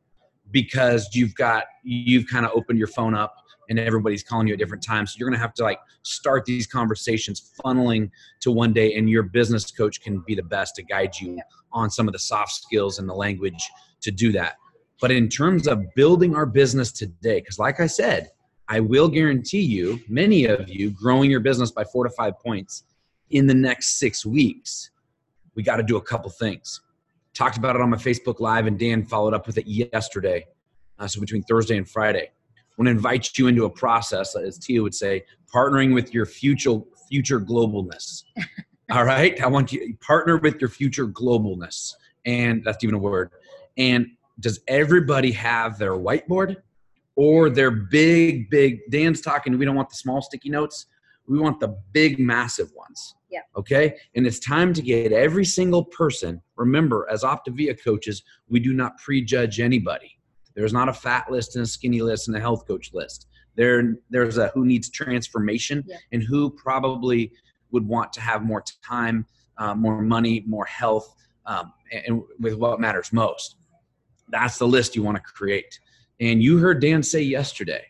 because 0.51 1.09
you've 1.13 1.35
got 1.35 1.65
you've 1.83 2.27
kind 2.27 2.45
of 2.45 2.51
opened 2.53 2.79
your 2.79 2.87
phone 2.87 3.13
up 3.13 3.35
and 3.69 3.79
everybody's 3.79 4.23
calling 4.23 4.47
you 4.47 4.53
at 4.53 4.59
different 4.59 4.83
times. 4.83 5.11
So 5.11 5.17
you're 5.19 5.29
gonna 5.29 5.41
have 5.41 5.53
to 5.55 5.63
like 5.63 5.79
start 6.03 6.45
these 6.45 6.67
conversations 6.67 7.51
funneling 7.63 8.09
to 8.41 8.51
one 8.51 8.73
day, 8.73 8.95
and 8.95 9.09
your 9.09 9.23
business 9.23 9.71
coach 9.71 10.01
can 10.01 10.23
be 10.25 10.35
the 10.35 10.43
best 10.43 10.75
to 10.75 10.83
guide 10.83 11.19
you 11.19 11.39
on 11.71 11.89
some 11.89 12.07
of 12.07 12.13
the 12.13 12.19
soft 12.19 12.51
skills 12.51 12.99
and 12.99 13.07
the 13.07 13.13
language 13.13 13.61
to 14.01 14.11
do 14.11 14.31
that. 14.31 14.55
But 14.99 15.11
in 15.11 15.29
terms 15.29 15.67
of 15.67 15.83
building 15.95 16.35
our 16.35 16.45
business 16.45 16.91
today, 16.91 17.39
because 17.39 17.59
like 17.59 17.79
I 17.79 17.87
said, 17.87 18.31
I 18.69 18.79
will 18.79 19.07
guarantee 19.07 19.61
you, 19.61 19.99
many 20.09 20.45
of 20.45 20.69
you, 20.69 20.89
growing 20.91 21.31
your 21.31 21.39
business 21.39 21.71
by 21.71 21.83
four 21.85 22.03
to 22.03 22.09
five 22.09 22.37
points 22.39 22.83
in 23.29 23.47
the 23.47 23.53
next 23.53 23.99
six 23.99 24.25
weeks. 24.25 24.89
We 25.57 25.63
got 25.63 25.77
to 25.77 25.83
do 25.83 25.97
a 25.97 26.01
couple 26.01 26.29
things. 26.29 26.81
Talked 27.33 27.57
about 27.57 27.75
it 27.75 27.81
on 27.81 27.89
my 27.89 27.97
Facebook 27.97 28.39
Live, 28.39 28.67
and 28.67 28.77
Dan 28.77 29.03
followed 29.03 29.33
up 29.33 29.47
with 29.47 29.57
it 29.57 29.67
yesterday. 29.67 30.45
Uh, 30.99 31.07
so 31.07 31.19
between 31.19 31.43
Thursday 31.43 31.77
and 31.77 31.89
Friday, 31.89 32.29
I 32.29 32.73
want 32.77 32.85
to 32.85 32.91
invite 32.91 33.37
you 33.37 33.47
into 33.47 33.65
a 33.65 33.69
process, 33.69 34.35
as 34.35 34.59
Tia 34.59 34.81
would 34.81 34.95
say, 34.95 35.25
partnering 35.53 35.93
with 35.93 36.13
your 36.13 36.27
future 36.27 36.79
future 37.09 37.41
globalness. 37.41 38.23
All 38.91 39.03
right, 39.03 39.41
I 39.41 39.47
want 39.47 39.73
you 39.73 39.79
to 39.79 39.93
partner 39.97 40.37
with 40.37 40.61
your 40.61 40.69
future 40.69 41.07
globalness, 41.07 41.93
and 42.25 42.63
that's 42.63 42.83
even 42.83 42.95
a 42.95 42.99
word. 42.99 43.31
And 43.77 44.07
does 44.39 44.59
everybody 44.67 45.31
have 45.31 45.77
their 45.79 45.93
whiteboard? 45.93 46.57
or 47.17 47.49
they're 47.49 47.71
big, 47.71 48.49
big. 48.49 48.79
Dan's 48.89 49.21
talking, 49.21 49.57
we 49.57 49.65
don't 49.65 49.75
want 49.75 49.89
the 49.89 49.95
small 49.95 50.21
sticky 50.21 50.49
notes. 50.49 50.85
We 51.27 51.39
want 51.39 51.59
the 51.59 51.77
big, 51.91 52.19
massive 52.19 52.71
ones. 52.75 53.15
Yeah. 53.29 53.41
Okay. 53.55 53.97
And 54.15 54.25
it's 54.25 54.39
time 54.39 54.73
to 54.73 54.81
get 54.81 55.11
every 55.11 55.45
single 55.45 55.83
person. 55.85 56.41
Remember, 56.55 57.07
as 57.11 57.23
Optavia 57.23 57.77
coaches, 57.81 58.23
we 58.47 58.59
do 58.59 58.73
not 58.73 58.97
prejudge 58.97 59.59
anybody. 59.59 60.17
There's 60.55 60.73
not 60.73 60.89
a 60.89 60.93
fat 60.93 61.29
list 61.29 61.55
and 61.55 61.63
a 61.63 61.67
skinny 61.67 62.01
list 62.01 62.27
and 62.27 62.37
a 62.37 62.39
health 62.39 62.65
coach 62.67 62.91
list. 62.93 63.27
There, 63.55 63.95
there's 64.09 64.37
a 64.37 64.47
who 64.49 64.65
needs 64.65 64.89
transformation 64.89 65.83
yeah. 65.85 65.97
and 66.11 66.23
who 66.23 66.49
probably 66.51 67.31
would 67.71 67.87
want 67.87 68.13
to 68.13 68.21
have 68.21 68.43
more 68.43 68.63
time, 68.83 69.25
uh, 69.57 69.75
more 69.75 70.01
money, 70.01 70.43
more 70.47 70.65
health, 70.65 71.15
um, 71.45 71.73
and 71.91 72.21
with 72.39 72.55
what 72.55 72.79
matters 72.79 73.11
most. 73.11 73.57
That's 74.29 74.57
the 74.57 74.67
list 74.67 74.95
you 74.95 75.03
want 75.03 75.17
to 75.17 75.23
create. 75.23 75.79
And 76.19 76.41
you 76.41 76.57
heard 76.57 76.81
Dan 76.81 77.03
say 77.03 77.21
yesterday, 77.21 77.85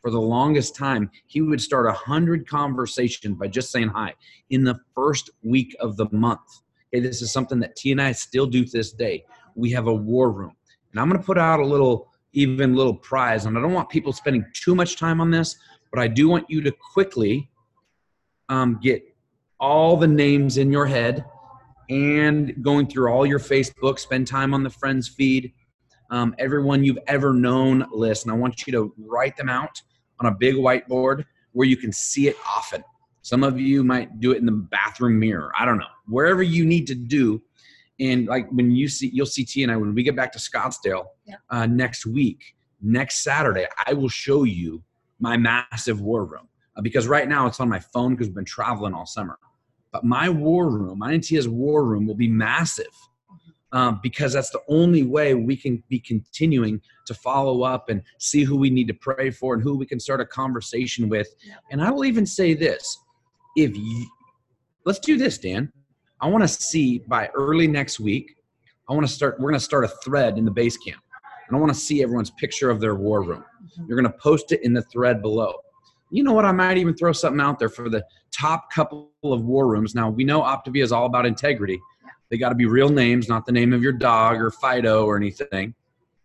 for 0.00 0.10
the 0.10 0.20
longest 0.20 0.76
time, 0.76 1.10
he 1.26 1.40
would 1.40 1.60
start 1.60 1.86
a 1.86 1.92
hundred 1.92 2.48
conversations 2.48 3.36
by 3.36 3.48
just 3.48 3.70
saying 3.70 3.88
hi 3.88 4.14
in 4.50 4.64
the 4.64 4.78
first 4.94 5.30
week 5.42 5.74
of 5.80 5.96
the 5.96 6.06
month. 6.12 6.62
Okay, 6.94 7.02
this 7.02 7.20
is 7.20 7.32
something 7.32 7.58
that 7.60 7.76
T 7.76 7.92
and 7.92 8.00
I 8.00 8.12
still 8.12 8.46
do 8.46 8.64
to 8.64 8.70
this 8.70 8.92
day. 8.92 9.24
We 9.54 9.70
have 9.72 9.86
a 9.86 9.94
war 9.94 10.30
room, 10.30 10.54
and 10.92 11.00
I'm 11.00 11.08
going 11.08 11.20
to 11.20 11.26
put 11.26 11.38
out 11.38 11.60
a 11.60 11.66
little, 11.66 12.08
even 12.32 12.74
little 12.74 12.94
prize. 12.94 13.46
And 13.46 13.58
I 13.58 13.60
don't 13.60 13.72
want 13.72 13.88
people 13.88 14.12
spending 14.12 14.44
too 14.54 14.74
much 14.74 14.96
time 14.96 15.20
on 15.20 15.30
this, 15.30 15.56
but 15.90 16.00
I 16.00 16.08
do 16.08 16.28
want 16.28 16.48
you 16.48 16.60
to 16.62 16.72
quickly 16.92 17.50
um, 18.48 18.78
get 18.82 19.02
all 19.60 19.96
the 19.96 20.06
names 20.06 20.58
in 20.58 20.70
your 20.70 20.86
head 20.86 21.24
and 21.90 22.54
going 22.62 22.86
through 22.86 23.10
all 23.10 23.26
your 23.26 23.40
Facebook. 23.40 23.98
Spend 23.98 24.26
time 24.26 24.54
on 24.54 24.62
the 24.62 24.70
friends 24.70 25.08
feed 25.08 25.52
um, 26.10 26.34
everyone 26.38 26.84
you've 26.84 26.98
ever 27.06 27.32
known 27.32 27.86
list, 27.92 28.24
and 28.24 28.32
I 28.32 28.36
want 28.36 28.66
you 28.66 28.72
to 28.72 28.94
write 28.98 29.36
them 29.36 29.48
out 29.48 29.80
on 30.20 30.26
a 30.26 30.34
big 30.34 30.54
whiteboard 30.54 31.24
where 31.52 31.66
you 31.66 31.76
can 31.76 31.92
see 31.92 32.28
it 32.28 32.36
often. 32.46 32.82
Some 33.22 33.42
of 33.42 33.60
you 33.60 33.84
might 33.84 34.20
do 34.20 34.32
it 34.32 34.38
in 34.38 34.46
the 34.46 34.52
bathroom 34.52 35.18
mirror. 35.18 35.52
I 35.58 35.64
don't 35.64 35.78
know. 35.78 35.84
Wherever 36.06 36.42
you 36.42 36.64
need 36.64 36.86
to 36.86 36.94
do. 36.94 37.42
And 38.00 38.26
like 38.26 38.48
when 38.50 38.70
you 38.70 38.88
see, 38.88 39.10
you'll 39.12 39.26
see 39.26 39.44
T 39.44 39.62
and 39.64 39.72
I 39.72 39.76
when 39.76 39.94
we 39.94 40.02
get 40.02 40.14
back 40.14 40.32
to 40.32 40.38
Scottsdale 40.38 41.06
yeah. 41.26 41.36
uh, 41.50 41.66
next 41.66 42.06
week, 42.06 42.54
next 42.80 43.24
Saturday, 43.24 43.66
I 43.86 43.92
will 43.92 44.08
show 44.08 44.44
you 44.44 44.82
my 45.18 45.36
massive 45.36 46.00
war 46.00 46.24
room 46.24 46.48
uh, 46.76 46.80
because 46.80 47.08
right 47.08 47.28
now 47.28 47.46
it's 47.46 47.60
on 47.60 47.68
my 47.68 47.80
phone 47.80 48.14
because 48.14 48.28
we've 48.28 48.36
been 48.36 48.44
traveling 48.44 48.94
all 48.94 49.04
summer. 49.04 49.38
But 49.90 50.04
my 50.04 50.28
war 50.28 50.70
room, 50.70 51.00
my 51.00 51.18
Tia's 51.18 51.48
war 51.48 51.84
room 51.84 52.06
will 52.06 52.14
be 52.14 52.28
massive 52.28 52.86
um, 53.72 54.00
because 54.02 54.32
that's 54.32 54.50
the 54.50 54.62
only 54.68 55.02
way 55.02 55.34
we 55.34 55.56
can 55.56 55.82
be 55.88 56.00
continuing 56.00 56.80
to 57.06 57.14
follow 57.14 57.62
up 57.62 57.88
and 57.88 58.02
see 58.18 58.44
who 58.44 58.56
we 58.56 58.70
need 58.70 58.88
to 58.88 58.94
pray 58.94 59.30
for 59.30 59.54
and 59.54 59.62
who 59.62 59.76
we 59.76 59.86
can 59.86 60.00
start 60.00 60.20
a 60.20 60.26
conversation 60.26 61.08
with. 61.08 61.28
And 61.70 61.82
I 61.82 61.90
will 61.90 62.04
even 62.04 62.26
say 62.26 62.54
this 62.54 62.98
if 63.56 63.76
you, 63.76 64.06
let's 64.84 64.98
do 64.98 65.16
this, 65.16 65.38
Dan. 65.38 65.72
I 66.20 66.28
want 66.28 66.42
to 66.42 66.48
see 66.48 66.98
by 66.98 67.28
early 67.34 67.68
next 67.68 68.00
week, 68.00 68.36
I 68.88 68.94
want 68.94 69.06
to 69.06 69.12
start, 69.12 69.38
we're 69.38 69.50
going 69.50 69.60
to 69.60 69.64
start 69.64 69.84
a 69.84 69.88
thread 69.88 70.38
in 70.38 70.44
the 70.44 70.50
base 70.50 70.76
camp. 70.76 71.02
And 71.48 71.56
I 71.56 71.60
want 71.60 71.72
to 71.72 71.78
see 71.78 72.02
everyone's 72.02 72.30
picture 72.30 72.70
of 72.70 72.80
their 72.80 72.94
war 72.94 73.22
room. 73.22 73.44
Mm-hmm. 73.62 73.84
You're 73.86 74.00
going 74.00 74.12
to 74.12 74.18
post 74.18 74.52
it 74.52 74.60
in 74.62 74.72
the 74.72 74.82
thread 74.82 75.22
below. 75.22 75.54
You 76.10 76.22
know 76.22 76.32
what? 76.32 76.46
I 76.46 76.52
might 76.52 76.78
even 76.78 76.94
throw 76.94 77.12
something 77.12 77.40
out 77.40 77.58
there 77.58 77.68
for 77.68 77.90
the 77.90 78.02
top 78.32 78.70
couple 78.72 79.10
of 79.24 79.42
war 79.42 79.68
rooms. 79.68 79.94
Now, 79.94 80.08
we 80.08 80.24
know 80.24 80.40
Optavia 80.42 80.82
is 80.82 80.92
all 80.92 81.06
about 81.06 81.26
integrity. 81.26 81.80
They 82.30 82.38
got 82.38 82.50
to 82.50 82.54
be 82.54 82.66
real 82.66 82.90
names, 82.90 83.28
not 83.28 83.46
the 83.46 83.52
name 83.52 83.72
of 83.72 83.82
your 83.82 83.92
dog 83.92 84.36
or 84.36 84.50
Fido 84.50 85.04
or 85.04 85.16
anything. 85.16 85.74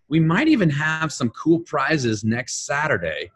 We 0.09 0.19
might 0.19 0.47
even 0.47 0.69
have 0.69 1.13
some 1.13 1.29
cool 1.29 1.59
prizes 1.59 2.23
next 2.23 2.65
Saturday 2.65 3.31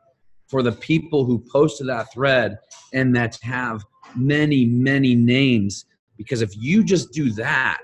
for 0.47 0.61
the 0.61 0.71
people 0.71 1.25
who 1.25 1.39
posted 1.51 1.87
that 1.87 2.11
thread 2.13 2.57
and 2.93 3.15
that 3.15 3.37
have 3.41 3.83
many, 4.15 4.65
many 4.65 5.15
names. 5.15 5.85
Because 6.17 6.41
if 6.41 6.51
you 6.57 6.83
just 6.83 7.11
do 7.11 7.31
that, 7.33 7.83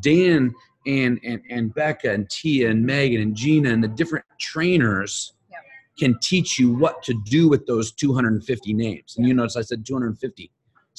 Dan 0.00 0.52
and, 0.86 1.20
and, 1.24 1.42
and 1.50 1.74
Becca 1.74 2.10
and 2.10 2.28
Tia 2.30 2.70
and 2.70 2.84
Megan 2.84 3.20
and 3.20 3.34
Gina 3.34 3.70
and 3.70 3.82
the 3.82 3.88
different 3.88 4.24
trainers 4.38 5.34
yep. 5.50 5.60
can 5.98 6.18
teach 6.20 6.58
you 6.58 6.72
what 6.72 7.02
to 7.02 7.14
do 7.26 7.48
with 7.48 7.66
those 7.66 7.92
250 7.92 8.72
names. 8.72 9.16
And 9.16 9.26
you 9.26 9.34
notice 9.34 9.56
I 9.56 9.62
said 9.62 9.84
250. 9.84 10.50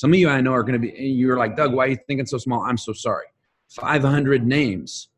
Some 0.02 0.14
of 0.14 0.18
you 0.18 0.30
I 0.30 0.42
know 0.42 0.52
are 0.54 0.64
going 0.64 0.74
to 0.74 0.80
be, 0.80 1.00
you're 1.00 1.38
like, 1.38 1.56
Doug, 1.56 1.76
why 1.76 1.86
are 1.86 1.90
you 1.90 1.98
thinking 2.08 2.26
so 2.26 2.40
small? 2.40 2.64
I'm 2.64 2.76
so 2.76 2.92
sorry. 2.92 3.28
500 3.70 4.44
names. 4.44 5.10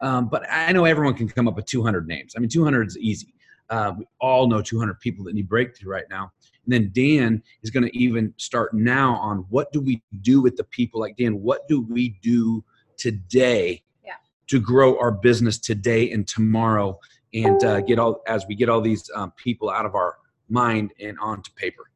Um, 0.00 0.28
but 0.28 0.42
I 0.50 0.72
know 0.72 0.84
everyone 0.84 1.14
can 1.14 1.28
come 1.28 1.46
up 1.46 1.54
with 1.54 1.66
200 1.66 2.08
names. 2.08 2.32
I 2.36 2.40
mean, 2.40 2.48
200 2.48 2.88
is 2.88 2.98
easy. 2.98 3.34
Uh, 3.70 3.92
we 3.96 4.04
all 4.20 4.48
know 4.48 4.60
200 4.60 4.98
people 4.98 5.24
that 5.26 5.36
need 5.36 5.48
breakthrough 5.48 5.92
right 5.92 6.06
now. 6.10 6.32
And 6.64 6.72
then 6.72 6.90
Dan 6.92 7.40
is 7.62 7.70
going 7.70 7.84
to 7.84 7.96
even 7.96 8.34
start 8.36 8.74
now 8.74 9.14
on 9.14 9.46
what 9.48 9.72
do 9.72 9.80
we 9.80 10.02
do 10.22 10.40
with 10.40 10.56
the 10.56 10.64
people 10.64 10.98
like 10.98 11.16
Dan? 11.16 11.40
What 11.40 11.68
do 11.68 11.80
we 11.80 12.18
do 12.20 12.64
today 12.96 13.84
yeah. 14.04 14.14
to 14.48 14.58
grow 14.58 14.98
our 14.98 15.12
business 15.12 15.56
today 15.56 16.10
and 16.10 16.26
tomorrow 16.26 16.98
and 17.32 17.62
uh, 17.62 17.80
get 17.82 18.00
all 18.00 18.24
as 18.26 18.44
we 18.48 18.56
get 18.56 18.68
all 18.68 18.80
these 18.80 19.08
um, 19.14 19.32
people 19.36 19.70
out 19.70 19.86
of 19.86 19.94
our 19.94 20.16
mind 20.48 20.92
and 20.98 21.16
onto 21.20 21.52
paper. 21.52 21.91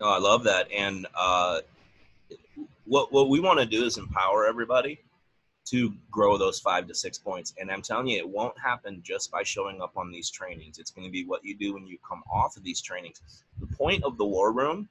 No, 0.00 0.08
I 0.08 0.18
love 0.18 0.44
that. 0.44 0.70
And 0.72 1.06
uh, 1.14 1.60
what 2.86 3.12
what 3.12 3.28
we 3.28 3.40
want 3.40 3.60
to 3.60 3.66
do 3.66 3.84
is 3.84 3.98
empower 3.98 4.46
everybody 4.46 4.98
to 5.66 5.92
grow 6.10 6.38
those 6.38 6.58
five 6.58 6.88
to 6.88 6.94
six 6.94 7.18
points. 7.18 7.54
And 7.58 7.70
I'm 7.70 7.82
telling 7.82 8.08
you, 8.08 8.18
it 8.18 8.28
won't 8.28 8.58
happen 8.58 9.02
just 9.04 9.30
by 9.30 9.42
showing 9.42 9.82
up 9.82 9.96
on 9.96 10.10
these 10.10 10.30
trainings. 10.30 10.78
It's 10.78 10.90
going 10.90 11.06
to 11.06 11.12
be 11.12 11.24
what 11.26 11.44
you 11.44 11.54
do 11.54 11.74
when 11.74 11.86
you 11.86 11.98
come 12.06 12.22
off 12.32 12.56
of 12.56 12.64
these 12.64 12.80
trainings. 12.80 13.20
The 13.60 13.66
point 13.76 14.02
of 14.02 14.16
the 14.16 14.24
war 14.24 14.52
room, 14.52 14.88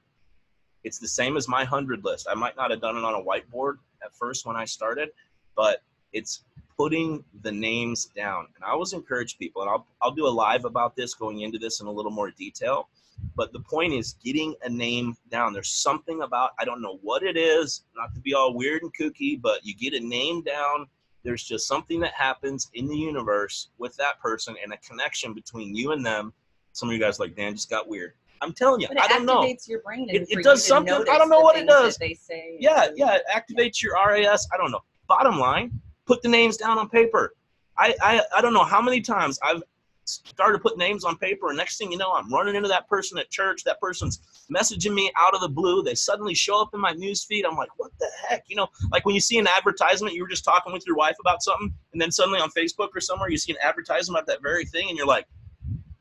it's 0.84 0.98
the 0.98 1.08
same 1.08 1.36
as 1.36 1.48
my 1.48 1.64
hundred 1.64 2.04
list. 2.04 2.28
I 2.30 2.34
might 2.34 2.56
not 2.56 2.70
have 2.70 2.80
done 2.80 2.96
it 2.96 3.04
on 3.04 3.14
a 3.14 3.22
whiteboard 3.22 3.78
at 4.04 4.14
first 4.14 4.46
when 4.46 4.54
I 4.54 4.64
started, 4.64 5.10
but 5.56 5.82
it's 6.12 6.44
putting 6.76 7.24
the 7.42 7.52
names 7.52 8.06
down. 8.16 8.46
And 8.54 8.64
I 8.64 8.70
always 8.70 8.92
encourage 8.92 9.38
people, 9.38 9.62
and 9.62 9.70
I'll 9.70 9.86
I'll 10.00 10.12
do 10.12 10.26
a 10.26 10.28
live 10.28 10.64
about 10.64 10.94
this 10.94 11.14
going 11.14 11.40
into 11.40 11.58
this 11.58 11.80
in 11.80 11.88
a 11.88 11.92
little 11.92 12.12
more 12.12 12.30
detail 12.30 12.88
but 13.36 13.52
the 13.52 13.60
point 13.60 13.92
is 13.92 14.14
getting 14.24 14.54
a 14.62 14.68
name 14.68 15.16
down. 15.30 15.52
There's 15.52 15.70
something 15.70 16.22
about, 16.22 16.50
I 16.58 16.64
don't 16.64 16.82
know 16.82 16.98
what 17.02 17.22
it 17.22 17.36
is, 17.36 17.84
not 17.96 18.14
to 18.14 18.20
be 18.20 18.34
all 18.34 18.54
weird 18.54 18.82
and 18.82 18.92
kooky, 18.94 19.40
but 19.40 19.64
you 19.64 19.74
get 19.74 19.94
a 19.94 20.04
name 20.04 20.42
down. 20.42 20.86
There's 21.22 21.44
just 21.44 21.66
something 21.66 22.00
that 22.00 22.14
happens 22.14 22.70
in 22.74 22.86
the 22.86 22.96
universe 22.96 23.68
with 23.78 23.96
that 23.96 24.18
person 24.20 24.56
and 24.62 24.72
a 24.72 24.76
connection 24.78 25.34
between 25.34 25.74
you 25.74 25.92
and 25.92 26.04
them. 26.04 26.32
Some 26.72 26.88
of 26.88 26.94
you 26.94 27.00
guys 27.00 27.18
like, 27.20 27.36
Dan 27.36 27.54
just 27.54 27.68
got 27.68 27.88
weird. 27.88 28.14
I'm 28.42 28.54
telling 28.54 28.80
you, 28.80 28.88
I 28.98 29.06
don't 29.06 29.26
know. 29.26 29.42
It 29.42 29.56
activates 29.56 29.68
your 29.68 29.80
brain. 29.80 30.08
It, 30.08 30.26
it 30.30 30.42
does 30.42 30.64
something. 30.64 30.94
I 30.94 31.18
don't 31.18 31.28
know 31.28 31.40
what 31.40 31.58
it 31.58 31.66
does. 31.66 31.98
They 31.98 32.14
say. 32.14 32.56
Yeah, 32.58 32.88
yeah. 32.96 33.16
It 33.16 33.22
activates 33.30 33.82
your 33.82 33.94
RAS. 33.94 34.48
I 34.52 34.56
don't 34.56 34.70
know. 34.70 34.80
Bottom 35.08 35.38
line, 35.38 35.78
put 36.06 36.22
the 36.22 36.28
names 36.28 36.56
down 36.56 36.78
on 36.78 36.88
paper. 36.88 37.34
I, 37.76 37.94
I, 38.00 38.22
I 38.36 38.40
don't 38.40 38.54
know 38.54 38.64
how 38.64 38.80
many 38.80 39.00
times 39.00 39.38
I've 39.42 39.62
started 40.10 40.60
putting 40.60 40.78
names 40.78 41.04
on 41.04 41.16
paper, 41.16 41.48
and 41.48 41.56
next 41.56 41.78
thing 41.78 41.92
you 41.92 41.98
know, 41.98 42.12
I'm 42.12 42.32
running 42.32 42.54
into 42.54 42.68
that 42.68 42.88
person 42.88 43.18
at 43.18 43.30
church. 43.30 43.64
That 43.64 43.80
person's 43.80 44.20
messaging 44.54 44.94
me 44.94 45.10
out 45.18 45.34
of 45.34 45.40
the 45.40 45.48
blue. 45.48 45.82
They 45.82 45.94
suddenly 45.94 46.34
show 46.34 46.60
up 46.60 46.70
in 46.74 46.80
my 46.80 46.92
news 46.92 47.24
feed. 47.24 47.44
I'm 47.44 47.56
like, 47.56 47.70
what 47.78 47.92
the 47.98 48.10
heck? 48.28 48.44
You 48.48 48.56
know, 48.56 48.68
like 48.90 49.04
when 49.06 49.14
you 49.14 49.20
see 49.20 49.38
an 49.38 49.46
advertisement, 49.46 50.14
you 50.14 50.22
were 50.22 50.28
just 50.28 50.44
talking 50.44 50.72
with 50.72 50.86
your 50.86 50.96
wife 50.96 51.16
about 51.20 51.42
something, 51.42 51.72
and 51.92 52.00
then 52.00 52.10
suddenly 52.10 52.40
on 52.40 52.50
Facebook 52.50 52.88
or 52.94 53.00
somewhere, 53.00 53.30
you 53.30 53.38
see 53.38 53.52
an 53.52 53.58
advertisement 53.62 54.18
about 54.18 54.26
that 54.26 54.42
very 54.42 54.64
thing, 54.64 54.88
and 54.88 54.96
you're 54.96 55.06
like, 55.06 55.26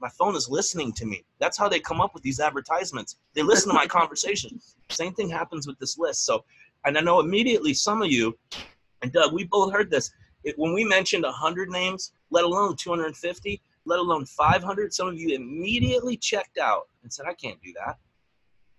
my 0.01 0.09
phone 0.09 0.35
is 0.35 0.49
listening 0.49 0.93
to 0.93 1.05
me. 1.05 1.25
That's 1.39 1.57
how 1.57 1.67
they 1.67 1.79
come 1.79 2.01
up 2.01 2.13
with 2.13 2.23
these 2.23 2.39
advertisements. 2.39 3.17
They 3.33 3.41
listen 3.41 3.69
to 3.69 3.75
my 3.75 3.87
conversation. 3.99 4.59
Same 4.89 5.13
thing 5.13 5.29
happens 5.29 5.67
with 5.67 5.77
this 5.79 5.97
list. 5.97 6.25
So, 6.25 6.45
and 6.85 6.97
I 6.97 7.01
know 7.01 7.19
immediately 7.19 7.73
some 7.73 8.01
of 8.01 8.11
you, 8.11 8.37
and 9.01 9.11
Doug, 9.11 9.33
we 9.33 9.43
both 9.45 9.73
heard 9.73 9.89
this. 9.89 10.11
It, 10.43 10.57
when 10.57 10.73
we 10.73 10.83
mentioned 10.83 11.23
100 11.23 11.69
names, 11.69 12.13
let 12.31 12.45
alone 12.45 12.75
250, 12.77 13.61
let 13.89 13.99
alone 13.99 14.25
500. 14.25 14.93
Some 14.93 15.07
of 15.07 15.19
you 15.19 15.35
immediately 15.35 16.15
checked 16.15 16.57
out 16.59 16.87
and 17.03 17.11
said, 17.11 17.25
I 17.27 17.33
can't 17.33 17.61
do 17.61 17.73
that. 17.83 17.97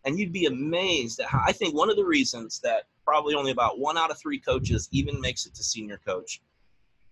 And 0.05 0.19
you'd 0.19 0.33
be 0.33 0.47
amazed 0.47 1.21
at 1.21 1.27
how 1.27 1.43
I 1.45 1.53
think 1.53 1.75
one 1.75 1.91
of 1.91 1.97
the 1.97 2.05
reasons 2.05 2.61
that 2.61 2.85
probably 3.05 3.35
only 3.35 3.51
about 3.51 3.79
one 3.79 3.99
out 3.99 4.11
of 4.11 4.19
three 4.19 4.39
coaches 4.39 4.89
even 4.93 5.21
makes 5.21 5.45
it 5.45 5.55
to 5.57 5.65
senior 5.65 6.01
coach 6.07 6.41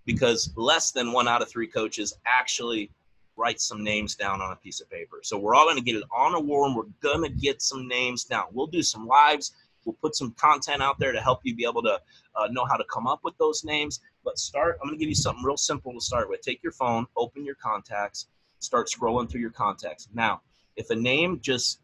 because 0.06 0.52
less 0.56 0.92
than 0.92 1.12
one 1.12 1.28
out 1.28 1.42
of 1.42 1.50
three 1.50 1.66
coaches 1.66 2.14
actually 2.24 2.90
write 3.36 3.60
some 3.60 3.84
names 3.84 4.14
down 4.14 4.40
on 4.40 4.52
a 4.52 4.56
piece 4.56 4.80
of 4.80 4.88
paper. 4.88 5.18
So 5.22 5.36
we're 5.36 5.54
all 5.54 5.66
going 5.66 5.76
to 5.76 5.82
get 5.82 5.96
it 5.96 6.04
on 6.10 6.34
a 6.34 6.40
war 6.40 6.66
and 6.66 6.74
we're 6.74 6.84
going 7.00 7.22
to 7.22 7.28
get 7.28 7.60
some 7.60 7.86
names 7.86 8.24
down. 8.24 8.46
We'll 8.52 8.66
do 8.68 8.82
some 8.82 9.06
lives. 9.06 9.54
We'll 9.84 9.96
put 10.00 10.16
some 10.16 10.32
content 10.38 10.82
out 10.82 10.98
there 10.98 11.12
to 11.12 11.20
help 11.20 11.40
you 11.44 11.54
be 11.54 11.64
able 11.64 11.82
to 11.82 12.00
uh, 12.36 12.48
know 12.50 12.64
how 12.64 12.76
to 12.76 12.84
come 12.92 13.06
up 13.06 13.20
with 13.22 13.36
those 13.38 13.64
names. 13.64 14.00
But 14.28 14.38
start, 14.38 14.78
I'm 14.82 14.88
going 14.88 14.98
to 14.98 15.02
give 15.02 15.08
you 15.08 15.14
something 15.14 15.42
real 15.42 15.56
simple 15.56 15.94
to 15.94 16.00
start 16.02 16.28
with. 16.28 16.42
Take 16.42 16.62
your 16.62 16.72
phone, 16.72 17.06
open 17.16 17.46
your 17.46 17.54
contacts, 17.54 18.26
start 18.58 18.86
scrolling 18.86 19.30
through 19.30 19.40
your 19.40 19.52
contacts. 19.52 20.06
Now, 20.12 20.42
if 20.76 20.90
a 20.90 20.94
name 20.94 21.40
just 21.40 21.80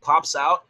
pops 0.00 0.34
out, 0.34 0.64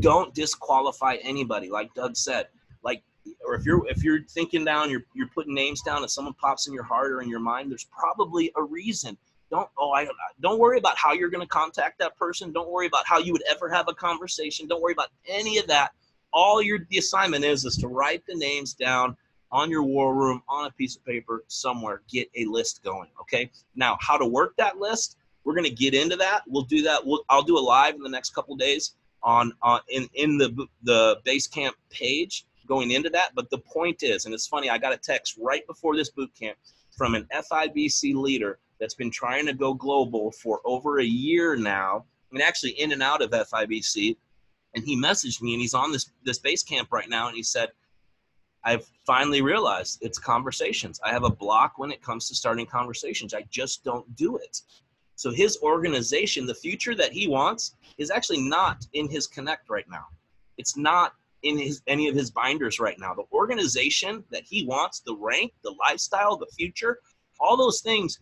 don't 0.00 0.34
disqualify 0.34 1.16
anybody. 1.22 1.70
Like 1.70 1.94
Doug 1.94 2.14
said, 2.18 2.48
like, 2.82 3.02
or 3.42 3.54
if 3.54 3.64
you're 3.64 3.88
if 3.88 4.04
you're 4.04 4.22
thinking 4.24 4.66
down, 4.66 4.90
you're 4.90 5.04
you're 5.14 5.28
putting 5.28 5.54
names 5.54 5.80
down, 5.80 6.02
and 6.02 6.10
someone 6.10 6.34
pops 6.34 6.66
in 6.66 6.74
your 6.74 6.84
heart 6.84 7.10
or 7.10 7.22
in 7.22 7.30
your 7.30 7.40
mind, 7.40 7.70
there's 7.70 7.84
probably 7.84 8.52
a 8.56 8.62
reason. 8.62 9.16
Don't 9.50 9.70
oh 9.78 9.92
I 9.92 10.06
don't 10.42 10.58
worry 10.58 10.76
about 10.76 10.98
how 10.98 11.14
you're 11.14 11.30
going 11.30 11.40
to 11.40 11.48
contact 11.48 11.98
that 12.00 12.18
person. 12.18 12.52
Don't 12.52 12.70
worry 12.70 12.86
about 12.86 13.06
how 13.06 13.18
you 13.18 13.32
would 13.32 13.44
ever 13.48 13.70
have 13.70 13.88
a 13.88 13.94
conversation. 13.94 14.68
Don't 14.68 14.82
worry 14.82 14.92
about 14.92 15.08
any 15.26 15.56
of 15.56 15.66
that. 15.68 15.92
All 16.34 16.60
your 16.60 16.80
the 16.90 16.98
assignment 16.98 17.46
is 17.46 17.64
is 17.64 17.76
to 17.78 17.88
write 17.88 18.26
the 18.26 18.34
names 18.34 18.74
down 18.74 19.16
on 19.52 19.70
your 19.70 19.82
war 19.82 20.14
room 20.14 20.42
on 20.48 20.66
a 20.66 20.70
piece 20.72 20.96
of 20.96 21.04
paper 21.04 21.44
somewhere. 21.46 22.02
Get 22.08 22.28
a 22.34 22.46
list 22.46 22.82
going. 22.82 23.10
Okay. 23.20 23.50
Now, 23.76 23.98
how 24.00 24.16
to 24.16 24.26
work 24.26 24.56
that 24.56 24.78
list? 24.78 25.18
We're 25.44 25.54
going 25.54 25.68
to 25.68 25.74
get 25.74 25.94
into 25.94 26.16
that. 26.16 26.42
We'll 26.48 26.62
do 26.62 26.82
that. 26.82 27.04
We'll, 27.04 27.22
I'll 27.28 27.42
do 27.42 27.58
a 27.58 27.60
live 27.60 27.94
in 27.94 28.02
the 28.02 28.08
next 28.08 28.34
couple 28.34 28.56
days 28.56 28.94
on 29.22 29.52
on 29.62 29.80
in 29.88 30.08
in 30.14 30.38
the 30.38 30.66
the 30.82 31.20
base 31.24 31.46
camp 31.46 31.76
page 31.90 32.46
going 32.66 32.92
into 32.92 33.10
that. 33.10 33.30
But 33.34 33.50
the 33.50 33.58
point 33.58 34.02
is, 34.02 34.24
and 34.24 34.34
it's 34.34 34.46
funny, 34.46 34.70
I 34.70 34.78
got 34.78 34.92
a 34.92 34.96
text 34.96 35.38
right 35.40 35.66
before 35.66 35.96
this 35.96 36.10
boot 36.10 36.30
camp 36.38 36.56
from 36.96 37.14
an 37.14 37.26
FIBC 37.34 38.14
leader 38.14 38.58
that's 38.80 38.94
been 38.94 39.10
trying 39.10 39.46
to 39.46 39.52
go 39.52 39.74
global 39.74 40.32
for 40.32 40.60
over 40.64 41.00
a 41.00 41.04
year 41.04 41.56
now, 41.56 42.04
and 42.32 42.42
actually 42.42 42.72
in 42.72 42.92
and 42.92 43.02
out 43.02 43.22
of 43.22 43.30
FIBC. 43.30 44.16
And 44.74 44.84
he 44.84 44.96
messaged 44.96 45.42
me, 45.42 45.52
and 45.52 45.60
he's 45.60 45.74
on 45.74 45.92
this 45.92 46.10
this 46.24 46.38
base 46.38 46.62
camp 46.62 46.88
right 46.92 47.08
now, 47.08 47.28
and 47.28 47.36
he 47.36 47.42
said, 47.42 47.68
I've 48.64 48.86
finally 49.06 49.42
realized 49.42 49.98
it's 50.02 50.18
conversations. 50.18 51.00
I 51.04 51.10
have 51.10 51.24
a 51.24 51.30
block 51.30 51.78
when 51.78 51.90
it 51.90 52.02
comes 52.02 52.28
to 52.28 52.34
starting 52.34 52.66
conversations. 52.66 53.34
I 53.34 53.42
just 53.50 53.82
don't 53.82 54.14
do 54.16 54.36
it. 54.36 54.60
So 55.16 55.30
his 55.30 55.58
organization, 55.62 56.46
the 56.46 56.54
future 56.54 56.94
that 56.94 57.12
he 57.12 57.28
wants, 57.28 57.76
is 57.98 58.10
actually 58.10 58.40
not 58.40 58.86
in 58.92 59.08
his 59.08 59.26
connect 59.26 59.68
right 59.68 59.88
now. 59.90 60.06
It's 60.58 60.76
not 60.76 61.14
in 61.42 61.58
his 61.58 61.82
any 61.88 62.08
of 62.08 62.14
his 62.14 62.30
binders 62.30 62.78
right 62.78 62.98
now. 62.98 63.14
The 63.14 63.24
organization 63.32 64.24
that 64.30 64.44
he 64.44 64.64
wants, 64.64 65.00
the 65.00 65.16
rank, 65.16 65.52
the 65.62 65.74
lifestyle, 65.80 66.36
the 66.36 66.46
future, 66.56 67.00
all 67.40 67.56
those 67.56 67.80
things 67.80 68.20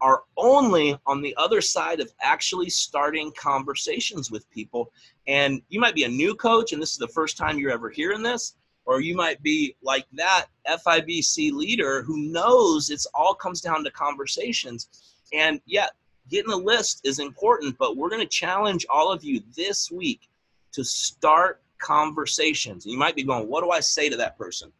are 0.00 0.24
only 0.36 0.98
on 1.06 1.22
the 1.22 1.34
other 1.38 1.60
side 1.60 2.00
of 2.00 2.12
actually 2.20 2.68
starting 2.68 3.32
conversations 3.38 4.32
with 4.32 4.50
people. 4.50 4.92
And 5.28 5.62
you 5.68 5.78
might 5.78 5.94
be 5.94 6.02
a 6.02 6.08
new 6.08 6.34
coach 6.34 6.72
and 6.72 6.82
this 6.82 6.90
is 6.90 6.98
the 6.98 7.06
first 7.06 7.36
time 7.36 7.56
you're 7.56 7.70
ever 7.70 7.88
hearing 7.88 8.22
this 8.22 8.56
or 8.84 9.00
you 9.00 9.14
might 9.14 9.42
be 9.42 9.76
like 9.82 10.06
that 10.12 10.46
FIBC 10.68 11.52
leader 11.52 12.02
who 12.02 12.30
knows 12.30 12.90
it's 12.90 13.06
all 13.14 13.34
comes 13.34 13.60
down 13.60 13.84
to 13.84 13.90
conversations. 13.90 14.88
And 15.32 15.60
yeah, 15.66 15.86
getting 16.28 16.52
a 16.52 16.56
list 16.56 17.00
is 17.04 17.18
important, 17.18 17.78
but 17.78 17.96
we're 17.96 18.10
going 18.10 18.20
to 18.20 18.26
challenge 18.26 18.86
all 18.90 19.12
of 19.12 19.24
you 19.24 19.40
this 19.56 19.90
week 19.90 20.28
to 20.72 20.84
start 20.84 21.62
conversations. 21.78 22.86
You 22.86 22.98
might 22.98 23.16
be 23.16 23.22
going, 23.22 23.48
what 23.48 23.62
do 23.62 23.70
I 23.70 23.80
say 23.80 24.08
to 24.08 24.16
that 24.16 24.38
person? 24.38 24.72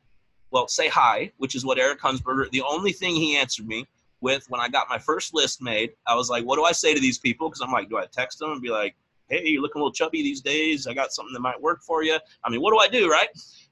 well, 0.53 0.69
say 0.69 0.87
hi, 0.87 1.33
which 1.39 1.55
is 1.55 1.65
what 1.65 1.79
Eric 1.79 2.01
Hunsberger, 2.01 2.49
the 2.51 2.63
only 2.63 2.93
thing 2.93 3.17
he 3.17 3.37
answered 3.37 3.67
me 3.67 3.87
with 4.21 4.49
when 4.51 4.61
I 4.61 4.69
got 4.69 4.89
my 4.89 4.99
first 4.99 5.35
list 5.35 5.63
made, 5.63 5.95
I 6.07 6.15
was 6.15 6.31
like, 6.31 6.45
what 6.45 6.57
do 6.57 6.65
I 6.65 6.73
say 6.73 6.95
to 6.95 7.01
these 7.01 7.19
people? 7.19 7.49
Because 7.49 7.63
I'm 7.63 7.73
like, 7.73 7.89
do 7.89 7.97
I 7.97 8.07
text 8.07 8.39
them 8.39 8.53
and 8.53 8.63
be 8.63 8.69
like, 8.69 8.95
hey, 9.29 9.43
you're 9.47 9.63
looking 9.63 9.81
a 9.81 9.83
little 9.83 9.93
chubby 9.93 10.23
these 10.23 10.43
days. 10.43 10.87
I 10.87 10.93
got 10.93 11.13
something 11.13 11.33
that 11.33 11.41
might 11.41 11.61
work 11.61 11.83
for 11.83 12.05
you. 12.05 12.19
I 12.45 12.51
mean, 12.51 12.61
what 12.61 12.71
do 12.71 12.79
I 12.79 12.87
do, 12.87 13.11
right? 13.11 13.29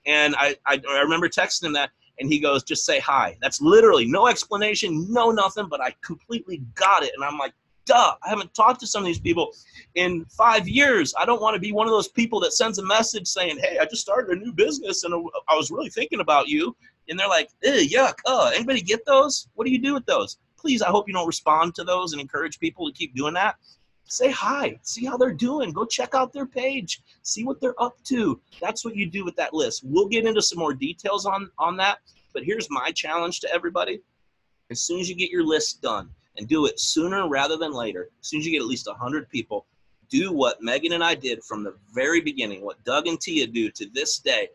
And 0.06 0.34
I, 0.36 0.56
I, 0.66 0.80
I 0.88 1.00
remember 1.00 1.28
texting 1.28 1.64
him 1.64 1.72
that, 1.74 1.90
and 2.18 2.30
he 2.30 2.38
goes, 2.38 2.62
just 2.62 2.84
say 2.84 3.00
hi. 3.00 3.36
That's 3.40 3.60
literally 3.60 4.06
no 4.06 4.26
explanation, 4.26 5.06
no 5.10 5.30
nothing, 5.30 5.68
but 5.70 5.80
I 5.80 5.94
completely 6.02 6.62
got 6.74 7.02
it. 7.02 7.12
And 7.16 7.24
I'm 7.24 7.38
like, 7.38 7.54
duh, 7.86 8.14
I 8.22 8.28
haven't 8.28 8.54
talked 8.54 8.80
to 8.80 8.86
some 8.86 9.02
of 9.02 9.06
these 9.06 9.18
people 9.18 9.52
in 9.94 10.24
five 10.26 10.68
years. 10.68 11.14
I 11.18 11.24
don't 11.24 11.40
want 11.40 11.54
to 11.54 11.60
be 11.60 11.72
one 11.72 11.86
of 11.86 11.92
those 11.92 12.08
people 12.08 12.38
that 12.40 12.52
sends 12.52 12.78
a 12.78 12.84
message 12.84 13.26
saying, 13.26 13.58
hey, 13.58 13.78
I 13.80 13.84
just 13.86 14.02
started 14.02 14.36
a 14.36 14.40
new 14.40 14.52
business 14.52 15.04
and 15.04 15.14
I 15.48 15.56
was 15.56 15.70
really 15.70 15.88
thinking 15.90 16.20
about 16.20 16.48
you. 16.48 16.76
And 17.08 17.18
they're 17.18 17.28
like, 17.28 17.48
yuck, 17.64 18.14
uh, 18.26 18.52
anybody 18.54 18.82
get 18.82 19.04
those? 19.06 19.48
What 19.54 19.64
do 19.64 19.72
you 19.72 19.80
do 19.80 19.94
with 19.94 20.06
those? 20.06 20.38
Please, 20.56 20.82
I 20.82 20.90
hope 20.90 21.08
you 21.08 21.14
don't 21.14 21.26
respond 21.26 21.74
to 21.76 21.84
those 21.84 22.12
and 22.12 22.20
encourage 22.20 22.60
people 22.60 22.86
to 22.86 22.92
keep 22.92 23.14
doing 23.14 23.34
that. 23.34 23.56
Say 24.10 24.30
hi, 24.30 24.78
see 24.82 25.06
how 25.06 25.16
they're 25.16 25.32
doing. 25.32 25.72
Go 25.72 25.84
check 25.84 26.14
out 26.14 26.32
their 26.32 26.46
page, 26.46 27.00
see 27.22 27.44
what 27.44 27.60
they're 27.60 27.80
up 27.80 27.96
to. 28.04 28.40
That's 28.60 28.84
what 28.84 28.96
you 28.96 29.06
do 29.06 29.24
with 29.24 29.36
that 29.36 29.54
list. 29.54 29.82
We'll 29.84 30.08
get 30.08 30.26
into 30.26 30.42
some 30.42 30.58
more 30.58 30.74
details 30.74 31.26
on, 31.26 31.50
on 31.58 31.76
that. 31.76 31.98
But 32.34 32.44
here's 32.44 32.68
my 32.70 32.90
challenge 32.90 33.40
to 33.40 33.52
everybody. 33.52 34.00
As 34.70 34.80
soon 34.80 35.00
as 35.00 35.08
you 35.08 35.14
get 35.14 35.30
your 35.30 35.44
list 35.44 35.80
done, 35.80 36.10
and 36.36 36.48
do 36.48 36.66
it 36.66 36.80
sooner 36.80 37.28
rather 37.28 37.56
than 37.56 37.72
later. 37.72 38.08
As 38.20 38.28
soon 38.28 38.40
as 38.40 38.46
you 38.46 38.52
get 38.52 38.62
at 38.62 38.68
least 38.68 38.86
100 38.86 39.28
people, 39.28 39.66
do 40.08 40.32
what 40.32 40.62
Megan 40.62 40.92
and 40.92 41.04
I 41.04 41.14
did 41.14 41.44
from 41.44 41.62
the 41.62 41.76
very 41.92 42.20
beginning, 42.20 42.62
what 42.62 42.82
Doug 42.84 43.06
and 43.06 43.20
Tia 43.20 43.46
do 43.46 43.70
to 43.70 43.86
this 43.92 44.18
day, 44.18 44.48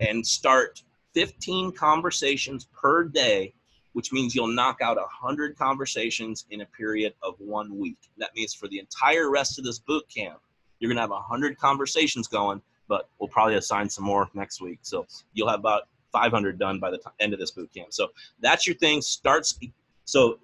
and 0.00 0.26
start 0.26 0.82
15 1.14 1.72
conversations 1.72 2.68
per 2.72 3.04
day, 3.04 3.52
which 3.92 4.12
means 4.12 4.34
you'll 4.34 4.46
knock 4.46 4.78
out 4.82 4.96
100 4.96 5.56
conversations 5.56 6.46
in 6.50 6.62
a 6.62 6.66
period 6.66 7.14
of 7.22 7.34
one 7.38 7.78
week. 7.78 7.98
That 8.18 8.30
means 8.34 8.54
for 8.54 8.68
the 8.68 8.78
entire 8.78 9.30
rest 9.30 9.58
of 9.58 9.64
this 9.64 9.78
boot 9.78 10.04
camp, 10.14 10.40
you're 10.78 10.88
going 10.88 10.96
to 10.96 11.02
have 11.02 11.10
100 11.10 11.58
conversations 11.58 12.26
going, 12.26 12.60
but 12.88 13.08
we'll 13.18 13.28
probably 13.28 13.54
assign 13.54 13.88
some 13.88 14.04
more 14.04 14.28
next 14.34 14.60
week. 14.60 14.78
So 14.82 15.06
you'll 15.34 15.48
have 15.48 15.60
about 15.60 15.82
500 16.12 16.58
done 16.58 16.78
by 16.78 16.90
the 16.90 17.00
end 17.20 17.32
of 17.32 17.38
this 17.38 17.50
boot 17.50 17.70
camp. 17.74 17.92
So 17.92 18.08
that's 18.40 18.66
your 18.66 18.76
thing. 18.76 19.00
Starts. 19.00 19.58
So 20.04 20.38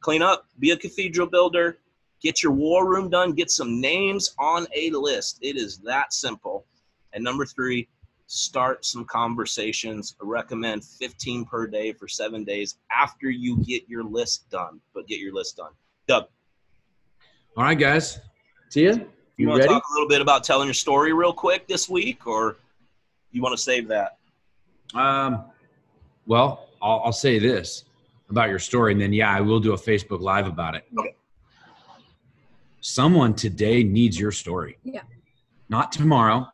clean 0.00 0.22
up, 0.22 0.46
be 0.58 0.70
a 0.72 0.76
cathedral 0.76 1.26
builder, 1.26 1.78
get 2.20 2.42
your 2.42 2.52
war 2.52 2.88
room 2.88 3.08
done, 3.08 3.32
get 3.32 3.50
some 3.50 3.80
names 3.80 4.34
on 4.38 4.66
a 4.74 4.90
list. 4.90 5.38
It 5.42 5.56
is 5.56 5.78
that 5.78 6.12
simple. 6.12 6.66
And 7.12 7.22
number 7.22 7.44
three, 7.44 7.88
start 8.32 8.82
some 8.84 9.04
conversations. 9.04 10.16
I 10.20 10.24
recommend 10.24 10.84
15 10.84 11.44
per 11.44 11.66
day 11.66 11.92
for 11.92 12.08
seven 12.08 12.44
days 12.44 12.76
after 12.90 13.28
you 13.28 13.58
get 13.58 13.86
your 13.88 14.04
list 14.04 14.48
done. 14.48 14.80
But 14.94 15.06
get 15.06 15.20
your 15.20 15.34
list 15.34 15.58
done. 15.58 15.72
Doug. 16.08 16.24
All 17.56 17.64
right, 17.64 17.78
guys. 17.78 18.20
Tia, 18.70 18.94
you, 18.94 19.06
you 19.36 19.48
want 19.48 19.60
to 19.60 19.68
talk 19.68 19.82
a 19.90 19.92
little 19.92 20.08
bit 20.08 20.22
about 20.22 20.44
telling 20.44 20.66
your 20.66 20.74
story 20.74 21.12
real 21.12 21.34
quick 21.34 21.68
this 21.68 21.90
week, 21.90 22.26
or 22.26 22.56
you 23.32 23.42
want 23.42 23.54
to 23.54 23.62
save 23.62 23.86
that? 23.88 24.16
Um, 24.94 25.44
well, 26.26 26.70
I'll, 26.80 27.02
I'll 27.04 27.12
say 27.12 27.38
this 27.38 27.84
about 28.30 28.48
your 28.48 28.58
story, 28.58 28.92
and 28.92 29.00
then 29.00 29.12
yeah, 29.12 29.30
I 29.30 29.42
will 29.42 29.60
do 29.60 29.74
a 29.74 29.78
Facebook 29.78 30.20
Live 30.20 30.46
about 30.46 30.74
it. 30.74 30.86
Okay. 30.98 31.14
Someone 32.80 33.34
today 33.34 33.84
needs 33.84 34.18
your 34.18 34.32
story. 34.32 34.78
Yeah. 34.84 35.02
Not 35.68 35.92
tomorrow, 35.92 36.48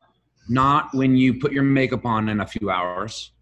not 0.49 0.95
when 0.95 1.17
you 1.17 1.35
put 1.39 1.53
your 1.53 1.63
makeup 1.63 2.05
on 2.05 2.29
in 2.29 2.41
a 2.41 2.47
few 2.47 2.71
hours. 2.71 3.33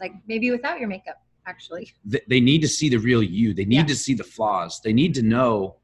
Like 0.00 0.12
maybe 0.26 0.50
without 0.50 0.78
your 0.80 0.88
makeup, 0.88 1.22
actually. 1.46 1.92
They 2.04 2.40
need 2.40 2.60
to 2.62 2.68
see 2.68 2.88
the 2.88 2.98
real 2.98 3.22
you. 3.22 3.54
They 3.54 3.64
need 3.64 3.76
Yeah. 3.76 3.84
to 3.86 3.96
see 3.96 4.14
the 4.14 4.24
flaws. 4.24 4.80
They 4.82 4.92
need 4.92 5.14
to 5.14 5.22
know 5.22 5.76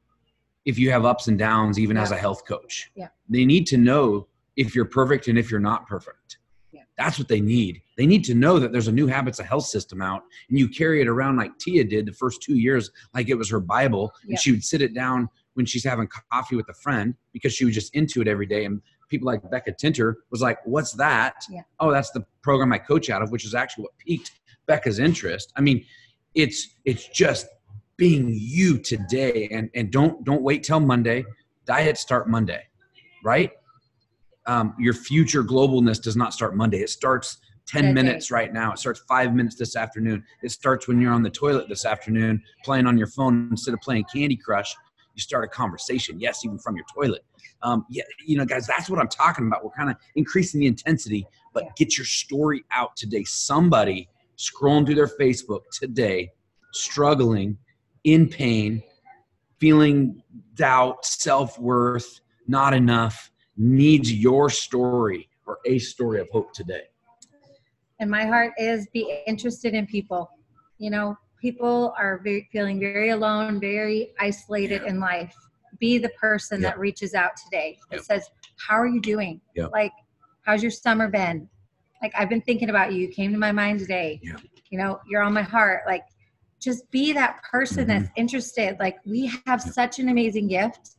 if 0.65 0.77
you 0.77 0.91
have 0.91 1.05
ups 1.05 1.27
and 1.27 1.39
downs, 1.39 1.79
even 1.79 1.97
as 1.97 2.11
a 2.11 2.17
health 2.17 2.45
coach. 2.45 2.91
Yeah. 2.95 3.07
They 3.29 3.45
need 3.45 3.65
to 3.67 3.77
know 3.77 4.27
if 4.55 4.75
you're 4.75 4.85
perfect 4.85 5.27
and 5.27 5.37
if 5.37 5.49
you're 5.49 5.59
not 5.59 5.87
perfect. 5.87 6.37
Yeah. 6.71 6.81
That's 6.97 7.17
what 7.17 7.29
they 7.29 7.39
need. 7.41 7.81
They 7.97 8.05
need 8.05 8.23
to 8.25 8.35
know 8.35 8.59
that 8.59 8.71
there's 8.71 8.89
a 8.89 8.91
new 8.91 9.07
habits 9.07 9.39
of 9.39 9.45
health 9.45 9.65
system 9.65 10.01
out 10.01 10.23
and 10.49 10.59
you 10.59 10.67
carry 10.67 11.01
it 11.01 11.07
around 11.07 11.37
like 11.37 11.57
Tia 11.57 11.85
did 11.85 12.05
the 12.05 12.13
first 12.13 12.41
two 12.41 12.55
years, 12.55 12.91
like 13.13 13.29
it 13.29 13.35
was 13.35 13.49
her 13.49 13.59
Bible. 13.61 14.13
Yeah. 14.25 14.31
And 14.31 14.39
she 14.39 14.51
would 14.51 14.63
sit 14.63 14.81
it 14.81 14.93
down 14.93 15.29
when 15.53 15.65
she's 15.65 15.83
having 15.83 16.07
coffee 16.31 16.55
with 16.57 16.67
a 16.69 16.73
friend 16.73 17.15
because 17.33 17.53
she 17.53 17.65
was 17.65 17.73
just 17.73 17.95
into 17.95 18.21
it 18.21 18.27
every 18.27 18.45
day. 18.45 18.65
And 18.65 18.81
people 19.09 19.25
like 19.25 19.41
Becca 19.49 19.73
Tinter 19.73 20.17
was 20.31 20.41
like, 20.41 20.59
What's 20.65 20.93
that? 20.93 21.43
Yeah. 21.49 21.61
Oh, 21.79 21.91
that's 21.91 22.11
the 22.11 22.25
program 22.41 22.71
I 22.73 22.77
coach 22.77 23.09
out 23.09 23.21
of, 23.21 23.31
which 23.31 23.45
is 23.45 23.55
actually 23.55 23.83
what 23.83 23.97
piqued 23.97 24.31
Becca's 24.67 24.99
interest. 24.99 25.51
I 25.55 25.61
mean, 25.61 25.83
it's 26.35 26.75
it's 26.85 27.07
just 27.09 27.47
being 27.97 28.29
you 28.33 28.77
today 28.77 29.49
and 29.51 29.69
and 29.75 29.91
don't 29.91 30.23
don't 30.23 30.41
wait 30.43 30.63
till 30.63 30.79
Monday. 30.79 31.25
Diets 31.65 31.99
start 32.01 32.29
Monday, 32.29 32.63
right? 33.23 33.51
Um, 34.45 34.73
your 34.79 34.93
future 34.93 35.43
globalness 35.43 36.01
does 36.01 36.15
not 36.15 36.33
start 36.33 36.55
Monday. 36.55 36.79
It 36.79 36.89
starts 36.89 37.37
10 37.67 37.81
That 37.83 37.87
day. 37.89 37.93
minutes 37.93 38.31
right 38.31 38.51
now. 38.51 38.71
It 38.71 38.79
starts 38.79 39.01
five 39.07 39.35
minutes 39.35 39.55
this 39.55 39.75
afternoon. 39.75 40.23
It 40.41 40.49
starts 40.49 40.87
when 40.87 40.99
you're 40.99 41.13
on 41.13 41.21
the 41.21 41.29
toilet 41.29 41.69
this 41.69 41.85
afternoon 41.85 42.41
playing 42.63 42.87
on 42.87 42.97
your 42.97 43.05
phone 43.07 43.49
instead 43.51 43.75
of 43.75 43.81
playing 43.81 44.05
Candy 44.11 44.35
Crush. 44.35 44.75
You 45.15 45.21
start 45.21 45.43
a 45.43 45.47
conversation. 45.47 46.19
Yes, 46.19 46.45
even 46.45 46.57
from 46.59 46.75
your 46.75 46.85
toilet. 46.93 47.23
Um, 47.61 47.85
yeah, 47.89 48.03
you 48.25 48.37
know, 48.37 48.45
guys, 48.45 48.67
that's 48.67 48.89
what 48.89 48.99
I'm 48.99 49.07
talking 49.09 49.47
about. 49.47 49.63
We're 49.63 49.71
kind 49.71 49.89
of 49.89 49.97
increasing 50.15 50.59
the 50.61 50.67
intensity, 50.67 51.27
but 51.53 51.75
get 51.75 51.97
your 51.97 52.05
story 52.05 52.63
out 52.71 52.95
today. 52.95 53.23
Somebody 53.25 54.07
scrolling 54.37 54.85
through 54.85 54.95
their 54.95 55.07
Facebook 55.07 55.61
today, 55.71 56.31
struggling, 56.71 57.57
in 58.05 58.29
pain, 58.29 58.81
feeling 59.59 60.23
doubt, 60.55 61.05
self 61.05 61.59
worth, 61.59 62.21
not 62.47 62.73
enough, 62.73 63.31
needs 63.57 64.11
your 64.11 64.49
story 64.49 65.27
or 65.45 65.59
a 65.65 65.79
story 65.79 66.21
of 66.21 66.29
hope 66.31 66.53
today. 66.53 66.83
and 67.99 68.09
my 68.09 68.25
heart 68.25 68.53
is 68.57 68.87
be 68.93 69.21
interested 69.27 69.73
in 69.73 69.85
people 69.85 70.29
you 70.77 70.89
know 70.89 71.17
people 71.41 71.93
are 71.97 72.19
very, 72.23 72.47
feeling 72.51 72.79
very 72.79 73.09
alone 73.09 73.59
very 73.59 74.11
isolated 74.19 74.83
in 74.83 74.99
life. 74.99 75.33
Be 75.79 75.97
the 75.97 76.09
person 76.09 76.61
Yeah. 76.61 76.69
that 76.69 76.79
reaches 76.79 77.13
out 77.13 77.31
today 77.37 77.77
that 77.89 77.97
Yep. 77.97 78.03
says 78.05 78.29
how 78.67 78.75
are 78.75 78.87
you 78.87 79.01
doing? 79.01 79.39
Like 79.71 79.93
how's 80.41 80.61
your 80.61 80.71
summer 80.71 81.07
been? 81.09 81.47
Like 82.01 82.11
i've 82.17 82.29
been 82.29 82.41
thinking 82.41 82.69
about 82.69 82.93
you. 82.93 83.01
You 83.01 83.07
came 83.09 83.31
to 83.31 83.37
my 83.37 83.51
mind 83.51 83.79
today. 83.79 84.19
Yeah. 84.23 84.33
you 84.69 84.77
know 84.77 84.99
you're 85.09 85.23
on 85.23 85.33
my 85.33 85.41
heart. 85.41 85.81
Like 85.87 86.03
just 86.59 86.89
be 86.91 87.13
that 87.13 87.41
person 87.43 87.85
Mhm. 87.85 87.87
that's 87.87 88.09
interested. 88.17 88.77
Like 88.79 88.97
we 89.05 89.31
have 89.47 89.61
such 89.61 89.97
an 89.99 90.09
amazing 90.09 90.47
gift 90.47 90.91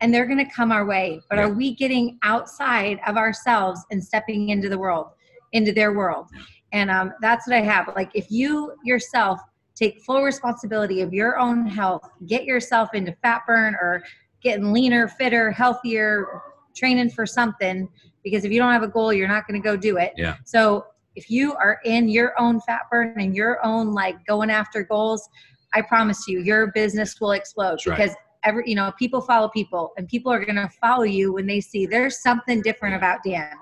and 0.00 0.12
they're 0.12 0.26
going 0.26 0.44
to 0.46 0.52
come 0.52 0.70
our 0.70 0.84
way. 0.84 1.20
But 1.30 1.38
Yeah. 1.38 1.46
are 1.46 1.54
we 1.54 1.74
getting 1.74 2.18
outside 2.22 3.00
of 3.06 3.16
ourselves 3.16 3.80
and 3.90 4.02
stepping 4.04 4.50
into 4.50 4.68
the 4.68 4.78
world 4.78 5.08
into 5.52 5.72
their 5.72 5.92
world? 5.94 6.26
And 6.72 6.90
um, 6.90 7.14
that's 7.20 7.46
what 7.46 7.56
i 7.56 7.60
have. 7.62 7.88
Like 7.96 8.10
if 8.14 8.30
you 8.30 8.74
yourself 8.84 9.40
take 9.76 10.00
full 10.02 10.22
responsibility 10.22 11.00
of 11.02 11.12
your 11.12 11.38
own 11.38 11.66
health 11.66 12.08
get 12.26 12.44
yourself 12.44 12.88
into 12.94 13.12
fat 13.22 13.42
burn 13.46 13.74
or 13.74 14.02
getting 14.42 14.72
leaner 14.72 15.06
fitter 15.06 15.50
healthier 15.50 16.42
training 16.74 17.10
for 17.10 17.26
something 17.26 17.88
because 18.24 18.44
if 18.44 18.50
you 18.52 18.58
don't 18.58 18.72
have 18.72 18.82
a 18.82 18.88
goal 18.88 19.12
you're 19.12 19.28
not 19.28 19.46
going 19.46 19.60
to 19.60 19.64
go 19.64 19.76
do 19.76 19.96
it 19.98 20.12
Yeah. 20.16 20.36
so 20.44 20.86
if 21.14 21.30
you 21.30 21.54
are 21.54 21.78
in 21.84 22.08
your 22.08 22.38
own 22.40 22.60
fat 22.60 22.82
burn 22.90 23.14
and 23.18 23.34
your 23.34 23.64
own 23.64 23.92
like 23.92 24.16
going 24.26 24.50
after 24.50 24.82
goals 24.82 25.28
i 25.74 25.80
promise 25.82 26.26
you 26.28 26.40
your 26.40 26.72
business 26.72 27.20
will 27.20 27.32
explode 27.32 27.72
That's 27.72 27.86
right. 27.86 27.96
because 27.98 28.16
every 28.44 28.64
you 28.66 28.74
know 28.76 28.92
people 28.98 29.20
follow 29.20 29.48
people 29.48 29.92
and 29.96 30.06
people 30.08 30.30
are 30.32 30.44
going 30.44 30.56
to 30.56 30.68
follow 30.80 31.04
you 31.04 31.32
when 31.32 31.46
they 31.46 31.60
see 31.60 31.86
there's 31.86 32.22
something 32.22 32.60
different 32.62 32.92
Yeah. 32.92 32.98
about 32.98 33.18
dan 33.24 33.52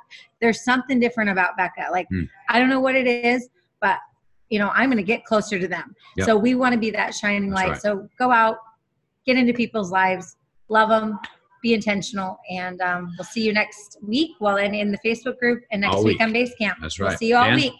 there's 0.40 0.64
something 0.64 0.98
different 1.00 1.30
about 1.30 1.56
becca 1.56 1.86
like 1.92 2.06
Hmm. 2.10 2.24
i 2.48 2.58
don't 2.58 2.68
know 2.68 2.80
what 2.80 2.94
it 2.96 3.06
is 3.06 3.48
but 3.80 3.98
you 4.50 4.58
know 4.58 4.70
i'm 4.74 4.88
going 4.88 4.96
to 4.96 5.02
get 5.02 5.24
closer 5.24 5.58
to 5.58 5.66
them 5.68 5.94
Yep. 6.16 6.26
so 6.26 6.36
we 6.36 6.54
want 6.54 6.72
to 6.74 6.78
be 6.78 6.90
that 6.90 7.14
shining 7.14 7.50
That's 7.50 7.60
light 7.62 7.70
right. 7.72 7.80
so 7.82 8.08
go 8.18 8.30
out 8.30 8.58
get 9.26 9.36
into 9.36 9.52
people's 9.52 9.90
lives 9.90 10.36
love 10.68 10.88
them 10.88 11.18
be 11.62 11.72
intentional 11.74 12.38
and 12.50 12.80
um, 12.82 13.12
we'll 13.18 13.24
see 13.24 13.42
you 13.42 13.52
next 13.52 13.96
week 14.06 14.32
well 14.40 14.58
and 14.58 14.74
in 14.74 14.92
the 14.92 14.98
facebook 14.98 15.38
group 15.38 15.62
and 15.70 15.80
next 15.80 15.96
week 15.96 16.04
week. 16.04 16.20
on 16.20 16.32
base 16.32 16.54
camp 16.56 16.76
That's 16.82 16.98
we'll 16.98 17.10
see 17.16 17.28
you 17.28 17.36
all 17.36 17.44
Dan? 17.44 17.56
week 17.56 17.72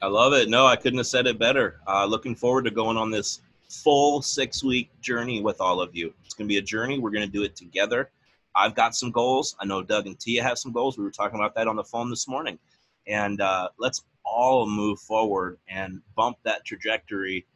I 0.00 0.06
love 0.06 0.32
it. 0.32 0.48
No, 0.48 0.64
I 0.64 0.76
couldn't 0.76 0.98
have 0.98 1.08
said 1.08 1.26
it 1.26 1.40
better. 1.40 1.80
Uh, 1.88 2.04
looking 2.04 2.36
forward 2.36 2.64
to 2.66 2.70
going 2.70 2.96
on 2.96 3.10
this 3.10 3.40
full 3.68 4.22
six 4.22 4.62
week 4.62 4.90
journey 5.00 5.42
with 5.42 5.60
all 5.60 5.80
of 5.80 5.94
you. 5.96 6.14
It's 6.24 6.34
going 6.34 6.46
to 6.46 6.52
be 6.52 6.58
a 6.58 6.62
journey. 6.62 7.00
We're 7.00 7.10
going 7.10 7.26
to 7.26 7.32
do 7.32 7.42
it 7.42 7.56
together. 7.56 8.08
I've 8.54 8.76
got 8.76 8.94
some 8.94 9.10
goals. 9.10 9.56
I 9.58 9.64
know 9.64 9.82
Doug 9.82 10.06
and 10.06 10.16
Tia 10.18 10.40
have 10.44 10.56
some 10.56 10.70
goals. 10.70 10.98
We 10.98 11.02
were 11.02 11.10
talking 11.10 11.36
about 11.40 11.52
that 11.56 11.66
on 11.66 11.74
the 11.74 11.82
phone 11.82 12.10
this 12.10 12.28
morning. 12.28 12.60
And 13.08 13.40
uh, 13.40 13.70
let's 13.80 14.04
all 14.30 14.66
move 14.66 15.00
forward 15.00 15.58
and 15.68 16.00
bump 16.14 16.38
that 16.44 16.64
trajectory 16.64 17.46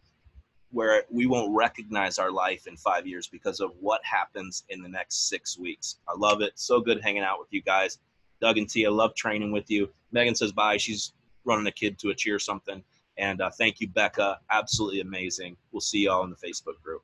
where 0.70 1.04
we 1.10 1.26
won't 1.26 1.54
recognize 1.54 2.18
our 2.18 2.30
life 2.30 2.66
in 2.66 2.76
five 2.76 3.06
years 3.06 3.28
because 3.28 3.60
of 3.60 3.72
what 3.80 4.00
happens 4.04 4.64
in 4.70 4.82
the 4.82 4.88
next 4.88 5.28
six 5.28 5.58
weeks. 5.58 5.96
I 6.08 6.14
love 6.16 6.40
it. 6.40 6.52
So 6.54 6.80
good 6.80 7.02
hanging 7.02 7.22
out 7.22 7.38
with 7.38 7.48
you 7.50 7.62
guys. 7.62 7.98
Doug 8.40 8.58
and 8.58 8.68
Tia, 8.68 8.90
love 8.90 9.14
training 9.14 9.52
with 9.52 9.70
you. 9.70 9.90
Megan 10.10 10.34
says 10.34 10.50
bye. 10.50 10.78
She's 10.78 11.12
running 11.44 11.66
a 11.66 11.72
kid 11.72 11.98
to 12.00 12.10
a 12.10 12.14
cheer 12.14 12.38
something. 12.38 12.82
And 13.18 13.42
uh, 13.42 13.50
thank 13.50 13.80
you, 13.80 13.88
Becca. 13.88 14.40
Absolutely 14.50 15.00
amazing. 15.00 15.56
We'll 15.70 15.80
see 15.80 16.04
y'all 16.04 16.24
in 16.24 16.30
the 16.30 16.36
Facebook 16.36 16.80
group. 16.82 17.02